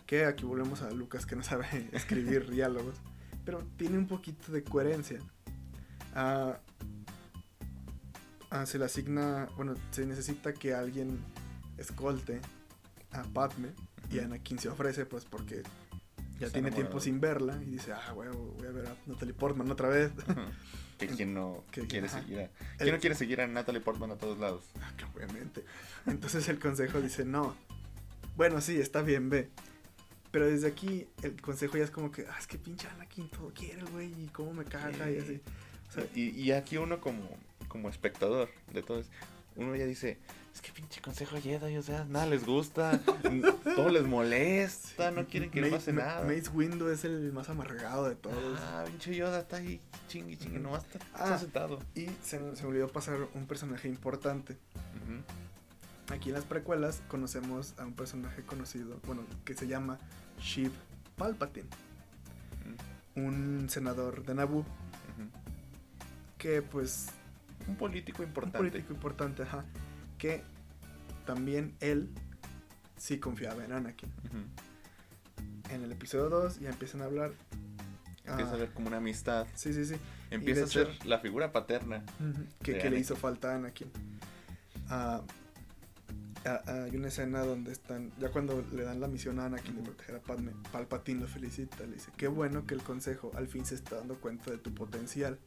Que 0.05 0.25
aquí 0.25 0.43
volvemos 0.43 0.81
a 0.81 0.91
Lucas 0.91 1.25
que 1.25 1.37
no 1.37 1.43
sabe 1.43 1.65
escribir 1.93 2.49
diálogos. 2.51 2.97
Pero 3.45 3.63
tiene 3.77 3.97
un 3.97 4.07
poquito 4.07 4.51
de 4.51 4.65
coherencia. 4.65 5.19
Ah, 6.13 6.59
Ah, 8.49 8.65
se 8.65 8.77
le 8.79 8.85
asigna, 8.85 9.49
bueno, 9.55 9.75
se 9.91 10.05
necesita 10.05 10.53
que 10.53 10.73
alguien 10.73 11.19
escolte 11.77 12.39
a 13.11 13.23
Padme 13.23 13.73
y 14.09 14.19
Anakin 14.19 14.57
se 14.57 14.69
ofrece 14.69 15.05
pues 15.05 15.25
porque 15.25 15.63
ya 16.39 16.49
tiene 16.49 16.71
tiempo 16.71 16.99
sin 16.99 17.19
verla 17.19 17.59
y 17.61 17.71
dice, 17.71 17.93
ah, 17.93 18.11
güey, 18.13 18.29
voy 18.29 18.67
a 18.67 18.71
ver 18.71 18.87
a 18.87 18.95
Natalie 19.05 19.33
Portman 19.33 19.69
otra 19.69 19.89
vez. 19.89 20.11
que 20.97 21.07
quien 21.07 21.33
no 21.33 21.63
quiere 21.71 22.07
seguir 22.07 22.39
a... 22.39 22.49
¿Quién 22.77 22.93
no 22.93 22.99
quiere 22.99 23.15
seguir 23.15 23.41
a 23.41 23.47
Natalie 23.47 23.81
Portman 23.81 24.11
a 24.11 24.17
todos 24.17 24.37
lados? 24.37 24.63
Ah, 24.81 24.91
obviamente. 25.13 25.65
Entonces 26.05 26.47
el 26.47 26.59
consejo 26.59 27.01
dice, 27.01 27.25
no. 27.25 27.55
Bueno, 28.35 28.61
sí, 28.61 28.79
está 28.79 29.01
bien, 29.01 29.29
ve. 29.29 29.49
Pero 30.31 30.45
desde 30.45 30.67
aquí 30.67 31.07
el 31.23 31.41
consejo 31.41 31.77
ya 31.77 31.83
es 31.83 31.91
como 31.91 32.11
que, 32.11 32.25
ah, 32.29 32.35
es 32.39 32.47
que 32.47 32.57
pinche 32.57 32.87
Anakin 32.87 33.29
todo 33.29 33.51
quiere, 33.53 33.83
güey, 33.91 34.13
y 34.23 34.27
cómo 34.27 34.53
me 34.53 34.63
caga 34.63 35.09
y 35.09 35.17
así. 35.17 35.41
y, 36.13 36.29
y 36.29 36.51
aquí 36.51 36.77
uno 36.77 37.01
como 37.01 37.27
como 37.77 37.89
espectador 37.89 38.49
de 38.73 38.81
todo 38.81 39.03
uno 39.57 39.75
ya 39.75 39.85
dice, 39.85 40.17
es 40.53 40.61
que 40.61 40.71
pinche 40.71 41.01
consejo 41.01 41.37
Jedi, 41.41 41.77
o 41.77 41.81
sea, 41.81 42.05
nada 42.05 42.27
les 42.27 42.45
gusta, 42.45 42.99
todo 43.75 43.89
les 43.89 44.05
molesta, 44.05 45.11
no 45.11 45.25
quieren 45.25 45.49
que 45.49 45.61
no 45.61 45.69
pase 45.69 45.93
nada. 45.93 46.23
Mace 46.23 46.49
Windu 46.53 46.89
es 46.89 47.03
el 47.05 47.33
más 47.33 47.49
amargado 47.49 48.07
de 48.07 48.15
todos. 48.15 48.59
Ah, 48.59 48.83
pinche 48.85 49.15
Yoda 49.15 49.39
está 49.39 49.57
ahí 49.57 49.79
chingui 50.07 50.37
chingui, 50.37 50.59
nomás 50.59 50.85
está, 50.85 50.99
ah, 51.13 51.37
sentado. 51.39 51.79
Y 51.95 52.05
se, 52.23 52.55
se, 52.55 52.63
me 52.63 52.69
olvidó 52.69 52.87
pasar 52.87 53.17
un 53.33 53.47
personaje 53.47 53.87
importante. 53.87 54.57
Aquí 56.09 56.29
en 56.29 56.35
las 56.35 56.45
precuelas 56.45 57.01
conocemos 57.07 57.73
a 57.77 57.85
un 57.85 57.93
personaje 57.93 58.43
conocido, 58.43 58.99
bueno, 59.05 59.23
que 59.43 59.55
se 59.55 59.67
llama 59.67 59.97
Sheev 60.39 60.71
Palpatine. 61.17 61.67
Un 63.15 63.67
senador 63.69 64.23
de 64.23 64.35
Naboo. 64.35 64.63
Que 66.37 66.61
pues 66.61 67.07
un 67.67 67.75
político 67.75 68.23
importante. 68.23 68.57
Un 68.59 68.69
político 68.69 68.93
importante, 68.93 69.43
ajá. 69.43 69.65
Que 70.17 70.43
también 71.25 71.75
él 71.79 72.09
sí 72.97 73.19
confiaba 73.19 73.63
en 73.65 73.71
Anakin. 73.73 74.09
En 75.69 75.83
el 75.83 75.91
episodio 75.91 76.29
2 76.29 76.59
ya 76.59 76.69
empiezan 76.69 77.01
a 77.01 77.05
hablar. 77.05 77.31
Empieza 78.25 78.51
a 78.51 78.55
Ah. 78.55 78.57
ver 78.57 78.71
como 78.71 78.87
una 78.87 78.97
amistad. 78.97 79.47
Sí, 79.55 79.73
sí, 79.73 79.85
sí. 79.85 79.95
Empieza 80.31 80.61
de 80.61 80.65
a 80.65 80.69
ser 80.69 80.87
hecho- 80.89 81.07
la 81.07 81.19
figura 81.19 81.51
paterna. 81.51 82.03
Que, 82.63 82.73
de 82.73 82.79
que 82.79 82.89
le 82.89 82.99
hizo 82.99 83.15
falta 83.15 83.51
a 83.51 83.55
Anakin. 83.55 83.89
Ah, 84.89 85.21
ah, 86.45 86.61
ah, 86.67 86.83
hay 86.85 86.95
una 86.95 87.07
escena 87.09 87.39
donde 87.41 87.71
están, 87.73 88.11
ya 88.19 88.29
cuando 88.29 88.63
le 88.73 88.83
dan 88.83 88.99
la 89.01 89.07
misión 89.07 89.39
a 89.39 89.45
Anakin 89.45 89.75
de 89.75 89.81
Ujú. 89.81 89.91
proteger 89.91 90.15
a 90.15 90.19
Padme, 90.21 90.51
Palpatine 90.71 91.21
lo 91.21 91.27
felicita, 91.27 91.85
le 91.85 91.93
dice, 91.95 92.11
qué 92.17 92.27
bueno 92.27 92.65
que 92.65 92.73
el 92.73 92.83
consejo 92.83 93.31
al 93.35 93.47
fin 93.47 93.65
se 93.65 93.75
está 93.75 93.97
dando 93.97 94.15
cuenta 94.15 94.51
de 94.51 94.57
tu 94.57 94.73
potencial. 94.73 95.37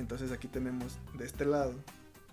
Entonces 0.00 0.32
aquí 0.32 0.48
tenemos 0.48 0.98
de 1.14 1.26
este 1.26 1.44
lado 1.44 1.74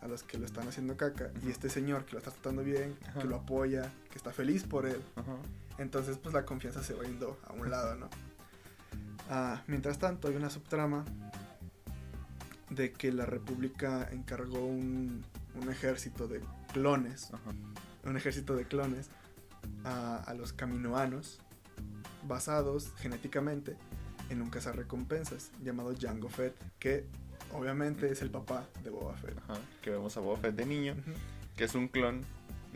a 0.02 0.08
los 0.08 0.24
que 0.24 0.38
lo 0.38 0.46
están 0.46 0.68
haciendo 0.68 0.96
caca 0.96 1.32
y 1.46 1.50
este 1.50 1.70
señor 1.70 2.06
que 2.06 2.14
lo 2.14 2.20
está 2.20 2.32
tratando 2.32 2.64
bien, 2.64 2.96
que 3.20 3.28
lo 3.28 3.36
apoya, 3.36 3.92
que 4.10 4.18
está 4.18 4.32
feliz 4.32 4.64
por 4.64 4.86
él. 4.86 5.02
Entonces, 5.78 6.18
pues 6.18 6.34
la 6.34 6.46
confianza 6.46 6.82
se 6.82 6.94
va 6.94 7.04
yendo 7.04 7.38
a 7.46 7.54
un 7.54 7.70
lado, 7.70 7.96
¿no? 7.96 8.10
Ah, 9.30 9.64
mientras 9.68 10.00
tanto, 10.00 10.30
hay 10.30 10.36
una 10.36 10.50
subtrama 10.50 11.04
de 12.70 12.94
que 12.94 13.12
la 13.12 13.26
República 13.26 14.08
encargó 14.12 14.66
un, 14.66 15.24
un 15.62 15.70
ejército 15.70 16.28
de 16.28 16.42
clones, 16.72 17.32
un 18.06 18.16
ejército 18.16 18.56
de 18.56 18.66
clones 18.66 19.10
a, 19.84 20.18
a 20.18 20.34
los 20.34 20.54
caminoanos, 20.54 21.40
basados 22.28 22.94
genéticamente 22.98 23.76
en 24.30 24.42
un 24.42 24.50
cazarrecompensas 24.50 25.52
llamado 25.64 25.94
Jango 26.00 26.30
Fett, 26.30 26.56
que 26.80 27.06
obviamente 27.54 28.12
es 28.12 28.22
el 28.22 28.30
papá 28.32 28.68
de 28.84 28.90
Boba 28.90 29.16
Fett. 29.18 29.38
Ajá. 29.40 29.60
Que 29.82 29.90
vemos 29.92 30.16
a 30.18 30.20
Boba 30.20 30.38
Fett 30.38 30.56
de 30.56 30.66
niño. 30.66 30.96
Que 31.56 31.64
es 31.66 31.76
un 31.76 31.88
clon. 31.88 32.22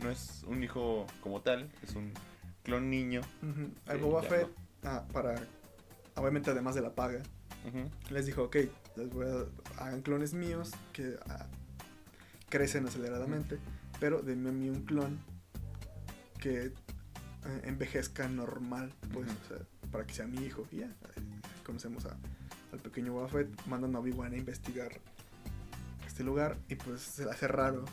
No 0.02 0.10
es 0.10 0.42
un 0.46 0.62
hijo 0.62 1.06
como 1.22 1.40
tal. 1.42 1.70
Es 1.82 1.94
un 1.94 2.12
clon 2.62 2.90
niño. 2.90 3.20
ujú. 3.42 3.70
A 3.86 3.94
Sí, 3.94 4.00
Boba. 4.00 4.22
Fett, 4.22 4.48
ah, 4.84 5.04
para, 5.12 5.34
obviamente 6.16 6.50
además 6.50 6.74
de 6.74 6.80
la 6.82 6.94
paga, 6.94 7.22
les 8.10 8.26
dijo, 8.26 8.42
ok, 8.44 8.56
les 8.96 9.08
voy 9.10 9.26
a 9.26 9.82
hagan 9.84 10.02
clones 10.02 10.34
míos 10.34 10.72
que 10.92 11.16
ah, 11.28 11.46
crecen 12.48 12.86
aceleradamente, 12.86 13.58
pero 14.00 14.20
denme 14.20 14.50
a 14.50 14.52
mí 14.52 14.68
un 14.68 14.82
clon 14.84 15.18
que 16.40 16.66
eh, 16.66 16.72
envejezca 17.64 18.28
normal, 18.28 18.92
pues, 19.12 19.28
Ujú. 19.28 19.36
o 19.44 19.48
sea, 19.48 19.66
para 19.90 20.04
que 20.06 20.12
sea 20.14 20.26
mi 20.26 20.44
hijo. 20.44 20.66
Y 20.72 20.78
ya, 20.78 20.90
conocemos 21.64 22.04
a- 22.06 22.16
al 22.72 22.80
pequeño 22.80 23.12
Boba 23.12 23.28
Fett, 23.28 23.66
mandan 23.66 23.94
a 23.94 24.00
Obi-Wan 24.00 24.32
a 24.32 24.36
investigar 24.36 24.92
este 26.06 26.24
lugar 26.24 26.58
y 26.68 26.74
pues 26.74 27.00
se 27.02 27.24
le 27.24 27.30
hace 27.30 27.48
raro 27.48 27.84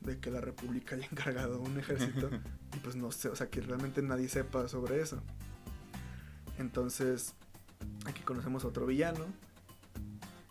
de 0.00 0.18
que 0.18 0.30
la 0.30 0.40
República 0.40 0.94
haya 0.94 1.06
encargado 1.10 1.60
un 1.60 1.78
ejército 1.78 2.30
y 2.76 2.78
pues 2.78 2.96
no 2.96 3.10
sé, 3.10 3.28
o 3.28 3.36
sea, 3.36 3.48
que 3.48 3.60
realmente 3.60 4.02
nadie 4.02 4.28
sepa 4.28 4.68
sobre 4.68 5.00
eso. 5.00 5.22
Entonces, 6.58 7.34
aquí 8.06 8.22
conocemos 8.22 8.64
a 8.64 8.68
otro 8.68 8.86
villano, 8.86 9.26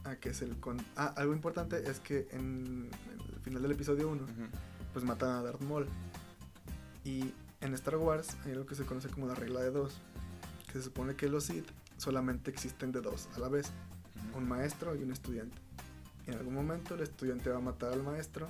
ah, 0.04 0.16
que 0.18 0.30
es 0.30 0.42
el 0.42 0.58
con... 0.60 0.78
Ah, 0.96 1.14
algo 1.18 1.34
importante 1.34 1.90
es 1.90 2.00
que 2.00 2.28
en, 2.32 2.90
el 3.34 3.40
final 3.42 3.62
del 3.64 3.72
episodio 3.72 4.10
1, 4.10 4.24
Ujú. 4.24 4.32
pues 4.94 5.04
matan 5.04 5.32
a 5.32 5.42
Darth 5.42 5.62
Maul. 5.62 5.88
Y 7.04 7.34
en 7.62 7.74
Star 7.74 7.98
Wars 7.98 8.38
hay 8.46 8.52
algo 8.52 8.66
que 8.66 8.76
se 8.76 8.86
conoce 8.86 9.10
como 9.10 9.26
la 9.28 9.36
regla 9.36 9.62
de 9.62 9.72
dos, 9.72 9.98
que 10.68 10.74
se 10.74 10.84
supone 10.84 11.16
que 11.16 11.28
los 11.28 11.46
Sith 11.46 11.68
solamente 11.98 12.52
existen 12.52 12.92
de 12.92 13.02
dos 13.02 13.30
a 13.36 13.40
la 13.40 13.50
vez, 13.50 13.72
un 14.36 14.48
maestro 14.48 14.96
y 14.96 15.04
un 15.04 15.12
estudiante. 15.12 15.58
En 16.28 16.34
algún 16.36 16.54
momento 16.56 16.96
el 16.96 17.02
estudiante 17.02 17.50
va 17.50 17.58
a 17.58 17.62
matar 17.62 17.94
al 17.94 18.04
maestro 18.04 18.48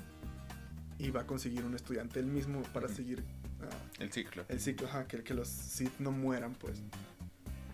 y 0.98 1.12
va 1.12 1.22
a 1.22 1.28
conseguir 1.28 1.64
un 1.66 1.76
estudiante 1.76 2.20
él 2.20 2.28
mismo 2.28 2.62
para 2.74 2.88
seguir 2.88 3.24
ah, 3.62 3.66
El 4.00 4.12
ciclo. 4.14 4.46
el 4.48 4.60
ciclo, 4.62 4.88
ajá, 4.88 5.08
que, 5.08 5.24
que 5.24 5.34
los 5.34 5.48
Sith 5.50 6.00
no 6.00 6.12
mueran, 6.12 6.54
pues. 6.54 6.82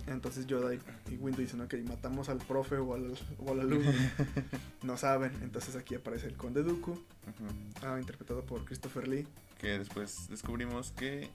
Entonces 0.07 0.47
Yoda 0.47 0.73
y, 0.73 0.79
y 1.11 1.17
Windu 1.17 1.41
dicen, 1.41 1.61
ok, 1.61 1.75
matamos 1.87 2.27
al 2.29 2.39
profe 2.39 2.77
o 2.77 2.95
al, 2.95 3.13
o 3.37 3.51
al 3.51 3.59
alumno. 3.59 3.91
no 4.81 4.97
saben. 4.97 5.31
Entonces 5.43 5.75
aquí 5.75 5.93
aparece 5.93 6.25
el 6.25 6.35
Conde 6.35 6.63
Dooku, 6.63 6.91
Ujú. 6.93 7.05
ah, 7.85 7.97
interpretado 7.99 8.43
por 8.43 8.65
Christopher 8.65 9.07
Lee. 9.07 9.27
Que 9.59 9.77
después 9.77 10.27
descubrimos 10.29 10.91
que 10.93 11.29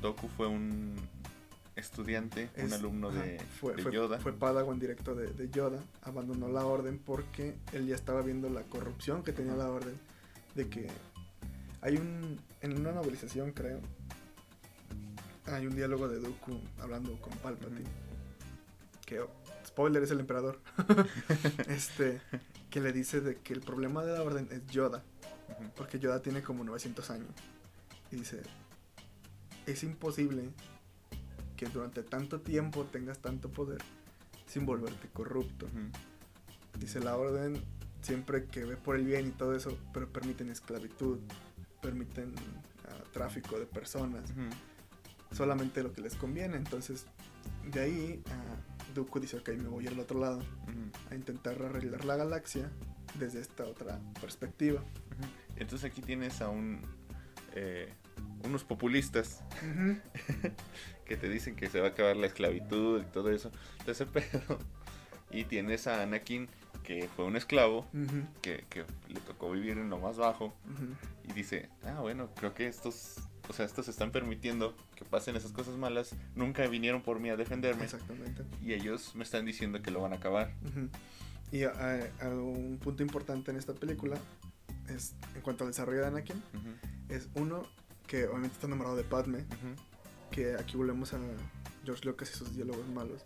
Doku 0.00 0.28
fue 0.28 0.46
un 0.46 0.94
estudiante, 1.76 2.50
un 2.56 2.72
alumno 2.72 3.08
ajá, 3.08 3.22
de, 3.22 3.40
fue, 3.60 3.74
de 3.74 3.82
fue- 3.82 3.92
Yoda. 3.92 4.18
Fue 4.18 4.32
Padawan 4.32 4.78
directo 4.78 5.14
de, 5.14 5.32
de 5.32 5.50
Yoda. 5.50 5.82
Abandonó 6.02 6.48
la 6.48 6.64
orden 6.64 6.98
porque 6.98 7.54
él 7.72 7.86
ya 7.86 7.94
estaba 7.94 8.22
viendo 8.22 8.48
la 8.48 8.62
corrupción 8.62 9.22
que 9.22 9.32
tenía 9.32 9.54
la 9.54 9.68
orden. 9.70 9.98
De 10.54 10.68
que 10.68 10.88
hay 11.80 11.96
un. 11.96 12.40
En 12.60 12.78
una 12.78 12.92
novelización, 12.92 13.52
creo. 13.52 13.80
Hay 15.46 15.66
un 15.66 15.74
diálogo 15.74 16.08
de 16.08 16.20
Dooku 16.20 16.58
hablando 16.80 17.20
con 17.20 17.32
Palpatine. 17.38 17.84
Que, 19.04 19.20
oh, 19.20 19.30
spoiler, 19.66 20.02
es 20.02 20.10
el 20.10 20.20
emperador. 20.20 20.60
este. 21.68 22.20
Que 22.70 22.80
le 22.80 22.92
dice 22.92 23.20
de 23.20 23.36
que 23.36 23.52
el 23.52 23.60
problema 23.60 24.04
de 24.04 24.12
la 24.14 24.22
orden 24.22 24.48
es 24.50 24.66
Yoda. 24.68 25.02
Porque 25.76 25.98
Yoda 25.98 26.22
tiene 26.22 26.42
como 26.42 26.64
900 26.64 27.10
años. 27.10 27.28
Y 28.10 28.16
dice, 28.16 28.42
es 29.66 29.82
imposible 29.82 30.50
que 31.56 31.66
durante 31.66 32.02
tanto 32.02 32.40
tiempo 32.40 32.84
tengas 32.84 33.18
tanto 33.18 33.50
poder 33.50 33.80
sin 34.46 34.66
volverte 34.66 35.08
corrupto. 35.08 35.66
Dice 36.78 37.00
la 37.00 37.16
orden 37.16 37.62
siempre 38.02 38.44
que 38.46 38.64
ve 38.64 38.76
por 38.76 38.96
el 38.96 39.04
bien 39.04 39.28
y 39.28 39.30
todo 39.30 39.54
eso, 39.54 39.78
pero 39.92 40.08
permiten 40.08 40.50
esclavitud, 40.50 41.18
permiten 41.80 42.34
ah, 42.86 43.02
tráfico 43.12 43.58
de 43.58 43.66
personas, 43.66 44.32
solamente 45.32 45.82
lo 45.82 45.92
que 45.92 46.02
les 46.02 46.14
conviene. 46.14 46.56
Entonces, 46.56 47.06
de 47.70 47.80
ahí, 47.80 48.22
ah, 48.30 48.92
Dooku 48.94 49.20
dice, 49.20 49.38
ok, 49.38 49.48
me 49.50 49.68
voy 49.68 49.86
al 49.86 49.98
otro 49.98 50.20
lado 50.20 50.42
a 51.10 51.14
intentar 51.14 51.60
arreglar 51.62 52.04
la 52.04 52.16
galaxia 52.16 52.70
desde 53.18 53.40
esta 53.40 53.64
otra 53.64 54.00
perspectiva. 54.20 54.82
Entonces 55.56 55.90
aquí 55.90 56.02
tienes 56.02 56.42
a 56.42 56.48
un 56.48 56.82
eh, 57.54 57.92
unos 58.44 58.64
populistas. 58.64 59.42
que 61.04 61.16
te 61.16 61.28
dicen 61.28 61.56
que 61.56 61.68
se 61.68 61.80
va 61.80 61.88
a 61.88 61.90
acabar 61.90 62.16
la 62.16 62.26
esclavitud 62.26 63.02
y 63.02 63.04
todo 63.06 63.30
eso, 63.30 63.50
de 63.86 63.92
ese 63.92 64.06
pedo. 64.06 64.58
Y 65.30 65.44
tienes 65.44 65.86
a 65.86 66.02
Anakin 66.02 66.48
que 66.84 67.08
fue 67.16 67.24
un 67.24 67.34
esclavo, 67.36 67.86
que, 68.42 68.64
que 68.68 68.84
le 69.08 69.18
tocó 69.20 69.50
vivir 69.50 69.78
en 69.78 69.88
lo 69.88 69.98
más 69.98 70.16
bajo. 70.18 70.52
Y 71.26 71.32
dice, 71.32 71.70
ah 71.84 72.00
bueno, 72.02 72.28
creo 72.36 72.52
que 72.54 72.66
estos, 72.68 73.16
o 73.48 73.52
sea, 73.54 73.64
estos 73.64 73.88
están 73.88 74.10
permitiendo 74.12 74.76
que 74.94 75.04
pasen 75.06 75.34
esas 75.34 75.50
cosas 75.52 75.76
malas, 75.78 76.14
nunca 76.34 76.66
vinieron 76.66 77.00
por 77.02 77.20
mí 77.20 77.30
a 77.30 77.36
defenderme 77.36 77.84
Exactamente. 77.84 78.44
y 78.62 78.74
ellos 78.74 79.14
me 79.14 79.24
están 79.24 79.46
diciendo 79.46 79.80
que 79.80 79.90
lo 79.90 80.02
van 80.02 80.12
a 80.12 80.16
acabar. 80.16 80.52
Y 81.50 81.62
a- 81.64 81.70
a- 82.20 82.26
a 82.26 82.28
un 82.28 82.78
punto 82.82 83.02
importante 83.02 83.50
en 83.50 83.56
esta 83.56 83.72
película 83.74 84.18
es 84.88 85.14
en 85.34 85.40
cuanto 85.40 85.64
al 85.64 85.70
desarrollo 85.70 86.00
de 86.02 86.06
Anakin 86.08 86.42
es 87.08 87.28
uno 87.34 87.62
que 88.06 88.26
obviamente 88.26 88.54
está 88.56 88.66
enamorado 88.66 88.96
de 88.96 89.04
Padme 89.04 89.46
que 90.34 90.56
aquí 90.56 90.76
volvemos 90.76 91.14
a 91.14 91.20
George 91.84 92.04
Lucas 92.04 92.28
y 92.32 92.36
sus 92.36 92.56
diálogos 92.56 92.88
malos. 92.88 93.22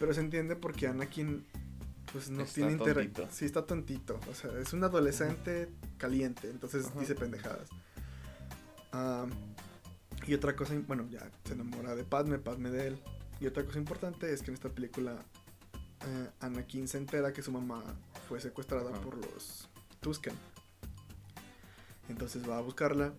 Pero 0.00 0.14
se 0.14 0.20
entiende 0.20 0.56
porque 0.56 0.86
Anakin 0.86 1.44
pues 2.10 2.30
no 2.30 2.42
Está 2.42 2.54
tiene 2.54 2.72
interés 2.72 3.10
sí 3.30 3.44
está 3.44 3.66
tontito. 3.66 4.18
O 4.30 4.34
sea 4.34 4.50
es 4.58 4.72
un 4.72 4.82
adolescente 4.82 5.68
caliente 5.98 6.48
entonces 6.48 6.86
Ajá. 6.86 7.00
dice 7.00 7.14
pendejadas. 7.14 7.68
Ah, 8.92 9.26
y 10.26 10.32
otra 10.32 10.56
cosa 10.56 10.74
bueno 10.86 11.06
ya 11.10 11.30
se 11.44 11.52
enamora 11.52 11.94
de 11.94 12.04
Padme 12.04 12.38
Padme 12.38 12.70
de 12.70 12.86
él. 12.88 12.98
Y 13.40 13.46
otra 13.46 13.64
cosa 13.64 13.78
importante 13.78 14.32
es 14.32 14.40
que 14.40 14.50
en 14.50 14.54
esta 14.54 14.70
película 14.70 15.22
eh, 16.06 16.30
Anakin 16.40 16.88
se 16.88 16.96
entera 16.96 17.34
que 17.34 17.42
su 17.42 17.52
mamá 17.52 17.84
fue 18.26 18.40
secuestrada 18.40 18.90
Ajá. 18.90 19.02
por 19.02 19.18
los 19.18 19.68
Tusken. 20.00 20.34
Entonces 22.08 22.48
va 22.48 22.56
a 22.56 22.62
buscarla 22.62 23.12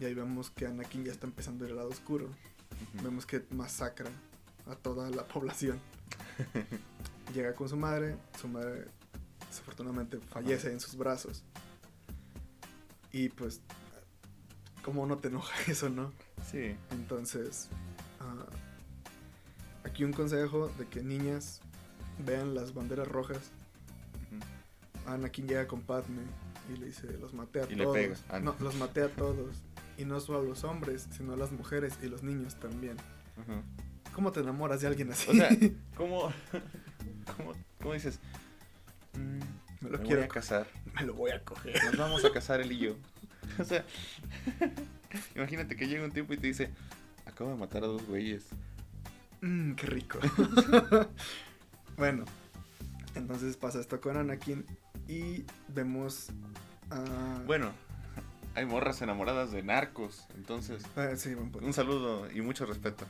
y 0.00 0.06
ahí 0.06 0.14
vemos 0.14 0.50
que 0.50 0.66
Anakin 0.66 1.04
ya 1.04 1.12
está 1.12 1.28
empezando 1.28 1.64
al 1.66 1.76
lado 1.76 1.90
oscuro 1.90 2.28
vemos 3.02 3.26
que 3.26 3.44
masacra 3.50 4.10
a 4.70 4.74
toda 4.76 5.10
la 5.10 5.26
población. 5.28 5.78
Llega 7.34 7.54
con 7.54 7.68
su 7.68 7.76
madre, 7.76 8.16
su 8.40 8.48
madre 8.48 8.86
desafortunadamente 9.48 10.18
fallece 10.30 10.72
en 10.72 10.80
sus 10.80 10.96
brazos. 10.96 11.42
Y 13.12 13.28
pues, 13.28 13.60
¿cómo 14.82 15.06
no 15.06 15.18
te 15.18 15.28
enoja 15.28 15.54
eso, 15.70 15.88
no? 15.88 16.12
Sí. 16.50 16.76
Entonces, 16.90 17.68
ah, 18.20 18.46
aquí 19.84 20.04
un 20.04 20.12
consejo 20.12 20.68
de 20.78 20.86
que 20.88 21.02
niñas 21.02 21.60
vean 22.24 22.54
las 22.54 22.74
banderas 22.74 23.06
rojas. 23.08 23.50
ujú. 24.32 25.10
Anakin 25.10 25.46
llega 25.46 25.66
con 25.66 25.82
Padme 25.82 26.22
y 26.72 26.76
le 26.78 26.86
dice, 26.86 27.06
los 27.18 27.34
maté 27.34 27.60
a 27.62 27.70
Y 27.70 27.74
le 27.74 27.84
todos. 27.84 27.96
pega. 27.96 28.40
No. 28.40 28.56
los 28.60 28.74
maté 28.76 29.02
a 29.02 29.08
todos. 29.08 29.56
Y 29.96 30.04
no 30.04 30.18
solo 30.20 30.40
a 30.40 30.42
los 30.42 30.64
hombres, 30.64 31.06
sino 31.16 31.32
a 31.34 31.36
las 31.36 31.52
mujeres 31.52 31.94
y 32.02 32.06
los 32.08 32.22
niños 32.22 32.56
también. 32.56 32.96
¿Cómo 34.12 34.32
te 34.32 34.40
enamoras 34.40 34.80
de 34.80 34.86
alguien 34.88 35.10
así? 35.12 35.30
O 35.30 35.34
sea, 35.34 35.48
¿cómo, 35.96 36.32
cómo, 37.36 37.52
cómo 37.80 37.94
dices? 37.94 38.18
"Mm, 39.14 39.38
me 39.84 39.90
lo 39.90 39.98
me 39.98 40.04
quiero 40.04 40.20
voy 40.20 40.24
a 40.24 40.28
casar. 40.28 40.66
Me 40.94 41.02
lo 41.02 41.14
voy 41.14 41.32
a 41.32 41.42
coger. 41.42 41.82
Nos 41.84 41.96
vamos 41.96 42.24
a 42.24 42.32
casar 42.32 42.60
él 42.60 42.72
y 42.72 42.78
yo. 42.78 42.96
O 43.58 43.64
sea, 43.64 43.84
imagínate 45.36 45.76
que 45.76 45.86
llega 45.86 46.02
un 46.04 46.10
tipo 46.12 46.32
y 46.32 46.38
te 46.38 46.46
dice, 46.46 46.70
acabo 47.26 47.50
de 47.50 47.56
matar 47.56 47.84
a 47.84 47.86
dos 47.86 48.04
güeyes. 48.06 48.46
Mmm, 49.42 49.74
qué 49.74 49.86
rico. 49.86 50.18
Bueno, 51.96 52.24
entonces 53.14 53.56
pasa 53.56 53.80
esto 53.80 54.00
con 54.00 54.16
Anakin 54.16 54.64
y 55.06 55.44
vemos 55.68 56.30
a... 56.90 57.42
Bueno, 57.46 57.72
hay 58.54 58.66
morras 58.66 59.00
enamoradas 59.02 59.50
de 59.52 59.62
narcos, 59.62 60.26
entonces... 60.36 60.82
Eh, 60.96 61.14
sí, 61.16 61.34
buen 61.34 61.50
punto. 61.50 61.66
Un 61.66 61.72
saludo 61.72 62.30
y 62.30 62.40
mucho 62.40 62.66
respeto. 62.66 63.04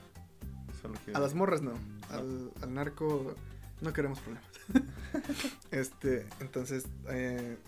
Solo 0.80 0.94
quiero- 1.04 1.18
A 1.18 1.22
las 1.22 1.34
morras 1.34 1.62
no, 1.62 1.72
al, 2.10 2.50
al 2.62 2.74
narco 2.74 3.34
no 3.80 3.92
queremos 3.92 4.20
problemas. 4.20 4.48
este, 5.70 6.26
entonces, 6.40 6.86
eh, 7.08 7.58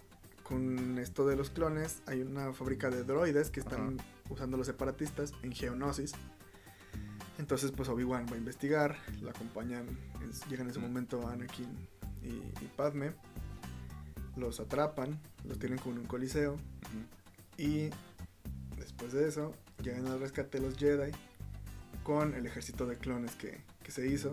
con 0.43 0.99
esto 0.99 1.27
de 1.27 1.37
los 1.37 1.51
clones, 1.51 2.03
hay 2.07 2.23
una 2.23 2.53
fábrica 2.53 2.89
de 2.91 3.05
droides 3.05 3.51
que 3.51 3.61
están 3.61 3.99
usando 4.31 4.57
los 4.57 4.67
separatistas 4.67 5.33
en 5.43 5.53
Geonosis. 5.53 6.13
Entonces, 7.39 7.73
pues 7.73 7.89
Obi-Wan 7.89 8.27
va 8.31 8.37
a 8.37 8.39
investigar, 8.39 8.97
la 9.21 9.31
acompañan, 9.31 9.87
es- 10.29 10.47
llegan 10.49 10.67
en 10.67 10.71
ese 10.71 10.81
momento 10.81 11.27
Anakin 11.29 11.67
y, 12.23 12.29
y 12.29 12.71
Padme, 12.77 13.13
los 14.37 14.61
atrapan, 14.61 15.19
los 15.45 15.59
tienen 15.59 15.79
como 15.79 15.95
en 15.97 16.01
un 16.03 16.07
coliseo. 16.07 16.57
Y 17.59 17.91
después 18.79 19.13
de 19.13 19.29
eso 19.29 19.55
llegan 19.83 20.07
al 20.07 20.21
rescate 20.21 20.59
de 20.61 20.67
los 20.69 20.77
Jedi 20.79 21.13
con 22.03 22.35
el 22.35 22.47
ejército 22.47 22.87
de 22.87 22.97
clones 22.97 23.35
que, 23.35 23.59
que 23.83 23.91
se 23.91 24.07
hizo. 24.07 24.33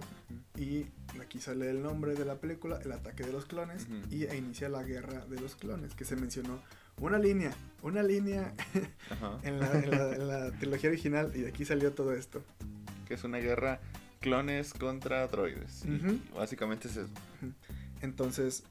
Y 0.57 0.85
aquí 1.21 1.39
sale 1.39 1.69
el 1.69 1.81
nombre 1.81 2.13
de 2.13 2.25
la 2.25 2.35
película, 2.35 2.79
El 2.83 2.91
ataque 2.91 3.23
de 3.23 3.31
los 3.31 3.45
clones, 3.45 3.87
y 4.11 4.25
e 4.25 4.35
inicia 4.37 4.69
la 4.69 4.83
guerra 4.83 5.25
de 5.25 5.39
los 5.39 5.55
clones, 5.55 5.93
que 5.95 6.05
se 6.05 6.15
mencionó 6.15 6.59
una 7.01 7.17
línea, 7.17 7.51
una 7.81 8.03
línea 8.03 8.53
en 9.43 9.59
la, 9.59 9.71
en 9.73 9.89
la- 9.91 10.15
en 10.15 10.27
la 10.27 10.51
trilogía 10.59 10.89
original, 10.91 11.31
y 11.35 11.41
de 11.41 11.49
aquí 11.49 11.65
salió 11.65 11.91
todo 11.93 12.13
esto. 12.13 12.43
Que 13.07 13.15
es 13.15 13.23
una 13.23 13.39
guerra 13.39 13.79
clones 14.19 14.73
contra 14.73 15.27
droides. 15.27 15.83
Y 15.85 16.21
básicamente 16.35 16.87
es 16.87 16.97
eso. 16.97 17.09
Entonces, 18.01 18.63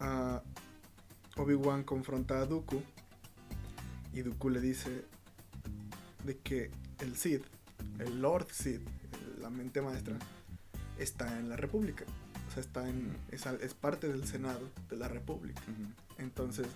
ah, 0.00 0.42
Obi-Wan 1.36 1.84
confronta 1.84 2.40
a 2.40 2.46
Dooku, 2.46 2.82
y 4.12 4.22
Dooku 4.22 4.50
le 4.50 4.60
dice 4.60 5.04
de 6.24 6.36
que 6.38 6.70
el 7.00 7.16
Sith, 7.16 7.44
el 7.98 8.20
Lord 8.20 8.46
Sith, 8.52 8.80
la 9.40 9.50
mente 9.50 9.80
maestra, 9.82 10.16
está 10.98 11.38
en 11.38 11.48
la 11.48 11.56
República. 11.56 12.04
O 12.48 12.50
sea, 12.54 12.62
está 12.62 12.88
en, 12.88 13.16
es, 13.30 13.46
es 13.46 13.74
parte 13.74 14.08
del 14.08 14.26
Senado 14.26 14.60
de 14.90 14.96
la 14.96 15.08
República. 15.08 15.62
Entonces, 16.18 16.66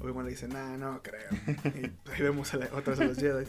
Obi-Wan 0.00 0.24
le 0.26 0.32
dice, 0.32 0.46
nah, 0.48 0.76
no 0.76 1.02
creo. 1.02 1.30
y 1.74 1.86
ahí 2.10 2.20
vemos 2.22 2.52
a 2.54 2.58
la- 2.58 2.66
otra 2.66 2.90
vez 2.94 3.00
a 3.00 3.04
los 3.04 3.16
Jedi. 3.18 3.46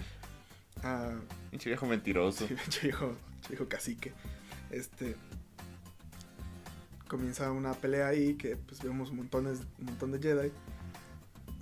Ah, 0.81 1.13
Pinche 1.51 1.69
viejo 1.69 1.85
mentiroso. 1.85 2.47
sí, 2.47 2.53
pinche 2.63 2.81
viejo, 2.83 3.15
viejo 3.49 3.67
cacique. 3.67 4.13
Este. 4.71 5.15
Comienza 7.07 7.51
una 7.51 7.73
pelea 7.73 8.07
ahí 8.07 8.35
que 8.35 8.55
pues 8.55 8.81
vemos 8.81 9.11
montones, 9.11 9.59
un 9.77 9.85
montón 9.85 10.11
de 10.13 10.19
Jedi. 10.19 10.51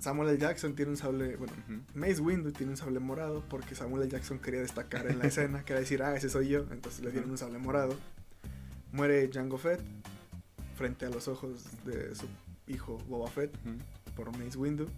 Samuel 0.02 0.30
L. 0.30 0.38
Jackson 0.38 0.74
tiene 0.74 0.90
un 0.90 0.96
sable, 0.96 1.36
bueno, 1.36 1.52
Ujú. 1.68 1.80
Mace 1.94 2.20
Windu 2.20 2.50
tiene 2.50 2.72
un 2.72 2.76
sable 2.76 2.98
morado 2.98 3.44
porque 3.48 3.74
Samuel 3.76 4.02
L. 4.02 4.10
Jackson 4.10 4.38
quería 4.40 4.60
destacar 4.60 5.06
en 5.06 5.18
la 5.20 5.26
escena, 5.26 5.64
quería 5.64 5.80
decir, 5.80 6.02
ah, 6.02 6.16
ese 6.16 6.28
soy 6.28 6.48
yo, 6.48 6.66
entonces 6.72 7.04
le 7.04 7.12
dieron 7.12 7.30
un 7.30 7.38
sable 7.38 7.58
morado. 7.58 7.94
Muere 8.90 9.30
Jango 9.32 9.58
Fett 9.58 9.80
frente 10.76 11.06
a 11.06 11.10
los 11.10 11.28
ojos 11.28 11.66
de 11.84 12.14
su 12.16 12.26
hijo 12.66 12.98
Boba 13.08 13.30
Fett 13.30 13.56
por 14.16 14.36
Mace 14.36 14.58
Windu. 14.58 14.88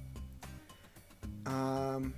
Am, 1.45 2.13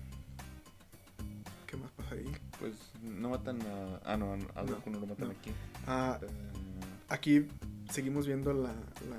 ¿Qué 1.67 1.77
más 1.77 1.91
pasa 1.93 2.15
ahí? 2.15 2.31
Pues 2.61 2.73
no 3.03 3.31
matan 3.31 3.61
a. 3.63 4.01
Ah, 4.05 4.17
no, 4.17 4.33
a 4.33 4.37
No, 4.37 4.65
Dooku 4.65 4.91
no 4.91 5.01
lo 5.01 5.07
matan 5.07 5.29
no. 5.29 5.35
aquí. 5.35 5.51
Eh, 5.51 6.27
aquí 7.09 7.49
seguimos 7.91 8.27
viendo 8.27 8.53
la, 8.53 8.69
la 8.73 9.19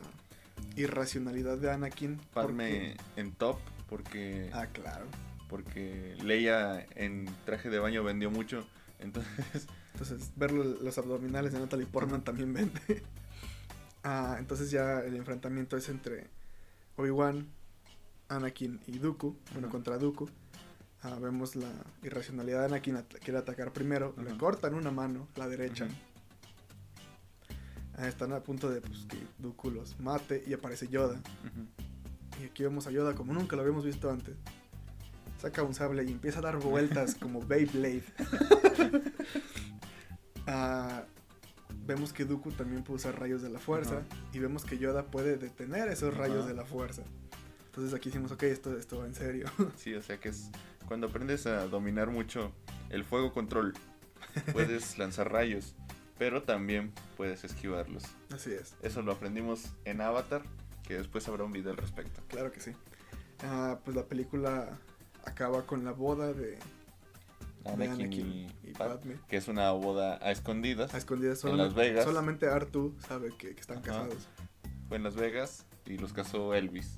irracionalidad 0.78 1.58
de 1.58 1.72
Anakin. 1.72 2.18
Padme 2.34 2.96
en 3.16 3.32
top 3.34 3.58
porque. 3.90 4.50
Ah, 4.54 4.68
claro. 4.68 5.06
Porque 5.50 6.16
Leia 6.24 6.86
en 6.96 7.26
traje 7.46 7.70
de 7.70 7.80
baño 7.80 8.04
vendió 8.04 8.30
mucho. 8.32 8.66
Entonces. 9.00 9.68
Entonces, 9.94 10.32
ver 10.36 10.52
lo- 10.52 10.64
los 10.64 10.98
abdominales 11.00 11.54
de 11.54 11.60
Natalie 11.60 11.88
Portman 11.88 12.24
también 12.24 12.54
vende. 12.54 12.82
Ah, 14.04 14.38
entonces 14.40 14.72
ya 14.72 15.00
el 15.02 15.16
enfrentamiento 15.18 15.76
es 15.76 15.90
entre 15.90 16.28
Obi-Wan, 16.96 17.46
Anakin 18.30 18.80
y 18.88 19.00
Dooku. 19.00 19.36
Bueno, 19.52 19.70
contra 19.70 19.98
Dooku. 19.98 20.30
Ah, 21.02 21.18
vemos 21.20 21.58
la 21.58 21.68
irracionalidad 22.04 22.60
de 22.62 22.66
Anakin. 22.68 22.96
at- 22.98 23.16
quiere 23.22 23.40
atacar 23.40 23.74
primero. 23.74 24.16
Le 24.24 24.30
Ajá. 24.30 24.38
cortan 24.38 24.76
una 24.76 24.92
mano, 24.92 25.28
la 25.36 25.50
derecha. 25.50 25.90
Están 28.06 28.34
a 28.34 28.42
punto 28.42 28.70
de 28.70 28.82
pues, 28.82 29.06
que 29.06 29.18
Dooku 29.40 29.72
los 29.72 30.00
mate 30.00 30.44
y 30.46 30.54
aparece 30.54 30.88
Yoda. 30.88 31.20
Y 32.42 32.46
aquí 32.46 32.64
vemos 32.64 32.86
a 32.88 32.92
Yoda 32.92 33.16
como 33.16 33.34
nunca 33.34 33.56
lo 33.56 33.64
habíamos 33.64 33.86
visto 33.86 34.12
antes. 34.12 34.36
Saca 35.42 35.64
un 35.64 35.74
sable 35.74 36.04
y 36.04 36.12
empieza 36.12 36.40
a 36.40 36.42
dar 36.44 36.58
vueltas 36.58 37.16
como 37.20 37.42
Beyblade. 37.42 38.04
Ah, 40.50 41.04
vemos 41.86 42.14
que 42.14 42.24
Dooku 42.24 42.52
también 42.52 42.82
puede 42.82 42.96
usar 42.96 43.20
rayos 43.20 43.42
de 43.42 43.50
la 43.50 43.60
fuerza. 43.60 44.04
Y 44.32 44.40
vemos 44.40 44.64
que 44.64 44.78
Yoda 44.78 45.04
puede 45.04 45.36
detener 45.36 45.90
esos 45.90 46.16
rayos 46.16 46.48
de 46.48 46.54
la 46.54 46.64
fuerza. 46.64 47.04
Entonces 47.66 47.94
aquí 47.94 48.08
hicimos, 48.10 48.32
ok, 48.32 48.44
esto, 48.44 48.78
esto 48.78 49.00
va 49.00 49.06
en 49.06 49.14
serio. 49.14 49.46
Sí, 49.76 49.94
o 49.94 50.02
sea 50.02 50.20
que 50.20 50.30
es 50.30 50.50
cuando 50.88 51.08
aprendes 51.08 51.46
a 51.46 51.68
dominar 51.68 52.10
mucho 52.10 52.52
el 52.90 53.04
fuego 53.04 53.34
control, 53.34 53.74
puedes 54.54 54.98
lanzar 54.98 55.32
rayos, 55.32 55.76
pero 56.18 56.44
también 56.44 56.92
puedes 57.16 57.44
esquivarlos. 57.44 58.04
Así 58.34 58.52
es, 58.52 58.76
Eso 58.82 59.02
lo 59.02 59.12
aprendimos 59.12 59.66
en 59.86 60.02
Avatar, 60.02 60.42
que 60.84 60.96
después 60.96 61.28
habrá 61.28 61.44
un 61.44 61.52
video 61.52 61.72
al 61.72 61.78
respecto. 61.78 62.22
claro 62.28 62.52
que 62.52 62.60
sí. 62.60 62.72
Ah, 63.44 63.80
pues 63.84 63.96
la 63.96 64.06
película 64.06 64.78
acaba 65.26 65.66
con 65.68 65.84
la 65.86 65.92
boda 65.92 66.34
de, 66.34 66.58
de 66.58 67.72
Anakin 67.88 68.34
y, 68.34 68.48
y 68.64 68.74
Padme, 68.74 69.16
que 69.28 69.38
es 69.38 69.48
una 69.48 69.70
boda 69.72 70.18
a 70.22 70.32
escondidas. 70.32 70.94
A 70.94 70.98
escondidas 70.98 71.44
En 71.44 71.58
Las 71.58 71.74
Vegas. 71.76 72.06
solamente 72.06 72.48
Artu 72.48 72.96
sabe 73.08 73.30
que, 73.38 73.54
que 73.54 73.62
están 73.62 73.78
Ajá. 73.78 73.86
casados. 73.88 74.28
Fue 74.88 74.98
en 74.98 75.04
Las 75.04 75.16
Vegas 75.16 75.66
y 75.86 75.98
los 75.98 76.14
casó 76.14 76.54
Elvis. 76.56 76.98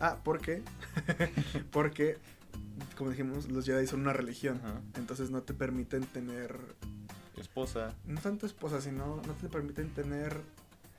Ah, 0.00 0.18
¿por 0.24 0.40
qué? 0.40 0.62
Porque, 1.70 2.18
como 2.98 3.10
dijimos, 3.10 3.48
los 3.50 3.64
Jedi 3.64 3.86
son 3.86 4.00
una 4.00 4.12
religión. 4.12 4.60
Ajá. 4.64 4.80
Entonces 4.96 5.30
no 5.30 5.42
te 5.42 5.54
permiten 5.54 6.04
tener, 6.04 6.58
Esposa. 7.36 7.94
no 8.06 8.20
tanto 8.20 8.46
esposa, 8.46 8.80
sino 8.80 9.16
no 9.26 9.32
te 9.34 9.48
permiten 9.48 9.90
tener, 9.90 10.40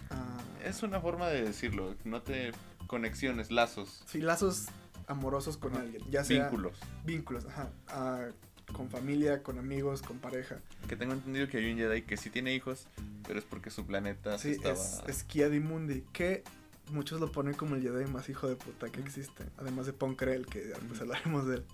ah, 0.10 0.38
Es 0.64 0.84
una 0.84 1.00
forma 1.00 1.28
de 1.30 1.44
decirlo, 1.44 1.96
no 2.04 2.22
te 2.22 2.52
conexiones, 2.88 3.52
lazos, 3.52 4.04
sí, 4.06 4.20
lazos 4.22 4.66
amorosos 5.08 5.58
con 5.58 5.76
alguien. 5.76 6.04
Ya 6.10 6.24
sea 6.24 6.44
vínculos. 6.44 6.78
vínculos, 7.06 7.46
ajá, 7.46 7.70
ah, 7.88 8.28
con 8.74 8.90
familia, 8.90 9.44
con 9.44 9.60
amigos, 9.60 10.02
con 10.02 10.18
pareja. 10.20 10.60
Que 10.88 10.96
tengo 10.96 11.14
entendido 11.14 11.48
que 11.48 11.58
hay 11.58 11.72
un 11.72 11.78
Jedi 11.78 12.02
que 12.02 12.18
sí 12.18 12.30
tiene 12.30 12.54
hijos, 12.56 12.88
pero 13.28 13.38
es 13.40 13.46
porque 13.46 13.70
su 13.70 13.86
planeta 13.86 14.38
Sí, 14.40 14.52
estaba... 14.52 14.74
es, 14.74 15.02
es 15.08 15.24
Kiadimundi, 15.24 16.02
que 16.14 16.44
muchos 16.92 17.20
lo 17.22 17.32
ponen 17.32 17.54
como 17.54 17.76
el 17.76 17.82
Jedi 17.84 18.06
más 18.12 18.28
hijo 18.30 18.48
de 18.48 18.56
puta 18.56 18.90
que 18.92 19.00
existe. 19.02 19.44
Además 19.58 19.86
de 19.86 19.94
Ponkrell, 19.94 20.46
que 20.48 20.72
Ujú. 20.92 21.02
hablaremos 21.02 21.46
de 21.48 21.56
él. 21.58 21.66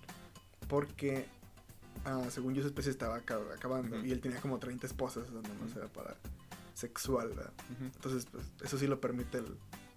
Porque, 0.68 1.26
ah, 2.04 2.22
según 2.30 2.54
yo, 2.54 2.62
su 2.62 2.68
especie 2.68 2.90
estaba 2.90 3.16
aca- 3.16 3.40
acabando. 3.54 4.04
Y 4.04 4.12
él 4.12 4.20
tenía 4.20 4.40
como 4.40 4.58
30 4.58 4.86
esposas, 4.86 5.30
no 5.30 5.40
Ujú. 5.40 5.78
era 5.78 5.88
para 5.88 6.16
sexual. 6.74 7.32
Entonces, 7.80 8.26
pues, 8.30 8.44
eso 8.62 8.78
sí 8.78 8.86
lo 8.86 9.00
permite 9.00 9.38
el- 9.38 9.56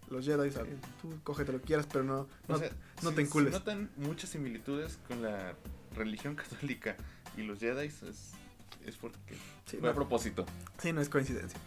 los 0.09 0.25
Jedi. 0.25 0.51
¿sabes? 0.51 0.69
Sí. 0.73 0.89
Tú 1.01 1.13
cógete 1.23 1.51
lo 1.51 1.59
que 1.59 1.65
quieras, 1.65 1.87
pero 1.91 2.03
no, 2.03 2.27
no, 2.47 2.55
O 2.55 2.57
sea, 2.59 2.69
no 3.01 3.11
te 3.13 3.21
encules. 3.21 3.53
Se 3.53 3.59
notan 3.59 3.89
muchas 3.97 4.29
similitudes 4.29 4.99
con 5.07 5.21
la 5.23 5.55
religión 5.95 6.35
católica 6.75 6.95
y 7.37 7.41
los 7.43 7.59
Jedi 7.59 7.87
es, 7.87 8.03
es 8.03 8.95
porque 8.97 9.17
sí, 9.65 9.77
fue 9.77 9.89
a 9.89 9.91
no, 9.91 9.95
propósito. 9.95 10.45
sí, 10.77 10.93
no 10.93 11.01
es 11.01 11.09
coincidencia. 11.09 11.59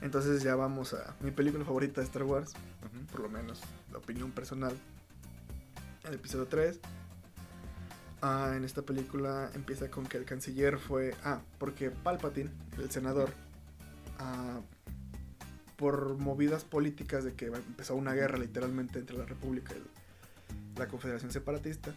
Entonces 0.00 0.42
ya 0.42 0.54
vamos 0.54 0.92
a 0.94 1.14
mi 1.20 1.30
película 1.30 1.64
favorita 1.64 2.00
de 2.00 2.06
Star 2.06 2.22
Wars. 2.24 2.52
Por 3.10 3.20
lo 3.20 3.28
menos 3.28 3.60
la 3.92 3.98
opinión 3.98 4.30
personal. 4.32 4.74
El 6.04 6.14
episodio 6.14 6.46
3. 6.46 6.80
Ah, 8.22 8.54
en 8.56 8.64
esta 8.64 8.82
película 8.82 9.50
empieza 9.54 9.90
con 9.90 10.06
que 10.06 10.16
el 10.16 10.24
canciller 10.24 10.78
fue. 10.78 11.14
Ah, 11.24 11.40
porque 11.58 11.90
Palpatine, 11.90 12.50
el 12.78 12.90
senador, 12.90 13.30
ah, 14.18 14.60
por 15.76 16.16
movidas 16.18 16.64
políticas 16.64 17.24
de 17.24 17.34
que 17.34 17.46
empezó 17.46 17.94
una 17.96 18.14
guerra 18.14 18.38
literalmente 18.38 18.98
entre 18.98 19.16
la 19.16 19.26
República 19.26 19.74
y 19.74 20.78
la 20.78 20.88
Confederación 20.88 21.30
Separatista, 21.30 21.92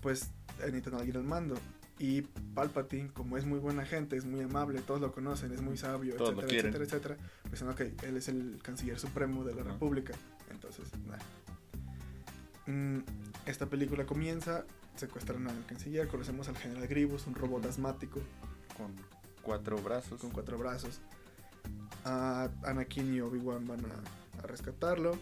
pues 0.00 0.30
necesitan 0.58 0.94
a 0.94 0.98
alguien 0.98 1.16
al 1.16 1.24
mando. 1.24 1.56
Y 1.98 2.22
Palpatine, 2.54 3.10
como 3.12 3.36
es 3.36 3.44
muy 3.44 3.58
buena 3.58 3.84
gente, 3.84 4.16
es 4.16 4.24
muy 4.24 4.40
amable, 4.40 4.80
todos 4.80 5.00
lo 5.00 5.12
conocen, 5.12 5.52
es 5.52 5.62
muy 5.62 5.76
sabio, 5.76 6.16
Todos 6.16 6.30
etcétera, 6.44 6.58
etcétera, 6.58 6.84
etcétera, 6.84 7.16
pues 7.42 7.52
dicen, 7.52 7.68
ok, 7.68 7.80
él 8.04 8.16
es 8.16 8.28
el 8.28 8.58
canciller 8.62 8.98
supremo 8.98 9.44
de 9.44 9.54
la 9.54 9.62
Ajá. 9.62 9.72
República. 9.72 10.12
Entonces, 10.50 10.86
nada. 11.06 11.18
Mm, 12.66 13.00
esta 13.46 13.66
película 13.66 14.04
comienza, 14.04 14.64
secuestran 14.96 15.46
al 15.48 15.64
canciller, 15.66 16.08
conocemos 16.08 16.48
al 16.48 16.56
general 16.56 16.86
Grievous, 16.86 17.26
un 17.26 17.34
robot 17.34 17.64
asmático 17.66 18.20
Con 18.76 18.94
cuatro 19.42 19.76
brazos. 19.78 20.20
con 20.20 20.30
cuatro 20.30 20.58
brazos. 20.58 21.00
a 22.04 22.48
Anakin 22.64 23.14
y 23.14 23.20
Obi-Wan 23.20 23.66
van 23.66 23.80
a, 23.86 24.46
rescatarlo. 24.46 25.16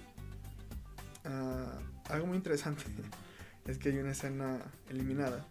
Ah, 1.24 1.78
algo 2.08 2.26
muy 2.26 2.36
interesante 2.36 2.84
es 3.66 3.78
que 3.78 3.90
hay 3.90 3.98
una 3.98 4.12
escena 4.12 4.58
eliminada 4.88 5.46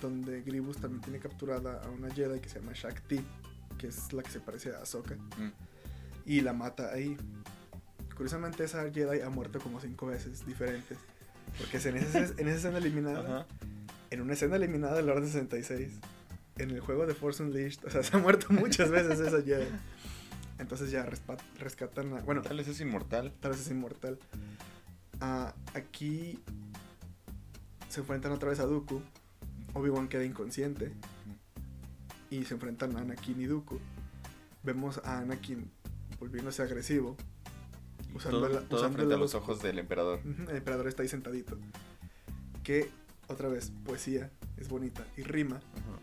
donde 0.00 0.42
Gribus 0.42 0.78
también 0.78 1.00
tiene 1.00 1.18
capturada 1.18 1.80
a 1.82 1.88
una 1.88 2.10
Jedi 2.12 2.40
que 2.40 2.48
se 2.48 2.60
llama 2.60 2.72
Shakti, 2.74 3.20
que 3.78 3.86
es 3.86 4.12
la 4.12 4.22
que 4.22 4.30
se 4.30 4.40
parece 4.40 4.74
a 4.74 4.80
Ahsoka, 4.82 5.14
mm. 5.14 5.52
y 6.26 6.40
la 6.40 6.52
mata 6.52 6.92
ahí. 6.92 7.16
Curiosamente 8.16 8.64
esa 8.64 8.90
Jedi 8.90 9.20
ha 9.20 9.30
muerto 9.30 9.60
como 9.60 9.80
cinco 9.80 10.06
veces 10.06 10.44
diferentes, 10.44 10.98
porque 11.58 11.76
es 11.76 11.86
en 11.86 11.96
esa, 11.96 12.18
en 12.18 12.48
esa 12.48 12.56
escena 12.56 12.78
eliminada, 12.78 13.46
en 14.10 14.20
una 14.20 14.32
escena 14.34 14.56
eliminada 14.56 14.96
del 14.96 15.08
Orden 15.10 15.26
66, 15.26 15.92
en 16.58 16.70
el 16.70 16.80
juego 16.80 17.06
de 17.06 17.14
Force 17.14 17.42
Unleashed, 17.42 17.84
o 17.84 17.90
sea, 17.90 18.02
se 18.02 18.16
ha 18.16 18.20
muerto 18.20 18.46
muchas 18.50 18.90
veces 18.90 19.20
esa 19.20 19.42
Jedi. 19.42 19.68
Entonces 20.58 20.90
ya 20.90 21.08
rescatan 21.58 22.12
a... 22.14 22.20
Bueno, 22.20 22.42
tal 22.42 22.58
vez 22.58 22.68
es 22.68 22.80
inmortal. 22.80 23.32
Tal 23.40 23.50
vez 23.50 23.62
es 23.62 23.70
inmortal. 23.70 24.18
Ah, 25.20 25.54
aquí 25.74 26.38
se 27.88 28.00
enfrentan 28.00 28.30
otra 28.30 28.48
vez 28.48 28.60
a 28.60 28.64
Dooku 28.64 29.02
Obi-Wan 29.74 30.08
queda 30.08 30.24
inconsciente 30.24 30.92
y 32.30 32.44
se 32.44 32.54
enfrentan 32.54 32.96
a 32.96 33.00
Anakin 33.00 33.40
y 33.40 33.46
Dooku. 33.46 33.78
Vemos 34.62 35.00
a 35.04 35.18
Anakin 35.18 35.70
volviéndose 36.18 36.62
agresivo. 36.62 37.16
Usando, 38.14 38.48
frente 38.92 39.14
a 39.14 39.16
los 39.16 39.34
ojos 39.34 39.62
del 39.62 39.78
emperador. 39.78 40.20
El 40.24 40.56
emperador 40.56 40.88
está 40.88 41.02
ahí 41.02 41.08
sentadito. 41.08 41.56
Que, 42.62 42.90
otra 43.28 43.48
vez, 43.48 43.72
poesía, 43.84 44.30
es 44.56 44.68
bonita 44.68 45.06
y 45.16 45.22
rima. 45.22 45.60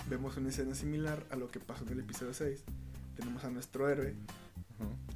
Vemos 0.10 0.38
una 0.38 0.50
escena 0.50 0.76
similar 0.76 1.26
a 1.30 1.36
lo 1.36 1.50
que 1.50 1.60
pasó 1.60 1.84
en 1.86 1.92
el 1.92 2.00
episodio 2.00 2.34
6. 2.34 2.64
Tenemos 3.16 3.44
a 3.44 3.50
nuestro 3.50 3.90
héroe 3.90 4.16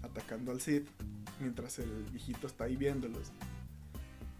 atacando 0.01 0.51
al 0.51 0.61
Sith 0.61 0.87
mientras 1.39 1.79
el 1.79 1.89
viejito 2.11 2.47
está 2.47 2.65
ahí 2.65 2.75
viéndolos. 2.75 3.31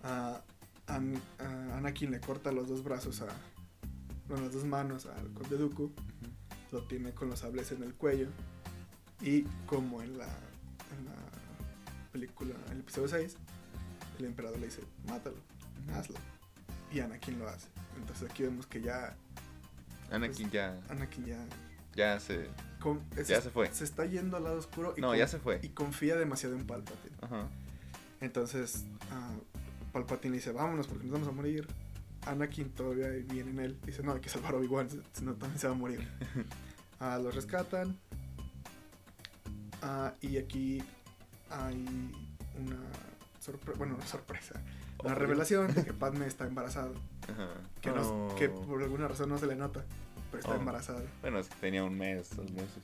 A, 0.03 0.41
Anakin 0.88 2.11
le 2.11 2.19
corta 2.19 2.51
los 2.51 2.67
dos 2.67 2.84
brazos 2.84 3.21
a, 3.21 3.27
con 4.27 4.43
las 4.43 4.53
dos 4.53 4.65
manos 4.65 5.05
al 5.05 5.31
Conde 5.31 5.57
Dooku, 5.57 5.91
lo 6.71 6.84
tiene 6.84 7.13
con 7.13 7.30
los 7.30 7.39
sables 7.39 7.71
en 7.71 7.84
el 7.84 7.93
cuello 7.93 8.27
y 9.21 9.43
como 9.65 10.01
en 10.01 10.17
la, 10.17 10.27
en 10.27 11.05
la 11.05 11.32
película, 12.14 12.53
en 12.68 12.73
el 12.73 12.80
episodio 12.81 13.07
6, 13.07 13.35
el 14.19 14.26
emperador 14.26 14.60
le 14.60 14.68
dice, 14.68 14.84
mátalo, 15.07 15.38
hazlo. 15.94 16.15
Y 16.91 16.99
Anakin 16.99 17.40
lo 17.40 17.49
hace. 17.49 17.68
Entonces 17.98 18.30
aquí 18.30 18.44
vemos 18.44 18.68
que 18.68 18.81
ya... 18.81 19.18
Anakin 20.11 20.44
pues, 20.44 20.52
ya... 20.52 20.80
Anakin 20.90 21.26
ya... 21.26 21.45
Ya 21.95 22.19
se... 22.19 22.48
ya 23.27 23.41
se 23.41 23.49
fue. 23.49 23.72
Se 23.73 23.84
está 23.84 24.06
yendo 24.06 24.38
al 24.38 24.44
lado 24.44 24.57
oscuro. 24.57 24.94
Y 24.95 25.02
no, 25.02 25.15
ya 25.15 25.27
se 25.27 25.40
fue. 25.40 25.60
Y 25.64 25.69
confía 25.69 26.15
demasiado 26.15 26.56
en 26.56 26.65
Palpatine. 26.65 27.15
Entonces, 28.22 28.85
uh, 29.11 29.91
Palpatine 29.91 30.31
le 30.31 30.38
dice, 30.38 30.52
vámonos 30.52 30.88
porque 30.88 31.03
nos 31.03 31.14
vamos 31.14 31.27
a 31.27 31.31
morir. 31.31 31.68
Anakin 32.26 32.69
todavía 32.69 33.10
viene 33.10 33.52
en 33.52 33.60
él. 33.60 33.80
Dice, 33.85 34.03
no, 34.03 34.14
hay 34.14 34.22
que 34.22 34.30
salvar 34.30 34.53
a 34.53 34.57
Obi-Wan, 34.57 34.88
si 34.90 35.26
no 35.26 35.34
también 35.34 35.60
se 35.60 35.68
va 35.68 35.73
a 35.73 35.77
morir. 35.77 36.07
Ah, 36.99 37.19
los 37.22 37.35
rescatan. 37.35 37.99
Ah, 39.81 40.14
y 40.22 40.38
aquí 40.38 40.81
hay 41.53 41.85
una 42.59 42.80
sorpresa, 43.39 43.77
bueno, 43.77 43.95
una 43.95 44.07
sorpresa. 44.07 44.61
La 45.03 45.15
revelación 45.15 45.73
de 45.73 45.84
que 45.84 45.93
Padme 45.93 46.27
está 46.27 46.45
embarazada. 46.45 46.91
Que, 47.81 47.91
no, 47.91 48.34
que 48.38 48.49
por 48.49 48.81
alguna 48.81 49.07
razón 49.07 49.30
no 49.30 49.38
se 49.38 49.47
le 49.47 49.55
nota, 49.55 49.84
pero 50.31 50.39
está 50.39 50.53
oh. 50.53 50.59
embarazada. 50.59 51.03
Bueno, 51.21 51.39
es 51.39 51.49
que 51.49 51.55
tenía 51.55 51.84
un 51.84 51.97
mes, 51.97 52.35
dos 52.35 52.49
meses. 52.51 52.84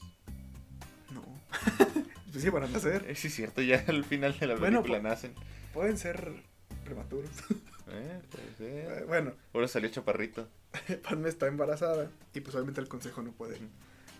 No. 1.13 1.23
pues 2.31 2.43
sí, 2.43 2.49
van 2.49 2.63
a 2.63 2.67
nacer. 2.67 3.15
Sí, 3.15 3.27
es 3.27 3.33
cierto, 3.33 3.61
ya 3.61 3.83
al 3.87 4.03
final 4.03 4.37
de 4.37 4.47
la 4.47 4.57
película 4.57 4.99
nacen. 4.99 5.33
Pueden 5.73 5.97
ser 5.97 6.43
prematuros. 6.83 7.31
Eh, 7.91 8.21
eh, 8.59 9.03
bueno. 9.07 9.33
Ahora 9.51 9.67
salió 9.67 9.89
chaparrito. 9.89 10.47
Padme 11.09 11.27
está 11.27 11.47
embarazada 11.47 12.11
y 12.35 12.39
pues 12.39 12.53
obviamente 12.53 12.81
el 12.81 12.87
consejo 12.87 13.23
no 13.23 13.31
puede 13.31 13.57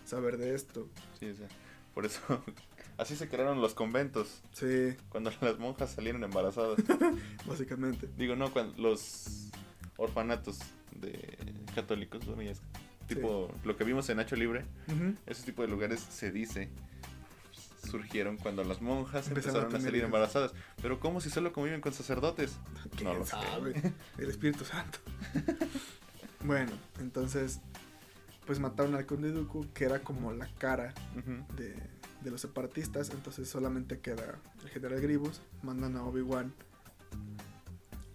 saber 0.04 0.38
de 0.38 0.56
esto. 0.56 0.88
Sí, 1.20 1.32
por 1.94 2.04
eso 2.04 2.42
así 3.00 3.16
se 3.16 3.28
crearon 3.28 3.60
los 3.60 3.74
conventos. 3.74 4.42
Sí. 4.52 4.94
Cuando 5.08 5.32
las 5.40 5.58
monjas 5.58 5.90
salieron 5.92 6.22
embarazadas. 6.22 6.78
Básicamente. 7.46 8.08
Digo, 8.16 8.36
no, 8.36 8.52
cuando 8.52 8.80
los 8.80 9.50
orfanatos 9.96 10.58
de 10.92 11.36
católicos, 11.74 12.22
tipo 13.06 13.52
lo 13.64 13.76
que 13.76 13.84
vimos 13.84 14.08
en 14.10 14.18
Nacho 14.18 14.36
Libre, 14.36 14.64
ese 15.26 15.44
tipo 15.44 15.62
de 15.62 15.68
lugares 15.68 16.00
se 16.00 16.30
dice 16.30 16.70
surgieron 17.88 18.36
cuando 18.36 18.62
las 18.62 18.82
monjas 18.82 19.28
empezaron, 19.28 19.74
a, 19.74 19.80
salir 19.80 20.04
embarazadas. 20.04 20.52
Pero 20.82 21.00
¿cómo 21.00 21.20
si 21.20 21.30
solo 21.30 21.52
conviven 21.52 21.80
con 21.80 21.92
sacerdotes? 21.92 22.58
No 23.02 23.14
lo 23.14 23.24
sabe. 23.24 23.74
El 24.18 24.28
Espíritu 24.28 24.64
Santo. 24.64 24.98
bueno, 26.44 26.72
entonces, 26.98 27.60
pues 28.46 28.58
mataron 28.58 28.94
al 28.94 29.06
conde 29.06 29.32
Dooku, 29.32 29.72
que 29.72 29.84
era 29.84 30.00
como 30.00 30.32
la 30.32 30.46
cara 30.58 30.92
de, 31.56 31.74
los 32.24 32.40
separatistas. 32.40 33.10
Entonces 33.10 33.48
solamente 33.48 34.00
queda 34.00 34.38
el 34.62 34.68
general 34.68 35.00
Gribus. 35.00 35.40
Mandan 35.62 35.96
a 35.96 36.04
Obi-Wan 36.04 36.52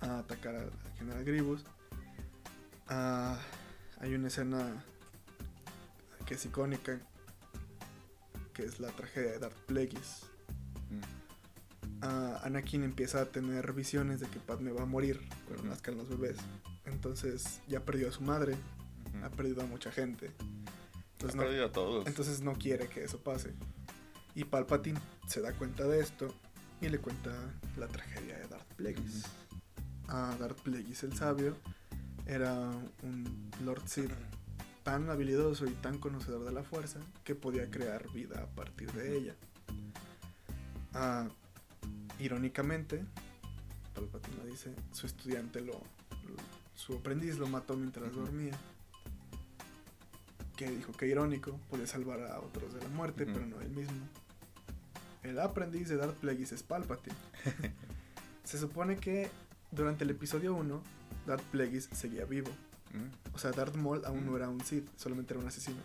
a 0.02 0.19
atacar 0.19 0.56
al 0.56 0.72
general 0.98 1.23
Gribus. 1.23 1.64
Ah, 2.88 3.40
hay 3.99 4.14
una 4.14 4.27
escena 4.27 4.84
que 6.26 6.36
es 6.36 6.45
icónica 6.45 6.99
que 8.56 8.64
es 8.64 8.80
la 8.80 8.90
tragedia 8.90 9.32
de 9.32 9.40
Darth 9.40 9.57
Plagueis. 9.65 10.22
Mm. 10.90 11.26
Anakin 12.44 12.84
empieza 12.84 13.22
a 13.22 13.26
tener 13.26 13.73
visiones 13.73 14.19
de 14.19 14.27
que 14.27 14.40
Padme 14.40 14.72
va 14.72 14.84
a 14.84 14.86
morir 14.86 15.19
cuando 15.48 15.65
nazcan 15.65 15.98
los 15.98 16.07
bebés. 16.07 16.38
Entonces 16.86 17.61
ya 17.68 17.84
perdió 17.84 18.10
a 18.10 18.11
su 18.11 18.22
madre, 18.22 18.56
ha 19.23 19.30
perdido 19.30 19.61
a 19.61 19.65
mucha 19.65 19.91
gente. 19.91 20.32
Entonces, 21.14 21.40
ha 21.40 21.44
perdido 21.44 21.65
a 21.65 21.72
todos. 21.72 22.07
Entonces 22.07 22.41
no 22.41 22.53
quiere 22.53 22.88
que 22.88 23.03
eso 23.03 23.19
pase. 23.19 23.53
Y 24.36 24.44
Palpatine 24.44 24.99
se 25.28 25.41
da 25.41 25.53
cuenta 25.53 25.86
de 25.86 26.02
esto 26.02 26.34
y 26.82 26.90
le 26.90 26.99
cuenta 26.99 27.32
la 27.78 27.88
tragedia 27.88 28.38
de 28.38 28.48
Darth 28.48 28.74
Plagueis. 28.76 29.24
A 30.07 30.36
Darth 30.38 30.60
Plagueis 30.62 31.03
el 31.03 31.14
sabio 31.16 31.56
era 32.26 32.70
un 33.02 33.49
Lord 33.64 33.88
Sith 33.88 34.12
tan 34.84 35.10
habilidoso 35.10 35.66
y 35.66 35.72
tan 35.72 35.98
conocedor 35.98 36.45
de 36.45 36.52
la 36.52 36.64
fuerza 36.64 36.99
que 37.24 37.34
podía 37.34 37.72
crear 37.72 38.12
vida 38.12 38.44
a 38.44 38.48
partir 38.48 38.91
de 38.91 39.18
ella. 39.18 39.36
Ah, 40.94 41.28
irónicamente, 42.20 43.03
Palpatine 43.95 44.45
dice, 44.45 44.76
su 44.91 45.07
estudiante 45.07 45.62
lo, 45.62 45.82
su 46.76 46.94
aprendiz 46.94 47.38
lo 47.38 47.48
mató 47.48 47.76
mientras 47.76 48.14
dormía. 48.14 48.57
Que 50.56 50.70
dijo 50.70 50.91
que 50.94 51.07
irónico, 51.07 51.60
podía 51.70 51.88
salvar 51.88 52.22
a 52.22 52.40
otros 52.40 52.74
de 52.74 52.82
la 52.82 52.90
muerte, 52.90 53.26
pero 53.26 53.45
no 53.45 53.60
él 53.62 53.70
mismo. 53.70 54.07
El 55.26 55.40
aprendiz 55.40 55.90
de 55.90 55.98
Darth 55.98 56.16
Plagueis 56.16 56.52
es 56.52 56.64
Palpatine. 56.64 57.16
Se 58.44 58.58
supone 58.58 58.98
que 58.98 59.30
durante 59.72 60.04
el 60.04 60.12
episodio 60.12 60.56
1, 60.56 60.82
Darth 61.26 61.44
Plagueis 61.46 61.90
seguía 61.92 62.26
vivo 62.26 62.52
o 63.34 63.38
sea, 63.38 63.52
Darth 63.52 63.76
Maul 63.76 64.04
aún 64.06 64.26
no 64.26 64.36
era 64.38 64.50
un 64.50 64.62
Sith, 64.62 64.88
solamente 64.96 65.34
era 65.34 65.42
un 65.42 65.48
asesino. 65.48 65.82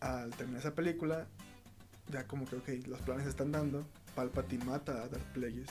Al 0.00 0.30
terminar 0.30 0.60
esa 0.60 0.74
película, 0.74 1.26
ya 2.10 2.26
como 2.26 2.46
que, 2.46 2.56
ok, 2.56 2.68
los 2.88 3.00
planes 3.00 3.24
se 3.24 3.30
están 3.30 3.52
dando. 3.52 3.86
Palpatine 4.14 4.64
mata 4.64 4.92
a 4.92 5.08
Darth 5.08 5.32
Plagueis. 5.32 5.68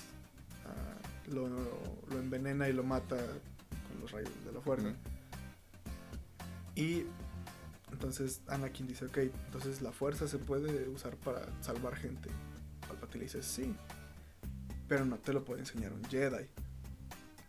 Lo, 1.31 1.47
envenena 2.11 2.69
y 2.69 2.73
lo 2.73 2.83
mata 2.83 3.17
con 3.17 4.01
los 4.01 4.11
rayos 4.11 4.31
de 4.45 4.51
la 4.51 4.61
fuerza. 4.61 4.93
Y 6.75 7.05
entonces 7.95 8.41
Anakin 8.47 8.87
dice, 8.87 9.05
ok, 9.05 9.19
entonces 9.45 9.81
la 9.81 9.93
fuerza 9.93 10.27
se 10.27 10.37
puede 10.37 10.89
usar 10.89 11.15
para 11.15 11.47
salvar 11.61 11.95
gente. 11.95 12.29
Palpatine 12.89 13.19
le 13.19 13.23
dice, 13.23 13.41
sí, 13.41 13.73
pero 14.89 15.05
no 15.05 15.17
te 15.17 15.31
lo 15.31 15.45
puede 15.45 15.61
enseñar 15.61 15.93
un 15.93 16.03
Jedi. 16.03 16.45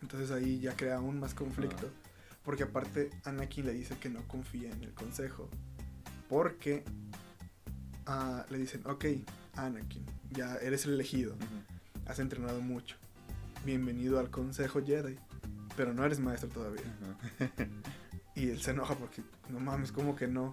Entonces 0.01 0.31
ahí 0.31 0.61
ya 0.61 0.73
crea 0.73 0.95
aún 0.95 1.19
más 1.19 1.33
conflicto. 1.33 1.89
Porque 2.45 2.63
aparte 2.63 3.09
Anakin 3.25 3.65
le 3.65 3.73
dice 3.73 3.97
que 3.99 4.09
no 4.09 4.25
confía 4.25 4.71
en 4.71 4.81
el 4.83 4.93
consejo. 4.93 5.49
Porque 6.29 6.85
ah, 8.05 8.45
le 8.49 8.57
dicen, 8.57 8.87
ok, 8.87 9.03
Anakin, 9.55 10.05
ya 10.31 10.55
eres 10.59 10.85
el 10.85 10.93
elegido. 10.93 11.35
Has 12.05 12.19
entrenado 12.19 12.61
mucho. 12.61 12.95
Bienvenido 13.65 14.17
al 14.17 14.29
consejo 14.29 14.81
Jedi. 14.81 15.19
Pero 15.75 15.93
no 15.93 16.05
eres 16.05 16.21
maestro 16.21 16.47
todavía. 16.47 16.85
y 18.37 18.51
él 18.51 18.61
se 18.61 18.69
enoja 18.69 18.93
porque, 18.93 19.23
no 19.49 19.59
mames, 19.59 19.91
¿cómo 19.91 20.15
que 20.15 20.27
no? 20.27 20.51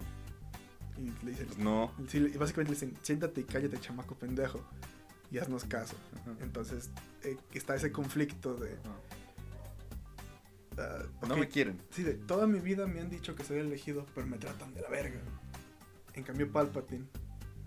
Y 0.97 1.23
le 1.23 1.31
dicen, 1.31 1.45
pues 1.45 1.59
no. 1.59 1.91
y 1.99 2.37
básicamente 2.37 2.63
le 2.63 2.79
dicen, 2.79 2.97
siéntate 3.03 3.41
y 3.41 3.43
cállate, 3.43 3.79
chamaco 3.79 4.15
pendejo. 4.15 4.65
Y 5.29 5.37
haznos 5.37 5.65
caso. 5.65 5.95
Entonces 6.41 6.89
eh, 7.23 7.37
está 7.53 7.75
ese 7.75 7.91
conflicto 7.91 8.55
de... 8.55 8.75
Ah, 10.77 11.03
no 11.27 11.37
me 11.37 11.47
quieren. 11.47 11.79
Sí, 11.91 12.01
de 12.01 12.15
toda 12.15 12.47
mi 12.47 12.59
vida 12.59 12.87
me 12.87 13.01
han 13.01 13.09
dicho 13.09 13.35
que 13.35 13.43
soy 13.43 13.59
elegido, 13.59 14.05
pero 14.15 14.25
me 14.25 14.37
tratan 14.37 14.73
de 14.73 14.81
la 14.81 14.89
verga. 14.89 15.19
En 16.13 16.23
cambio, 16.23 16.51
Palpatine 16.51 17.05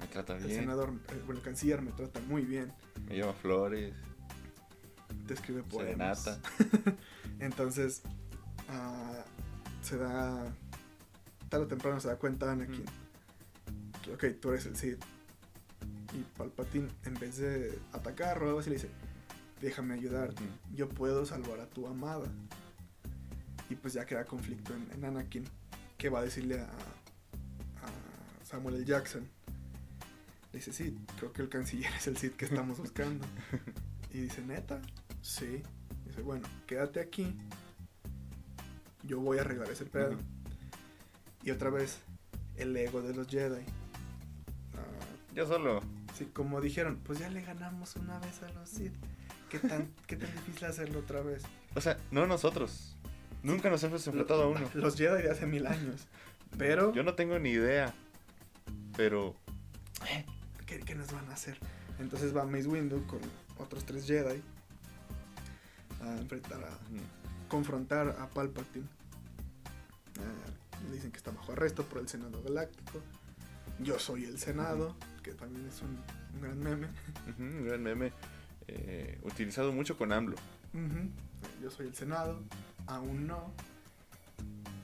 Me 0.01 0.07
trata 0.09 0.37
El 0.37 0.45
bien. 0.47 0.61
senador, 0.61 0.91
eh, 1.11 1.23
bueno, 1.27 1.41
el 1.41 1.43
canciller 1.43 1.81
me 1.81 1.93
trata 1.93 2.21
muy 2.23 2.43
bien. 2.43 2.73
Me 3.07 3.15
lleva 3.15 3.35
flores. 3.35 3.95
Te 5.29 5.35
escribe 5.35 5.63
poemas. 5.63 6.41
Entonces, 7.39 8.03
ah, 8.69 9.25
se 9.83 9.97
da. 9.97 10.53
Tarde 11.49 11.65
o 11.65 11.69
temprano 11.69 12.01
se 12.01 12.09
da 12.09 12.17
cuenta 12.17 12.51
Anakin. 12.51 12.85
Que, 14.03 14.15
ok, 14.15 14.41
tú 14.41 14.51
eres 14.51 14.67
el 14.67 14.77
Sith. 14.77 15.03
Y 16.13 16.23
Palpatine, 16.37 16.89
en 17.05 17.15
vez 17.15 17.37
de 17.39 17.79
atacar 17.93 18.43
o 18.43 18.47
algo 18.47 18.61
así, 18.61 18.71
le 18.71 18.77
dice: 18.77 18.91
Déjame 19.61 19.95
ayudarte. 19.95 20.43
Yo 20.75 20.89
puedo 20.89 21.25
salvar 21.27 21.61
a 21.61 21.67
tu 21.67 21.87
amada. 21.87 22.29
Y 23.71 23.75
pues 23.75 23.95
ya 23.95 24.07
crea 24.07 24.25
conflicto 24.25 24.75
en, 24.75 24.89
en 24.93 25.05
Anakin. 25.05 25.45
Que 25.97 26.09
va 26.09 26.21
a 26.21 26.23
decirle 26.23 26.61
a, 26.61 26.65
a 26.65 28.45
Samuel 28.45 28.77
L. 28.77 28.85
Jackson. 28.85 29.29
Le 30.53 30.59
dice: 30.59 30.73
Sí, 30.73 30.99
creo 31.19 31.33
que 31.33 31.43
el 31.43 31.49
canciller 31.49 31.93
es 31.97 32.07
el 32.07 32.17
Sith 32.17 32.37
que 32.37 32.45
estamos 32.45 32.79
buscando. 32.79 33.27
y 34.13 34.21
dice: 34.21 34.43
Neta, 34.43 34.81
sí. 35.23 35.63
Dice: 36.07 36.23
Bueno, 36.23 36.47
quédate 36.67 37.01
aquí. 37.01 37.37
Yo 39.09 39.19
voy 39.21 39.39
a 39.39 39.41
arreglar 39.41 39.71
ese 39.71 39.87
pedo. 39.87 40.17
Y 41.43 41.51
otra 41.51 41.71
vez, 41.71 41.99
el 42.57 42.77
ego 42.77 43.01
de 43.01 43.15
los 43.15 43.27
Jedi. 43.27 43.63
Ah, 44.75 45.35
Yo 45.35 45.47
solo. 45.47 45.81
Sí, 46.15 46.27
como 46.27 46.61
dijeron, 46.61 47.01
pues 47.05 47.19
ya 47.19 47.31
le 47.31 47.41
ganamos 47.41 47.97
una 47.97 48.19
vez 48.19 48.43
a 48.43 48.53
los 48.53 48.69
Sith. 48.69 48.93
¿Qué 49.49 49.59
tan, 49.59 49.89
qué 50.07 50.17
tan 50.17 50.31
difícil 50.33 50.67
hacerlo 50.67 50.99
otra 50.99 51.23
vez? 51.23 51.43
O 51.75 51.81
sea, 51.81 51.97
no 52.11 52.27
nosotros. 52.27 52.97
Nunca 53.43 53.71
nos 53.71 53.83
hemos 53.83 54.07
enfrentado 54.07 54.43
a 54.43 54.49
uno. 54.49 54.69
Los 54.75 54.97
Jedi 54.97 55.23
de 55.23 55.31
hace 55.31 55.47
mil 55.47 55.67
años. 55.67 56.07
Pero, 56.59 56.93
Yo 56.93 57.03
no 57.03 57.15
tengo 57.15 57.39
ni 57.39 57.51
idea. 57.51 57.95
Pero. 58.97 59.35
¿qué, 60.67 60.81
qué 60.81 60.95
nos 60.95 61.11
van 61.13 61.29
a 61.31 61.33
hacer? 61.33 61.59
Entonces 61.99 62.37
va 62.37 62.45
Mace 62.45 62.69
Windu 62.69 63.07
con 63.07 63.21
otros 63.59 63.85
tres 63.85 64.07
Jedi 64.07 64.43
a 66.03 66.17
enfrentar 66.19 66.63
a 66.63 66.71
mm, 66.91 67.49
confrontar 67.49 68.17
a 68.21 68.29
Palpatine. 68.29 68.87
Dicen 70.93 71.11
que 71.11 71.17
está 71.19 71.31
bajo 71.31 71.53
arresto 71.53 71.85
por 71.85 71.99
el 71.99 72.09
Senado 72.09 72.43
Galáctico. 72.43 73.01
Yo 73.81 73.99
soy 73.99 74.25
el 74.25 74.39
Senado, 74.39 74.97
que 75.23 75.33
también 75.33 75.67
es 75.69 75.81
un, 75.83 75.99
un 76.35 76.41
gran 76.41 76.59
meme. 76.59 76.89
un 77.39 77.65
gran 77.67 77.83
meme. 77.83 78.13
eh, 78.69 79.19
utilizado 79.23 79.73
mucho 79.73 79.97
con 79.97 80.13
AMLO. 80.13 80.37
Yo 81.63 81.71
soy 81.71 81.87
el 81.87 81.95
Senado, 81.95 82.41
aún 82.87 83.27
no. 83.27 83.53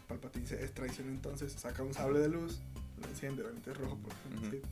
Palpatine 0.08 0.46
se- 0.46 0.62
es 0.64 0.72
traición 0.74 1.08
entonces, 1.08 1.52
saca 1.52 1.82
un 1.82 1.92
sable 1.94 2.18
de 2.20 2.28
luz, 2.28 2.60
lo 3.00 3.08
enciende, 3.08 3.42
obviamente 3.42 3.70
es 3.72 3.76
rojo 3.76 3.98
Ujú. 4.36 4.50
Sith, 4.50 4.64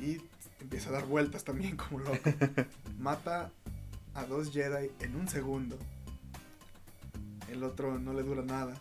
y 0.00 0.22
empieza 0.62 0.90
a 0.90 0.92
dar 0.92 1.06
vueltas 1.06 1.44
también 1.44 1.76
como 1.76 2.00
loco. 2.00 2.18
Mata 2.98 3.50
a 4.14 4.24
dos 4.26 4.50
Jedi 4.52 4.90
en 5.00 5.16
un 5.16 5.28
segundo. 5.28 5.78
El 7.50 7.62
otro 7.64 7.98
no 7.98 8.12
le 8.12 8.22
dura 8.22 8.42
nada. 8.42 8.74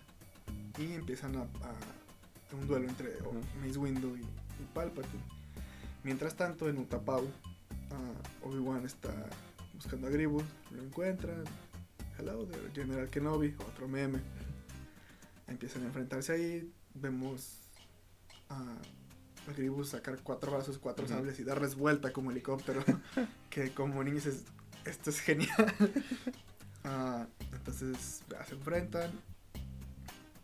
Y 0.78 0.94
empiezan 0.94 1.36
a, 1.36 1.42
a- 1.42 2.56
un 2.56 2.68
duelo 2.68 2.88
entre 2.88 3.10
o- 3.24 3.30
Ujú. 3.30 3.42
Mace 3.66 3.78
Windu 3.78 4.16
y, 4.16 4.22
y 4.22 4.66
Palpatine. 4.74 5.24
Mientras 6.04 6.36
tanto, 6.36 6.70
en 6.70 6.78
Utapau, 6.78 7.28
ah, 7.92 8.14
Obi-Wan 8.44 8.86
está 8.86 9.12
buscando 9.74 10.08
a 10.08 10.10
Grievous, 10.10 10.44
lo 10.72 10.82
encuentran. 10.84 11.44
Hello 12.18 12.48
General 12.74 13.08
Kenobi, 13.10 13.54
otro 13.68 13.88
meme. 13.88 14.20
Empiezan 15.48 15.84
a 15.84 15.86
enfrentarse 15.88 16.32
ahí. 16.34 16.74
Vemos 16.96 17.60
a, 18.50 18.56
a 18.56 19.54
Grievous 19.56 19.90
sacar 19.90 20.18
cuatro 20.24 20.52
brazos, 20.52 20.78
cuatro 20.80 21.08
sables 21.08 21.40
y 21.40 21.44
darles 21.44 21.76
vuelta 21.76 22.12
como 22.14 22.32
helicóptero. 22.32 22.84
que 23.50 23.72
como 23.72 24.04
niños 24.04 24.26
es, 24.26 24.44
esto 24.86 25.10
es 25.10 25.20
genial. 25.20 25.74
Ah, 26.90 27.28
entonces 27.52 28.22
se 28.48 28.56
enfrentan. 28.56 29.12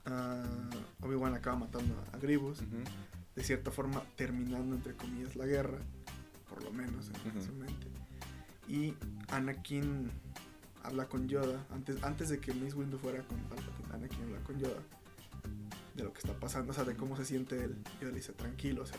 Ah, 0.06 0.44
Obi-Wan 1.02 1.34
acaba 1.34 1.58
matando 1.58 1.96
a 2.12 2.18
Grievous 2.18 2.60
Ujú, 2.62 2.78
de 3.36 3.44
cierta 3.44 3.72
forma 3.72 4.04
terminando 4.18 4.76
entre 4.76 4.94
comillas 4.96 5.36
la 5.36 5.46
guerra, 5.46 5.78
por 6.50 6.62
lo 6.64 6.72
menos 6.72 7.10
en 7.26 7.32
Ujú. 7.38 7.46
su 7.46 7.54
mente. 7.54 7.88
Y 8.68 8.94
Anakin 9.30 10.12
habla 10.84 11.06
con 11.08 11.28
Yoda 11.28 11.66
antes, 11.72 12.02
antes 12.04 12.30
de 12.30 12.40
que 12.40 12.54
Mace 12.54 12.76
Windu 12.76 12.98
fuera 12.98 13.24
con 13.24 13.38
Palpatine. 13.44 13.94
Anakin 13.94 14.24
habla 14.24 14.40
con 14.44 14.60
Yoda 14.60 14.82
de 15.96 16.04
lo 16.04 16.12
que 16.12 16.20
está 16.20 16.34
pasando, 16.40 16.72
o 16.72 16.76
sea, 16.76 16.84
de 16.84 16.96
cómo 16.96 17.16
se 17.16 17.24
siente 17.26 17.64
él. 17.64 17.78
Yoda 18.02 18.12
le 18.12 18.18
dice 18.18 18.34
tranquilo, 18.34 18.84
o 18.84 18.86
sea, 18.86 18.98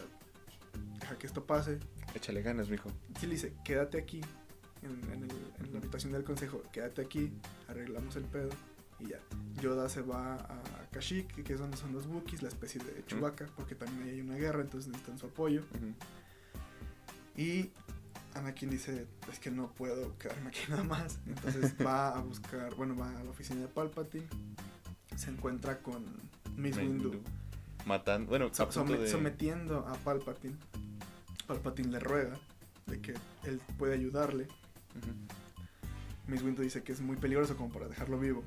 deja 1.01 1.19
que 1.19 1.27
esto 1.27 1.45
pase. 1.45 1.81
Échale 2.15 2.41
ganas, 2.43 2.69
mijo. 2.71 2.91
Sí 3.21 3.27
le 3.27 3.35
dice 3.35 3.55
quédate 3.65 3.99
aquí 3.99 4.21
en, 4.83 5.13
en 5.13 5.25
el- 5.25 5.53
en 5.67 5.73
la 5.73 5.79
habitación 5.79 6.13
del 6.13 6.25
consejo, 6.25 6.63
quédate 6.73 7.03
aquí, 7.03 7.33
arreglamos 7.69 8.17
el 8.17 8.25
pedo 8.25 8.51
y 9.01 9.09
ya. 9.09 9.19
Yoda 9.61 9.89
se 9.89 10.03
va 10.03 10.35
a 10.37 10.84
Kashyyyk, 10.95 11.43
que 11.43 11.53
es 11.55 11.59
donde 11.59 11.77
son 11.77 11.93
los 11.93 12.07
Wookiees, 12.07 12.43
la 12.43 12.49
especie 12.49 12.81
de 12.83 13.05
Chewbacca, 13.07 13.49
porque 13.57 13.75
también 13.75 14.09
hay 14.09 14.21
una 14.21 14.37
guerra, 14.37 14.61
entonces 14.63 14.89
necesitan 14.89 15.19
su 15.19 15.27
apoyo. 15.27 15.63
Y 17.37 17.71
Anakin 18.35 18.71
dice, 18.71 19.09
es 19.31 19.41
que 19.41 19.51
no 19.51 19.73
puedo 19.73 20.17
quedarme 20.19 20.51
aquí 20.51 20.61
nada 20.69 20.85
más. 20.85 21.19
Entonces 21.27 21.75
va 21.85 22.17
a 22.17 22.21
buscar, 22.21 22.75
bueno, 22.77 22.95
va 22.97 23.11
a 23.11 23.25
la 23.25 23.31
oficina 23.31 23.61
de 23.61 23.67
Palpatine, 23.67 24.27
se 25.17 25.31
encuentra 25.31 25.81
con 25.83 26.05
Miss 26.57 26.77
Windu, 26.77 27.11
Windu. 27.11 27.23
Matando. 27.87 28.29
Bueno, 28.29 28.47
a 28.57 28.85
de- 28.85 29.09
sometiendo 29.09 29.87
a 29.89 29.95
Palpatine. 29.95 30.57
Palpatine 31.49 31.91
le 31.91 31.99
ruega 31.99 32.39
de 32.87 33.01
que 33.01 33.15
él 33.43 33.61
puede 33.79 33.95
ayudarle. 33.95 34.45
Ujú, 34.45 35.13
Miss 36.29 36.43
Windu 36.43 36.63
dice 36.63 36.85
que 36.85 36.93
es 36.93 37.01
muy 37.01 37.17
peligroso 37.17 37.57
como 37.57 37.71
para 37.71 37.89
dejarlo 37.89 38.19
vivo. 38.19 38.45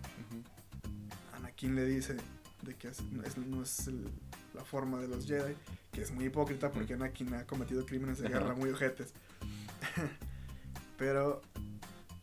Anakin 1.35 1.75
le 1.75 1.85
dice 1.85 2.15
de 2.63 2.75
que 2.75 2.87
es- 2.89 3.01
no 3.11 3.23
es, 3.23 3.37
no 3.37 3.61
es 3.63 3.87
el- 3.87 4.09
la 4.53 4.63
forma 4.63 4.99
de 4.99 5.07
los 5.07 5.25
Jedi, 5.27 5.53
que 5.91 6.01
es 6.01 6.11
muy 6.11 6.25
hipócrita 6.25 6.71
porque 6.71 6.93
Anakin 6.95 7.33
ha 7.35 7.45
cometido 7.45 7.85
crímenes 7.85 8.17
de 8.19 8.29
guerra 8.29 8.53
muy 8.55 8.69
ojetes. 8.71 9.13
Pero 10.97 11.41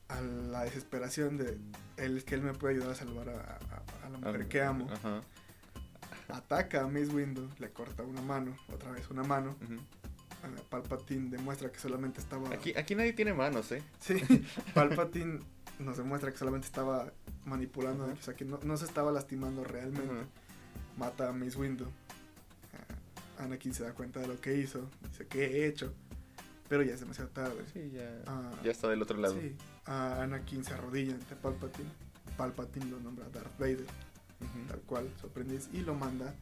a 0.08 0.20
la 0.20 0.64
desesperación 0.64 1.36
de 1.36 1.58
él 1.96 2.24
que 2.24 2.34
él 2.34 2.42
me 2.42 2.52
puede 2.52 2.74
ayudar 2.74 2.90
a 2.90 2.94
salvar 2.94 3.28
a, 3.28 3.32
a- 3.32 4.06
a 4.06 4.10
la 4.10 4.18
mujer 4.18 4.48
que 4.48 4.62
amo, 4.62 4.88
Ajá. 4.92 5.22
ataca 6.28 6.82
a 6.82 6.88
Miss 6.88 7.10
Windu, 7.12 7.48
le 7.58 7.70
corta 7.70 8.02
una 8.02 8.20
mano, 8.20 8.56
otra 8.72 8.90
vez 8.90 9.08
una 9.10 9.22
mano. 9.22 9.56
Ah, 10.42 10.48
Palpatine 10.68 11.30
demuestra 11.30 11.70
que 11.72 11.78
solamente 11.78 12.20
estaba. 12.20 12.50
Aquí, 12.52 12.74
aquí 12.76 12.94
nadie 12.94 13.12
tiene 13.14 13.32
manos, 13.32 13.70
¿eh? 13.72 13.82
Sí, 14.00 14.16
Palpatine 14.74 15.40
nos 15.78 15.96
demuestra 15.96 16.30
que 16.32 16.36
solamente 16.38 16.66
estaba 16.66 17.12
manipulando, 17.44 18.04
Ajá. 18.04 18.14
o 18.18 18.22
sea 18.22 18.34
que 18.34 18.44
no, 18.44 18.58
no 18.62 18.76
se 18.76 18.84
estaba 18.84 19.12
lastimando 19.12 19.64
realmente. 19.64 20.26
Mata 20.96 21.28
a 21.28 21.32
Miss 21.32 21.56
Windu. 21.56 21.86
Ah, 23.38 23.44
Anakin 23.44 23.74
se 23.74 23.82
da 23.84 23.92
cuenta 23.92 24.20
de 24.20 24.28
lo 24.28 24.40
que 24.40 24.56
hizo, 24.56 24.88
dice 25.10 25.26
que 25.26 25.44
he 25.44 25.66
hecho, 25.66 25.92
pero 26.68 26.82
ya 26.82 26.94
es 26.94 27.00
demasiado 27.00 27.30
tarde. 27.30 27.64
Sí, 27.72 27.90
ya. 27.92 28.22
Ah, 28.26 28.50
Ya 28.62 28.70
está 28.70 28.88
del 28.88 29.02
otro 29.02 29.18
lado. 29.18 29.34
sí, 29.40 29.56
Anakin 29.86 30.64
se 30.64 30.74
arrodilla 30.74 31.14
ante 31.14 31.34
Palpatine. 31.36 31.88
Palpatine 32.36 32.86
lo 32.86 33.00
nombra 33.00 33.28
Darth 33.28 33.58
Vader, 33.58 33.86
tal 34.68 34.80
cual, 34.80 35.08
su 35.20 35.26
aprendiz, 35.26 35.68
y 35.72 35.80
lo 35.80 35.94
manda 35.94 36.34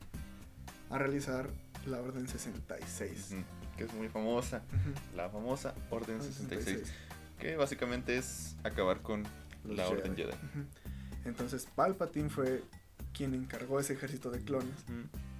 a 0.91 0.99
realizar 0.99 1.49
la 1.87 2.01
Orden 2.01 2.29
66. 2.29 3.31
Ujú, 3.33 3.43
Que 3.77 3.85
es 3.85 3.95
muy 3.95 4.09
famosa. 4.09 4.63
La 5.17 5.29
famosa 5.31 5.75
Orden 5.91 6.17
Orden 6.17 6.33
66. 6.33 6.93
Que 7.39 7.57
básicamente 7.57 8.17
es 8.19 8.55
acabar 8.65 9.01
con 9.03 9.25
Los 9.65 9.77
la 9.77 9.89
Orden 9.89 10.15
Jedi. 10.15 10.33
Entonces 11.25 11.67
Palpatine 11.75 12.31
fue 12.31 12.63
quien 13.13 13.35
encargó 13.35 13.79
ese 13.79 13.93
ejército 13.93 14.31
de 14.31 14.41
clones 14.41 14.75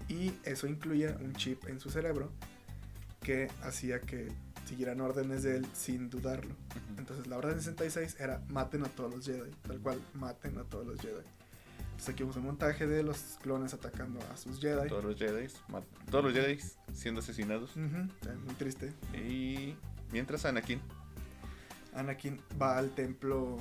y 0.09 0.33
eso 0.45 0.67
incluía 0.67 1.17
un 1.21 1.33
chip 1.35 1.67
en 1.69 1.81
su 1.81 1.91
cerebro 1.91 2.31
que 3.21 3.49
hacía 3.63 4.01
que 4.01 4.29
siguieran 4.67 5.01
órdenes 5.01 5.43
de 5.43 5.57
él 5.59 5.67
sin 5.75 6.11
dudarlo. 6.11 6.55
Entonces 6.99 7.27
la 7.27 7.37
orden 7.37 7.61
66 7.61 8.17
era 8.21 8.43
maten 8.49 8.85
a 8.85 8.89
todos 8.89 9.15
los 9.15 9.25
Jedi, 9.25 9.51
tal 9.63 9.81
cual, 9.81 10.01
maten 10.15 10.59
a 10.59 10.65
todos 10.65 10.87
los 10.87 11.01
Jedi. 11.01 11.25
Entonces 11.83 12.09
aquí 12.09 12.23
vemos 12.23 12.37
un 12.37 12.45
montaje 12.45 12.87
de 12.87 13.03
los 13.03 13.39
clones 13.43 13.75
atacando 13.75 14.21
a 14.33 14.37
sus 14.37 14.61
Jedi. 14.61 14.89
Todos 14.89 15.05
los 15.05 15.17
Jedi, 15.17 15.49
todos 16.11 16.25
los 16.25 16.33
Jedi 16.33 16.59
siendo 16.93 17.21
asesinados. 17.21 17.77
Eh, 17.77 18.37
muy 18.45 18.55
triste. 18.55 18.93
Y 19.15 19.77
mientras 20.11 20.45
Anakin 20.45 20.81
Anakin 21.95 22.41
va 22.61 22.79
al 22.79 22.91
templo 22.91 23.59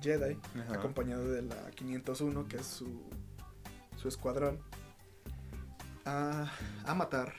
Jedi 0.00 0.36
Ajá. 0.60 0.74
acompañado 0.74 1.30
de 1.30 1.42
la 1.42 1.70
501, 1.72 2.46
que 2.48 2.56
es 2.56 2.66
su, 2.66 3.02
su 3.96 4.08
escuadrón, 4.08 4.58
a, 6.04 6.50
a 6.84 6.94
matar 6.94 7.32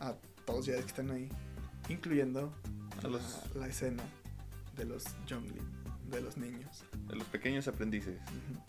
a 0.00 0.14
todos 0.44 0.58
los 0.60 0.66
Jedi 0.66 0.80
que 0.80 0.86
están 0.86 1.10
ahí, 1.10 1.28
incluyendo 1.88 2.52
A 3.02 3.08
los- 3.08 3.42
la, 3.54 3.66
escena 3.66 4.02
de 4.76 4.84
los 4.84 5.04
Youngling, 5.26 5.66
de 6.10 6.20
los 6.20 6.36
niños. 6.36 6.84
de 7.08 7.16
los 7.16 7.26
pequeños 7.28 7.66
aprendices. 7.68 8.18
Ujú. 8.20 8.60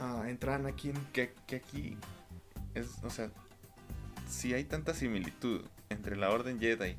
Ah, 0.00 0.24
entra 0.28 0.56
Anakin. 0.56 0.94
Que, 1.12 1.34
que 1.46 1.56
aquí 1.56 1.96
es, 2.74 2.88
o 3.04 3.10
sea, 3.10 3.30
si 4.28 4.52
hay 4.54 4.64
tanta 4.64 4.94
similitud 4.94 5.62
entre 5.88 6.16
la 6.16 6.30
Orden 6.30 6.58
Jedi 6.58 6.96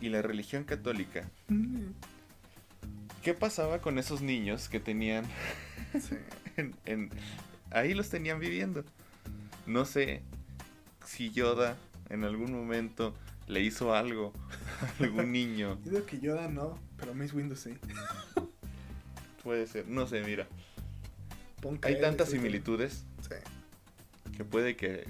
y 0.00 0.08
la 0.10 0.20
religión 0.22 0.64
católica, 0.64 1.30
Mm, 1.48 1.92
¿qué 3.24 3.34
pasaba 3.34 3.80
con 3.80 3.98
esos 3.98 4.20
niños 4.22 4.68
que 4.68 4.78
tenían 4.80 5.24
Sí. 6.00 6.16
en, 6.56 6.74
en- 6.84 7.10
ahí 7.70 7.94
los 7.94 8.08
tenían 8.10 8.38
viviendo? 8.38 8.84
No 9.66 9.84
sé 9.84 10.22
si 11.06 11.30
Yoda 11.30 11.76
en 12.10 12.22
algún 12.24 12.52
momento 12.52 13.14
le 13.48 13.60
hizo 13.62 13.94
algo 13.94 14.32
a 14.80 15.02
algún 15.02 15.32
niño. 15.32 15.76
Digo 15.84 16.04
que 16.06 16.20
Yoda 16.20 16.48
no, 16.48 16.78
pero 16.98 17.14
Mace 17.14 17.34
Windu 17.34 17.56
sí. 17.56 17.74
Puede 19.42 19.66
ser, 19.66 19.86
no 19.88 20.06
sé, 20.06 20.22
mira. 20.22 20.46
Hay 21.82 22.00
tantas 22.00 22.30
similitudes 22.30 23.04
Sí. 23.22 23.34
que 24.36 24.44
puede 24.44 24.76
que 24.76 25.04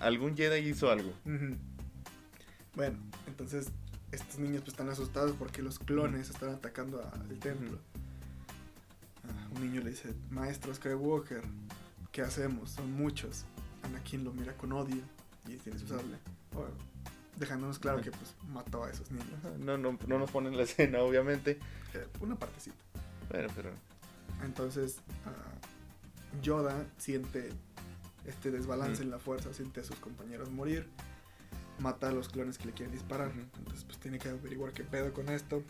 algún 0.00 0.36
Jedi 0.36 0.68
hizo 0.68 0.90
algo. 0.90 1.10
Bueno, 2.74 2.98
entonces 3.26 3.68
estos 4.12 4.38
niños 4.38 4.60
pues 4.62 4.72
están 4.72 4.88
asustados 4.88 5.34
porque 5.38 5.62
los 5.62 5.78
clones 5.78 6.30
están 6.30 6.50
atacando 6.50 7.02
al 7.12 7.38
templo. 7.38 7.78
Ah, 9.24 9.48
un 9.54 9.62
niño 9.62 9.80
le 9.82 9.90
dice, 9.90 10.14
maestro 10.30 10.74
Skywalker, 10.74 11.42
¿qué 12.12 12.22
hacemos? 12.22 12.70
Son 12.70 12.92
muchos. 12.92 13.44
Anakin 13.82 14.24
lo 14.24 14.32
mira 14.32 14.56
con 14.56 14.72
odio 14.72 15.02
y 15.46 15.56
tiene 15.56 15.78
su 15.78 15.86
sable. 15.88 16.16
Bueno, 16.52 16.70
dejándonos 17.36 17.78
claro 17.78 18.00
que 18.00 18.10
pues 18.10 18.34
mató 18.48 18.84
a 18.84 18.90
esos 18.90 19.10
niños. 19.10 19.28
No, 19.58 19.76
no, 19.76 19.98
no 20.06 20.18
nos 20.18 20.30
ponen 20.30 20.56
la 20.56 20.62
escena, 20.62 21.00
obviamente. 21.00 21.58
Eh, 21.94 22.06
Una 22.20 22.36
partecita. 22.36 22.76
Bueno, 23.30 23.48
pero. 23.54 23.70
Entonces 24.44 24.98
ah, 25.24 25.32
Yoda 26.42 26.86
siente 26.98 27.50
este 28.24 28.50
desbalance 28.50 28.94
Ujú. 28.94 29.02
en 29.04 29.10
la 29.10 29.18
fuerza, 29.18 29.52
siente 29.52 29.80
a 29.80 29.84
sus 29.84 29.96
compañeros 29.96 30.50
morir, 30.50 30.88
mata 31.78 32.08
a 32.08 32.12
los 32.12 32.28
clones 32.28 32.58
que 32.58 32.66
le 32.66 32.72
quieren 32.72 32.92
disparar. 32.92 33.32
Entonces 33.58 33.84
pues 33.84 33.98
tiene 33.98 34.18
que 34.18 34.28
averiguar 34.28 34.72
qué 34.72 34.84
pedo 34.84 35.12
con 35.12 35.28
esto. 35.28 35.62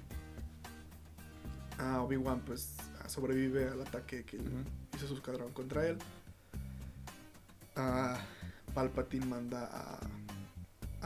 Ah, 1.78 2.00
Obi-Wan 2.02 2.40
pues 2.40 2.74
sobrevive 3.06 3.68
al 3.68 3.80
ataque 3.82 4.24
que 4.24 4.38
hizo 4.96 5.06
su 5.06 5.14
escuadrón 5.14 5.52
contra 5.52 5.86
él. 5.86 5.98
Ah, 7.76 8.18
Palpatine 8.74 9.26
manda 9.26 9.66
a, 9.66 10.00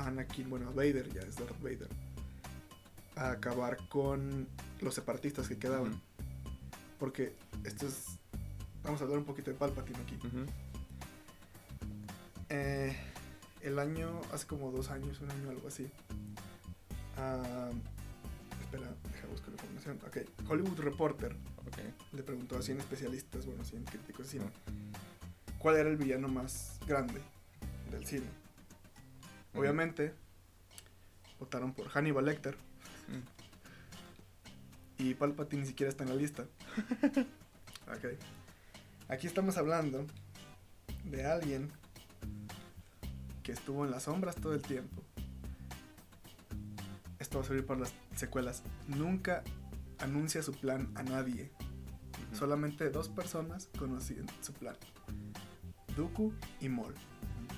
a 0.00 0.06
Anakin, 0.06 0.48
bueno 0.48 0.68
a 0.68 0.72
Vader, 0.72 1.12
ya 1.12 1.22
es 1.22 1.36
Darth 1.36 1.60
Vader, 1.60 1.88
a 3.16 3.32
acabar 3.32 3.76
con 3.88 4.48
los 4.80 4.94
separatistas 4.94 5.48
que 5.48 5.58
quedaban. 5.58 6.00
Porque 6.98 7.34
esto 7.64 7.86
es. 7.86 8.18
Vamos 8.82 9.00
a 9.00 9.04
hablar 9.04 9.18
un 9.18 9.24
poquito 9.24 9.50
de 9.50 9.56
Palpatine 9.56 9.98
aquí. 9.98 10.18
Eh, 12.48 12.96
el 13.62 13.78
año, 13.78 14.20
hace 14.32 14.46
como 14.46 14.70
dos 14.70 14.90
años, 14.90 15.20
un 15.20 15.30
año, 15.30 15.50
algo 15.50 15.68
así. 15.68 15.90
ah, 17.16 17.70
espera, 18.62 18.88
deja 19.12 19.26
buscar 19.28 19.48
la 19.50 19.54
información. 19.62 19.98
Ok, 20.06 20.18
Hollywood 20.48 20.78
Reporter 20.80 21.36
Ok. 21.66 21.78
le 22.12 22.22
preguntó 22.22 22.56
a 22.56 22.62
100 22.62 22.80
especialistas, 22.80 23.44
bueno, 23.46 23.64
100 23.64 23.84
críticos 23.84 24.26
de 24.26 24.32
cine. 24.38 24.50
¿cuál 25.58 25.76
era 25.76 25.90
el 25.90 25.96
villano 25.98 26.28
más 26.28 26.78
grande 26.86 27.20
del 27.90 28.06
cine? 28.06 28.26
Obviamente, 29.54 30.14
votaron 31.38 31.72
por 31.74 31.88
Hannibal 31.88 32.24
Lecter 32.24 32.56
Mm. 33.08 35.02
y 35.02 35.14
Palpatine 35.14 35.62
ni 35.62 35.68
siquiera 35.68 35.90
está 35.90 36.04
en 36.04 36.10
la 36.10 36.14
lista. 36.16 36.46
ok. 37.88 38.14
Aquí 39.08 39.26
estamos 39.26 39.56
hablando 39.56 40.06
de 41.04 41.26
alguien 41.26 41.72
que 43.50 43.54
estuvo 43.54 43.84
en 43.84 43.90
las 43.90 44.04
sombras 44.04 44.36
todo 44.36 44.54
el 44.54 44.62
tiempo. 44.62 45.02
Esto 47.18 47.38
va 47.38 47.44
a 47.44 47.48
servir 47.48 47.66
para 47.66 47.80
las 47.80 47.92
secuelas. 48.14 48.62
Nunca 48.86 49.42
anuncia 49.98 50.40
su 50.40 50.52
plan 50.52 50.88
a 50.94 51.02
nadie. 51.02 51.50
Solamente 52.32 52.90
dos 52.90 53.08
personas 53.08 53.68
conocían 53.76 54.26
su 54.40 54.52
plan. 54.52 54.76
Dooku 55.96 56.32
y 56.60 56.68
Maul, 56.68 56.94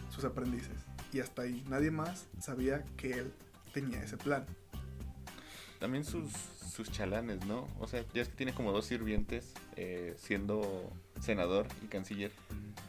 sus 0.09 0.25
aprendices. 0.25 0.87
Y 1.13 1.21
hasta 1.21 1.43
ahí, 1.43 1.63
nadie 1.69 1.91
más 1.91 2.27
sabía 2.41 2.87
que 2.97 3.13
él 3.13 3.35
tenía 3.75 4.03
ese 4.03 4.17
plan. 4.17 4.47
También 5.79 6.07
sus, 6.07 6.33
sus 6.33 6.91
chalanes, 6.91 7.45
¿no? 7.45 7.69
O 7.81 7.87
sea, 7.87 8.03
ya 8.15 8.23
es 8.23 8.29
que 8.31 8.37
tiene 8.37 8.55
como 8.55 8.73
dos 8.73 8.87
sirvientes 8.87 9.53
eh, 9.77 10.15
siendo 10.17 10.91
senador 11.21 11.67
y 11.85 11.89
canciller. 11.89 12.33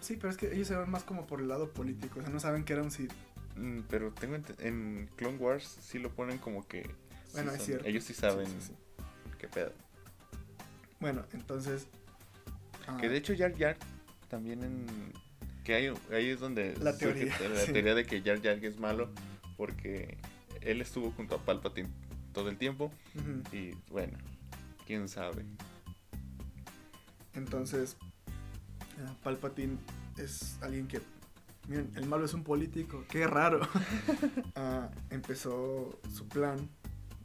Sí, 0.03 0.17
pero 0.17 0.29
es 0.29 0.37
que 0.37 0.53
ellos 0.53 0.67
se 0.67 0.75
van 0.75 0.89
más 0.91 1.03
como 1.03 1.25
por 1.25 1.39
el 1.39 1.47
lado 1.47 1.69
político. 1.71 2.19
O 2.19 2.21
sea, 2.21 2.31
no 2.31 2.39
saben 2.39 2.63
que 2.65 2.73
era 2.73 2.81
un 2.83 2.91
Sith. 2.91 3.11
Mm, 3.55 3.81
pero 3.89 4.11
tengo 4.11 4.35
en 4.59 5.09
Clone 5.15 5.37
Wars 5.37 5.77
sí 5.81 5.99
lo 5.99 6.09
ponen 6.13 6.37
como 6.39 6.67
que... 6.67 6.83
sí 6.83 6.89
Bueno, 7.33 7.51
es 7.51 7.57
son- 7.57 7.65
cierto. 7.67 7.85
Ellos 7.87 8.03
sí 8.03 8.13
saben 8.13 8.45
Sí, 8.47 8.53
sí, 8.59 8.67
sí. 8.67 9.03
qué 9.39 9.47
pedo. 9.47 9.71
Bueno, 10.99 11.23
entonces. 11.33 11.87
ah, 12.87 12.97
Que 12.99 13.09
de 13.09 13.17
hecho 13.17 13.33
Jar 13.37 13.57
Jar 13.57 13.77
también 14.29 14.63
en... 14.63 14.85
Que 15.63 15.75
ahí, 15.75 15.93
ahí 16.11 16.29
es 16.29 16.39
donde 16.41 16.75
La 16.77 16.97
teoría, 16.97 17.33
la 17.39 17.65
teoría 17.71 17.95
de 17.95 18.05
que 18.05 18.21
Jar 18.21 18.41
Jar 18.41 18.63
es 18.65 18.77
malo 18.79 19.09
porque 19.55 20.17
él 20.61 20.81
estuvo 20.81 21.11
junto 21.11 21.35
a 21.35 21.45
Palpatine 21.45 21.89
todo 22.33 22.49
el 22.49 22.57
tiempo 22.57 22.91
y 23.53 23.71
bueno, 23.89 24.17
quién 24.85 25.07
sabe. 25.07 25.45
Entonces, 27.33 27.97
Palpatine 29.23 29.77
es 30.17 30.57
alguien 30.61 30.87
que. 30.87 31.01
Miren, 31.67 31.91
el 31.95 32.05
malo 32.05 32.25
es 32.25 32.33
un 32.33 32.43
político. 32.43 33.05
Qué 33.09 33.27
raro. 33.27 33.61
Ah, 34.55 34.89
empezó 35.09 35.99
su 36.13 36.27
plan 36.27 36.69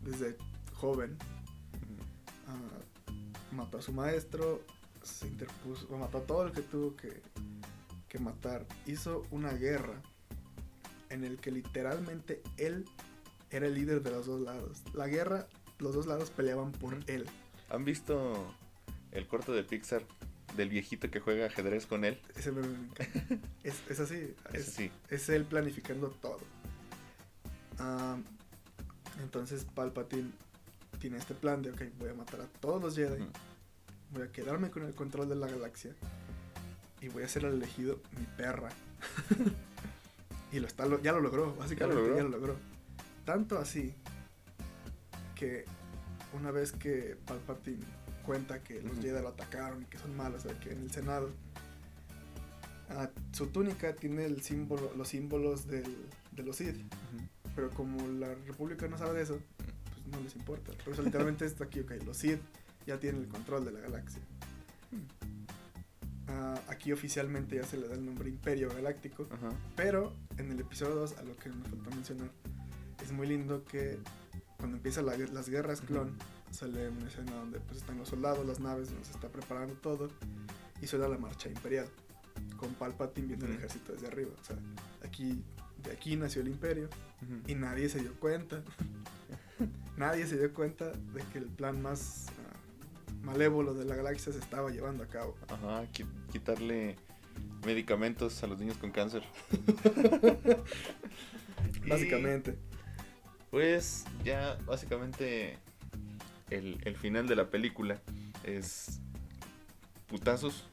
desde 0.00 0.36
joven. 0.74 1.16
Mató 3.52 3.78
a 3.78 3.82
su 3.82 3.92
maestro. 3.92 4.62
Se 5.02 5.26
interpuso. 5.26 5.88
Mató 5.96 6.18
a 6.18 6.22
todo 6.22 6.46
el 6.46 6.52
que 6.52 6.62
tuvo 6.62 6.96
que, 6.96 7.22
que 8.08 8.18
matar. 8.18 8.66
Hizo 8.86 9.26
una 9.30 9.52
guerra 9.52 10.00
en 11.10 11.24
el 11.24 11.38
que 11.38 11.50
literalmente 11.50 12.42
él 12.56 12.86
era 13.50 13.66
el 13.66 13.74
líder 13.74 14.02
de 14.02 14.10
los 14.10 14.26
dos 14.26 14.40
lados. 14.40 14.82
La 14.94 15.06
guerra, 15.06 15.46
los 15.78 15.94
dos 15.94 16.06
lados 16.06 16.30
peleaban 16.30 16.72
por 16.72 16.98
él. 17.06 17.26
¿Han 17.70 17.84
visto 17.84 18.54
el 19.12 19.26
corto 19.26 19.52
de 19.52 19.64
Pixar 19.64 20.02
del 20.56 20.68
viejito 20.70 21.10
que 21.10 21.20
juega 21.20 21.46
ajedrez 21.46 21.86
con 21.86 22.04
él? 22.04 22.18
Ese 22.36 22.50
me 22.52 22.66
encanta. 22.66 23.04
es, 23.62 23.74
es 23.88 24.00
así. 24.00 24.34
Es 24.52 24.68
así. 24.68 24.90
es 25.10 25.28
él 25.28 25.44
planificando 25.44 26.08
todo. 26.10 26.40
Entonces 29.20 29.64
Palpatine 29.74 30.30
tiene 31.00 31.18
este 31.18 31.34
plan 31.34 31.62
de, 31.62 31.70
ok, 31.70 31.82
voy 31.98 32.10
a 32.10 32.14
matar 32.14 32.40
a 32.40 32.46
todos 32.60 32.82
los 32.82 32.96
Jedi, 32.96 33.24
voy 34.12 34.22
a 34.22 34.32
quedarme 34.32 34.70
con 34.70 34.84
el 34.84 34.94
control 34.94 35.28
de 35.28 35.36
la 35.36 35.46
galaxia 35.46 35.92
y 37.00 37.08
voy 37.08 37.22
a 37.22 37.28
ser 37.28 37.44
el 37.44 37.54
elegido 37.54 38.00
mi 38.18 38.26
perra. 38.36 38.70
y 40.52 40.58
lo 40.60 40.66
está, 40.66 40.86
lo- 40.86 41.00
ya 41.02 41.12
lo 41.12 41.20
logró, 41.20 41.54
básicamente 41.56 42.00
logró. 42.00 42.16
ya 42.16 42.22
lo 42.24 42.28
logró. 42.30 42.56
Tanto 43.24 43.58
así 43.58 43.94
que 45.34 45.64
una 46.32 46.50
vez 46.50 46.72
que 46.72 47.16
Palpatine 47.26 47.84
cuenta 48.28 48.62
que 48.62 48.82
los 48.82 48.92
Ujú. 48.92 49.00
Jedi 49.00 49.22
lo 49.22 49.28
atacaron 49.28 49.80
y 49.80 49.86
que 49.86 49.96
son 49.96 50.14
malos, 50.14 50.44
o 50.44 50.48
sea, 50.50 50.60
que 50.60 50.70
en 50.72 50.82
el 50.82 50.90
Senado 50.90 51.30
ah, 52.90 53.08
su 53.32 53.46
túnica 53.46 53.96
tiene 53.96 54.26
el 54.26 54.42
símbolo, 54.42 54.92
los 54.94 55.08
símbolos 55.08 55.66
del, 55.66 55.96
de 56.32 56.42
los 56.42 56.56
Sith, 56.56 56.76
pero 57.56 57.70
como 57.70 58.06
la 58.06 58.34
República 58.46 58.86
no 58.86 58.98
sabe 58.98 59.14
de 59.14 59.22
eso, 59.22 59.40
pues 59.56 60.06
no 60.14 60.20
les 60.20 60.36
importa. 60.36 60.72
Por 60.84 60.92
eso 60.92 61.02
literalmente 61.02 61.46
está 61.46 61.64
aquí, 61.64 61.80
ok, 61.80 61.92
los 62.04 62.18
Sith 62.18 62.40
ya 62.86 63.00
tienen 63.00 63.22
el 63.22 63.28
control 63.28 63.64
de 63.64 63.72
la 63.72 63.80
galaxia. 63.80 64.20
Ah, 66.26 66.60
aquí 66.68 66.92
oficialmente 66.92 67.56
ya 67.56 67.62
se 67.64 67.78
le 67.78 67.88
da 67.88 67.94
el 67.94 68.04
nombre 68.04 68.28
Imperio 68.28 68.68
Galáctico, 68.68 69.26
Ajá. 69.30 69.48
pero 69.74 70.12
en 70.36 70.52
el 70.52 70.60
episodio 70.60 70.96
2, 70.96 71.16
a 71.16 71.22
lo 71.22 71.34
que 71.36 71.48
me 71.48 71.64
falta 71.64 71.88
mencionar, 71.96 72.30
es 73.02 73.10
muy 73.10 73.26
lindo 73.26 73.64
que 73.64 73.98
cuando 74.58 74.76
empiezan 74.76 75.06
la 75.06 75.16
las 75.16 75.48
guerras 75.48 75.80
clon, 75.80 76.18
sale 76.50 76.88
una 76.88 77.06
escena 77.06 77.32
donde 77.32 77.60
pues 77.60 77.78
están 77.78 77.98
los 77.98 78.08
soldados, 78.08 78.46
las 78.46 78.60
naves, 78.60 78.88
donde 78.90 79.04
se 79.04 79.12
está 79.12 79.28
preparando 79.28 79.74
todo, 79.74 80.08
y 80.80 80.86
suena 80.86 81.08
la 81.08 81.18
marcha 81.18 81.48
imperial, 81.48 81.88
con 82.56 82.74
Palpatine 82.74 83.26
viendo 83.28 83.46
el 83.46 83.52
ejército 83.52 83.92
desde 83.92 84.06
arriba. 84.08 84.30
O 84.40 84.44
sea, 84.44 84.56
aquí, 85.04 85.42
de 85.82 85.92
aquí 85.92 86.16
nació 86.16 86.42
el 86.42 86.48
imperio, 86.48 86.88
Ujú. 87.22 87.40
y 87.50 87.54
nadie 87.54 87.88
se 87.88 88.00
dio 88.00 88.14
cuenta. 88.20 88.62
nadie 89.96 90.26
se 90.26 90.38
dio 90.38 90.52
cuenta 90.54 90.90
de 90.92 91.22
que 91.32 91.38
el 91.38 91.46
plan 91.46 91.80
más 91.82 92.26
ah, 92.28 92.56
malévolo 93.24 93.74
de 93.74 93.84
la 93.84 93.96
galaxia 93.96 94.32
se 94.32 94.38
estaba 94.38 94.70
llevando 94.70 95.02
a 95.04 95.06
cabo. 95.08 95.36
Ajá, 95.48 95.82
qui- 95.92 96.06
quitarle 96.30 96.96
medicamentos 97.64 98.42
a 98.42 98.46
los 98.46 98.58
niños 98.58 98.76
con 98.78 98.90
cáncer. 98.90 99.22
Y, 101.84 101.88
Básicamente. 101.90 102.56
Pues 103.50 104.04
ya 104.24 104.58
básicamente 104.66 105.58
el, 106.50 106.78
el 106.84 106.96
final 106.96 107.26
de 107.26 107.36
la 107.36 107.48
película 107.48 108.00
es 108.44 109.00
putazos, 110.08 110.66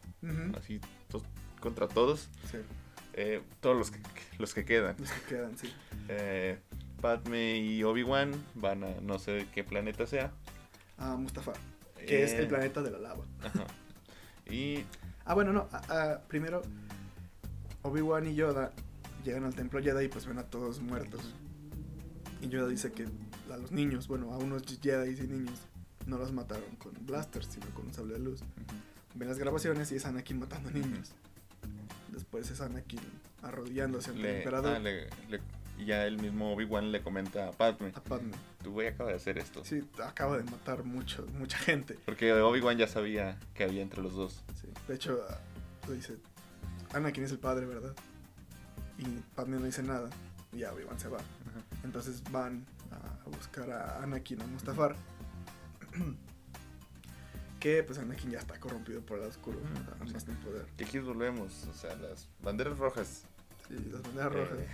así 0.57 0.79
to- 1.09 1.21
contra 1.59 1.87
todos, 1.87 2.29
Sí, 2.51 2.57
eh, 3.13 3.41
todos 3.61 3.75
los 3.77 3.91
que, 3.91 3.99
los 4.39 4.53
que 4.53 4.65
quedan. 4.65 4.95
los 4.99 5.11
que 5.11 5.21
quedan, 5.35 5.57
sí. 5.57 5.73
Eh, 6.09 6.59
Padme 7.01 7.57
y 7.57 7.83
Obi-Wan 7.83 8.31
van 8.55 8.83
a 8.83 8.89
no 9.01 9.19
sé 9.19 9.47
qué 9.53 9.63
planeta 9.63 10.07
sea. 10.07 10.31
A 10.97 11.15
Mustafar, 11.15 11.55
que 11.97 12.23
es 12.23 12.33
el 12.33 12.45
Eh, 12.45 12.47
planeta 12.47 12.81
de 12.81 12.91
la 12.91 12.99
lava. 12.99 13.25
Ajá. 13.43 13.65
Y 14.49 14.85
Ah, 15.25 15.33
bueno, 15.33 15.51
no. 15.53 15.67
ah, 15.71 15.81
ah, 15.89 16.19
primero, 16.27 16.61
Obi-Wan 17.81 18.27
y 18.27 18.35
Yoda 18.35 18.71
llegan 19.23 19.43
al 19.43 19.55
templo 19.55 19.81
Jedi 19.81 20.05
y 20.05 20.07
pues 20.07 20.25
ven 20.25 20.37
a 20.39 20.43
todos 20.43 20.79
muertos. 20.81 21.33
Y 22.41 22.47
Yoda 22.49 22.67
dice 22.67 22.91
que 22.91 23.07
a 23.55 23.57
los 23.57 23.71
niños, 23.71 24.07
bueno, 24.07 24.31
a 24.33 24.37
unos 24.37 24.63
Jedi 24.81 25.11
y 25.19 25.27
niños, 25.27 25.59
no 26.05 26.17
los 26.17 26.31
mataron 26.31 26.75
con 26.77 26.93
blasters, 27.05 27.47
sino 27.47 27.65
con 27.73 27.87
un 27.87 27.93
sable 27.93 28.13
de 28.13 28.19
luz. 28.19 28.41
Ven 29.15 29.27
las 29.27 29.37
grabaciones 29.39 29.91
y 29.91 29.95
es 29.95 30.05
Anakin 30.05 30.39
matando 30.39 30.69
niños. 30.71 31.11
Después 32.09 32.49
es 32.51 32.61
Anakin 32.61 32.99
arrodillándose 33.41 34.11
ante 34.11 34.29
el 34.29 34.35
emperador 34.37 34.75
ah, 34.75 34.79
le- 34.79 35.09
le- 35.29 35.41
y 35.77 35.85
ya 35.85 36.05
el 36.05 36.17
mismo 36.19 36.53
Obi-Wan 36.53 36.91
le 36.93 37.01
comenta 37.01 37.49
a 37.49 37.51
Padme, 37.51 37.91
a 37.95 38.01
Padme. 38.01 38.31
tu 38.63 38.71
güey 38.71 38.87
acaba 38.87 39.09
de 39.09 39.17
hacer 39.17 39.37
esto. 39.37 39.63
Sí, 39.65 39.83
acaba 40.01 40.37
de 40.37 40.43
matar 40.45 40.83
mucho, 40.85 41.25
mucha 41.37 41.57
gente. 41.57 41.97
Porque 42.05 42.31
Obi-Wan 42.33 42.77
ya 42.77 42.87
sabía 42.87 43.37
que 43.53 43.65
había 43.65 43.81
entre 43.81 44.01
los 44.01 44.13
dos. 44.13 44.41
Sí. 44.61 44.67
De 44.87 44.95
hecho, 44.95 45.19
le 45.89 45.95
dice, 45.95 46.15
Anakin 46.93 47.25
es 47.25 47.31
el 47.31 47.39
padre, 47.39 47.65
¿verdad? 47.65 47.93
Y 48.97 49.03
Padme 49.35 49.57
no 49.59 49.65
dice 49.65 49.83
nada. 49.83 50.09
Y 50.53 50.59
ya 50.59 50.71
Obi-Wan 50.71 50.97
se 50.97 51.09
va. 51.09 51.17
Entonces 51.83 52.23
van 52.31 52.65
a 53.25 53.29
buscar 53.35 53.69
a 53.71 54.01
Anakin, 54.03 54.41
a 54.41 54.47
Mustafar. 54.47 54.95
que 57.59 57.83
pues 57.83 57.97
Anakin 57.99 58.31
ya 58.31 58.39
está 58.39 58.59
corrompido 58.59 59.01
por 59.01 59.19
el 59.19 59.25
oscuro. 59.25 59.59
Sí. 60.05 60.13
más 60.13 60.27
no 60.27 60.33
poder. 60.41 60.65
Que 60.77 60.83
aquí 60.85 60.99
volvemos, 60.99 61.65
o 61.67 61.73
sea, 61.73 61.95
las 61.95 62.27
banderas 62.43 62.77
rojas. 62.77 63.23
Sí, 63.67 63.75
las 63.91 64.01
banderas 64.03 64.33
rojas. 64.33 64.59
Eh, 64.59 64.67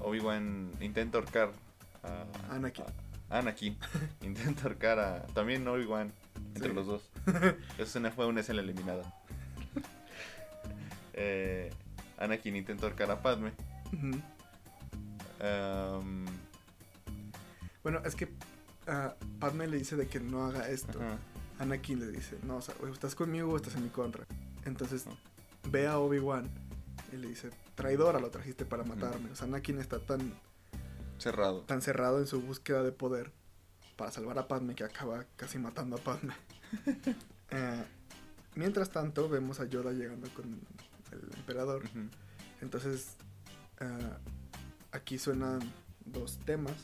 Obi-Wan 0.00 0.70
intenta 0.80 1.18
ahorcar 1.18 1.50
a 2.02 2.54
Anakin. 2.54 2.84
a- 3.30 3.38
Anakin. 3.38 3.76
intenta 4.22 4.62
ahorcar 4.64 4.98
a 5.00 5.26
también 5.28 5.66
Obi-Wan 5.66 6.12
entre 6.54 6.68
Sí. 6.68 6.74
los 6.74 6.86
dos. 6.86 7.10
Esa 7.74 7.82
escena 7.82 8.10
fue 8.12 8.26
una 8.26 8.40
escena 8.40 8.60
eliminada. 8.60 9.02
Eh, 11.18 11.70
Anakin 12.18 12.56
intenta 12.56 12.84
ahorcar 12.84 13.10
a 13.10 13.22
Padme. 13.22 13.50
Am, 15.40 16.26
Bueno, 17.86 18.02
es 18.04 18.16
que 18.16 18.28
ah, 18.88 19.14
Padme 19.38 19.68
le 19.68 19.78
dice 19.78 19.94
de 19.94 20.08
que 20.08 20.18
no 20.18 20.44
haga 20.44 20.68
esto. 20.68 21.00
ajá, 21.00 21.18
Anakin 21.60 22.00
le 22.00 22.10
dice, 22.10 22.36
no, 22.42 22.56
o 22.56 22.60
sea, 22.60 22.74
o 22.82 22.88
estás 22.88 23.14
conmigo 23.14 23.52
o 23.52 23.54
estás 23.56 23.76
en 23.76 23.84
mi 23.84 23.90
contra. 23.90 24.26
Entonces 24.64 25.04
ve 25.70 25.86
a 25.86 26.00
Obi-Wan 26.00 26.50
y 27.12 27.16
le 27.16 27.28
dice, 27.28 27.50
traidora, 27.76 28.18
lo 28.18 28.28
trajiste 28.28 28.64
para 28.64 28.82
matarme. 28.82 29.30
O 29.30 29.36
sea, 29.36 29.46
Anakin 29.46 29.78
está 29.78 30.00
tan, 30.00 30.34
cerrado. 31.18 31.60
tan 31.60 31.80
cerrado 31.80 32.18
en 32.18 32.26
su 32.26 32.42
búsqueda 32.42 32.82
de 32.82 32.90
poder 32.90 33.30
para 33.94 34.10
salvar 34.10 34.36
a 34.40 34.48
Padme 34.48 34.74
que 34.74 34.82
acaba 34.82 35.24
casi 35.36 35.60
matando 35.60 35.94
a 35.94 36.00
Padme. 36.00 36.34
Eh, 37.50 37.84
mientras 38.56 38.90
tanto, 38.90 39.28
vemos 39.28 39.60
a 39.60 39.66
Yoda 39.66 39.92
llegando 39.92 40.28
con 40.30 40.46
el 41.12 41.36
emperador. 41.36 41.84
Entonces, 42.60 43.14
ah, 43.78 44.18
aquí 44.90 45.16
suenan 45.16 45.60
dos 46.04 46.38
temas 46.38 46.74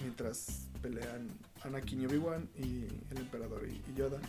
mientras 0.00 0.68
pelean 0.82 1.28
Anakin 1.62 2.02
y 2.02 2.06
Obi-Wan 2.06 2.48
y 2.56 2.84
el 3.10 3.18
emperador 3.18 3.66
y, 3.68 3.82
Yoda. 3.94 4.20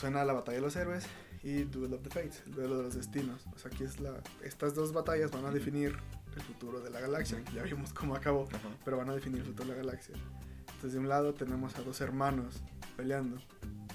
Suena 0.00 0.24
la 0.24 0.32
batalla 0.32 0.56
de 0.56 0.62
los 0.62 0.76
héroes 0.76 1.04
y 1.42 1.64
Duel 1.64 1.94
of 1.94 2.02
the 2.02 2.10
Fates, 2.10 2.42
el 2.46 2.54
duelo 2.54 2.78
de 2.78 2.84
los 2.84 2.94
destinos. 2.94 3.46
O 3.54 3.58
sea, 3.58 3.70
aquí 3.70 3.84
es 3.84 4.00
la. 4.00 4.14
Estas 4.42 4.74
dos 4.74 4.92
batallas 4.92 5.30
van 5.30 5.44
a 5.44 5.50
definir 5.50 5.96
el 6.34 6.42
futuro 6.42 6.80
de 6.80 6.90
la 6.90 7.00
galaxia. 7.00 7.42
que 7.44 7.52
Ya 7.52 7.62
vimos 7.62 7.92
cómo 7.92 8.14
acabó, 8.14 8.48
Ajá. 8.52 8.68
pero 8.84 8.96
van 8.96 9.10
a 9.10 9.14
definir 9.14 9.40
el 9.40 9.46
futuro 9.46 9.68
de 9.68 9.76
la 9.76 9.82
galaxia. 9.82 10.14
Entonces, 10.60 10.92
de 10.94 10.98
un 10.98 11.08
lado 11.08 11.34
tenemos 11.34 11.76
a 11.76 11.82
dos 11.82 12.00
hermanos 12.00 12.62
peleando, 12.96 13.36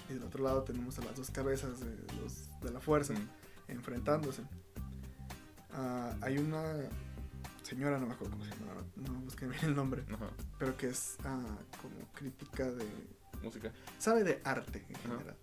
y 0.09 0.13
del 0.13 0.23
otro 0.23 0.43
lado 0.43 0.63
tenemos 0.63 0.97
a 0.99 1.03
las 1.03 1.15
dos 1.15 1.31
cabezas 1.31 1.79
de, 1.79 1.95
los, 2.21 2.49
de 2.61 2.71
la 2.71 2.79
fuerza 2.79 3.13
enfrentándose. 3.67 4.43
Ah, 5.73 6.15
hay 6.21 6.37
una 6.37 6.75
señora, 7.67 7.99
no 7.99 8.07
me 8.07 8.13
acuerdo 8.13 8.33
cómo 8.33 8.45
se 8.45 8.51
llama, 8.51 8.81
no, 8.95 9.13
busqué 9.21 9.45
bien 9.47 9.63
el 9.65 9.75
nombre, 9.75 10.03
Ajá. 10.13 10.29
pero 10.57 10.77
que 10.77 10.87
es 10.87 11.17
ah, 11.25 11.57
como 11.81 11.95
crítica 12.13 12.69
de 12.71 12.85
Música. 13.43 13.71
sabe 13.99 14.23
de 14.23 14.41
arte 14.43 14.85
en 14.89 14.95
Ajá. 14.95 15.09
general. 15.09 15.35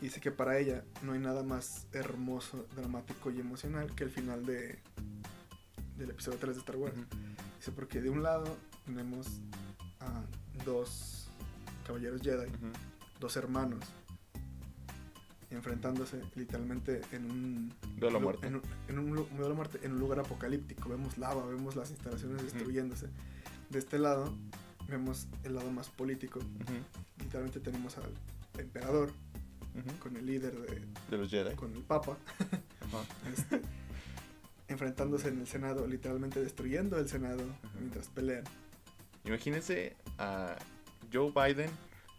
Y 0.00 0.06
dice 0.06 0.20
que 0.20 0.30
para 0.30 0.58
ella 0.58 0.84
no 1.02 1.12
hay 1.12 1.20
nada 1.20 1.42
más 1.42 1.86
hermoso, 1.92 2.66
dramático 2.76 3.30
y 3.30 3.40
emocional 3.40 3.94
que 3.94 4.04
el 4.04 4.10
final 4.10 4.44
de 4.44 4.78
del 5.96 6.10
episodio 6.10 6.38
3 6.38 6.56
de 6.56 6.60
Star 6.60 6.76
Wars. 6.76 6.94
Dice 7.58 7.70
porque 7.70 8.00
de 8.02 8.10
un 8.10 8.22
lado 8.22 8.56
tenemos 8.84 9.26
a 10.00 10.24
dos 10.64 11.28
caballeros 11.86 12.20
Jedi, 12.20 12.50
dos 13.20 13.36
hermanos 13.36 13.80
enfrentándose 15.54 16.20
literalmente 16.34 17.00
en 17.12 17.30
un 17.30 17.72
Duelo 17.96 18.20
muerte. 18.20 18.46
En 18.46 18.56
un, 18.56 18.62
en 18.88 18.98
un 18.98 19.14
lu- 19.14 19.28
duelo 19.36 19.52
a 19.52 19.56
muerte 19.56 19.78
en 19.82 19.92
un 19.92 19.98
lugar 20.00 20.18
apocalíptico. 20.20 20.88
Vemos 20.88 21.18
lava, 21.18 21.44
vemos 21.46 21.76
las 21.76 21.90
instalaciones 21.90 22.42
destruyéndose. 22.42 23.08
De 23.70 23.78
este 23.78 23.98
lado 23.98 24.32
vemos 24.88 25.26
el 25.44 25.54
lado 25.54 25.70
más 25.70 25.88
político. 25.88 26.40
Literalmente 27.18 27.60
tenemos 27.60 27.96
al 27.98 28.12
emperador 28.58 29.12
con 30.00 30.16
el 30.16 30.26
líder 30.26 30.54
de, 30.60 30.82
De 31.10 31.18
los 31.18 31.30
Jedi. 31.30 31.54
con 31.56 31.74
el 31.74 31.82
papa, 31.82 32.16
este, 33.32 33.60
enfrentándose 34.68 35.28
en 35.28 35.40
el 35.40 35.46
Senado, 35.46 35.86
literalmente 35.86 36.40
destruyendo 36.40 36.98
el 36.98 37.08
Senado 37.08 37.42
mientras 37.80 38.08
pelean. 38.08 38.44
Imagínense 39.24 39.96
a 40.18 40.56
Joe 41.12 41.32
Biden 41.32 41.70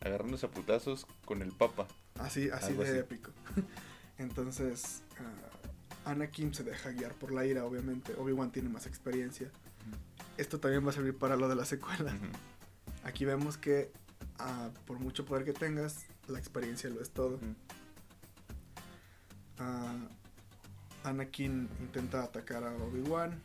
agarrándose 0.01 0.45
a 0.47 0.51
putazos 0.51 1.05
con 1.25 1.41
el 1.41 1.51
Papa. 1.51 1.87
Así, 2.19 2.49
así 2.49 2.67
Algo 2.71 2.83
de 2.83 2.89
así. 2.89 2.99
épico. 2.99 3.31
Entonces, 4.17 5.03
ah, 5.19 6.11
Anakin 6.11 6.53
se 6.53 6.63
deja 6.63 6.91
guiar 6.91 7.13
por 7.13 7.31
la 7.31 7.45
ira, 7.45 7.65
obviamente. 7.65 8.13
Obi-Wan 8.15 8.51
tiene 8.51 8.69
más 8.69 8.85
experiencia. 8.85 9.51
Esto 10.37 10.59
también 10.59 10.85
va 10.85 10.89
a 10.89 10.93
servir 10.93 11.17
para 11.17 11.35
lo 11.35 11.47
de 11.47 11.55
la 11.55 11.65
secuela. 11.65 12.13
Aquí 13.03 13.25
vemos 13.25 13.57
que 13.57 13.91
ah, 14.39 14.69
por 14.85 14.99
mucho 14.99 15.25
poder 15.25 15.45
que 15.45 15.53
tengas, 15.53 16.05
la 16.27 16.39
experiencia 16.39 16.89
lo 16.89 17.01
es 17.01 17.11
todo. 17.11 17.39
Ah, 19.57 19.95
Anakin 21.03 21.69
intenta 21.79 22.23
atacar 22.23 22.63
a 22.63 22.73
Obi-Wan. 22.75 23.41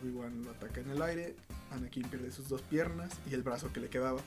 Obi-Wan 0.00 0.44
lo 0.44 0.50
ataca 0.50 0.80
en 0.80 0.90
el 0.90 1.02
aire. 1.02 1.36
Anakin 1.70 2.08
pierde 2.08 2.30
sus 2.32 2.48
dos 2.48 2.62
piernas 2.62 3.10
y 3.30 3.34
el 3.34 3.42
brazo 3.42 3.72
que 3.72 3.80
le 3.80 3.88
quedaba. 3.88 4.20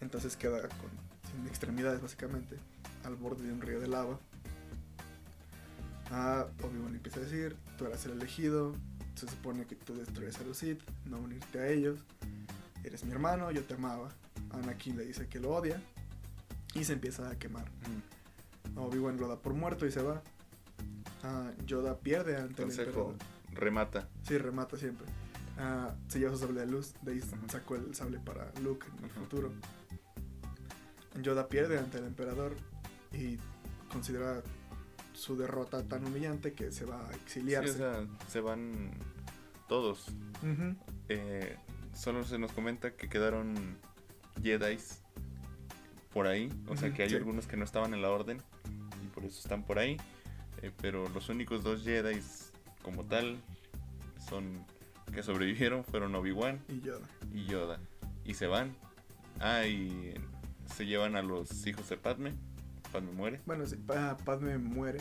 Entonces 0.00 0.36
queda 0.36 0.62
con, 0.62 0.90
sin 1.30 1.46
extremidades 1.46 2.00
básicamente, 2.00 2.56
al 3.04 3.16
borde 3.16 3.44
de 3.46 3.52
un 3.52 3.60
río 3.60 3.80
de 3.80 3.88
lava. 3.88 4.18
Ah, 6.10 6.46
Obi-Wan 6.62 6.94
empieza 6.94 7.20
a 7.20 7.22
decir, 7.22 7.56
tú 7.78 7.86
eras 7.86 8.04
el 8.06 8.12
elegido, 8.12 8.74
se 9.14 9.28
supone 9.28 9.64
que 9.66 9.76
tú 9.76 9.94
destruyes 9.94 10.38
a 10.40 10.44
los 10.44 10.56
Sith, 10.58 10.80
no 11.06 11.18
unirte 11.18 11.60
a 11.60 11.68
ellos, 11.68 12.00
eres 12.82 13.04
mi 13.04 13.12
hermano, 13.12 13.50
yo 13.50 13.62
te 13.64 13.74
amaba. 13.74 14.10
Anakin 14.50 14.96
le 14.96 15.04
dice 15.04 15.28
que 15.28 15.38
lo 15.38 15.50
odia 15.50 15.80
y 16.74 16.82
se 16.84 16.94
empieza 16.94 17.30
a 17.30 17.38
quemar. 17.38 17.70
Ujú. 18.74 18.80
Obi-Wan 18.86 19.18
lo 19.18 19.28
da 19.28 19.36
por 19.36 19.54
muerto 19.54 19.86
y 19.86 19.92
se 19.92 20.02
va. 20.02 20.22
Ah, 21.22 21.50
Yoda 21.66 21.98
pierde 21.98 22.36
ante 22.36 22.62
el 22.62 22.68
Consejo. 22.68 22.88
emperador. 22.88 23.14
Remata. 23.52 24.08
Sí, 24.26 24.38
remata 24.38 24.76
siempre. 24.76 25.06
Ah, 25.58 25.94
se 26.08 26.18
lleva 26.18 26.32
su 26.32 26.38
sable 26.38 26.60
de 26.60 26.66
luz, 26.66 26.94
de 27.02 27.12
ahí 27.12 27.20
sacó 27.48 27.76
el 27.76 27.94
sable 27.94 28.18
para 28.18 28.50
Luke 28.62 28.86
en 28.98 29.04
el 29.04 29.10
futuro. 29.10 29.52
Yoda 31.22 31.48
pierde 31.48 31.78
ante 31.78 31.98
el 31.98 32.04
emperador 32.04 32.54
y 33.12 33.36
considera 33.92 34.42
su 35.12 35.36
derrota 35.36 35.82
tan 35.84 36.04
humillante 36.06 36.52
que 36.52 36.70
se 36.72 36.84
va 36.84 37.00
a 37.08 37.12
Sí, 37.12 37.18
exiliarse. 37.24 37.70
o 37.72 37.76
sea, 37.76 38.06
se 38.28 38.40
van 38.40 38.90
todos. 39.68 40.06
Eh, 41.08 41.56
solo 41.94 42.24
se 42.24 42.38
nos 42.38 42.52
comenta 42.52 42.92
que 42.92 43.08
quedaron 43.08 43.76
Jedis 44.42 45.02
por 46.14 46.26
ahí. 46.26 46.50
O 46.68 46.76
sea 46.76 46.92
que 46.94 47.02
hay 47.02 47.10
sí. 47.10 47.16
algunos 47.16 47.46
que 47.46 47.56
no 47.56 47.64
estaban 47.64 47.92
en 47.94 48.02
la 48.02 48.10
orden 48.10 48.40
y 49.04 49.08
por 49.08 49.24
eso 49.24 49.38
están 49.40 49.64
por 49.64 49.78
ahí. 49.78 49.96
Eh, 50.62 50.70
pero 50.80 51.08
los 51.10 51.28
únicos 51.28 51.62
dos 51.62 51.82
Jedis 51.84 52.52
como 52.82 53.04
tal 53.04 53.36
son 54.28 54.64
que 55.12 55.22
sobrevivieron 55.24 55.82
fueron 55.84 56.14
Obi-Wan 56.14 56.60
Y 56.68 56.80
Yoda. 56.82 57.06
y 57.34 57.44
Yoda. 57.46 57.80
Y 58.24 58.34
se 58.34 58.46
van. 58.46 58.74
Ah, 59.40 59.66
y 59.66 60.14
se 60.76 60.86
llevan 60.86 61.16
a 61.16 61.22
los 61.22 61.66
hijos 61.66 61.88
de 61.88 61.96
Padme. 61.96 62.34
Padme 62.92 63.12
muere. 63.12 63.40
Bueno, 63.46 63.66
sí, 63.66 63.76
Pa- 63.76 64.16
Padme 64.16 64.58
muere. 64.58 65.00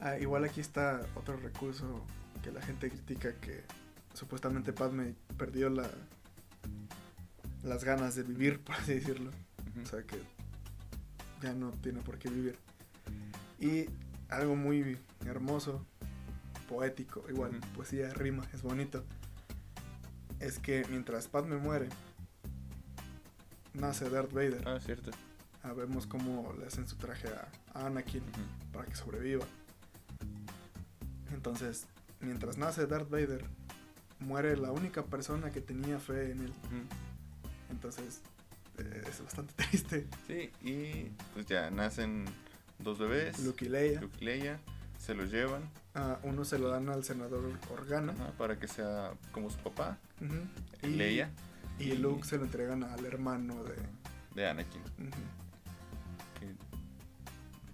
Ah, 0.00 0.18
igual 0.18 0.44
aquí 0.44 0.60
está 0.60 1.00
otro 1.14 1.36
recurso 1.36 2.04
que 2.42 2.50
la 2.50 2.60
gente 2.62 2.88
critica 2.90 3.34
que 3.40 3.62
supuestamente 4.14 4.72
Padme 4.72 5.14
perdió 5.38 5.70
la 5.70 5.88
las 7.62 7.84
ganas 7.84 8.14
de 8.16 8.22
vivir, 8.24 8.60
por 8.64 8.74
así 8.76 8.94
decirlo. 8.94 9.30
O 9.82 9.86
sea 9.86 10.02
que 10.02 10.18
ya 11.42 11.54
no 11.54 11.70
tiene 11.70 12.00
por 12.00 12.18
qué 12.18 12.28
vivir. 12.28 12.56
Y 13.60 13.86
algo 14.28 14.56
muy 14.56 14.98
hermoso, 15.26 15.84
poético, 16.68 17.24
igual, 17.28 17.52
poesía, 17.76 18.12
rima, 18.12 18.44
es 18.52 18.62
bonito. 18.62 19.04
es 20.40 20.58
que 20.58 20.84
mientras 20.90 21.28
Padme 21.28 21.56
muere, 21.56 21.88
nace 23.74 24.08
Darth 24.10 24.32
Vader. 24.32 24.66
Ah, 24.66 24.78
cierto. 24.80 25.10
Ah, 25.62 25.72
vemos 25.72 26.06
cómo 26.06 26.52
le 26.58 26.66
hacen 26.66 26.88
su 26.88 26.96
traje 26.96 27.28
a, 27.28 27.86
Anakin 27.86 28.22
para 28.72 28.86
que 28.86 28.94
sobreviva. 28.96 29.46
Entonces, 31.32 31.86
mientras 32.20 32.58
nace 32.58 32.86
Darth 32.86 33.08
Vader, 33.10 33.44
muere 34.18 34.56
la 34.56 34.72
única 34.72 35.04
persona 35.04 35.50
que 35.50 35.60
tenía 35.60 35.98
fe 35.98 36.32
en 36.32 36.42
él. 36.42 36.52
Entonces, 37.70 38.20
eh, 38.78 39.02
es 39.08 39.22
bastante 39.22 39.54
triste. 39.68 40.06
Sí, 40.26 40.50
y 40.62 41.10
pues 41.34 41.46
ya 41.46 41.70
nacen 41.70 42.24
dos 42.78 42.98
bebés. 42.98 43.38
Luke 43.40 43.64
y 43.64 43.68
Leia. 43.68 44.00
Luke 44.00 44.16
y 44.20 44.24
Leia, 44.24 44.60
se 44.98 45.14
los 45.14 45.30
llevan 45.30 45.62
Ah, 45.94 46.18
uno 46.22 46.44
se 46.44 46.58
lo 46.58 46.68
dan 46.68 46.88
al 46.88 47.04
senador 47.04 47.44
Organa. 47.70 48.12
ajá, 48.12 48.32
para 48.38 48.58
que 48.58 48.66
sea 48.66 49.12
como 49.30 49.50
su 49.50 49.58
papá. 49.58 49.98
Y, 50.82 50.86
Leia, 50.86 51.28
Y 51.28 51.51
Luke 51.96 52.24
se 52.24 52.38
lo 52.38 52.44
entregan 52.44 52.84
al 52.84 53.04
hermano 53.04 53.62
de. 53.64 53.74
de 54.34 54.46
Anakin. 54.48 54.82
Que, 56.40 56.46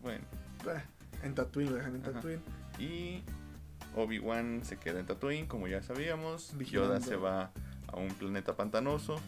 bueno, 0.03 0.25
Eh, 0.67 0.83
en 1.23 1.35
Tatooine, 1.35 1.71
lo 1.71 1.77
dejan 1.77 1.95
en 1.97 2.03
Ajá. 2.03 2.13
Tatooine. 2.13 2.41
y 2.79 3.23
Obi-Wan 3.97 4.61
se 4.65 4.77
queda 4.79 5.01
en 5.01 5.07
Tatooine, 5.07 5.47
como 5.47 5.69
ya 5.69 5.83
sabíamos. 5.83 6.57
Vigilando. 6.57 6.95
Yoda 6.95 7.01
se 7.05 7.17
va 7.17 7.51
a 7.89 7.97
un 7.97 8.09
planeta 8.09 8.57
pantanoso. 8.57 9.21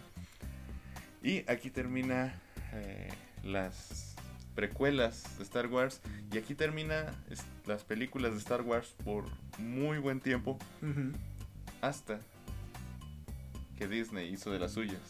Y 1.23 1.48
aquí 1.51 1.70
termina 1.70 2.35
eh, 2.73 3.09
las 3.43 4.15
precuelas 4.55 5.36
de 5.39 5.44
Star 5.44 5.66
Wars. 5.66 6.01
Y 6.32 6.39
aquí 6.39 6.55
termina 6.55 7.12
las 7.66 7.85
películas 7.85 8.32
de 8.32 8.39
Star 8.39 8.62
Wars 8.62 8.94
por 9.05 9.24
muy 9.59 9.98
buen 9.98 10.20
tiempo. 10.20 10.59
Hasta 11.81 12.20
que 13.81 13.89
Disney 13.89 14.28
hizo 14.28 14.51
de 14.51 14.59
las 14.59 14.73
suyas. 14.73 15.01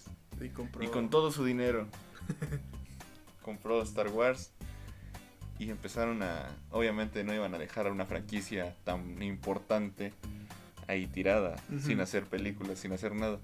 Y 0.40 0.48
compró. 0.50 0.84
Y 0.84 0.86
con 0.86 1.10
todo 1.10 1.32
su 1.32 1.44
dinero 1.44 1.88
compró 3.42 3.82
Star 3.82 4.08
Wars. 4.08 4.52
Y 5.58 5.70
empezaron 5.70 6.22
a... 6.22 6.48
Obviamente 6.70 7.24
no 7.24 7.34
iban 7.34 7.52
a 7.52 7.58
dejar 7.58 7.88
a 7.88 7.90
una 7.90 8.06
franquicia 8.06 8.76
tan 8.84 9.20
importante 9.22 10.14
ahí 10.86 11.06
tirada, 11.08 11.56
sin 11.80 12.00
hacer 12.00 12.24
películas, 12.26 12.78
sin 12.78 12.92
hacer 12.92 13.12
nada. 13.12 13.40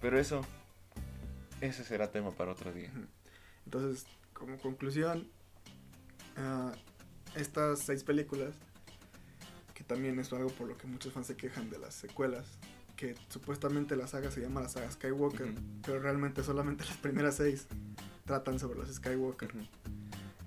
Pero 0.00 0.18
eso... 0.18 0.44
Ese 1.60 1.84
será 1.84 2.10
tema 2.10 2.32
para 2.32 2.50
otro 2.50 2.72
día. 2.72 2.90
Entonces, 3.64 4.04
como 4.32 4.58
conclusión, 4.58 5.28
ah, 6.36 6.72
estas 7.36 7.78
seis 7.78 8.02
películas, 8.02 8.56
que 9.74 9.84
también 9.84 10.18
es 10.18 10.32
algo 10.32 10.50
por 10.50 10.66
lo 10.66 10.76
que 10.76 10.88
muchos 10.88 11.12
fans 11.12 11.28
se 11.28 11.36
quejan 11.36 11.70
de 11.70 11.78
las 11.78 11.94
secuelas, 11.94 12.58
que 12.96 13.14
supuestamente 13.28 13.96
la 13.96 14.06
saga 14.06 14.30
se 14.30 14.40
llama 14.40 14.60
la 14.60 14.68
saga 14.68 14.90
Skywalker, 14.90 15.54
pero 15.84 16.00
realmente 16.00 16.42
solamente 16.42 16.84
las 16.84 16.96
primeras 16.96 17.36
seis 17.36 17.66
tratan 18.24 18.58
sobre 18.58 18.78
los 18.78 18.92
Skywalker. 18.92 19.50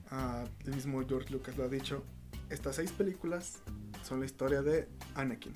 Ah, 0.09 0.45
el 0.65 0.75
mismo 0.75 1.05
George 1.07 1.31
Lucas 1.31 1.57
lo 1.57 1.65
ha 1.65 1.67
dicho. 1.67 2.03
Estas 2.49 2.77
seis 2.77 2.91
películas 2.91 3.59
son 4.03 4.21
la 4.21 4.25
historia 4.25 4.61
de 4.61 4.87
Anakin. 5.15 5.53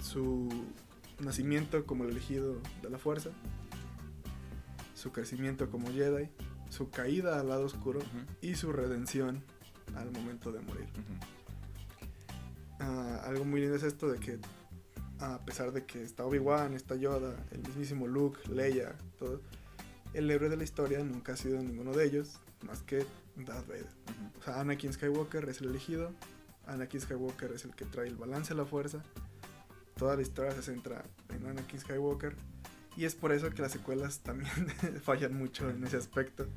Su 0.00 0.48
nacimiento 1.18 1.84
como 1.84 2.04
el 2.04 2.10
elegido 2.10 2.60
de 2.82 2.90
la 2.90 2.98
fuerza. 2.98 3.30
Su 4.94 5.10
crecimiento 5.10 5.70
como 5.70 5.90
Jedi. 5.90 6.28
Su 6.70 6.90
caída 6.90 7.40
al 7.40 7.48
lado 7.48 7.64
oscuro. 7.64 8.00
Y 8.40 8.54
su 8.54 8.72
redención 8.72 9.42
al 9.96 10.10
momento 10.12 10.52
de 10.52 10.60
morir. 10.60 10.86
Ah, 12.78 13.22
algo 13.24 13.44
muy 13.44 13.60
lindo 13.60 13.76
es 13.76 13.82
esto 13.82 14.08
de 14.08 14.18
que 14.18 14.38
a 15.22 15.38
pesar 15.38 15.70
de 15.70 15.86
que 15.86 16.02
está 16.02 16.26
Obi-Wan, 16.26 16.74
está 16.74 16.96
Yoda, 16.96 17.36
el 17.52 17.60
mismísimo 17.60 18.08
Luke, 18.08 18.40
Leia, 18.52 18.96
todo, 19.20 19.40
el 20.14 20.28
héroe 20.30 20.48
de 20.48 20.56
la 20.56 20.64
historia 20.64 20.98
nunca 20.98 21.34
ha 21.34 21.36
sido 21.36 21.62
ninguno 21.62 21.92
de 21.92 22.04
ellos, 22.04 22.40
más 22.62 22.82
que 22.82 23.06
Darth 23.36 23.68
Vader. 23.68 23.86
O 24.40 24.42
sea, 24.42 24.60
Anakin 24.60 24.92
Skywalker 24.92 25.48
es 25.48 25.60
el 25.60 25.68
elegido. 25.68 26.12
Anakin 26.66 27.00
Skywalker 27.00 27.52
es 27.52 27.64
el 27.64 27.74
que 27.74 27.84
trae 27.84 28.08
el 28.08 28.16
balance 28.16 28.52
a 28.52 28.56
la 28.56 28.64
fuerza. 28.64 29.02
Toda 29.96 30.16
la 30.16 30.22
historia 30.22 30.52
se 30.52 30.62
centra 30.62 31.04
en 31.28 31.46
Anakin 31.46 31.78
Skywalker. 31.78 32.34
Y 32.96 33.04
es 33.04 33.14
por 33.14 33.32
eso 33.32 33.48
que 33.50 33.62
las 33.62 33.72
secuelas 33.72 34.20
también 34.20 34.50
fallan 35.02 35.34
mucho 35.34 35.70
en 35.70 35.84
ese 35.84 35.98
aspecto. 35.98 36.48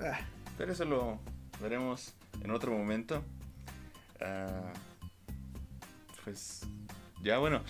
Ah, 0.00 0.20
Pero 0.56 0.72
eso 0.72 0.86
lo 0.86 1.20
veremos 1.60 2.14
en 2.40 2.50
otro 2.50 2.72
momento. 2.72 3.22
Ah, 4.20 4.72
pues 6.24 6.62
ya 7.22 7.38
bueno, 7.38 7.62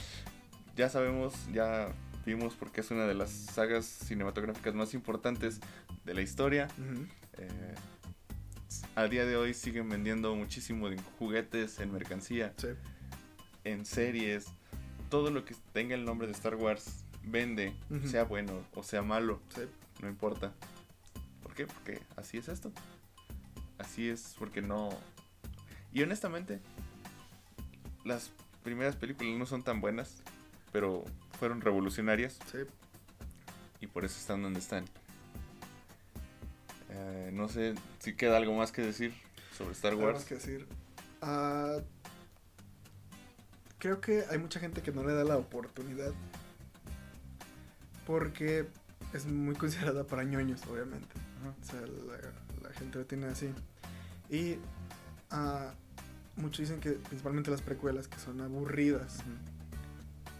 ya 0.77 0.89
sabemos, 0.89 1.35
ya 1.53 1.89
vimos 2.25 2.55
porque 2.55 2.81
es 2.83 2.91
una 2.91 3.07
de 3.07 3.15
las 3.15 3.31
sagas 3.31 3.85
cinematográficas 3.85 4.75
más 4.75 4.95
importantes 4.95 5.61
de 6.05 6.15
la 6.15 6.23
historia. 6.23 6.69
Eh, 7.39 7.75
al 8.95 9.11
día 9.11 9.25
de 9.25 9.37
hoy 9.37 9.55
siguen 9.55 9.89
vendiendo 9.89 10.35
muchísimo 10.35 10.89
en 10.89 10.99
juguetes, 11.19 11.81
en 11.81 11.93
mercancía, 11.93 12.53
sí, 12.57 12.69
en 13.65 13.87
series. 13.87 14.47
Todo 15.09 15.31
lo 15.31 15.45
que 15.45 15.55
tenga 15.73 15.95
el 15.95 16.05
nombre 16.05 16.27
de 16.27 16.35
Star 16.35 16.55
Wars 16.55 17.05
vende, 17.23 17.75
sea 18.05 18.25
bueno 18.25 18.63
o 18.75 18.83
sea 18.83 19.03
malo 19.03 19.41
sí. 19.55 19.63
no 20.03 20.09
importa. 20.09 20.53
¿Por 21.43 21.55
qué? 21.55 21.67
Porque 21.67 22.01
así 22.17 22.39
es 22.39 22.49
esto. 22.49 22.73
Así 23.79 24.09
es, 24.09 24.35
porque 24.39 24.61
no... 24.61 24.91
Y 25.93 26.03
honestamente, 26.03 26.61
las 28.05 28.31
primeras 28.63 28.97
películas 28.97 29.39
no 29.39 29.47
son 29.47 29.63
tan 29.63 29.81
buenas, 29.81 30.23
pero 30.73 31.05
fueron 31.39 31.61
revolucionarias 31.61 32.39
sí. 32.51 32.59
y 33.81 33.87
por 33.87 34.05
eso 34.05 34.19
están 34.19 34.43
donde 34.43 34.61
están. 34.61 34.85
Eh, 36.91 37.31
no 37.33 37.49
sé 37.49 37.75
si 37.99 38.15
queda 38.15 38.37
algo 38.37 38.55
más 38.55 38.73
que 38.73 38.83
decir 38.83 39.13
sobre 39.57 39.73
Star 39.73 39.93
Algo 39.93 40.05
Wars. 40.05 40.19
más 40.19 40.25
que 40.25 40.35
decir. 40.35 40.67
Ah, 41.21 41.79
creo 43.79 44.01
que 44.01 44.25
hay 44.31 44.39
mucha 44.39 44.61
gente 44.61 44.83
que 44.83 44.93
no 44.93 45.05
le 45.05 45.15
da 45.15 45.25
la 45.25 45.37
oportunidad. 45.37 46.13
Porque 48.07 48.67
es 49.13 49.27
muy 49.27 49.55
considerada 49.55 50.05
para 50.07 50.25
ñoños, 50.25 50.65
obviamente. 50.67 51.15
O 51.61 51.65
sea, 51.65 51.81
la, 51.81 52.69
la 52.69 52.75
gente 52.75 52.99
lo 52.99 53.07
tiene 53.07 53.27
así. 53.27 53.51
Y 54.31 54.57
ah, 55.31 55.73
muchos 56.39 56.61
dicen 56.61 56.81
que 56.81 56.93
principalmente 56.93 57.51
las 57.51 57.63
precuelas 57.63 58.09
que 58.09 58.19
son 58.19 58.41
aburridas. 58.41 59.19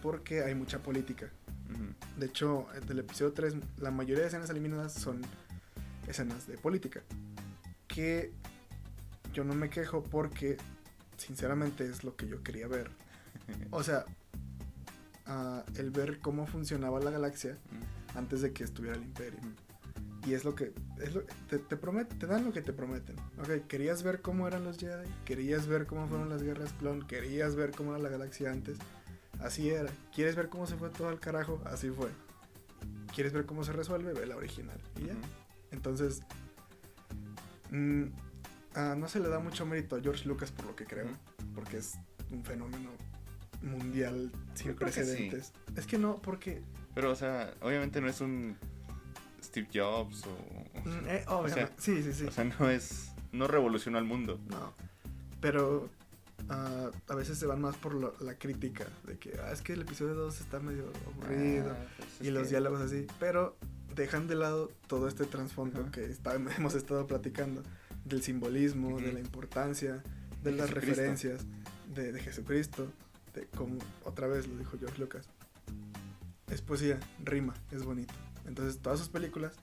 Porque 0.01 0.43
hay 0.43 0.55
mucha 0.55 0.79
política. 0.79 1.29
De 2.17 2.25
hecho, 2.25 2.67
del 2.87 2.99
episodio 2.99 3.33
3, 3.33 3.55
la 3.77 3.91
mayoría 3.91 4.21
de 4.21 4.27
escenas 4.27 4.49
eliminadas 4.49 4.93
son 4.93 5.21
escenas 6.07 6.47
de 6.47 6.57
política. 6.57 7.01
Que 7.87 8.31
yo 9.33 9.43
no 9.43 9.53
me 9.53 9.69
quejo 9.69 10.03
porque, 10.03 10.57
sinceramente, 11.17 11.85
es 11.85 12.03
lo 12.03 12.15
que 12.15 12.27
yo 12.27 12.43
quería 12.43 12.67
ver. 12.67 12.89
O 13.71 13.83
sea, 13.83 14.05
ah, 15.25 15.63
el 15.75 15.89
ver 15.91 16.19
cómo 16.19 16.45
funcionaba 16.45 16.99
la 16.99 17.09
galaxia 17.09 17.57
antes 18.15 18.41
de 18.41 18.53
que 18.53 18.63
estuviera 18.63 18.95
el 18.95 19.03
imperio. 19.03 19.39
Y 20.27 20.33
es 20.33 20.43
lo 20.43 20.53
que, 20.53 20.73
es 21.01 21.15
lo, 21.15 21.21
te, 21.49 21.59
te, 21.59 21.77
te 21.77 22.27
dan 22.27 22.45
lo 22.45 22.51
que 22.51 22.61
te 22.61 22.73
prometen. 22.73 23.15
Ok, 23.39 23.67
querías 23.67 24.03
ver 24.03 24.21
cómo 24.21 24.47
eran 24.47 24.63
los 24.63 24.77
Jedi, 24.77 25.07
querías 25.25 25.67
ver 25.67 25.85
cómo 25.85 26.07
fueron 26.07 26.29
las 26.29 26.43
guerras 26.43 26.73
clon, 26.73 27.07
querías 27.07 27.55
ver 27.55 27.71
cómo 27.71 27.91
era 27.91 28.03
la 28.03 28.09
galaxia 28.09 28.51
antes. 28.51 28.77
Así 29.39 29.69
era. 29.69 29.89
¿Quieres 30.13 30.35
ver 30.35 30.49
cómo 30.49 30.67
se 30.67 30.75
fue 30.75 30.89
todo 30.89 31.07
al 31.07 31.19
carajo? 31.19 31.61
Así 31.65 31.89
fue. 31.89 32.09
¿Quieres 33.13 33.33
ver 33.33 33.45
cómo 33.45 33.63
se 33.63 33.71
resuelve? 33.71 34.13
Ve 34.13 34.25
la 34.25 34.35
original. 34.35 34.79
Y 34.97 35.07
ya. 35.07 35.15
Entonces, 35.71 36.21
mm, 37.71 38.03
ah, 38.75 38.95
no 38.97 39.07
se 39.07 39.19
le 39.19 39.29
da 39.29 39.39
mucho 39.39 39.65
mérito 39.65 39.95
a 39.95 40.01
George 40.01 40.27
Lucas 40.27 40.51
por 40.51 40.65
lo 40.65 40.75
que 40.75 40.85
creo, 40.85 41.07
porque 41.55 41.77
es 41.77 41.97
un 42.31 42.43
fenómeno 42.43 42.89
mundial 43.61 44.31
sin 44.55 44.67
que 44.67 44.73
sí. 44.73 44.79
precedentes. 44.79 45.53
Es 45.75 45.85
que 45.85 45.97
no, 45.97 46.21
porque 46.21 46.61
Pero, 46.93 47.11
o 47.11 47.15
sea, 47.15 47.53
obviamente 47.61 48.01
no 48.01 48.09
es 48.09 48.19
un 48.19 48.57
Steve 49.49 49.67
Jobs 49.73 50.23
o... 50.25 50.79
mm, 50.89 51.07
eh, 51.07 51.23
obviamente, 51.27 51.71
sí, 51.77 52.01
sí, 52.03 52.13
sí, 52.13 52.25
O 52.25 52.31
sea, 52.31 52.43
no 52.45 52.69
es... 52.69 53.11
No 53.31 53.47
revolucionó 53.47 53.97
al 53.99 54.05
mundo. 54.05 54.39
no, 54.49 54.73
pero 55.41 55.89
ah, 56.49 56.89
a 57.07 57.15
veces 57.15 57.37
se 57.37 57.45
van 57.45 57.61
más 57.61 57.75
por 57.77 57.93
lo- 57.93 58.15
la 58.21 58.35
crítica 58.39 58.87
de 59.05 59.17
que 59.19 59.37
ah, 59.43 59.51
es 59.51 59.61
que 59.61 59.73
el 59.73 59.81
episodio 59.81 60.15
2 60.15 60.41
está 60.41 60.59
medio 60.59 60.91
aburrido 61.07 61.71
Ah, 61.71 61.85
pues 61.97 62.09
es 62.21 62.27
y 62.27 62.31
los 62.31 62.43
que- 62.43 62.49
diálogos 62.49 62.81
así, 62.81 63.05
pero 63.19 63.55
dejan 63.95 64.27
de 64.27 64.35
lado 64.35 64.71
todo 64.87 65.07
este 65.07 65.25
trasfondo 65.25 65.91
que 65.91 66.05
está- 66.05 66.33
hemos 66.57 66.73
estado 66.73 67.05
platicando 67.07 67.61
del 68.05 68.21
simbolismo, 68.23 68.99
de 68.99 69.13
la 69.13 69.19
importancia, 69.19 70.01
de 70.43 70.51
De 70.51 70.57
las 70.57 70.67
Jesucristo. 70.69 70.79
referencias 71.01 71.45
de, 71.93 72.11
de 72.11 72.19
Jesucristo, 72.21 72.91
de 73.35 73.45
como 73.47 73.77
otra 74.05 74.25
vez 74.27 74.47
lo 74.47 74.57
dijo 74.57 74.77
George 74.79 74.97
Lucas. 74.99 75.27
Es 76.49 76.61
poesía, 76.61 76.99
rima, 77.23 77.53
es 77.71 77.83
bonito. 77.83 78.13
Entonces 78.49 78.81
todas 78.81 78.99
sus 78.99 79.07
películas 79.09 79.53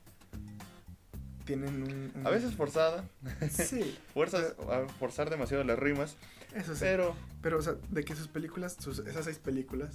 tienen 1.45 1.69
un, 1.83 2.13
un- 2.15 2.27
A 2.27 2.31
veces 2.31 2.55
forzada. 2.55 3.05
Sí, 3.51 3.97
Fuerzas, 4.15 4.55
a 4.71 4.89
forzar 4.99 5.29
demasiado 5.29 5.63
las 5.65 5.79
rimas. 5.79 6.17
eso 6.55 6.73
sí. 6.75 6.81
Pero. 6.81 7.15
Pero, 7.43 7.59
o 7.59 7.63
sea, 7.63 7.75
de 7.91 8.05
que 8.05 8.17
sus 8.17 8.29
películas, 8.29 8.77
sus, 8.81 9.01
esas 9.01 9.25
seis 9.27 9.39
películas, 9.39 9.95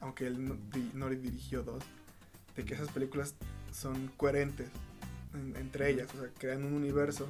aunque 0.00 0.26
él 0.26 0.42
no, 0.44 0.54
di- 0.72 0.90
no 0.94 1.08
dirigió 1.10 1.62
dos, 1.62 1.82
de 2.56 2.64
que 2.64 2.74
esas 2.74 2.88
películas 2.90 3.34
son 3.72 4.08
coherentes 4.16 4.68
en- 5.34 5.54
entre 5.56 5.90
ellas, 5.90 6.08
o 6.14 6.20
sea, 6.20 6.30
crean 6.38 6.64
un 6.64 6.72
universo 6.74 7.28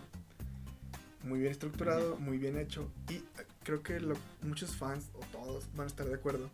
muy 1.24 1.40
bien 1.40 1.50
estructurado, 1.50 2.16
muy 2.18 2.38
bien 2.38 2.56
hecho, 2.56 2.88
y 3.10 3.22
creo 3.64 3.82
que 3.82 3.98
lo- 3.98 4.16
muchos 4.42 4.76
fans, 4.76 5.10
o 5.14 5.20
todos, 5.32 5.64
van 5.74 5.84
a 5.86 5.88
estar 5.88 6.06
de 6.06 6.14
acuerdo, 6.14 6.48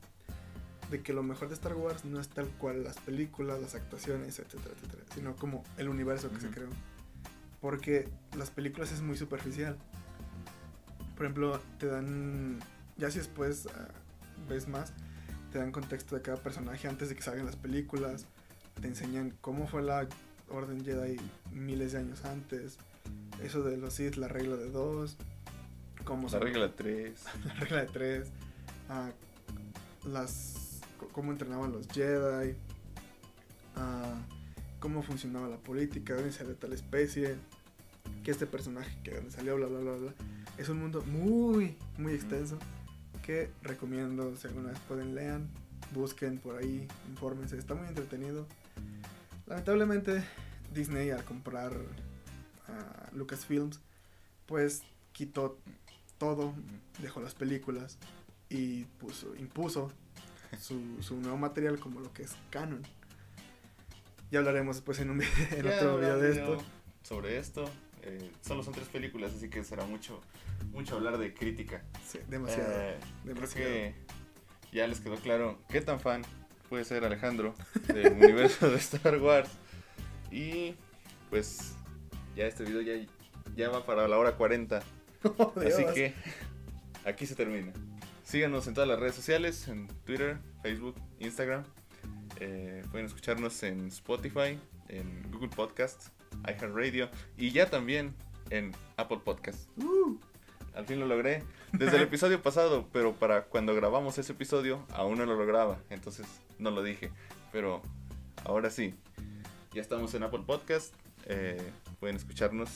de 0.95 1.03
que 1.03 1.13
lo 1.13 1.25
mejor 1.25 1.49
de 1.49 1.55
Star 1.55 1.75
Wars 1.75 2.05
no 2.05 2.21
es 2.21 2.29
tal 2.29 2.47
cual 2.47 2.85
las 2.85 2.99
películas, 2.99 3.61
las 3.61 3.75
actuaciones, 3.75 4.39
etcétera, 4.39 4.75
etcétera, 4.77 5.03
sino 5.13 5.35
como 5.35 5.65
el 5.77 5.89
universo 5.89 6.31
que 6.31 6.39
se 6.41 6.47
Ujú. 6.47 6.55
creó. 6.55 6.69
Porque 7.61 8.09
las 8.37 8.51
películas 8.51 8.93
es 8.93 9.01
muy 9.03 9.17
superficial. 9.17 9.77
Por 11.17 11.27
ejemplo, 11.27 11.61
te 11.79 11.87
dan, 11.87 12.61
ya 12.97 13.11
si 13.11 13.19
después 13.19 13.67
ah, 13.75 13.89
ves 14.49 14.69
más, 14.69 14.93
te 15.53 15.59
dan 15.59 15.73
contexto 15.73 16.15
de 16.15 16.23
cada 16.23 16.37
personaje 16.37 16.87
antes 16.87 17.09
de 17.09 17.17
que 17.17 17.23
salgan 17.23 17.47
las 17.47 17.57
películas, 17.57 18.27
te 18.81 18.87
enseñan 18.87 19.35
cómo 19.41 19.67
fue 19.67 19.83
la 19.83 20.07
Orden 20.49 20.85
Jedi 20.85 21.17
miles 21.53 21.93
de 21.93 21.99
años 21.99 22.25
antes, 22.25 22.77
eso 23.43 23.63
de 23.65 23.77
los 23.79 23.95
Sith, 23.95 24.15
la 24.17 24.29
regla 24.29 24.57
de 24.57 24.71
dos, 24.71 25.17
cómo 26.05 26.25
La 26.25 26.29
son- 26.31 26.43
regla 26.43 26.71
3. 26.77 27.25
la 27.47 27.55
regla 27.55 27.81
de 27.81 27.87
tres, 27.87 28.29
ah, 28.89 29.11
las, 30.05 30.64
cómo 31.15 31.31
entrenaban 31.33 31.73
los 31.73 31.87
Jedi, 31.89 32.57
ah, 33.77 34.21
cómo 34.81 35.03
funcionaba 35.03 35.49
la 35.49 35.57
política, 35.57 36.15
de 36.15 36.23
dónde 36.23 36.37
salió 36.37 36.57
tal 36.57 36.73
especie, 36.73 37.37
que 38.23 38.31
este 38.31 38.47
personaje, 38.47 38.99
que 39.03 39.13
de 39.13 39.17
dónde 39.19 39.31
salió, 39.31 39.57
bla, 39.57 39.67
bla, 39.69 39.79
bla, 39.79 39.93
bla. 39.93 40.15
Es 40.59 40.69
un 40.69 40.81
mundo 40.81 41.03
muy, 41.03 41.77
muy 41.97 42.13
extenso 42.13 42.59
que 43.23 43.51
recomiendo, 43.63 44.37
si 44.37 44.49
alguna 44.49 44.71
vez 44.71 44.79
pueden, 44.81 45.15
lean, 45.15 45.49
busquen 45.95 46.39
por 46.39 46.57
ahí, 46.57 46.87
infórmense, 47.09 47.57
está 47.57 47.75
muy 47.75 47.89
entretenido. 47.89 48.47
Lamentablemente, 49.47 50.25
Disney 50.75 51.11
al 51.11 51.25
comprar 51.25 51.73
a 52.67 53.11
Lucasfilms, 53.13 53.81
pues 54.47 54.83
quitó 55.13 55.59
todo 56.19 56.55
dejó 57.01 57.21
las 57.21 57.35
películas 57.35 57.99
y 58.49 58.85
puso, 58.85 59.35
impuso 59.37 59.93
su, 60.59 60.81
su 61.03 61.17
nuevo 61.17 61.37
material 61.37 61.79
como 61.79 62.01
lo 62.01 62.13
que 62.13 62.23
es 62.25 62.35
canon. 62.51 62.83
Ya 64.31 64.39
hablaremos 64.41 64.77
después 64.77 64.99
en, 65.01 65.11
un, 65.11 65.19
vi- 65.19 65.27
en 65.53 65.65
Ya 65.65 65.77
otro 65.77 65.99
video 65.99 66.19
de 66.19 66.31
video 66.31 66.55
esto. 66.55 66.65
Sobre 67.03 67.39
esto. 67.39 67.71
Eh, 68.03 68.31
solo 68.41 68.63
son 68.63 68.75
tres 68.75 68.89
películas, 68.89 69.33
así 69.35 69.49
que 69.49 69.63
será 69.65 69.85
mucho, 69.87 70.21
mucho 70.73 70.97
hablar 70.97 71.19
de 71.19 71.33
crítica. 71.35 71.83
Sí, 72.07 72.19
demasiado. 72.29 72.71
Eh, 72.73 72.99
creo 73.23 73.35
demasiado. 73.35 73.69
que 73.71 73.95
ya 74.73 74.87
les 74.87 75.01
quedó 75.01 75.17
claro 75.17 75.59
qué 75.69 75.81
tan 75.81 76.01
fan 76.01 76.23
puede 76.69 76.85
ser 76.85 77.05
Alejandro 77.05 77.55
del 77.87 78.13
universo 78.21 78.69
de 78.71 78.77
Star 78.77 79.19
Wars. 79.19 79.51
Y 80.31 80.75
pues 81.31 81.75
ya 82.37 82.47
este 82.47 82.65
video 82.65 82.81
ya, 82.83 83.07
ya 83.57 83.69
va 83.71 83.87
para 83.87 84.09
la 84.09 84.19
hora 84.19 84.37
40. 84.37 84.81
Oh, 85.39 85.55
Así 85.57 85.87
que 85.95 86.13
aquí 87.07 87.25
se 87.25 87.35
termina. 87.35 87.73
Síganos 88.25 88.67
en 88.67 88.75
todas 88.75 88.89
las 88.89 88.99
redes 88.99 89.15
sociales, 89.15 89.69
en 89.69 89.87
Twitter, 90.05 90.39
Facebook, 90.63 90.97
Instagram. 91.21 91.65
Eh, 92.41 92.83
pueden 92.91 93.07
escucharnos 93.07 93.63
en 93.63 93.89
Spotify, 93.89 94.59
en 94.89 95.31
Google 95.31 95.49
Podcast, 95.49 96.09
iHeartRadio 96.49 97.11
y 97.37 97.51
ya 97.51 97.69
también 97.71 98.15
en 98.51 98.73
Apple 98.97 99.21
Podcast. 99.25 99.69
Uh, 99.79 100.19
Al 100.75 100.87
fin 100.87 100.99
lo 101.01 101.07
logré. 101.07 101.43
Desde 101.73 101.97
el 101.97 102.03
episodio 102.05 102.41
pasado, 102.43 102.89
pero 102.93 103.15
para 103.15 103.45
cuando 103.45 103.75
grabamos 103.75 104.19
ese 104.19 104.33
episodio 104.33 104.85
aún 104.93 105.19
no 105.19 105.27
lo 105.27 105.37
lograba, 105.37 105.79
entonces 105.91 106.27
no 106.59 106.71
lo 106.71 106.83
dije. 106.83 107.11
Pero 107.53 107.83
ahora 108.45 108.71
sí, 108.71 108.95
ya 109.73 109.83
estamos 109.83 110.15
en 110.15 110.23
Apple 110.23 110.43
Podcast. 110.47 110.95
eh, 111.27 111.63
pueden 112.01 112.17
escucharnos 112.17 112.71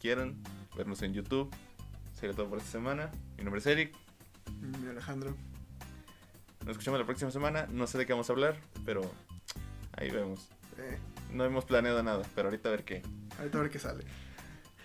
quieran, 0.00 0.42
vernos 0.76 1.02
en 1.02 1.12
YouTube. 1.12 1.54
Sería 2.18 2.34
todo 2.34 2.48
por 2.48 2.58
esta 2.58 2.70
semana. 2.72 3.10
Mi 3.36 3.44
nombre 3.44 3.60
es 3.60 3.66
Eric. 3.66 3.94
Mi 4.60 4.88
Alejandro. 4.88 5.34
Nos 6.60 6.70
escuchamos 6.72 6.98
la 7.00 7.06
próxima 7.06 7.30
semana. 7.30 7.66
No 7.70 7.86
sé 7.86 7.98
de 7.98 8.06
qué 8.06 8.12
vamos 8.12 8.28
a 8.28 8.32
hablar, 8.32 8.56
pero 8.84 9.02
ahí 9.92 10.10
vemos. 10.10 10.48
Eh, 10.78 10.98
No 11.32 11.44
hemos 11.44 11.64
planeado 11.64 12.02
nada, 12.02 12.24
pero 12.34 12.48
ahorita 12.48 12.68
a 12.68 12.72
ver 12.72 12.84
qué. 12.84 13.02
ahorita 13.38 13.58
a 13.58 13.62
ver 13.62 13.70
qué 13.70 13.78
sale. 13.78 14.04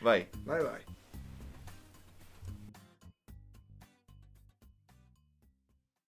Bye. 0.02 0.30
Bye 0.46 0.62
bye. 0.64 1.01